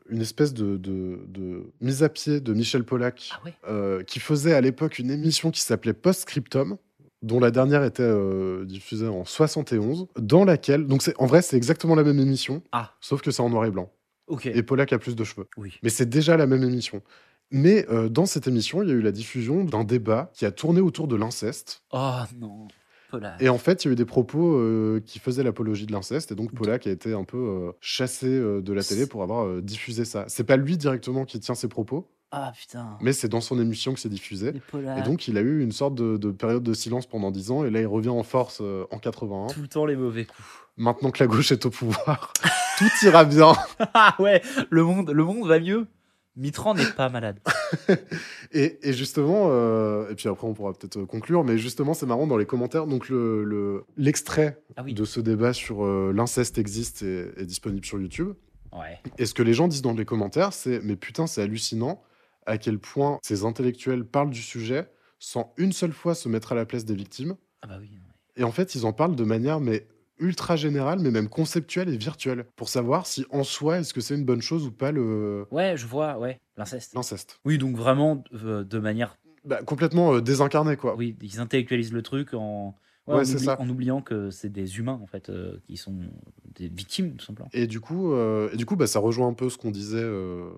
une 0.08 0.20
espèce 0.20 0.54
de, 0.54 0.76
de- 0.76 1.20
de 1.28 1.64
mise 1.80 2.02
à 2.02 2.08
pied 2.08 2.40
de 2.40 2.52
Michel 2.52 2.84
Pollack, 2.84 3.30
Ah 3.32 3.40
ouais 3.44 3.54
euh, 3.68 4.02
qui 4.02 4.20
faisait 4.20 4.54
à 4.54 4.60
l'époque 4.60 4.98
une 4.98 5.10
émission 5.10 5.50
qui 5.50 5.60
s'appelait 5.60 5.92
Postscriptum, 5.92 6.76
dont 7.22 7.38
la 7.40 7.50
dernière 7.50 7.84
était 7.84 8.02
euh, 8.02 8.64
diffusée 8.64 9.06
en 9.08 9.24
71, 9.24 10.06
dans 10.18 10.44
laquelle, 10.44 10.86
donc 10.86 11.02
c'est 11.02 11.14
en 11.18 11.26
vrai 11.26 11.42
c'est 11.42 11.56
exactement 11.56 11.94
la 11.94 12.02
même 12.02 12.18
émission, 12.18 12.62
Ah, 12.72 12.94
sauf 13.00 13.20
que 13.20 13.30
c'est 13.30 13.42
en 13.42 13.50
noir 13.50 13.66
et 13.66 13.70
blanc. 13.70 13.90
Et 14.44 14.62
Pollack 14.62 14.92
a 14.92 14.98
plus 15.00 15.16
de 15.16 15.24
cheveux. 15.24 15.48
Oui. 15.56 15.78
Mais 15.82 15.90
c'est 15.90 16.08
déjà 16.08 16.36
la 16.36 16.46
même 16.46 16.62
émission. 16.62 17.02
Mais 17.50 17.84
euh, 17.90 18.08
dans 18.08 18.26
cette 18.26 18.46
émission, 18.46 18.80
il 18.80 18.88
y 18.88 18.92
a 18.92 18.94
eu 18.94 19.02
la 19.02 19.10
diffusion 19.10 19.64
d'un 19.64 19.82
débat 19.82 20.30
qui 20.34 20.46
a 20.46 20.52
tourné 20.52 20.80
autour 20.80 21.08
de 21.08 21.16
l'inceste. 21.16 21.82
Oh 21.92 22.20
non. 22.38 22.68
Et 23.40 23.48
en 23.48 23.58
fait, 23.58 23.84
il 23.84 23.88
y 23.88 23.90
a 23.90 23.92
eu 23.92 23.96
des 23.96 24.04
propos 24.04 24.54
euh, 24.56 25.00
qui 25.04 25.18
faisaient 25.18 25.42
l'apologie 25.42 25.86
de 25.86 25.92
l'inceste, 25.92 26.32
et 26.32 26.34
donc 26.34 26.52
Pollack 26.54 26.86
a 26.86 26.90
été 26.90 27.12
un 27.12 27.24
peu 27.24 27.36
euh, 27.38 27.72
chassé 27.80 28.26
euh, 28.28 28.60
de 28.60 28.72
la 28.72 28.82
télé 28.82 29.06
pour 29.06 29.22
avoir 29.22 29.60
diffusé 29.62 30.04
ça. 30.04 30.24
C'est 30.28 30.44
pas 30.44 30.56
lui 30.56 30.76
directement 30.76 31.24
qui 31.24 31.40
tient 31.40 31.54
ses 31.54 31.68
propos, 31.68 32.08
Ah 32.30 32.52
putain. 32.56 32.96
mais 33.00 33.12
c'est 33.12 33.28
dans 33.28 33.40
son 33.40 33.60
émission 33.60 33.92
que 33.94 34.00
c'est 34.00 34.08
diffusé. 34.08 34.52
Et 34.98 35.02
donc, 35.02 35.28
il 35.28 35.36
a 35.38 35.40
eu 35.40 35.62
une 35.62 35.72
sorte 35.72 35.94
de, 35.94 36.16
de 36.16 36.30
période 36.30 36.62
de 36.62 36.74
silence 36.74 37.06
pendant 37.06 37.30
10 37.30 37.50
ans, 37.50 37.64
et 37.64 37.70
là, 37.70 37.80
il 37.80 37.86
revient 37.86 38.08
en 38.10 38.22
force 38.22 38.60
en 38.90 38.98
81. 38.98 39.48
Tout 39.48 39.62
le 39.62 39.68
temps 39.68 39.86
les 39.86 39.96
mauvais 39.96 40.24
coups. 40.24 40.48
Maintenant 40.76 41.10
que 41.10 41.22
la 41.22 41.26
gauche 41.26 41.52
est 41.52 41.66
au 41.66 41.70
pouvoir, 41.70 42.32
tout 42.78 42.88
ira 43.02 43.24
bien. 43.24 43.52
Ah 43.94 44.14
ouais, 44.18 44.40
le 44.70 44.84
monde, 44.84 45.10
le 45.10 45.24
monde 45.24 45.46
va 45.48 45.58
mieux. 45.58 45.86
Mitran 46.36 46.74
n'est 46.74 46.90
pas 46.96 47.08
malade. 47.08 47.38
Et, 48.52 48.78
et 48.88 48.92
justement, 48.92 49.48
euh, 49.50 50.10
et 50.10 50.14
puis 50.14 50.28
après, 50.28 50.46
on 50.46 50.54
pourra 50.54 50.72
peut-être 50.72 50.98
euh, 50.98 51.06
conclure, 51.06 51.44
mais 51.44 51.56
justement, 51.58 51.94
c'est 51.94 52.06
marrant 52.06 52.26
dans 52.26 52.36
les 52.36 52.46
commentaires. 52.46 52.86
Donc, 52.86 53.08
le- 53.08 53.44
le- 53.44 53.84
l'extrait 53.96 54.60
Ah 54.76 54.82
oui. 54.84 54.94
de 54.94 55.04
ce 55.04 55.20
débat 55.20 55.52
sur 55.52 55.84
euh, 55.84 56.12
l'inceste 56.14 56.58
existe 56.58 57.02
et 57.02 57.28
est 57.36 57.46
disponible 57.46 57.84
sur 57.84 58.00
YouTube. 58.00 58.32
Ouais. 58.72 58.98
Et 59.18 59.26
ce 59.26 59.34
que 59.34 59.42
les 59.42 59.54
gens 59.54 59.68
disent 59.68 59.82
dans 59.82 59.92
les 59.92 60.04
commentaires, 60.04 60.52
c'est 60.52 60.80
Mais 60.82 60.96
putain, 60.96 61.26
c'est 61.26 61.42
hallucinant 61.42 62.02
à 62.46 62.58
quel 62.58 62.78
point 62.78 63.18
ces 63.22 63.44
intellectuels 63.44 64.04
parlent 64.04 64.30
du 64.30 64.42
sujet 64.42 64.88
sans 65.18 65.52
une 65.58 65.72
seule 65.72 65.92
fois 65.92 66.14
se 66.14 66.28
mettre 66.28 66.52
à 66.52 66.54
la 66.54 66.64
place 66.66 66.84
des 66.84 66.94
victimes. 66.94 67.36
Ah 67.62 67.66
bah 67.66 67.76
oui. 67.80 67.90
Et 68.36 68.44
en 68.44 68.52
fait, 68.52 68.74
ils 68.74 68.86
en 68.86 68.92
parlent 68.92 69.16
de 69.16 69.24
manière 69.24 69.60
mais 69.60 69.86
ultra 70.20 70.56
générale, 70.56 71.00
mais 71.00 71.10
même 71.10 71.28
conceptuelle 71.28 71.88
et 71.88 71.96
virtuelle, 71.96 72.46
pour 72.56 72.68
savoir 72.68 73.06
si 73.06 73.24
en 73.30 73.42
soi, 73.42 73.78
est-ce 73.80 73.92
que 73.92 74.00
c'est 74.00 74.14
une 74.14 74.24
bonne 74.24 74.42
chose 74.42 74.66
ou 74.66 74.72
pas 74.72 74.92
le 74.92 75.46
Ouais, 75.50 75.76
je 75.76 75.86
vois, 75.86 76.18
ouais. 76.18 76.40
L'inceste. 76.56 76.94
l'inceste. 76.94 77.40
Oui, 77.44 77.58
donc 77.58 77.76
vraiment 77.76 78.22
euh, 78.34 78.62
de 78.64 78.78
manière. 78.78 79.16
Bah, 79.44 79.62
complètement 79.62 80.14
euh, 80.14 80.20
désincarné, 80.20 80.76
quoi. 80.76 80.94
Oui, 80.96 81.16
ils 81.22 81.40
intellectualisent 81.40 81.92
le 81.92 82.02
truc 82.02 82.34
en. 82.34 82.76
Ouais, 83.06 83.20
en, 83.20 83.24
c'est 83.24 83.38
oubli- 83.38 83.44
ça. 83.46 83.56
en 83.58 83.68
oubliant 83.68 84.02
que 84.02 84.30
c'est 84.30 84.50
des 84.50 84.78
humains 84.78 85.00
en 85.02 85.06
fait 85.06 85.30
euh, 85.30 85.58
qui 85.66 85.76
sont 85.76 85.98
des 86.54 86.68
victimes 86.68 87.16
tout 87.16 87.24
simplement. 87.24 87.48
Et 87.52 87.66
du 87.66 87.80
coup, 87.80 88.12
euh, 88.12 88.50
et 88.52 88.56
du 88.56 88.66
coup 88.66 88.76
bah, 88.76 88.86
ça 88.86 89.00
rejoint 89.00 89.26
un 89.26 89.32
peu 89.32 89.48
ce 89.48 89.56
qu'on 89.56 89.70
disait, 89.70 89.96
euh, 90.02 90.50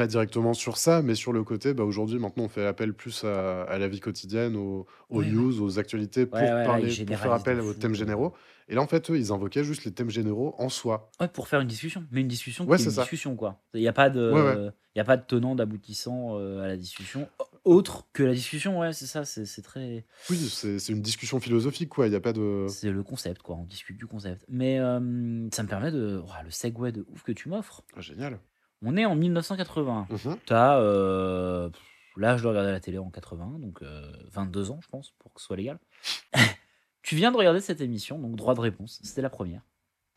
pas 0.00 0.06
directement 0.06 0.54
sur 0.54 0.78
ça, 0.78 1.02
mais 1.02 1.14
sur 1.14 1.32
le 1.34 1.44
côté, 1.44 1.74
bah, 1.74 1.84
aujourd'hui, 1.84 2.18
maintenant, 2.18 2.44
on 2.44 2.48
fait 2.48 2.64
appel 2.64 2.94
plus 2.94 3.22
à, 3.24 3.64
à 3.64 3.78
la 3.78 3.86
vie 3.86 4.00
quotidienne, 4.00 4.56
aux, 4.56 4.86
aux 5.10 5.18
Ouais, 5.18 5.26
ouais. 5.26 5.30
news, 5.30 5.60
aux 5.62 5.78
actualités, 5.78 6.24
pour, 6.24 6.38
Ouais, 6.38 6.44
ouais, 6.44 6.50
là, 6.50 6.64
parler, 6.64 7.04
pour 7.04 7.18
faire 7.18 7.32
appel 7.32 7.60
aux 7.60 7.74
thèmes 7.74 7.94
généraux. 7.94 8.32
Et 8.68 8.74
là, 8.74 8.80
en 8.80 8.86
fait, 8.86 9.10
eux, 9.10 9.18
ils 9.18 9.30
invoquaient 9.30 9.62
juste 9.64 9.84
les 9.84 9.92
thèmes 9.92 10.08
généraux 10.08 10.54
en 10.56 10.70
soi. 10.70 11.10
Ouais, 11.20 11.28
pour 11.28 11.48
faire 11.48 11.60
une 11.60 11.68
discussion, 11.68 12.06
mais 12.12 12.22
une 12.22 12.28
discussion 12.28 12.64
Ouais, 12.66 12.76
qui 12.78 12.84
est 12.84 12.86
une 12.86 12.92
ça. 12.92 13.02
discussion 13.02 13.36
quoi. 13.36 13.60
Il 13.74 13.80
n'y 13.80 13.88
a 13.88 13.92
pas 13.92 14.08
de, 14.08 14.72
y 14.96 15.00
a 15.00 15.04
pas 15.04 15.18
de 15.18 15.24
tenant 15.26 15.54
d'aboutissant 15.54 16.38
euh, 16.38 16.62
à 16.62 16.68
la 16.68 16.76
discussion 16.78 17.28
autre 17.64 18.06
que 18.14 18.22
la 18.22 18.32
discussion. 18.32 18.78
Ouais, 18.80 18.94
c'est 18.94 19.04
ça, 19.06 19.26
c'est 19.26 19.62
très. 19.62 20.06
Oui, 20.30 20.38
c'est 20.38 20.88
une 20.88 21.02
discussion 21.02 21.40
philosophique, 21.40 21.90
quoi. 21.90 22.06
Il 22.06 22.10
n'y 22.10 22.16
a 22.16 22.20
pas 22.20 22.32
de. 22.32 22.64
C'est 22.68 22.90
le 22.90 23.02
concept, 23.02 23.42
quoi. 23.42 23.56
On 23.56 23.64
discute 23.64 23.98
du 23.98 24.06
concept. 24.06 24.46
Mais 24.48 24.78
euh, 24.78 25.46
ça 25.52 25.62
me 25.62 25.68
permet 25.68 25.90
de. 25.90 26.22
Le 26.42 26.50
segue 26.50 26.90
de 26.90 27.04
ouf 27.12 27.22
que 27.22 27.32
tu 27.32 27.50
m'offres. 27.50 27.82
Ah, 27.94 28.00
génial. 28.00 28.38
On 28.82 28.96
est 28.96 29.04
en 29.06 29.14
1980. 29.16 30.08
Mhm. 30.10 30.36
T'as. 30.46 30.78
Euh, 30.80 31.70
là, 32.16 32.36
je 32.36 32.42
dois 32.42 32.52
regarder 32.52 32.72
la 32.72 32.80
télé 32.80 32.98
en 32.98 33.10
80, 33.10 33.58
donc 33.58 33.82
euh, 33.82 34.12
22 34.30 34.70
ans, 34.70 34.80
je 34.82 34.88
pense, 34.88 35.12
pour 35.18 35.32
que 35.34 35.40
ce 35.40 35.46
soit 35.46 35.56
légal. 35.56 35.78
Tu 37.02 37.16
viens 37.16 37.32
de 37.32 37.36
regarder 37.36 37.60
cette 37.60 37.80
émission, 37.80 38.18
donc 38.18 38.36
droit 38.36 38.54
de 38.54 38.60
réponse, 38.60 39.00
c'était 39.02 39.22
la 39.22 39.30
première. 39.30 39.62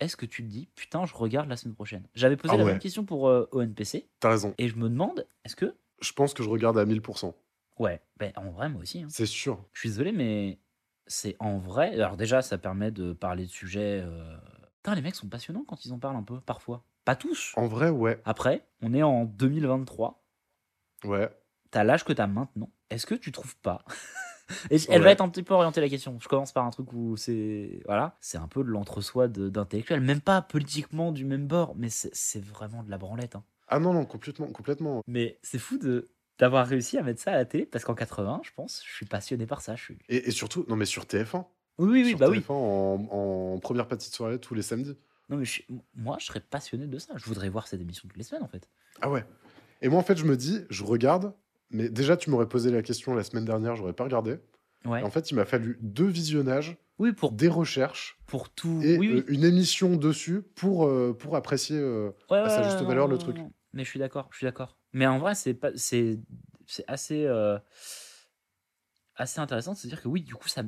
Est-ce 0.01 0.17
que 0.17 0.25
tu 0.25 0.43
te 0.43 0.49
dis, 0.49 0.67
putain, 0.75 1.05
je 1.05 1.13
regarde 1.15 1.47
la 1.47 1.55
semaine 1.55 1.75
prochaine? 1.75 2.03
J'avais 2.13 2.35
posé 2.35 2.53
Ah 2.53 2.57
la 2.57 2.65
ouais. 2.65 2.71
même 2.71 2.79
question 2.79 3.05
pour 3.05 3.29
euh, 3.29 3.47
ONPC, 3.53 4.09
T'as 4.19 4.29
raison. 4.29 4.53
et 4.57 4.67
je 4.67 4.75
me 4.75 4.89
demande, 4.89 5.25
est-ce 5.45 5.55
que. 5.55 5.73
Je 6.01 6.11
pense 6.11 6.33
que 6.33 6.43
je 6.43 6.49
regarde 6.49 6.77
à 6.77 6.85
1000%. 6.85 7.33
Ouais, 7.79 8.01
ben, 8.17 8.33
en 8.35 8.51
vrai, 8.51 8.67
moi 8.67 8.81
aussi. 8.81 9.01
hein. 9.01 9.07
C'est 9.09 9.25
sûr. 9.25 9.63
Je 9.71 9.79
suis 9.79 9.89
désolé, 9.89 10.11
mais 10.11 10.59
c'est 11.07 11.37
en 11.39 11.57
vrai. 11.57 11.93
Alors, 11.95 12.17
déjà, 12.17 12.41
ça 12.41 12.57
permet 12.57 12.91
de 12.91 13.13
parler 13.13 13.45
de 13.45 13.51
sujets. 13.51 14.01
euh, 14.05 14.35
Putain, 14.83 14.95
les 14.95 15.01
mecs 15.01 15.15
sont 15.15 15.29
passionnants 15.29 15.63
quand 15.65 15.85
ils 15.85 15.93
en 15.93 15.99
parlent 15.99 16.17
un 16.17 16.23
peu, 16.23 16.41
parfois. 16.41 16.83
Pas 17.05 17.15
tous. 17.15 17.53
En 17.55 17.67
vrai, 17.67 17.89
ouais. 17.89 18.21
Après, 18.25 18.65
on 18.81 18.93
est 18.93 19.03
en 19.03 19.25
2023. 19.25 20.23
Ouais. 21.05 21.29
T'as 21.71 21.83
l'âge 21.83 22.03
que 22.05 22.13
t'as 22.13 22.27
maintenant. 22.27 22.69
Est-ce 22.89 23.05
que 23.05 23.15
tu 23.15 23.31
trouves 23.31 23.55
pas 23.57 23.83
Et 24.69 24.77
elle 24.89 25.01
va 25.01 25.11
être 25.11 25.21
un 25.21 25.29
petit 25.29 25.41
peu 25.43 25.53
orientée 25.53 25.81
la 25.81 25.89
question. 25.89 26.19
Je 26.21 26.27
commence 26.27 26.51
par 26.51 26.65
un 26.65 26.69
truc 26.69 26.91
où 26.93 27.15
c'est 27.17 27.81
voilà, 27.85 28.17
c'est 28.19 28.37
un 28.37 28.47
peu 28.47 28.61
de 28.63 28.69
l'entre-soi 28.69 29.27
d'intellectuel, 29.27 30.01
même 30.01 30.21
pas 30.21 30.41
politiquement 30.41 31.11
du 31.11 31.25
même 31.25 31.47
bord, 31.47 31.75
mais 31.75 31.89
c'est 31.89 32.43
vraiment 32.43 32.83
de 32.83 32.91
la 32.91 32.97
branlette. 32.97 33.35
hein. 33.35 33.43
Ah 33.69 33.79
non, 33.79 33.93
non, 33.93 34.05
complètement, 34.05 34.47
complètement. 34.47 35.01
Mais 35.07 35.39
c'est 35.43 35.59
fou 35.59 35.77
de 35.77 36.11
d'avoir 36.39 36.67
réussi 36.67 36.97
à 36.97 37.03
mettre 37.03 37.21
ça 37.21 37.31
à 37.31 37.35
la 37.35 37.45
télé 37.45 37.65
parce 37.65 37.85
qu'en 37.85 37.95
80, 37.95 38.41
je 38.43 38.51
pense, 38.55 38.83
je 38.85 38.93
suis 38.93 39.05
passionné 39.05 39.45
par 39.45 39.61
ça. 39.61 39.75
Je 39.75 39.83
suis... 39.83 39.97
Et, 40.09 40.27
et 40.27 40.31
surtout, 40.31 40.65
non 40.67 40.75
mais 40.75 40.85
sur 40.85 41.03
TF1. 41.05 41.45
Oui, 41.79 41.89
oui, 41.89 42.01
oui, 42.03 42.09
sur 42.09 42.19
bah 42.19 42.27
TF1 42.27 42.31
oui. 42.31 42.43
en, 42.49 43.07
en 43.55 43.59
première 43.59 43.87
partie 43.87 44.09
de 44.09 44.15
soirée 44.15 44.39
tous 44.39 44.53
les 44.55 44.61
samedis. 44.61 44.97
Non, 45.29 45.37
mais 45.37 45.45
je 45.45 45.61
moi, 45.95 46.17
je 46.19 46.25
serais 46.25 46.41
passionné 46.41 46.85
de 46.87 46.97
ça. 46.99 47.13
Je 47.15 47.25
voudrais 47.25 47.49
voir 47.49 47.67
cette 47.67 47.81
émission 47.81 48.07
toutes 48.07 48.17
les 48.17 48.23
semaines, 48.23 48.43
en 48.43 48.47
fait. 48.47 48.69
Ah 49.01 49.09
ouais. 49.09 49.25
Et 49.81 49.89
moi, 49.89 49.99
en 49.99 50.03
fait, 50.03 50.17
je 50.17 50.25
me 50.25 50.35
dis, 50.37 50.61
je 50.69 50.83
regarde, 50.83 51.33
mais 51.69 51.89
déjà, 51.89 52.17
tu 52.17 52.29
m'aurais 52.29 52.47
posé 52.47 52.71
la 52.71 52.81
question 52.81 53.13
la 53.15 53.23
semaine 53.23 53.45
dernière, 53.45 53.75
j'aurais 53.75 53.93
pas 53.93 54.03
regardé. 54.03 54.37
Ouais. 54.85 55.01
Et 55.01 55.03
en 55.03 55.09
fait, 55.09 55.31
il 55.31 55.35
m'a 55.35 55.45
fallu 55.45 55.77
deux 55.81 56.05
visionnages, 56.07 56.77
Oui, 56.99 57.13
pour, 57.13 57.31
des 57.31 57.47
recherches 57.47 58.19
pour 58.27 58.49
tout. 58.49 58.81
et 58.83 58.97
oui, 58.97 59.09
oui. 59.13 59.19
euh, 59.19 59.23
une 59.33 59.43
émission 59.45 59.95
dessus 59.95 60.41
pour, 60.41 60.85
euh, 60.85 61.15
pour 61.17 61.35
apprécier 61.37 61.77
euh, 61.79 62.11
Ouais, 62.29 62.39
à 62.39 62.49
sa 62.49 62.63
juste 62.63 62.81
valeur 62.81 63.07
le 63.07 63.17
truc. 63.17 63.37
Mais 63.73 63.83
je 63.85 63.89
suis 63.89 63.99
d'accord, 63.99 64.27
je 64.31 64.37
suis 64.37 64.45
d'accord. 64.45 64.77
Mais 64.91 65.07
en 65.07 65.19
vrai, 65.19 65.35
c'est 65.35 65.53
pas, 65.53 65.71
c'est, 65.75 66.19
c'est 66.67 66.83
assez, 66.87 67.25
assez 69.15 69.39
intéressant 69.39 69.73
de 69.73 69.77
se 69.77 69.87
dire 69.87 70.01
que 70.01 70.07
oui, 70.07 70.21
du 70.21 70.35
coup, 70.35 70.47
ça, 70.47 70.63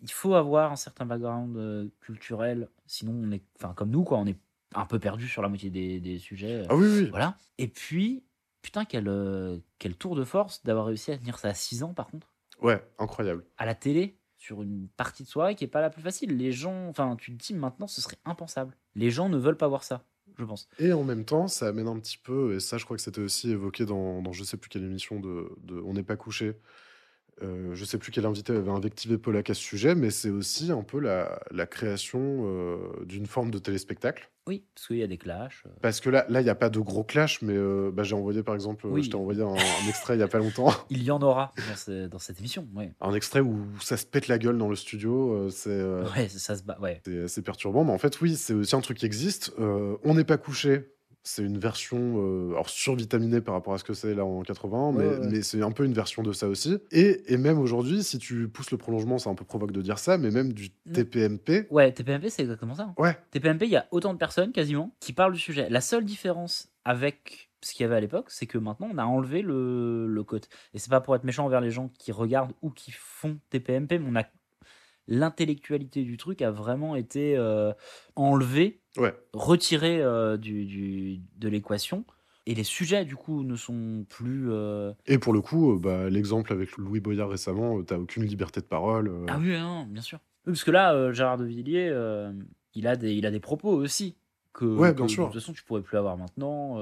il 0.00 0.10
faut 0.10 0.34
avoir 0.34 0.72
un 0.72 0.76
certain 0.76 1.06
background 1.06 1.90
culturel, 2.00 2.68
sinon 2.90 3.12
on 3.14 3.30
est, 3.32 3.42
enfin, 3.56 3.72
comme 3.74 3.90
nous, 3.90 4.02
quoi, 4.04 4.18
on 4.18 4.26
est 4.26 4.38
un 4.74 4.84
peu 4.86 4.98
perdu 4.98 5.28
sur 5.28 5.42
la 5.42 5.48
moitié 5.48 5.70
des, 5.70 6.00
des 6.00 6.18
sujets. 6.18 6.60
euh, 6.62 6.66
Ah 6.68 6.76
oui, 6.76 6.86
oui. 6.86 7.08
Voilà. 7.10 7.36
Et 7.58 7.68
puis, 7.68 8.24
putain, 8.62 8.84
quel, 8.84 9.08
euh, 9.08 9.58
quel 9.78 9.96
tour 9.96 10.16
de 10.16 10.24
force 10.24 10.62
d'avoir 10.64 10.86
réussi 10.86 11.10
à 11.12 11.18
tenir 11.18 11.38
ça 11.38 11.48
à 11.48 11.54
6 11.54 11.82
ans, 11.82 11.94
par 11.94 12.08
contre, 12.08 12.32
Ouais, 12.60 12.82
incroyable. 12.98 13.44
à 13.58 13.64
la 13.66 13.74
télé, 13.74 14.18
sur 14.36 14.62
une 14.62 14.88
partie 14.96 15.22
de 15.22 15.28
soirée 15.28 15.54
qui 15.54 15.64
est 15.64 15.68
pas 15.68 15.80
la 15.80 15.90
plus 15.90 16.02
facile. 16.02 16.36
Les 16.36 16.50
gens, 16.52 16.88
enfin, 16.88 17.16
tu 17.16 17.36
te 17.36 17.44
dis 17.46 17.54
maintenant, 17.54 17.86
ce 17.86 18.00
serait 18.00 18.16
impensable. 18.24 18.76
Les 18.94 19.10
gens 19.10 19.28
ne 19.28 19.36
veulent 19.38 19.56
pas 19.56 19.68
voir 19.68 19.82
ça, 19.84 20.04
je 20.38 20.44
pense. 20.44 20.68
Et 20.78 20.92
en 20.92 21.04
même 21.04 21.24
temps, 21.24 21.46
ça 21.48 21.68
amène 21.68 21.88
un 21.88 21.98
petit 21.98 22.18
peu, 22.18 22.54
et 22.54 22.60
ça, 22.60 22.76
je 22.78 22.84
crois 22.84 22.96
que 22.96 23.02
c'était 23.02 23.20
aussi 23.20 23.50
évoqué 23.50 23.84
dans, 23.86 24.22
dans 24.22 24.32
je 24.32 24.44
sais 24.44 24.56
plus 24.56 24.68
quelle 24.68 24.84
émission 24.84 25.20
de, 25.20 25.56
de 25.62 25.80
On 25.84 25.92
n'est 25.94 26.02
pas 26.02 26.16
couché. 26.16 26.54
Euh, 27.42 27.74
je 27.74 27.84
sais 27.84 27.96
plus 27.98 28.12
quel 28.12 28.26
invité 28.26 28.52
avait 28.54 28.70
invectivé 28.70 29.16
Polak 29.18 29.50
à 29.50 29.54
ce 29.54 29.60
sujet, 29.62 29.94
mais 29.94 30.10
c'est 30.10 30.30
aussi 30.30 30.70
un 30.70 30.82
peu 30.82 30.98
la, 31.00 31.40
la 31.50 31.66
création 31.66 32.42
euh, 32.44 32.76
d'une 33.04 33.26
forme 33.26 33.50
de 33.50 33.58
téléspectacle. 33.58 34.30
Oui, 34.46 34.64
parce 34.74 34.88
qu'il 34.88 34.96
y 34.98 35.02
a 35.02 35.06
des 35.06 35.16
clashs. 35.18 35.62
euh. 35.66 35.70
Parce 35.80 36.00
que 36.00 36.10
là, 36.10 36.26
là, 36.28 36.40
il 36.40 36.44
n'y 36.44 36.50
a 36.50 36.54
pas 36.54 36.70
de 36.70 36.78
gros 36.80 37.04
clash, 37.04 37.40
mais 37.42 37.54
euh, 37.56 37.90
bah, 37.92 38.02
j'ai 38.02 38.14
envoyé 38.14 38.42
par 38.42 38.54
exemple, 38.54 38.86
Oui. 38.86 39.02
je 39.02 39.10
t'ai 39.10 39.16
envoyé 39.16 39.42
un, 39.42 39.54
un 39.54 39.88
extrait 39.88 40.16
il 40.16 40.20
y 40.20 40.22
a 40.22 40.28
pas 40.28 40.38
longtemps, 40.38 40.68
Il 40.90 41.02
y 41.02 41.10
en 41.10 41.20
aura 41.22 41.52
dans, 41.56 41.76
ce- 41.76 42.06
dans 42.08 42.18
cette 42.18 42.38
émission, 42.40 42.66
ouais. 42.74 42.92
un 43.00 43.14
extrait 43.14 43.40
où 43.40 43.58
ça 43.80 43.96
se 43.96 44.04
pète 44.06 44.28
la 44.28 44.38
gueule 44.38 44.58
dans 44.58 44.68
le 44.68 44.76
studio. 44.76 45.48
c'est 45.50 45.82
Ouais, 46.16 46.28
ça 46.28 46.56
se 46.56 46.62
bat, 46.62 46.78
ouais. 46.80 47.00
c'est 47.06 47.22
assez 47.24 47.42
perturbant, 47.42 47.84
mais 47.84 47.92
en 47.92 47.98
fait, 47.98 48.20
oui, 48.20 48.36
c'est 48.36 48.54
aussi 48.54 48.74
un 48.76 48.80
truc 48.80 48.98
qui 48.98 49.06
existe. 49.06 49.52
On 49.58 50.14
n'est 50.14 50.24
pas 50.24 50.36
couché. 50.38 50.90
C'est 51.22 51.42
une 51.42 51.58
version 51.58 51.98
euh, 52.18 52.52
alors 52.52 52.70
survitaminée 52.70 53.40
par 53.42 53.54
rapport 53.54 53.74
à 53.74 53.78
ce 53.78 53.84
que 53.84 53.92
c'est 53.92 54.14
là 54.14 54.24
en 54.24 54.42
80, 54.42 54.92
mais, 54.92 54.98
Ouais, 54.98 55.18
ouais. 55.18 55.28
mais 55.30 55.42
c'est 55.42 55.60
un 55.62 55.70
peu 55.70 55.84
une 55.84 55.92
version 55.92 56.22
de 56.22 56.32
ça 56.32 56.48
aussi. 56.48 56.78
Et, 56.92 57.32
et 57.32 57.36
même 57.36 57.58
aujourd'hui, 57.58 58.02
si 58.02 58.18
tu 58.18 58.48
pousses 58.48 58.70
le 58.70 58.78
prolongement, 58.78 59.18
c'est 59.18 59.28
un 59.28 59.34
peu 59.34 59.44
provoque 59.44 59.72
de 59.72 59.82
dire 59.82 59.98
ça, 59.98 60.16
mais 60.18 60.30
même 60.30 60.52
du 60.54 60.70
Mm. 60.86 60.92
TPMP. 60.92 61.66
Ouais, 61.70 61.92
TPMP, 61.92 62.30
c'est 62.30 62.42
exactement 62.42 62.74
ça. 62.74 62.84
hein. 62.84 62.94
Ouais, 62.96 63.16
TPMP, 63.32 63.62
il 63.66 63.70
y 63.70 63.76
a 63.76 63.86
autant 63.90 64.12
de 64.14 64.18
personnes 64.18 64.50
quasiment 64.52 64.94
qui 65.00 65.12
parlent 65.12 65.32
du 65.34 65.38
sujet. 65.38 65.68
La 65.68 65.80
seule 65.82 66.04
différence 66.04 66.68
avec 66.86 67.50
ce 67.62 67.74
qu'il 67.74 67.84
y 67.84 67.86
avait 67.86 67.96
à 67.96 68.00
l'époque, 68.00 68.30
c'est 68.30 68.46
que 68.46 68.56
maintenant 68.56 68.88
on 68.90 68.96
a 68.96 69.04
enlevé 69.04 69.42
le, 69.42 70.06
le 70.06 70.24
code. 70.24 70.46
Et 70.72 70.78
c'est 70.78 70.88
pas 70.88 71.02
pour 71.02 71.14
être 71.14 71.24
méchant 71.24 71.44
envers 71.44 71.60
les 71.60 71.70
gens 71.70 71.90
qui 71.98 72.10
regardent 72.12 72.52
ou 72.62 72.70
qui 72.70 72.90
font 72.92 73.38
TPMP, 73.50 73.98
mais 73.98 74.06
on 74.08 74.16
a 74.16 74.24
l'intellectualité 75.08 76.02
du 76.04 76.16
truc 76.16 76.42
a 76.42 76.50
vraiment 76.50 76.96
été 76.96 77.36
euh, 77.36 77.72
enlevée, 78.16 78.80
ouais. 78.96 79.14
retirée 79.32 80.00
euh, 80.02 80.36
du, 80.36 80.64
du- 80.66 81.20
de 81.36 81.48
l'équation. 81.48 82.04
Et 82.46 82.54
les 82.54 82.64
sujets, 82.64 83.04
du 83.04 83.16
coup, 83.16 83.44
ne 83.44 83.54
sont 83.54 84.04
plus. 84.08 84.50
euh, 84.50 84.92
Et 85.06 85.18
pour 85.18 85.32
le 85.32 85.40
coup, 85.40 85.78
bah, 85.78 86.08
l'exemple 86.08 86.52
avec 86.52 86.76
Louis 86.78 86.98
Boyard 87.00 87.28
récemment, 87.30 87.82
t'as 87.84 87.98
aucune 87.98 88.24
liberté 88.24 88.60
de 88.60 88.66
parole. 88.66 89.12
Ah 89.28 89.38
oui, 89.38 89.50
non, 89.58 89.84
bien 89.84 90.02
sûr. 90.02 90.18
Parce 90.44 90.64
que 90.64 90.70
là, 90.70 91.12
Gérard 91.12 91.36
de 91.36 91.44
Villiers, 91.44 91.94
il, 92.74 92.86
a 92.86 92.96
des, 92.96 93.12
il 93.14 93.26
a 93.26 93.30
des 93.30 93.40
propos 93.40 93.70
aussi. 93.70 94.16
Que, 94.52 94.64
Ouais, 94.64 94.90
que, 94.90 94.96
bien 94.96 95.06
sûr. 95.08 95.26
De 95.28 95.32
toute 95.32 95.40
façon, 95.40 95.52
tu 95.52 95.62
pourrais 95.62 95.82
plus 95.82 95.98
avoir 95.98 96.16
maintenant. 96.16 96.78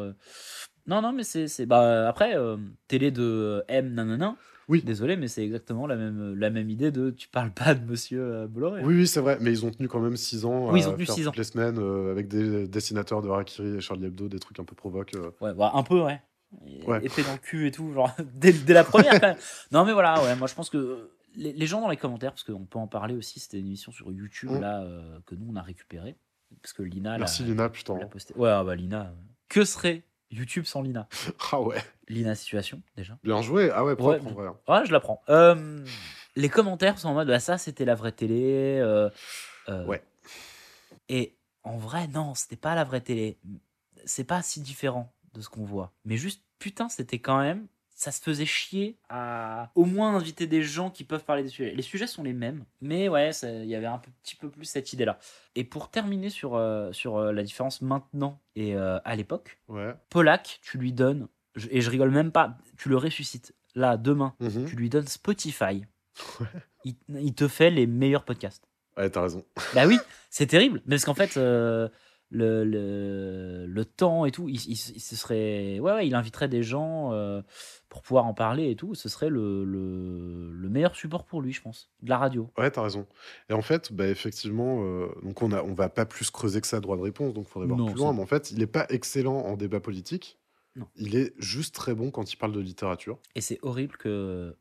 Non, 0.87 1.03
non, 1.03 1.13
mais 1.13 1.25
c'est. 1.25 1.49
c'est- 1.49 1.67
Bah, 1.67 2.09
après, 2.09 2.35
télé 2.87 3.11
de 3.11 3.63
M, 3.69 3.93
nanana. 3.93 4.37
Oui. 4.69 4.83
Désolé, 4.83 5.17
mais 5.17 5.29
c'est 5.29 5.43
exactement 5.43 5.87
la 5.87 5.97
même, 5.97 6.35
la 6.35 6.51
même 6.51 6.69
idée 6.69 6.91
de 6.91 7.11
tu 7.11 7.29
parles 7.29 7.51
pas 7.53 7.75
de 7.75 7.85
monsieur 7.85 8.21
euh, 8.23 8.47
Bolloré. 8.47 8.85
Oui, 8.85 8.95
oui, 8.97 9.07
c'est 9.07 9.21
vrai, 9.21 9.39
mais 9.41 9.51
ils 9.51 9.65
ont 9.65 9.71
tenu 9.71 9.89
quand 9.89 10.01
même 10.01 10.17
6 10.17 10.45
ans 10.45 10.71
Oui, 10.71 10.81
ils 10.81 10.89
ont 10.89 10.93
tenu 10.93 11.07
faire 11.07 11.15
six 11.15 11.23
toutes 11.23 11.31
ans. 11.31 11.39
les 11.39 11.45
semaines 11.45 11.79
euh, 11.79 12.11
avec 12.13 12.29
des 12.29 12.69
dessinateurs 12.69 13.23
de 13.23 13.29
Harakiri 13.29 13.77
et 13.77 13.81
Charlie 13.81 14.07
Hebdo, 14.07 14.29
des 14.29 14.39
trucs 14.39 14.61
un 14.61 14.65
peu 14.65 14.75
provoques. 14.75 15.15
euh. 15.15 15.31
Ouais, 15.41 15.55
bah, 15.55 15.71
un 15.75 15.83
peu, 15.83 16.03
ouais. 16.03 16.21
Et- 16.67 16.85
Ouais. 16.87 17.05
Épée 17.05 17.23
dans 17.23 17.33
le 17.33 17.39
cul 17.39 17.67
et 17.67 17.71
tout, 17.71 17.93
genre, 17.93 18.11
dès, 18.35 18.53
dès 18.53 18.75
la 18.75 18.85
première, 18.85 19.21
quand 19.21 19.29
même. 19.29 19.37
Non, 19.73 19.85
mais 19.85 19.93
voilà, 19.93 20.23
ouais, 20.23 20.37
moi 20.37 20.47
je 20.49 20.55
pense 20.55 20.71
que 20.71 21.11
les, 21.35 21.53
les 21.53 21.67
gens 21.67 21.81
dans 21.81 21.89
les 21.91 21.97
commentaires, 21.97 22.33
parce 22.33 22.45
qu'on 22.45 22.65
peut 22.67 22.79
en 22.79 22.87
parler 22.89 23.15
aussi, 23.15 23.39
c'était 23.41 23.59
une 23.59 23.67
émission 23.67 23.93
sur 23.93 24.11
YouTube, 24.13 24.51
Mm. 24.51 24.61
là, 24.61 24.83
euh, 24.83 25.19
que 25.27 25.35
nous 25.35 25.47
on 25.51 25.57
a 25.57 25.63
récupéré. 25.63 26.17
Parce 26.63 26.73
que 26.73 26.83
Lina, 26.83 27.13
l'a- 27.13 27.19
Merci 27.19 27.43
Lina, 27.43 27.69
putain. 27.69 27.99
l'a. 27.99 28.07
Ouais, 28.37 28.49
ah 28.49 28.65
bah 28.65 28.75
Lina. 28.75 29.15
Que 29.51 29.65
serait 29.65 30.03
YouTube 30.31 30.65
sans 30.67 30.83
Lina 30.83 31.09
Ah 31.53 31.61
ouais, 31.61 31.83
Lina 32.09 32.35
situation, 32.35 32.83
déjà. 32.97 33.19
bien 33.25 33.43
joué. 33.43 33.71
Ah 33.73 33.85
ouais, 33.85 33.97
propre 33.97 34.25
Ouais. 34.25 34.31
en 34.31 34.35
vrai. 34.35 34.47
hein. 34.49 34.57
Ouais, 34.69 34.87
je 34.87 34.93
la 34.93 35.01
prends. 35.01 35.23
Euh, 35.29 35.85
les 36.37 36.49
commentaires 36.49 36.99
sont 36.99 37.09
en 37.09 37.15
mode, 37.15 37.29
bah, 37.29 37.41
ça 37.41 37.59
c'était 37.59 37.85
la 37.85 37.95
vraie 37.95 38.13
télé. 38.13 38.79
euh, 38.81 39.11
euh, 39.69 39.85
Ouais. 39.87 40.03
Et 41.09 41.37
en 41.65 41.77
vrai, 41.77 42.07
non, 42.09 42.35
c'était 42.35 42.57
pas 42.57 42.75
la 42.75 42.85
vraie 42.85 43.01
télé. 43.01 43.39
C'est 44.05 44.25
pas 44.25 44.43
si 44.43 44.61
différent 44.61 45.13
de 45.35 45.41
ce 45.41 45.49
qu'on 45.49 45.65
voit. 45.65 45.93
Mais 46.05 46.17
juste, 46.17 46.43
putain, 46.59 46.89
c'était 46.89 47.19
quand 47.19 47.39
même. 47.41 47.67
Ça 48.01 48.13
se 48.13 48.23
faisait 48.23 48.47
chier 48.47 48.97
à 49.09 49.73
au 49.75 49.85
moins 49.85 50.15
inviter 50.15 50.47
des 50.47 50.63
gens 50.63 50.89
qui 50.89 51.03
peuvent 51.03 51.25
parler 51.25 51.43
des 51.43 51.49
sujets. 51.49 51.75
Les 51.75 51.83
sujets 51.83 52.07
sont 52.07 52.23
les 52.23 52.33
mêmes, 52.33 52.65
mais 52.81 53.09
ouais, 53.09 53.31
il 53.43 53.65
y 53.65 53.75
avait 53.75 53.87
un 53.87 53.99
petit 54.23 54.37
peu 54.37 54.49
plus 54.49 54.67
cette 54.67 54.93
idée-là. 54.93 55.19
Et 55.57 55.65
pour 55.65 55.91
terminer 55.91 56.31
sur, 56.31 56.55
euh, 56.55 56.93
sur 56.93 57.17
euh, 57.17 57.33
la 57.33 57.43
différence 57.43 57.83
maintenant 57.83 58.41
et 58.55 58.77
euh, 58.77 59.01
à 59.05 59.17
l'époque, 59.17 59.59
Ouais. 59.67 59.97
Polak, 60.11 60.61
tu 60.63 60.79
lui 60.79 60.93
donnes, 60.93 61.27
et 61.71 61.81
je 61.81 61.91
rigole 61.91 62.13
même 62.13 62.31
pas, 62.31 62.57
tu 62.77 62.89
le 62.89 62.97
ressuscites. 62.97 63.53
Là, 63.75 63.97
demain, 63.97 64.33
Mhm. 64.39 64.67
tu 64.67 64.77
lui 64.77 64.91
donnes 64.91 65.09
Spotify. 65.09 65.85
Il, 66.85 66.95
il 67.09 67.35
te 67.35 67.49
fait 67.49 67.71
les 67.73 67.89
meilleurs 67.89 68.25
podcasts. 68.25 68.63
Ouais, 68.97 69.11
t'as 69.11 69.23
raison. 69.23 69.45
Bah 69.75 69.89
oui, 69.89 69.99
c'est 70.31 70.47
terrible. 70.47 70.83
Mais 70.87 70.95
parce 70.95 71.05
qu'en 71.05 71.15
fait, 71.15 71.37
euh, 71.37 71.89
le, 72.31 72.63
le, 72.65 73.65
le 73.67 73.85
temps 73.87 74.27
et 74.27 74.31
tout, 74.31 74.49
il, 74.49 74.57
il- 74.67 74.73
il 74.73 75.01
se 75.01 75.17
serait. 75.17 75.79
Ouais, 75.81 75.93
ouais, 75.93 76.07
il 76.07 76.15
inviterait 76.15 76.49
des 76.49 76.63
gens 76.63 77.13
euh, 77.13 77.41
pour 77.89 78.03
pouvoir 78.03 78.27
en 78.27 78.35
parler 78.35 78.71
et 78.71 78.77
tout. 78.77 78.95
Ce 78.95 79.09
serait 79.09 79.31
le, 79.31 79.65
le, 79.65 80.51
le 80.53 80.69
meilleur 80.69 80.95
support 80.95 81.25
pour 81.25 81.41
lui, 81.41 81.53
je 81.53 81.63
pense. 81.63 81.91
De 82.03 82.11
la 82.11 82.19
radio. 82.19 82.51
Ouais, 82.59 82.71
t'as 82.71 82.83
raison. 82.83 83.07
Et 83.49 83.55
en 83.55 83.63
fait, 83.63 83.93
bah, 83.93 84.07
effectivement, 84.09 84.83
euh, 84.85 85.09
donc 85.23 85.41
on 85.43 85.53
a, 85.53 85.63
on 85.63 85.73
va 85.73 85.89
pas 85.89 86.05
plus 86.05 86.31
creuser 86.31 86.61
que 86.61 86.67
ça, 86.67 86.81
droit 86.81 86.97
de 86.99 87.03
réponse, 87.03 87.33
donc 87.33 87.47
il 87.49 87.51
faudrait 87.51 87.67
voir 87.69 87.79
Non, 87.79 87.87
plus 87.87 87.95
loin. 87.97 88.13
Mais 88.13 88.21
en 88.23 88.27
fait, 88.27 88.51
il 88.51 88.61
est 88.61 88.67
pas 88.67 88.87
excellent 88.91 89.37
en 89.39 89.57
débat 89.57 89.81
politique. 89.81 90.39
Non. 90.77 90.87
Il 90.97 91.17
est 91.17 91.33
juste 91.39 91.75
très 91.75 91.95
bon 91.95 92.11
quand 92.11 92.31
il 92.33 92.37
parle 92.37 92.53
de 92.53 92.61
littérature. 92.61 93.19
Et 93.35 93.41
c'est 93.41 93.59
horrible 93.63 93.97
que 93.97 94.55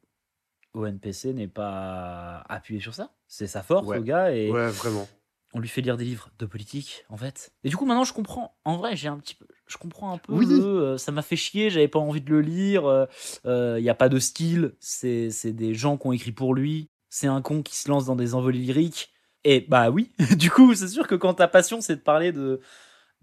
ONPC 0.74 1.34
n'ait 1.34 1.48
pas 1.48 2.44
appuyé 2.50 2.80
sur 2.80 2.94
ça. 2.94 3.12
C'est 3.28 3.48
sa 3.48 3.62
force, 3.62 3.88
Ouais. 3.88 3.98
au 4.00 4.04
gars. 4.04 4.32
Et 4.34 4.50
Ouais, 4.52 4.70
vraiment. 4.70 5.08
On 5.54 5.60
lui 5.60 5.68
fait 5.70 5.82
lire 5.82 5.98
des 5.98 6.06
livres 6.06 6.30
de 6.40 6.46
politique, 6.46 7.06
en 7.10 7.18
fait. 7.18 7.52
Et 7.64 7.70
du 7.70 7.78
coup, 7.78 7.86
maintenant, 7.86 8.04
je 8.04 8.14
comprends. 8.14 8.56
En 8.66 8.78
vrai, 8.78 8.96
j'ai 8.96 9.08
un 9.08 9.18
petit 9.18 9.36
peu. 9.36 9.46
Je 9.66 9.78
comprends 9.78 10.12
un 10.14 10.18
peu. 10.18 10.34
Oui. 10.34 10.46
le, 10.46 10.56
euh, 10.64 10.98
ça 10.98 11.12
m'a 11.12 11.22
fait 11.22 11.36
chier, 11.36 11.70
j'avais 11.70 11.88
pas 11.88 12.00
envie 12.00 12.22
de 12.22 12.30
le 12.30 12.42
lire. 12.42 13.08
Il 13.46 13.82
n'y 13.82 13.90
a 13.90 13.96
pas 13.96 14.10
de 14.10 14.20
style. 14.20 14.74
C'est 14.80 15.30
c'est 15.30 15.54
des 15.54 15.74
gens 15.74 15.98
qui 15.98 16.08
ont 16.08 16.12
écrit 16.12 16.32
pour 16.32 16.54
lui. 16.54 16.90
C'est 17.10 17.28
un 17.28 17.42
con 17.42 17.64
qui 17.64 17.76
se 17.76 17.90
lance 17.90 18.06
dans 18.06 18.16
des 18.16 18.34
envolées 18.36 18.60
lyriques. 18.60 19.14
Et 19.44 19.62
bah 19.62 19.90
oui, 19.90 20.12
du 20.38 20.50
coup, 20.52 20.74
c'est 20.74 20.88
sûr 20.90 21.08
que 21.08 21.16
quand 21.16 21.36
ta 21.36 21.48
passion, 21.48 21.80
c'est 21.82 21.96
de 21.96 22.02
parler 22.02 22.32
de. 22.32 22.60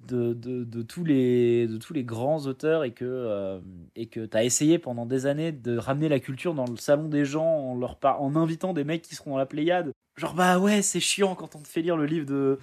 De, 0.01 0.35
de, 0.35 0.65
de 0.65 0.83
tous 0.83 1.05
les, 1.05 1.67
de 1.69 1.79
tous 1.79 1.95
les 1.95 2.03
grands 2.05 2.45
auteurs 2.47 2.83
et 2.85 2.93
que 2.93 3.05
euh, 3.07 3.61
et 3.95 4.07
que 4.09 4.27
tu 4.27 4.37
as 4.37 4.43
essayé 4.45 4.79
pendant 4.79 5.07
des 5.07 5.25
années 5.25 5.53
de 5.53 5.79
ramener 5.79 6.09
la 6.09 6.19
culture 6.19 6.53
dans 6.53 6.67
le 6.67 6.77
salon 6.77 7.09
des 7.09 7.25
gens 7.25 7.47
en, 7.47 7.79
leur 7.79 7.99
par- 7.99 8.21
en 8.21 8.35
invitant 8.35 8.75
des 8.75 8.83
mecs 8.85 9.03
qui 9.03 9.15
seront 9.15 9.31
dans 9.31 9.39
la 9.39 9.47
Pléiade 9.47 9.93
Genre, 10.17 10.35
bah 10.35 10.59
ouais, 10.59 10.83
c'est 10.83 11.01
chiant 11.01 11.35
quand 11.35 11.57
on 11.57 11.61
te 11.61 11.69
fait 11.69 11.83
lire 11.83 11.97
le 11.97 12.07
livre 12.07 12.27
de. 12.27 12.59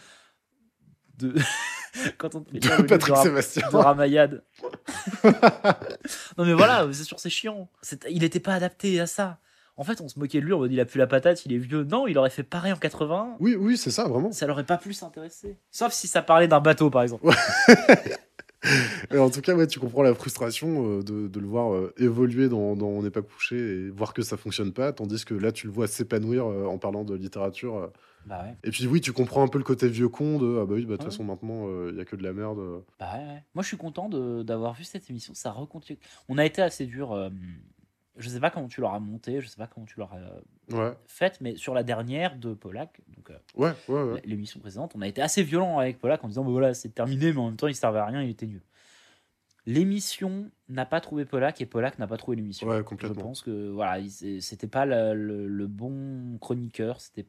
de... 1.18 1.36
quand 2.18 2.36
on 2.36 2.42
te 2.42 2.52
fait 2.52 2.60
De 2.60 2.68
lire 2.68 2.78
le 2.82 2.88
livre 2.88 2.98
de, 2.98 3.24
Sébastien. 3.24 3.70
de 3.70 3.76
Ramayad. 3.76 4.44
non, 6.38 6.46
mais 6.46 6.54
voilà, 6.54 6.88
c'est 6.94 7.04
sûr, 7.04 7.20
c'est 7.20 7.30
chiant. 7.30 7.70
C'est- 7.82 8.06
Il 8.10 8.22
n'était 8.22 8.40
pas 8.40 8.54
adapté 8.54 9.00
à 9.00 9.08
ça. 9.08 9.40
En 9.78 9.84
fait, 9.84 10.02
on 10.02 10.08
se 10.08 10.20
moquait 10.20 10.42
de 10.42 10.46
lui, 10.46 10.54
on 10.54 10.60
mode 10.60 10.72
il 10.72 10.80
a 10.80 10.86
plus 10.86 11.00
la 11.00 11.08
patate, 11.08 11.46
il 11.46 11.54
est 11.54 11.58
vieux. 11.58 11.84
Non, 11.84 12.06
il 12.06 12.18
aurait 12.18 12.30
fait 12.30 12.44
pareil 12.44 12.72
en 12.74 12.78
80. 12.78 13.38
Oui, 13.40 13.56
oui, 13.56 13.78
c'est 13.78 13.90
ça, 13.90 14.08
vraiment. 14.08 14.32
Ça 14.32 14.46
l'aurait 14.46 14.66
pas 14.66 14.78
plus 14.78 15.02
intéressé. 15.02 15.58
Sauf 15.72 15.92
si 15.94 16.08
ça 16.08 16.22
parlait 16.22 16.48
d'un 16.48 16.60
bateau, 16.60 16.90
par 16.90 17.02
exemple. 17.02 17.28
En 19.12 19.30
tout 19.30 19.42
cas, 19.42 19.56
ouais, 19.56 19.68
tu 19.68 19.80
comprends 19.80 20.04
la 20.04 20.14
frustration 20.14 21.00
euh, 21.00 21.04
de, 21.04 21.28
de 21.28 21.40
le 21.40 21.48
voir 21.48 21.74
euh, 21.74 21.94
évoluer 21.98 22.48
dans, 22.48 22.76
dans 22.76 22.88
On 22.88 23.02
n'est 23.02 23.10
pas 23.10 23.22
couché 23.22 23.58
et 23.58 23.90
voir 23.90 24.14
que 24.14 24.22
ça 24.22 24.38
fonctionne 24.38 24.72
pas, 24.72 24.94
tandis 24.94 25.26
que 25.26 25.34
là, 25.34 25.52
tu 25.52 25.68
le 25.68 25.74
vois 25.74 25.88
s'épanouir 25.88 26.46
euh, 26.46 26.66
en 26.66 26.78
parlant 26.78 27.04
de 27.04 27.16
littérature. 27.16 27.92
Bah 28.26 28.44
ouais. 28.44 28.56
Et 28.64 28.70
puis, 28.70 28.86
oui, 28.86 29.02
tu 29.02 29.14
comprends 29.14 29.44
un 29.44 29.48
peu 29.48 29.58
le 29.58 29.64
côté 29.64 29.88
vieux 29.88 30.10
con 30.10 30.38
de 30.38 30.60
Ah 30.62 30.66
bah 30.66 30.76
oui, 30.76 30.86
bah 30.86 30.92
de 30.92 30.98
toute 30.98 31.06
Ouais. 31.06 31.12
façon, 31.12 31.24
maintenant, 31.24 31.68
il 31.90 31.96
y 31.96 32.00
a 32.00 32.06
que 32.06 32.16
de 32.16 32.24
la 32.24 32.34
merde. 32.34 32.60
Bah 33.00 33.14
ouais. 33.16 33.44
Moi, 33.56 33.64
je 33.64 33.68
suis 33.68 33.78
content 33.78 34.10
d'avoir 34.10 34.74
vu 34.76 34.84
cette 34.84 35.10
émission. 35.10 35.34
Ça 35.34 35.52
recontinue. 35.52 35.98
On 36.30 36.38
a 36.38 36.46
été 36.46 36.62
assez 36.62 36.86
dur. 36.86 37.32
Je 38.18 38.28
sais 38.30 38.40
pas 38.40 38.50
comment 38.50 38.68
tu 38.68 38.82
l'auras 38.82 39.00
monté, 39.00 39.40
je 39.42 39.48
sais 39.48 39.58
pas 39.58 39.68
comment 39.68 39.86
tu 39.86 40.00
l'auras 40.00 40.18
euh, 40.20 40.40
Ouais, 40.72 40.94
faite, 41.08 41.40
mais 41.42 41.56
sur 41.56 41.74
la 41.74 41.84
dernière 41.84 42.38
de 42.38 42.54
Polak, 42.54 43.02
donc 43.16 43.30
euh, 43.32 43.38
ouais, 43.56 43.74
ouais. 43.88 44.04
ouais. 44.14 44.22
l'émission 44.26 44.60
précédente, 44.60 44.94
on 44.96 45.02
a 45.02 45.08
été 45.08 45.22
assez 45.22 45.44
violent 45.44 45.80
avec 45.80 46.00
Polak 46.00 46.24
en 46.24 46.28
disant 46.28 46.44
bah 46.44 46.52
voilà, 46.52 46.74
c'est 46.74 46.90
terminé, 46.90 47.32
mais 47.34 47.40
en 47.40 47.48
même 47.48 47.58
temps, 47.58 47.68
il 47.68 47.76
servait 47.76 48.00
à 48.00 48.06
rien, 48.06 48.22
il 48.22 48.30
était 48.30 48.46
nul. 48.48 48.62
L'émission 49.68 50.50
n'a 50.70 50.86
pas 50.88 51.00
trouvé 51.02 51.24
Polak 51.24 51.62
et 51.62 51.68
Polak 51.68 52.00
n'a 52.00 52.08
pas 52.08 52.18
trouvé 52.18 52.36
l'émission. 52.38 52.68
Je 53.00 53.08
pense 53.14 53.44
que 53.44 53.70
voilà, 53.70 54.02
c'était 54.40 54.66
pas 54.68 54.86
le, 54.86 55.14
le- 55.14 55.48
le 55.48 55.68
bon 55.68 56.38
chroniqueur, 56.40 57.00
c'était 57.00 57.28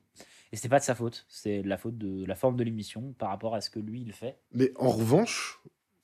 et 0.51 0.57
c'était 0.57 0.69
pas 0.71 0.79
de 0.79 0.85
sa 0.85 0.95
faute, 0.95 1.27
c'est 1.29 1.63
de 1.63 1.69
la 1.69 1.77
faute 1.79 1.97
de 1.99 2.25
la 2.27 2.35
forme 2.35 2.57
de 2.57 2.65
l'émission 2.65 3.13
par 3.19 3.29
rapport 3.31 3.55
à 3.55 3.61
ce 3.61 3.69
que 3.71 3.81
lui 3.81 4.01
il 4.01 4.13
fait. 4.13 4.39
Mais 4.53 4.73
en 4.77 4.89
revanche, 4.91 5.61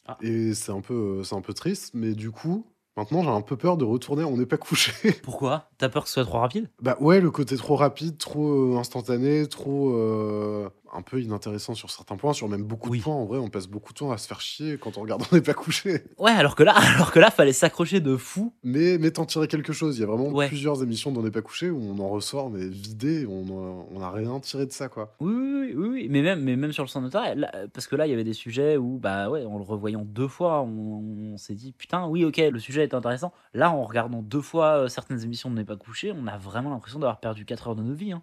Ah. 0.07 0.19
et 0.23 0.55
c'est 0.55 0.73
un, 0.73 0.81
peu, 0.83 1.23
c'est 1.25 1.35
un 1.35 1.41
peu 1.43 1.53
triste, 1.55 1.93
mais 1.95 2.15
du 2.15 2.31
coup, 2.31 2.67
maintenant, 2.99 3.23
j'ai 3.23 3.31
un 3.31 3.41
peu 3.41 3.57
peur 3.57 3.77
de 3.77 3.85
retourner 3.85 4.25
On 4.25 4.37
n'est 4.37 4.47
pas 4.47 4.57
couché. 4.57 4.93
Pourquoi? 5.23 5.71
T'as 5.79 5.89
peur 5.89 6.03
que 6.03 6.09
ce 6.09 6.15
soit 6.15 6.25
trop 6.25 6.39
rapide? 6.39 6.69
Bah 6.83 6.97
ouais, 7.01 7.21
le 7.21 7.31
côté 7.31 7.57
trop 7.57 7.77
rapide, 7.77 8.19
trop 8.19 8.75
euh, 8.75 8.79
instantané, 8.79 9.47
trop 9.47 9.91
euh, 9.95 10.69
un 10.93 11.03
peu 11.03 11.21
inintéressant 11.21 11.75
sur 11.75 11.91
certains 11.91 12.17
points, 12.17 12.33
sur 12.33 12.49
même 12.49 12.63
beaucoup 12.63 12.91
Oui. 12.91 12.99
de 12.99 13.05
points. 13.05 13.15
En 13.15 13.25
vrai, 13.25 13.39
on 13.39 13.49
passe 13.49 13.67
beaucoup 13.67 13.93
de 13.93 13.99
temps 13.99 14.11
à 14.11 14.19
se 14.19 14.27
faire 14.27 14.41
chier 14.41 14.79
quand 14.79 14.99
on 14.99 15.03
regarde 15.03 15.23
On 15.33 15.35
n'est 15.35 15.43
pas 15.43 15.55
couché. 15.55 16.05
Ouais, 16.19 16.31
alors 16.33 16.55
que 16.57 16.63
là, 16.63 16.75
alors 16.97 17.13
que 17.13 17.19
là, 17.19 17.31
fallait 17.31 17.53
s'accrocher 17.53 18.01
de 18.01 18.17
fou. 18.17 18.53
Mais, 18.63 18.99
mais 18.99 19.11
t'en 19.11 19.25
tirer 19.27 19.49
quelque 19.49 19.73
chose. 19.73 19.97
Il 19.99 20.01
y 20.01 20.05
a 20.05 20.07
vraiment 20.07 20.29
Ouais. 20.31 20.49
plusieurs 20.49 20.83
émissions 20.83 21.13
d'On 21.13 21.23
n'est 21.23 21.31
pas 21.31 21.43
couché 21.43 21.71
où 21.71 21.81
on 21.81 21.99
en 21.99 22.09
ressort, 22.09 22.51
mais 22.51 22.67
vidé, 22.69 23.27
on 23.27 23.45
a- 23.49 23.87
on 23.95 23.99
n'a 24.01 24.11
rien 24.11 24.39
tiré 24.41 24.67
de 24.67 24.73
ça, 24.73 24.89
quoi. 24.89 25.15
Oui, 25.21 25.33
oui, 25.35 25.75
oui, 25.89 26.07
mais 26.11 26.23
même, 26.23 26.43
mais 26.43 26.57
même 26.57 26.73
sur 26.73 26.83
le 26.85 26.89
centre 26.89 27.05
notarial, 27.05 27.39
là, 27.41 27.53
parce 27.73 27.87
que 27.87 27.97
là, 27.97 28.07
il 28.07 28.11
y 28.11 28.13
avait 28.15 28.25
des 28.25 28.33
sujets 28.33 28.77
où, 28.77 28.99
bah 28.99 29.29
ouais, 29.31 29.45
en 29.45 29.59
le 29.59 29.65
revoyant 29.65 30.03
deux 30.05 30.29
fois, 30.29 30.63
on, 30.63 31.33
on 31.35 31.37
s'est 31.37 31.55
dit, 31.55 31.73
putain, 31.73 32.07
oui, 32.07 32.25
ok, 32.25 32.39
le 32.39 32.59
sujet 32.59 32.83
est 32.85 32.95
intéressant. 32.95 33.33
Là, 33.55 33.71
en 33.71 33.85
regardant 33.85 34.23
deux 34.23 34.41
fois 34.41 34.85
euh, 34.85 34.89
certaines 34.89 35.23
émissions 35.23 35.51
de 35.51 35.57
N'est 35.57 35.65
pas 35.65 35.77
couché, 35.77 36.13
on 36.13 36.27
a 36.27 36.39
vraiment 36.39 36.71
l'impression 36.71 36.99
d'avoir 37.01 37.19
perdu 37.21 37.45
4 37.45 37.69
heures 37.69 37.77
de 37.77 37.83
nos 37.83 37.95
vies. 37.95 38.13
hein. 38.13 38.23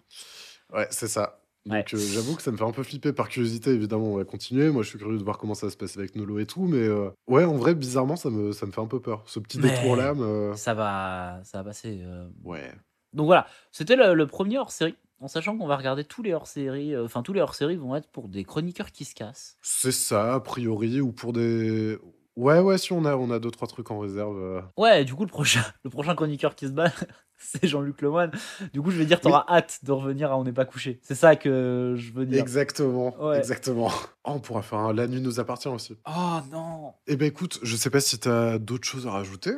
Ouais, 0.72 0.86
c'est 0.90 1.06
ça. 1.08 1.38
Ouais. 1.68 1.78
Donc 1.78 1.94
euh, 1.94 1.98
j'avoue 1.98 2.36
que 2.36 2.42
ça 2.42 2.50
me 2.52 2.56
fait 2.56 2.64
un 2.64 2.70
peu 2.72 2.82
flipper 2.82 3.12
par 3.12 3.28
curiosité, 3.28 3.70
évidemment, 3.70 4.06
on 4.12 4.16
va 4.16 4.24
continuer. 4.24 4.70
Moi, 4.70 4.82
je 4.82 4.88
suis 4.88 4.98
curieux 4.98 5.18
de 5.18 5.24
voir 5.24 5.38
comment 5.38 5.54
ça 5.54 5.66
va 5.66 5.70
se 5.72 5.76
passer 5.76 5.98
avec 5.98 6.14
Nolo 6.16 6.38
et 6.38 6.46
tout, 6.46 6.66
mais 6.66 6.78
euh, 6.78 7.10
ouais, 7.28 7.44
en 7.44 7.54
vrai, 7.56 7.74
bizarrement, 7.74 8.16
ça 8.16 8.30
me, 8.30 8.52
ça 8.52 8.66
me 8.66 8.72
fait 8.72 8.80
un 8.80 8.86
peu 8.86 9.00
peur. 9.00 9.22
Ce 9.26 9.38
petit 9.40 9.58
Mais- 9.58 9.70
détour-là, 9.70 10.14
me... 10.14 10.52
Ça 10.56 10.74
va, 10.74 11.40
ça 11.44 11.58
va 11.58 11.64
passer. 11.64 12.00
euh. 12.04 12.28
Ouais. 12.44 12.72
Donc 13.12 13.26
voilà, 13.26 13.46
c'était 13.72 13.96
le, 13.96 14.14
le 14.14 14.26
premier 14.26 14.58
hors-série. 14.58 14.94
En 15.18 15.28
sachant 15.28 15.56
qu'on 15.56 15.66
va 15.66 15.78
regarder 15.78 16.04
tous 16.04 16.22
les 16.22 16.34
hors-séries, 16.34 16.94
euh, 16.94 17.06
enfin 17.06 17.22
tous 17.22 17.32
les 17.32 17.40
hors-séries 17.40 17.76
vont 17.76 17.96
être 17.96 18.08
pour 18.10 18.28
des 18.28 18.44
chroniqueurs 18.44 18.92
qui 18.92 19.06
se 19.06 19.14
cassent. 19.14 19.56
C'est 19.62 19.90
ça, 19.90 20.34
a 20.34 20.40
priori, 20.40 21.00
ou 21.00 21.10
pour 21.12 21.32
des... 21.32 21.96
Ouais, 22.36 22.60
ouais, 22.60 22.76
si 22.76 22.92
on 22.92 23.06
a, 23.06 23.16
on 23.16 23.30
a 23.30 23.38
deux, 23.38 23.50
trois 23.50 23.66
trucs 23.66 23.90
en 23.90 23.98
réserve. 23.98 24.36
euh. 24.36 24.60
Ouais, 24.76 25.06
du 25.06 25.14
coup, 25.14 25.22
le 25.24 25.30
prochain, 25.30 25.62
le 25.84 25.88
prochain 25.90 26.14
chroniqueur 26.14 26.54
qui 26.54 26.66
se 26.66 26.72
bat, 26.72 26.92
c'est 27.38 27.66
Jean-Luc 27.66 28.00
Lemoine. 28.02 28.30
Du 28.72 28.80
coup, 28.82 28.90
je 28.90 28.98
vais 28.98 29.04
dire, 29.06 29.20
t'auras 29.20 29.44
hâte 29.48 29.80
de 29.84 29.92
revenir 29.92 30.30
à 30.32 30.38
On 30.38 30.44
n'est 30.44 30.52
pas 30.52 30.64
couché. 30.64 30.98
C'est 31.02 31.14
ça 31.14 31.36
que 31.36 31.94
je 31.96 32.12
veux 32.12 32.26
dire. 32.26 32.40
Exactement, 32.40 33.14
Ouais. 33.22 33.38
exactement. 33.38 33.90
Oh, 34.24 34.30
on 34.34 34.40
pourra 34.40 34.62
faire 34.62 34.78
un 34.78 34.92
La 34.92 35.06
nuit 35.06 35.20
nous 35.20 35.38
appartient 35.40 35.68
aussi. 35.68 35.96
Oh 36.06 36.38
non 36.50 36.94
Eh 37.06 37.16
ben 37.16 37.26
écoute, 37.26 37.58
je 37.62 37.76
sais 37.76 37.90
pas 37.90 38.00
si 38.00 38.18
t'as 38.18 38.58
d'autres 38.58 38.86
choses 38.88 39.06
à 39.06 39.10
rajouter. 39.10 39.52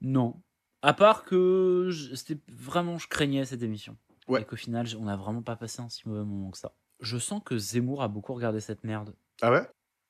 Non. 0.00 0.42
À 0.82 0.94
part 0.94 1.24
que 1.24 1.88
je- 1.90 2.14
c'était 2.14 2.38
vraiment, 2.48 2.98
je 2.98 3.06
craignais 3.08 3.44
cette 3.44 3.62
émission. 3.62 3.96
Ouais. 4.28 4.42
Et 4.42 4.44
qu'au 4.44 4.56
final, 4.56 4.86
on 4.98 5.04
n'a 5.04 5.16
vraiment 5.16 5.42
pas 5.42 5.56
passé 5.56 5.80
un 5.82 5.88
si 5.88 6.08
mauvais 6.08 6.24
moment 6.24 6.50
que 6.50 6.58
ça. 6.58 6.72
Je 7.00 7.18
sens 7.18 7.42
que 7.44 7.58
Zemmour 7.58 8.02
a 8.02 8.08
beaucoup 8.08 8.34
regardé 8.34 8.60
cette 8.60 8.84
merde. 8.84 9.14
Ah 9.40 9.50
ouais? 9.52 9.62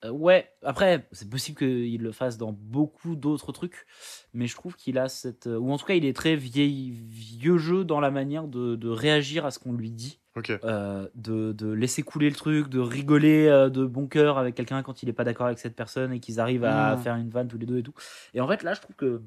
Euh, 0.05 0.11
ouais, 0.11 0.49
après, 0.63 1.07
c'est 1.13 1.29
possible 1.31 1.59
qu'il 1.59 2.01
le 2.03 2.13
fasse 2.13 2.37
dans 2.39 2.53
beaucoup 2.53 3.15
d'autres 3.17 3.53
trucs, 3.53 3.87
mais 4.35 4.47
je 4.47 4.55
trouve 4.55 4.75
qu'il 4.77 4.99
a 4.99 5.09
cette. 5.09 5.47
euh, 5.47 5.57
Ou 5.59 5.71
en 5.73 5.79
tout 5.79 5.87
cas, 5.87 5.95
il 5.95 6.05
est 6.05 6.13
très 6.17 6.35
vieil, 6.37 6.91
vieux 6.91 7.59
jeu 7.59 7.85
dans 7.85 8.01
la 8.01 8.11
manière 8.11 8.49
de, 8.49 8.75
de 8.77 8.89
réagir 8.89 9.47
à 9.47 9.51
ce 9.51 9.59
qu'on 9.59 9.73
lui 9.73 9.91
dit. 9.91 10.19
Ok. 10.35 10.51
Euh, 10.65 11.09
de, 11.15 11.53
de 11.53 11.71
laisser 11.71 12.03
couler 12.03 12.31
le 12.31 12.35
truc, 12.35 12.69
de 12.69 12.81
rigoler 12.81 13.49
euh, 13.49 13.69
de 13.69 13.85
bon 13.85 14.07
cœur 14.07 14.39
avec 14.39 14.55
quelqu'un 14.55 14.83
quand 14.83 15.03
il 15.03 15.07
n'est 15.07 15.13
pas 15.13 15.25
d'accord 15.25 15.47
avec 15.47 15.59
cette 15.59 15.77
personne 15.77 16.11
et 16.13 16.21
qu'ils 16.21 16.41
arrivent 16.41 16.65
à 16.65 16.97
Mm. 16.97 16.99
faire 17.01 17.17
une 17.17 17.29
vanne 17.29 17.49
tous 17.49 17.59
les 17.59 17.67
deux 17.67 17.79
et 17.79 17.83
tout. 17.83 17.93
Et 18.33 18.41
en 18.41 18.49
fait, 18.49 18.63
là, 18.63 18.73
je 18.75 18.81
trouve 18.81 18.97
que 18.97 19.21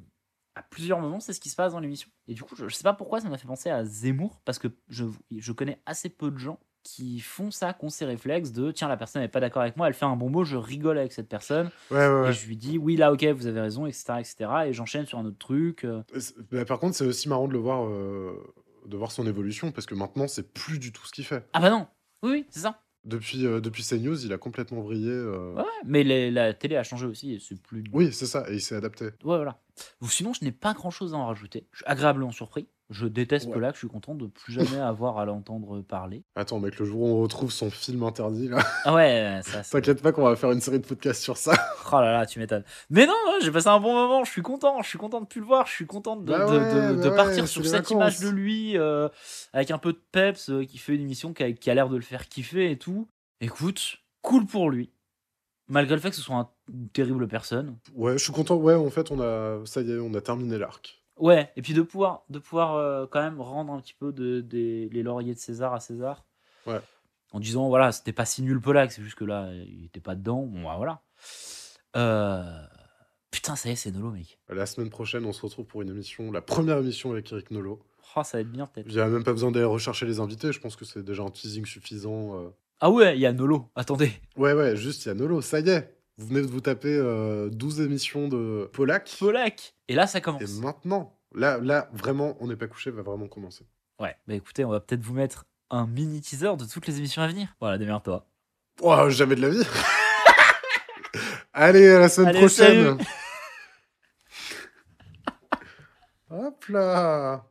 à 0.55 0.63
plusieurs 0.63 0.99
moments, 0.99 1.19
c'est 1.19 1.33
ce 1.33 1.39
qui 1.39 1.49
se 1.49 1.55
passe 1.55 1.73
dans 1.73 1.79
l'émission. 1.79 2.09
Et 2.27 2.33
du 2.33 2.41
coup, 2.41 2.55
je, 2.55 2.67
je 2.67 2.73
sais 2.75 2.81
pas 2.83 2.93
pourquoi 2.93 3.19
ça 3.21 3.29
m'a 3.29 3.37
fait 3.37 3.45
penser 3.47 3.69
à 3.69 3.83
Zemmour, 3.85 4.41
parce 4.45 4.57
que 4.57 4.69
je, 4.89 5.05
je 5.37 5.51
connais 5.51 5.79
assez 5.85 6.09
peu 6.09 6.31
de 6.31 6.37
gens 6.37 6.59
qui 6.85 7.19
font 7.19 7.49
ça, 7.49 7.73
qui 7.73 7.83
ont 7.83 7.89
ces 7.89 8.05
réflexes 8.05 8.51
de 8.51 8.71
tiens, 8.71 8.87
la 8.87 8.95
personne 8.95 9.23
n'est 9.23 9.27
pas 9.27 9.39
d'accord 9.39 9.63
avec 9.63 9.75
moi, 9.75 9.87
elle 9.87 9.95
fait 9.95 10.05
un 10.05 10.15
bon 10.15 10.29
mot, 10.29 10.43
je 10.45 10.55
rigole 10.55 10.99
avec 10.99 11.11
cette 11.13 11.27
personne, 11.27 11.71
Ouais, 11.89 11.97
ouais, 11.97 12.21
ouais. 12.21 12.29
et 12.29 12.33
je 12.33 12.45
lui 12.47 12.55
dis 12.55 12.77
oui, 12.77 12.95
là, 12.95 13.11
ok, 13.11 13.23
vous 13.25 13.47
avez 13.47 13.59
raison, 13.59 13.87
etc., 13.87 14.13
etc., 14.19 14.35
et 14.67 14.73
j'enchaîne 14.73 15.07
sur 15.07 15.17
un 15.17 15.25
autre 15.25 15.39
truc. 15.39 15.83
euh. 15.83 16.03
Bah, 16.51 16.63
par 16.63 16.79
contre, 16.79 16.95
c'est 16.95 17.05
aussi 17.05 17.27
marrant 17.27 17.47
de 17.47 17.53
le 17.53 17.59
voir, 17.59 17.87
euh, 17.87 18.33
de 18.85 18.95
voir 18.95 19.11
son 19.11 19.25
évolution, 19.25 19.71
parce 19.71 19.87
que 19.87 19.95
maintenant, 19.95 20.27
c'est 20.27 20.53
plus 20.53 20.77
du 20.77 20.91
tout 20.93 21.05
ce 21.07 21.11
qu'il 21.11 21.25
fait. 21.25 21.43
Ah 21.53 21.59
bah 21.59 21.71
non, 21.71 21.87
oui, 22.21 22.29
oui, 22.31 22.45
c'est 22.49 22.59
ça. 22.61 22.79
Depuis, 23.03 23.45
euh, 23.45 23.59
depuis 23.61 23.83
CNews, 23.83 24.23
il 24.25 24.31
a 24.33 24.37
complètement 24.37 24.81
vrillé. 24.81 25.09
euh. 25.11 25.53
Ouais, 25.55 25.63
mais 25.85 26.03
les- 26.03 26.29
la 26.31 26.53
télé 26.53 26.75
a 26.75 26.83
changé 26.83 27.05
aussi, 27.07 27.33
et 27.33 27.39
c'est 27.39 27.59
plus. 27.61 27.83
Oui, 27.93 28.11
c'est 28.13 28.25
ça, 28.27 28.45
et 28.49 28.53
il 28.55 28.61
s'est 28.61 28.75
adapté. 28.75 29.05
Ouais, 29.05 29.37
voilà. 29.37 29.59
Sinon, 30.07 30.33
je 30.33 30.43
n'ai 30.45 30.51
pas 30.51 30.73
grand 30.73 30.89
chose 30.91 31.13
à 31.13 31.17
en 31.17 31.25
rajouter. 31.27 31.67
Je 31.71 31.77
suis 31.77 31.85
agréablement 31.87 32.31
surpris. 32.31 32.67
Je 32.91 33.07
déteste 33.07 33.47
Ouais. 33.47 33.53
Polak, 33.53 33.73
je 33.73 33.79
suis 33.79 33.87
content 33.87 34.13
de 34.13 34.27
plus 34.27 34.53
jamais 34.53 34.77
avoir 34.79 35.17
à 35.17 35.25
l'entendre 35.25 35.81
parler. 35.81 36.23
Attends, 36.35 36.59
mec, 36.59 36.77
le 36.77 36.85
jour 36.85 37.01
où 37.01 37.07
on 37.07 37.21
retrouve 37.21 37.51
son 37.51 37.71
film 37.71 38.03
interdit, 38.03 38.47
là, 38.47 38.59
Ah 38.83 38.93
ouais, 38.93 39.39
ça. 39.43 39.61
t'inquiète 39.71 40.01
pas 40.03 40.11
qu'on 40.11 40.23
va 40.23 40.35
faire 40.35 40.51
une 40.51 40.61
série 40.61 40.79
de 40.79 40.85
podcasts 40.85 41.23
sur 41.23 41.35
ça. 41.37 41.53
Oh 41.91 41.95
là 41.99 42.11
là, 42.11 42.25
tu 42.27 42.37
m'étonnes. 42.39 42.63
Mais 42.91 43.07
non, 43.07 43.13
ouais, 43.13 43.39
j'ai 43.41 43.51
passé 43.51 43.67
un 43.69 43.79
bon 43.79 43.93
moment, 43.93 44.23
je 44.23 44.31
suis 44.31 44.43
content, 44.43 44.81
je 44.83 44.89
suis 44.89 44.97
content 44.99 45.19
de 45.21 45.25
plus 45.25 45.39
le 45.41 45.47
voir, 45.47 45.65
je 45.65 45.71
suis 45.73 45.87
content 45.87 46.15
de, 46.15 46.25
Bah 46.25 46.45
de- 46.45 46.57
ouais, 46.59 46.95
de- 46.97 47.03
de 47.03 47.09
bah 47.09 47.15
partir 47.15 47.47
sur 47.47 47.63
cette 47.65 47.73
vacances. 47.89 47.91
image 47.91 48.19
de 48.19 48.29
lui, 48.29 48.77
euh, 48.77 49.09
avec 49.53 49.71
un 49.71 49.77
peu 49.79 49.93
de 49.93 50.01
peps, 50.11 50.49
euh, 50.51 50.63
qui 50.63 50.77
fait 50.77 50.93
une 50.95 51.01
émission 51.01 51.33
qui 51.33 51.41
a, 51.43 51.51
qui 51.53 51.69
a 51.71 51.73
l'air 51.73 51.89
de 51.89 51.95
le 51.95 52.03
faire 52.03 52.27
kiffer 52.29 52.69
et 52.69 52.77
tout. 52.77 53.07
Écoute, 53.41 53.97
cool 54.21 54.45
pour 54.45 54.69
lui. 54.69 54.91
Malgré 55.67 55.95
le 55.95 56.01
fait 56.01 56.11
que 56.11 56.15
ce 56.15 56.21
soit 56.21 56.35
un- 56.35 56.49
une 56.71 56.89
terrible 56.89 57.27
personne. 57.27 57.77
Ouais, 57.95 58.13
je 58.19 58.23
suis 58.23 58.31
content. 58.33 58.55
Ouais, 58.57 58.75
en 58.75 58.89
fait, 58.91 59.09
on 59.09 59.19
a, 59.21 59.65
ça 59.65 59.81
y 59.81 59.91
est, 59.91 59.97
on 59.99 60.13
a 60.13 60.21
terminé 60.21 60.59
l'arc. 60.59 61.01
Ouais, 61.17 61.51
et 61.55 61.61
puis 61.61 61.73
de 61.73 61.81
pouvoir, 61.81 62.23
de 62.29 62.39
pouvoir 62.39 62.75
euh, 62.75 63.05
quand 63.09 63.21
même 63.21 63.39
rendre 63.39 63.71
un 63.73 63.79
petit 63.79 63.93
peu 63.93 64.11
de, 64.11 64.41
des- 64.41 64.89
les 64.89 65.01
lauriers 65.03 65.33
de 65.33 65.39
César 65.39 65.73
à 65.73 65.79
César. 65.79 66.25
Ouais. 66.67 66.79
En 67.31 67.39
disant, 67.39 67.67
voilà, 67.69 67.91
c'était 67.91 68.13
pas 68.13 68.25
si 68.25 68.41
nul 68.41 68.59
Polak, 68.61 68.91
c'est 68.91 69.01
juste 69.01 69.15
que 69.17 69.25
là, 69.25 69.49
il 69.53 69.85
était 69.85 69.99
pas 70.01 70.15
dedans. 70.15 70.43
Bon, 70.43 70.63
bah, 70.63 70.75
voilà. 70.77 71.01
Euh, 71.95 72.43
Putain, 73.31 73.55
ça 73.57 73.67
y 73.67 73.73
est, 73.73 73.75
c'est 73.75 73.91
Nolo, 73.91 74.11
mec. 74.11 74.39
La 74.49 74.65
semaine 74.65 74.89
prochaine, 74.89 75.25
on 75.25 75.33
se 75.33 75.41
retrouve 75.41 75.65
pour 75.65 75.81
une 75.81 75.89
émission, 75.89 76.31
la 76.31 76.41
première 76.41 76.77
émission 76.77 77.11
avec 77.11 77.29
Eric 77.33 77.51
Nolo. 77.51 77.81
Oh, 78.15 78.23
ça 78.23 78.37
va 78.37 78.41
être 78.41 78.51
bien, 78.51 78.65
peut-être. 78.65 78.87
Il 78.87 78.93
n'y 78.95 79.01
a 79.01 79.07
même 79.07 79.25
pas 79.25 79.33
besoin 79.33 79.51
d'aller 79.51 79.65
rechercher 79.65 80.05
les 80.05 80.21
invités, 80.21 80.53
je 80.53 80.59
pense 80.61 80.77
que 80.77 80.85
c'est 80.85 81.03
déjà 81.03 81.23
un 81.23 81.29
teasing 81.29 81.65
suffisant. 81.65 82.39
euh. 82.39 82.49
Ah 82.79 82.89
ouais, 82.89 83.17
il 83.17 83.19
y 83.19 83.25
a 83.25 83.33
Nolo. 83.33 83.69
Attendez. 83.75 84.11
Ouais, 84.37 84.53
ouais, 84.53 84.77
juste, 84.77 85.03
il 85.03 85.09
y 85.09 85.11
a 85.11 85.15
Nolo, 85.15 85.41
ça 85.41 85.59
y 85.59 85.69
est. 85.69 85.97
Vous 86.17 86.27
venez 86.27 86.41
de 86.41 86.47
vous 86.47 86.61
taper 86.61 86.95
euh, 86.95 87.49
12 87.49 87.81
émissions 87.81 88.29
de 88.29 88.69
Polak. 88.71 89.17
Polak. 89.19 89.75
Et 89.89 89.95
là, 89.95 90.07
ça 90.07 90.21
commence. 90.21 90.41
Et 90.41 90.61
maintenant, 90.61 91.19
là, 91.33 91.57
là, 91.57 91.89
vraiment, 91.91 92.37
on 92.39 92.47
n'est 92.47 92.55
pas 92.55 92.67
couché, 92.67 92.89
va 92.89 93.01
vraiment 93.01 93.27
commencer. 93.27 93.65
Ouais, 93.99 94.15
bah 94.27 94.33
écoutez, 94.33 94.63
on 94.63 94.69
va 94.69 94.79
peut-être 94.79 95.01
vous 95.01 95.13
mettre 95.13 95.45
un 95.69 95.87
mini 95.87 96.21
teaser 96.21 96.55
de 96.57 96.65
toutes 96.65 96.87
les 96.87 96.97
émissions 96.99 97.21
à 97.21 97.27
venir. 97.27 97.53
Voilà, 97.59 97.77
démerde-toi. 97.77 98.25
Oh, 98.81 99.09
jamais 99.09 99.35
de 99.35 99.41
la 99.41 99.49
vie. 99.49 99.63
Allez, 101.53 101.89
à 101.89 101.99
la 101.99 102.09
semaine 102.09 102.29
Allez, 102.29 102.39
prochaine. 102.39 102.97
Hop 106.29 106.65
là. 106.69 107.45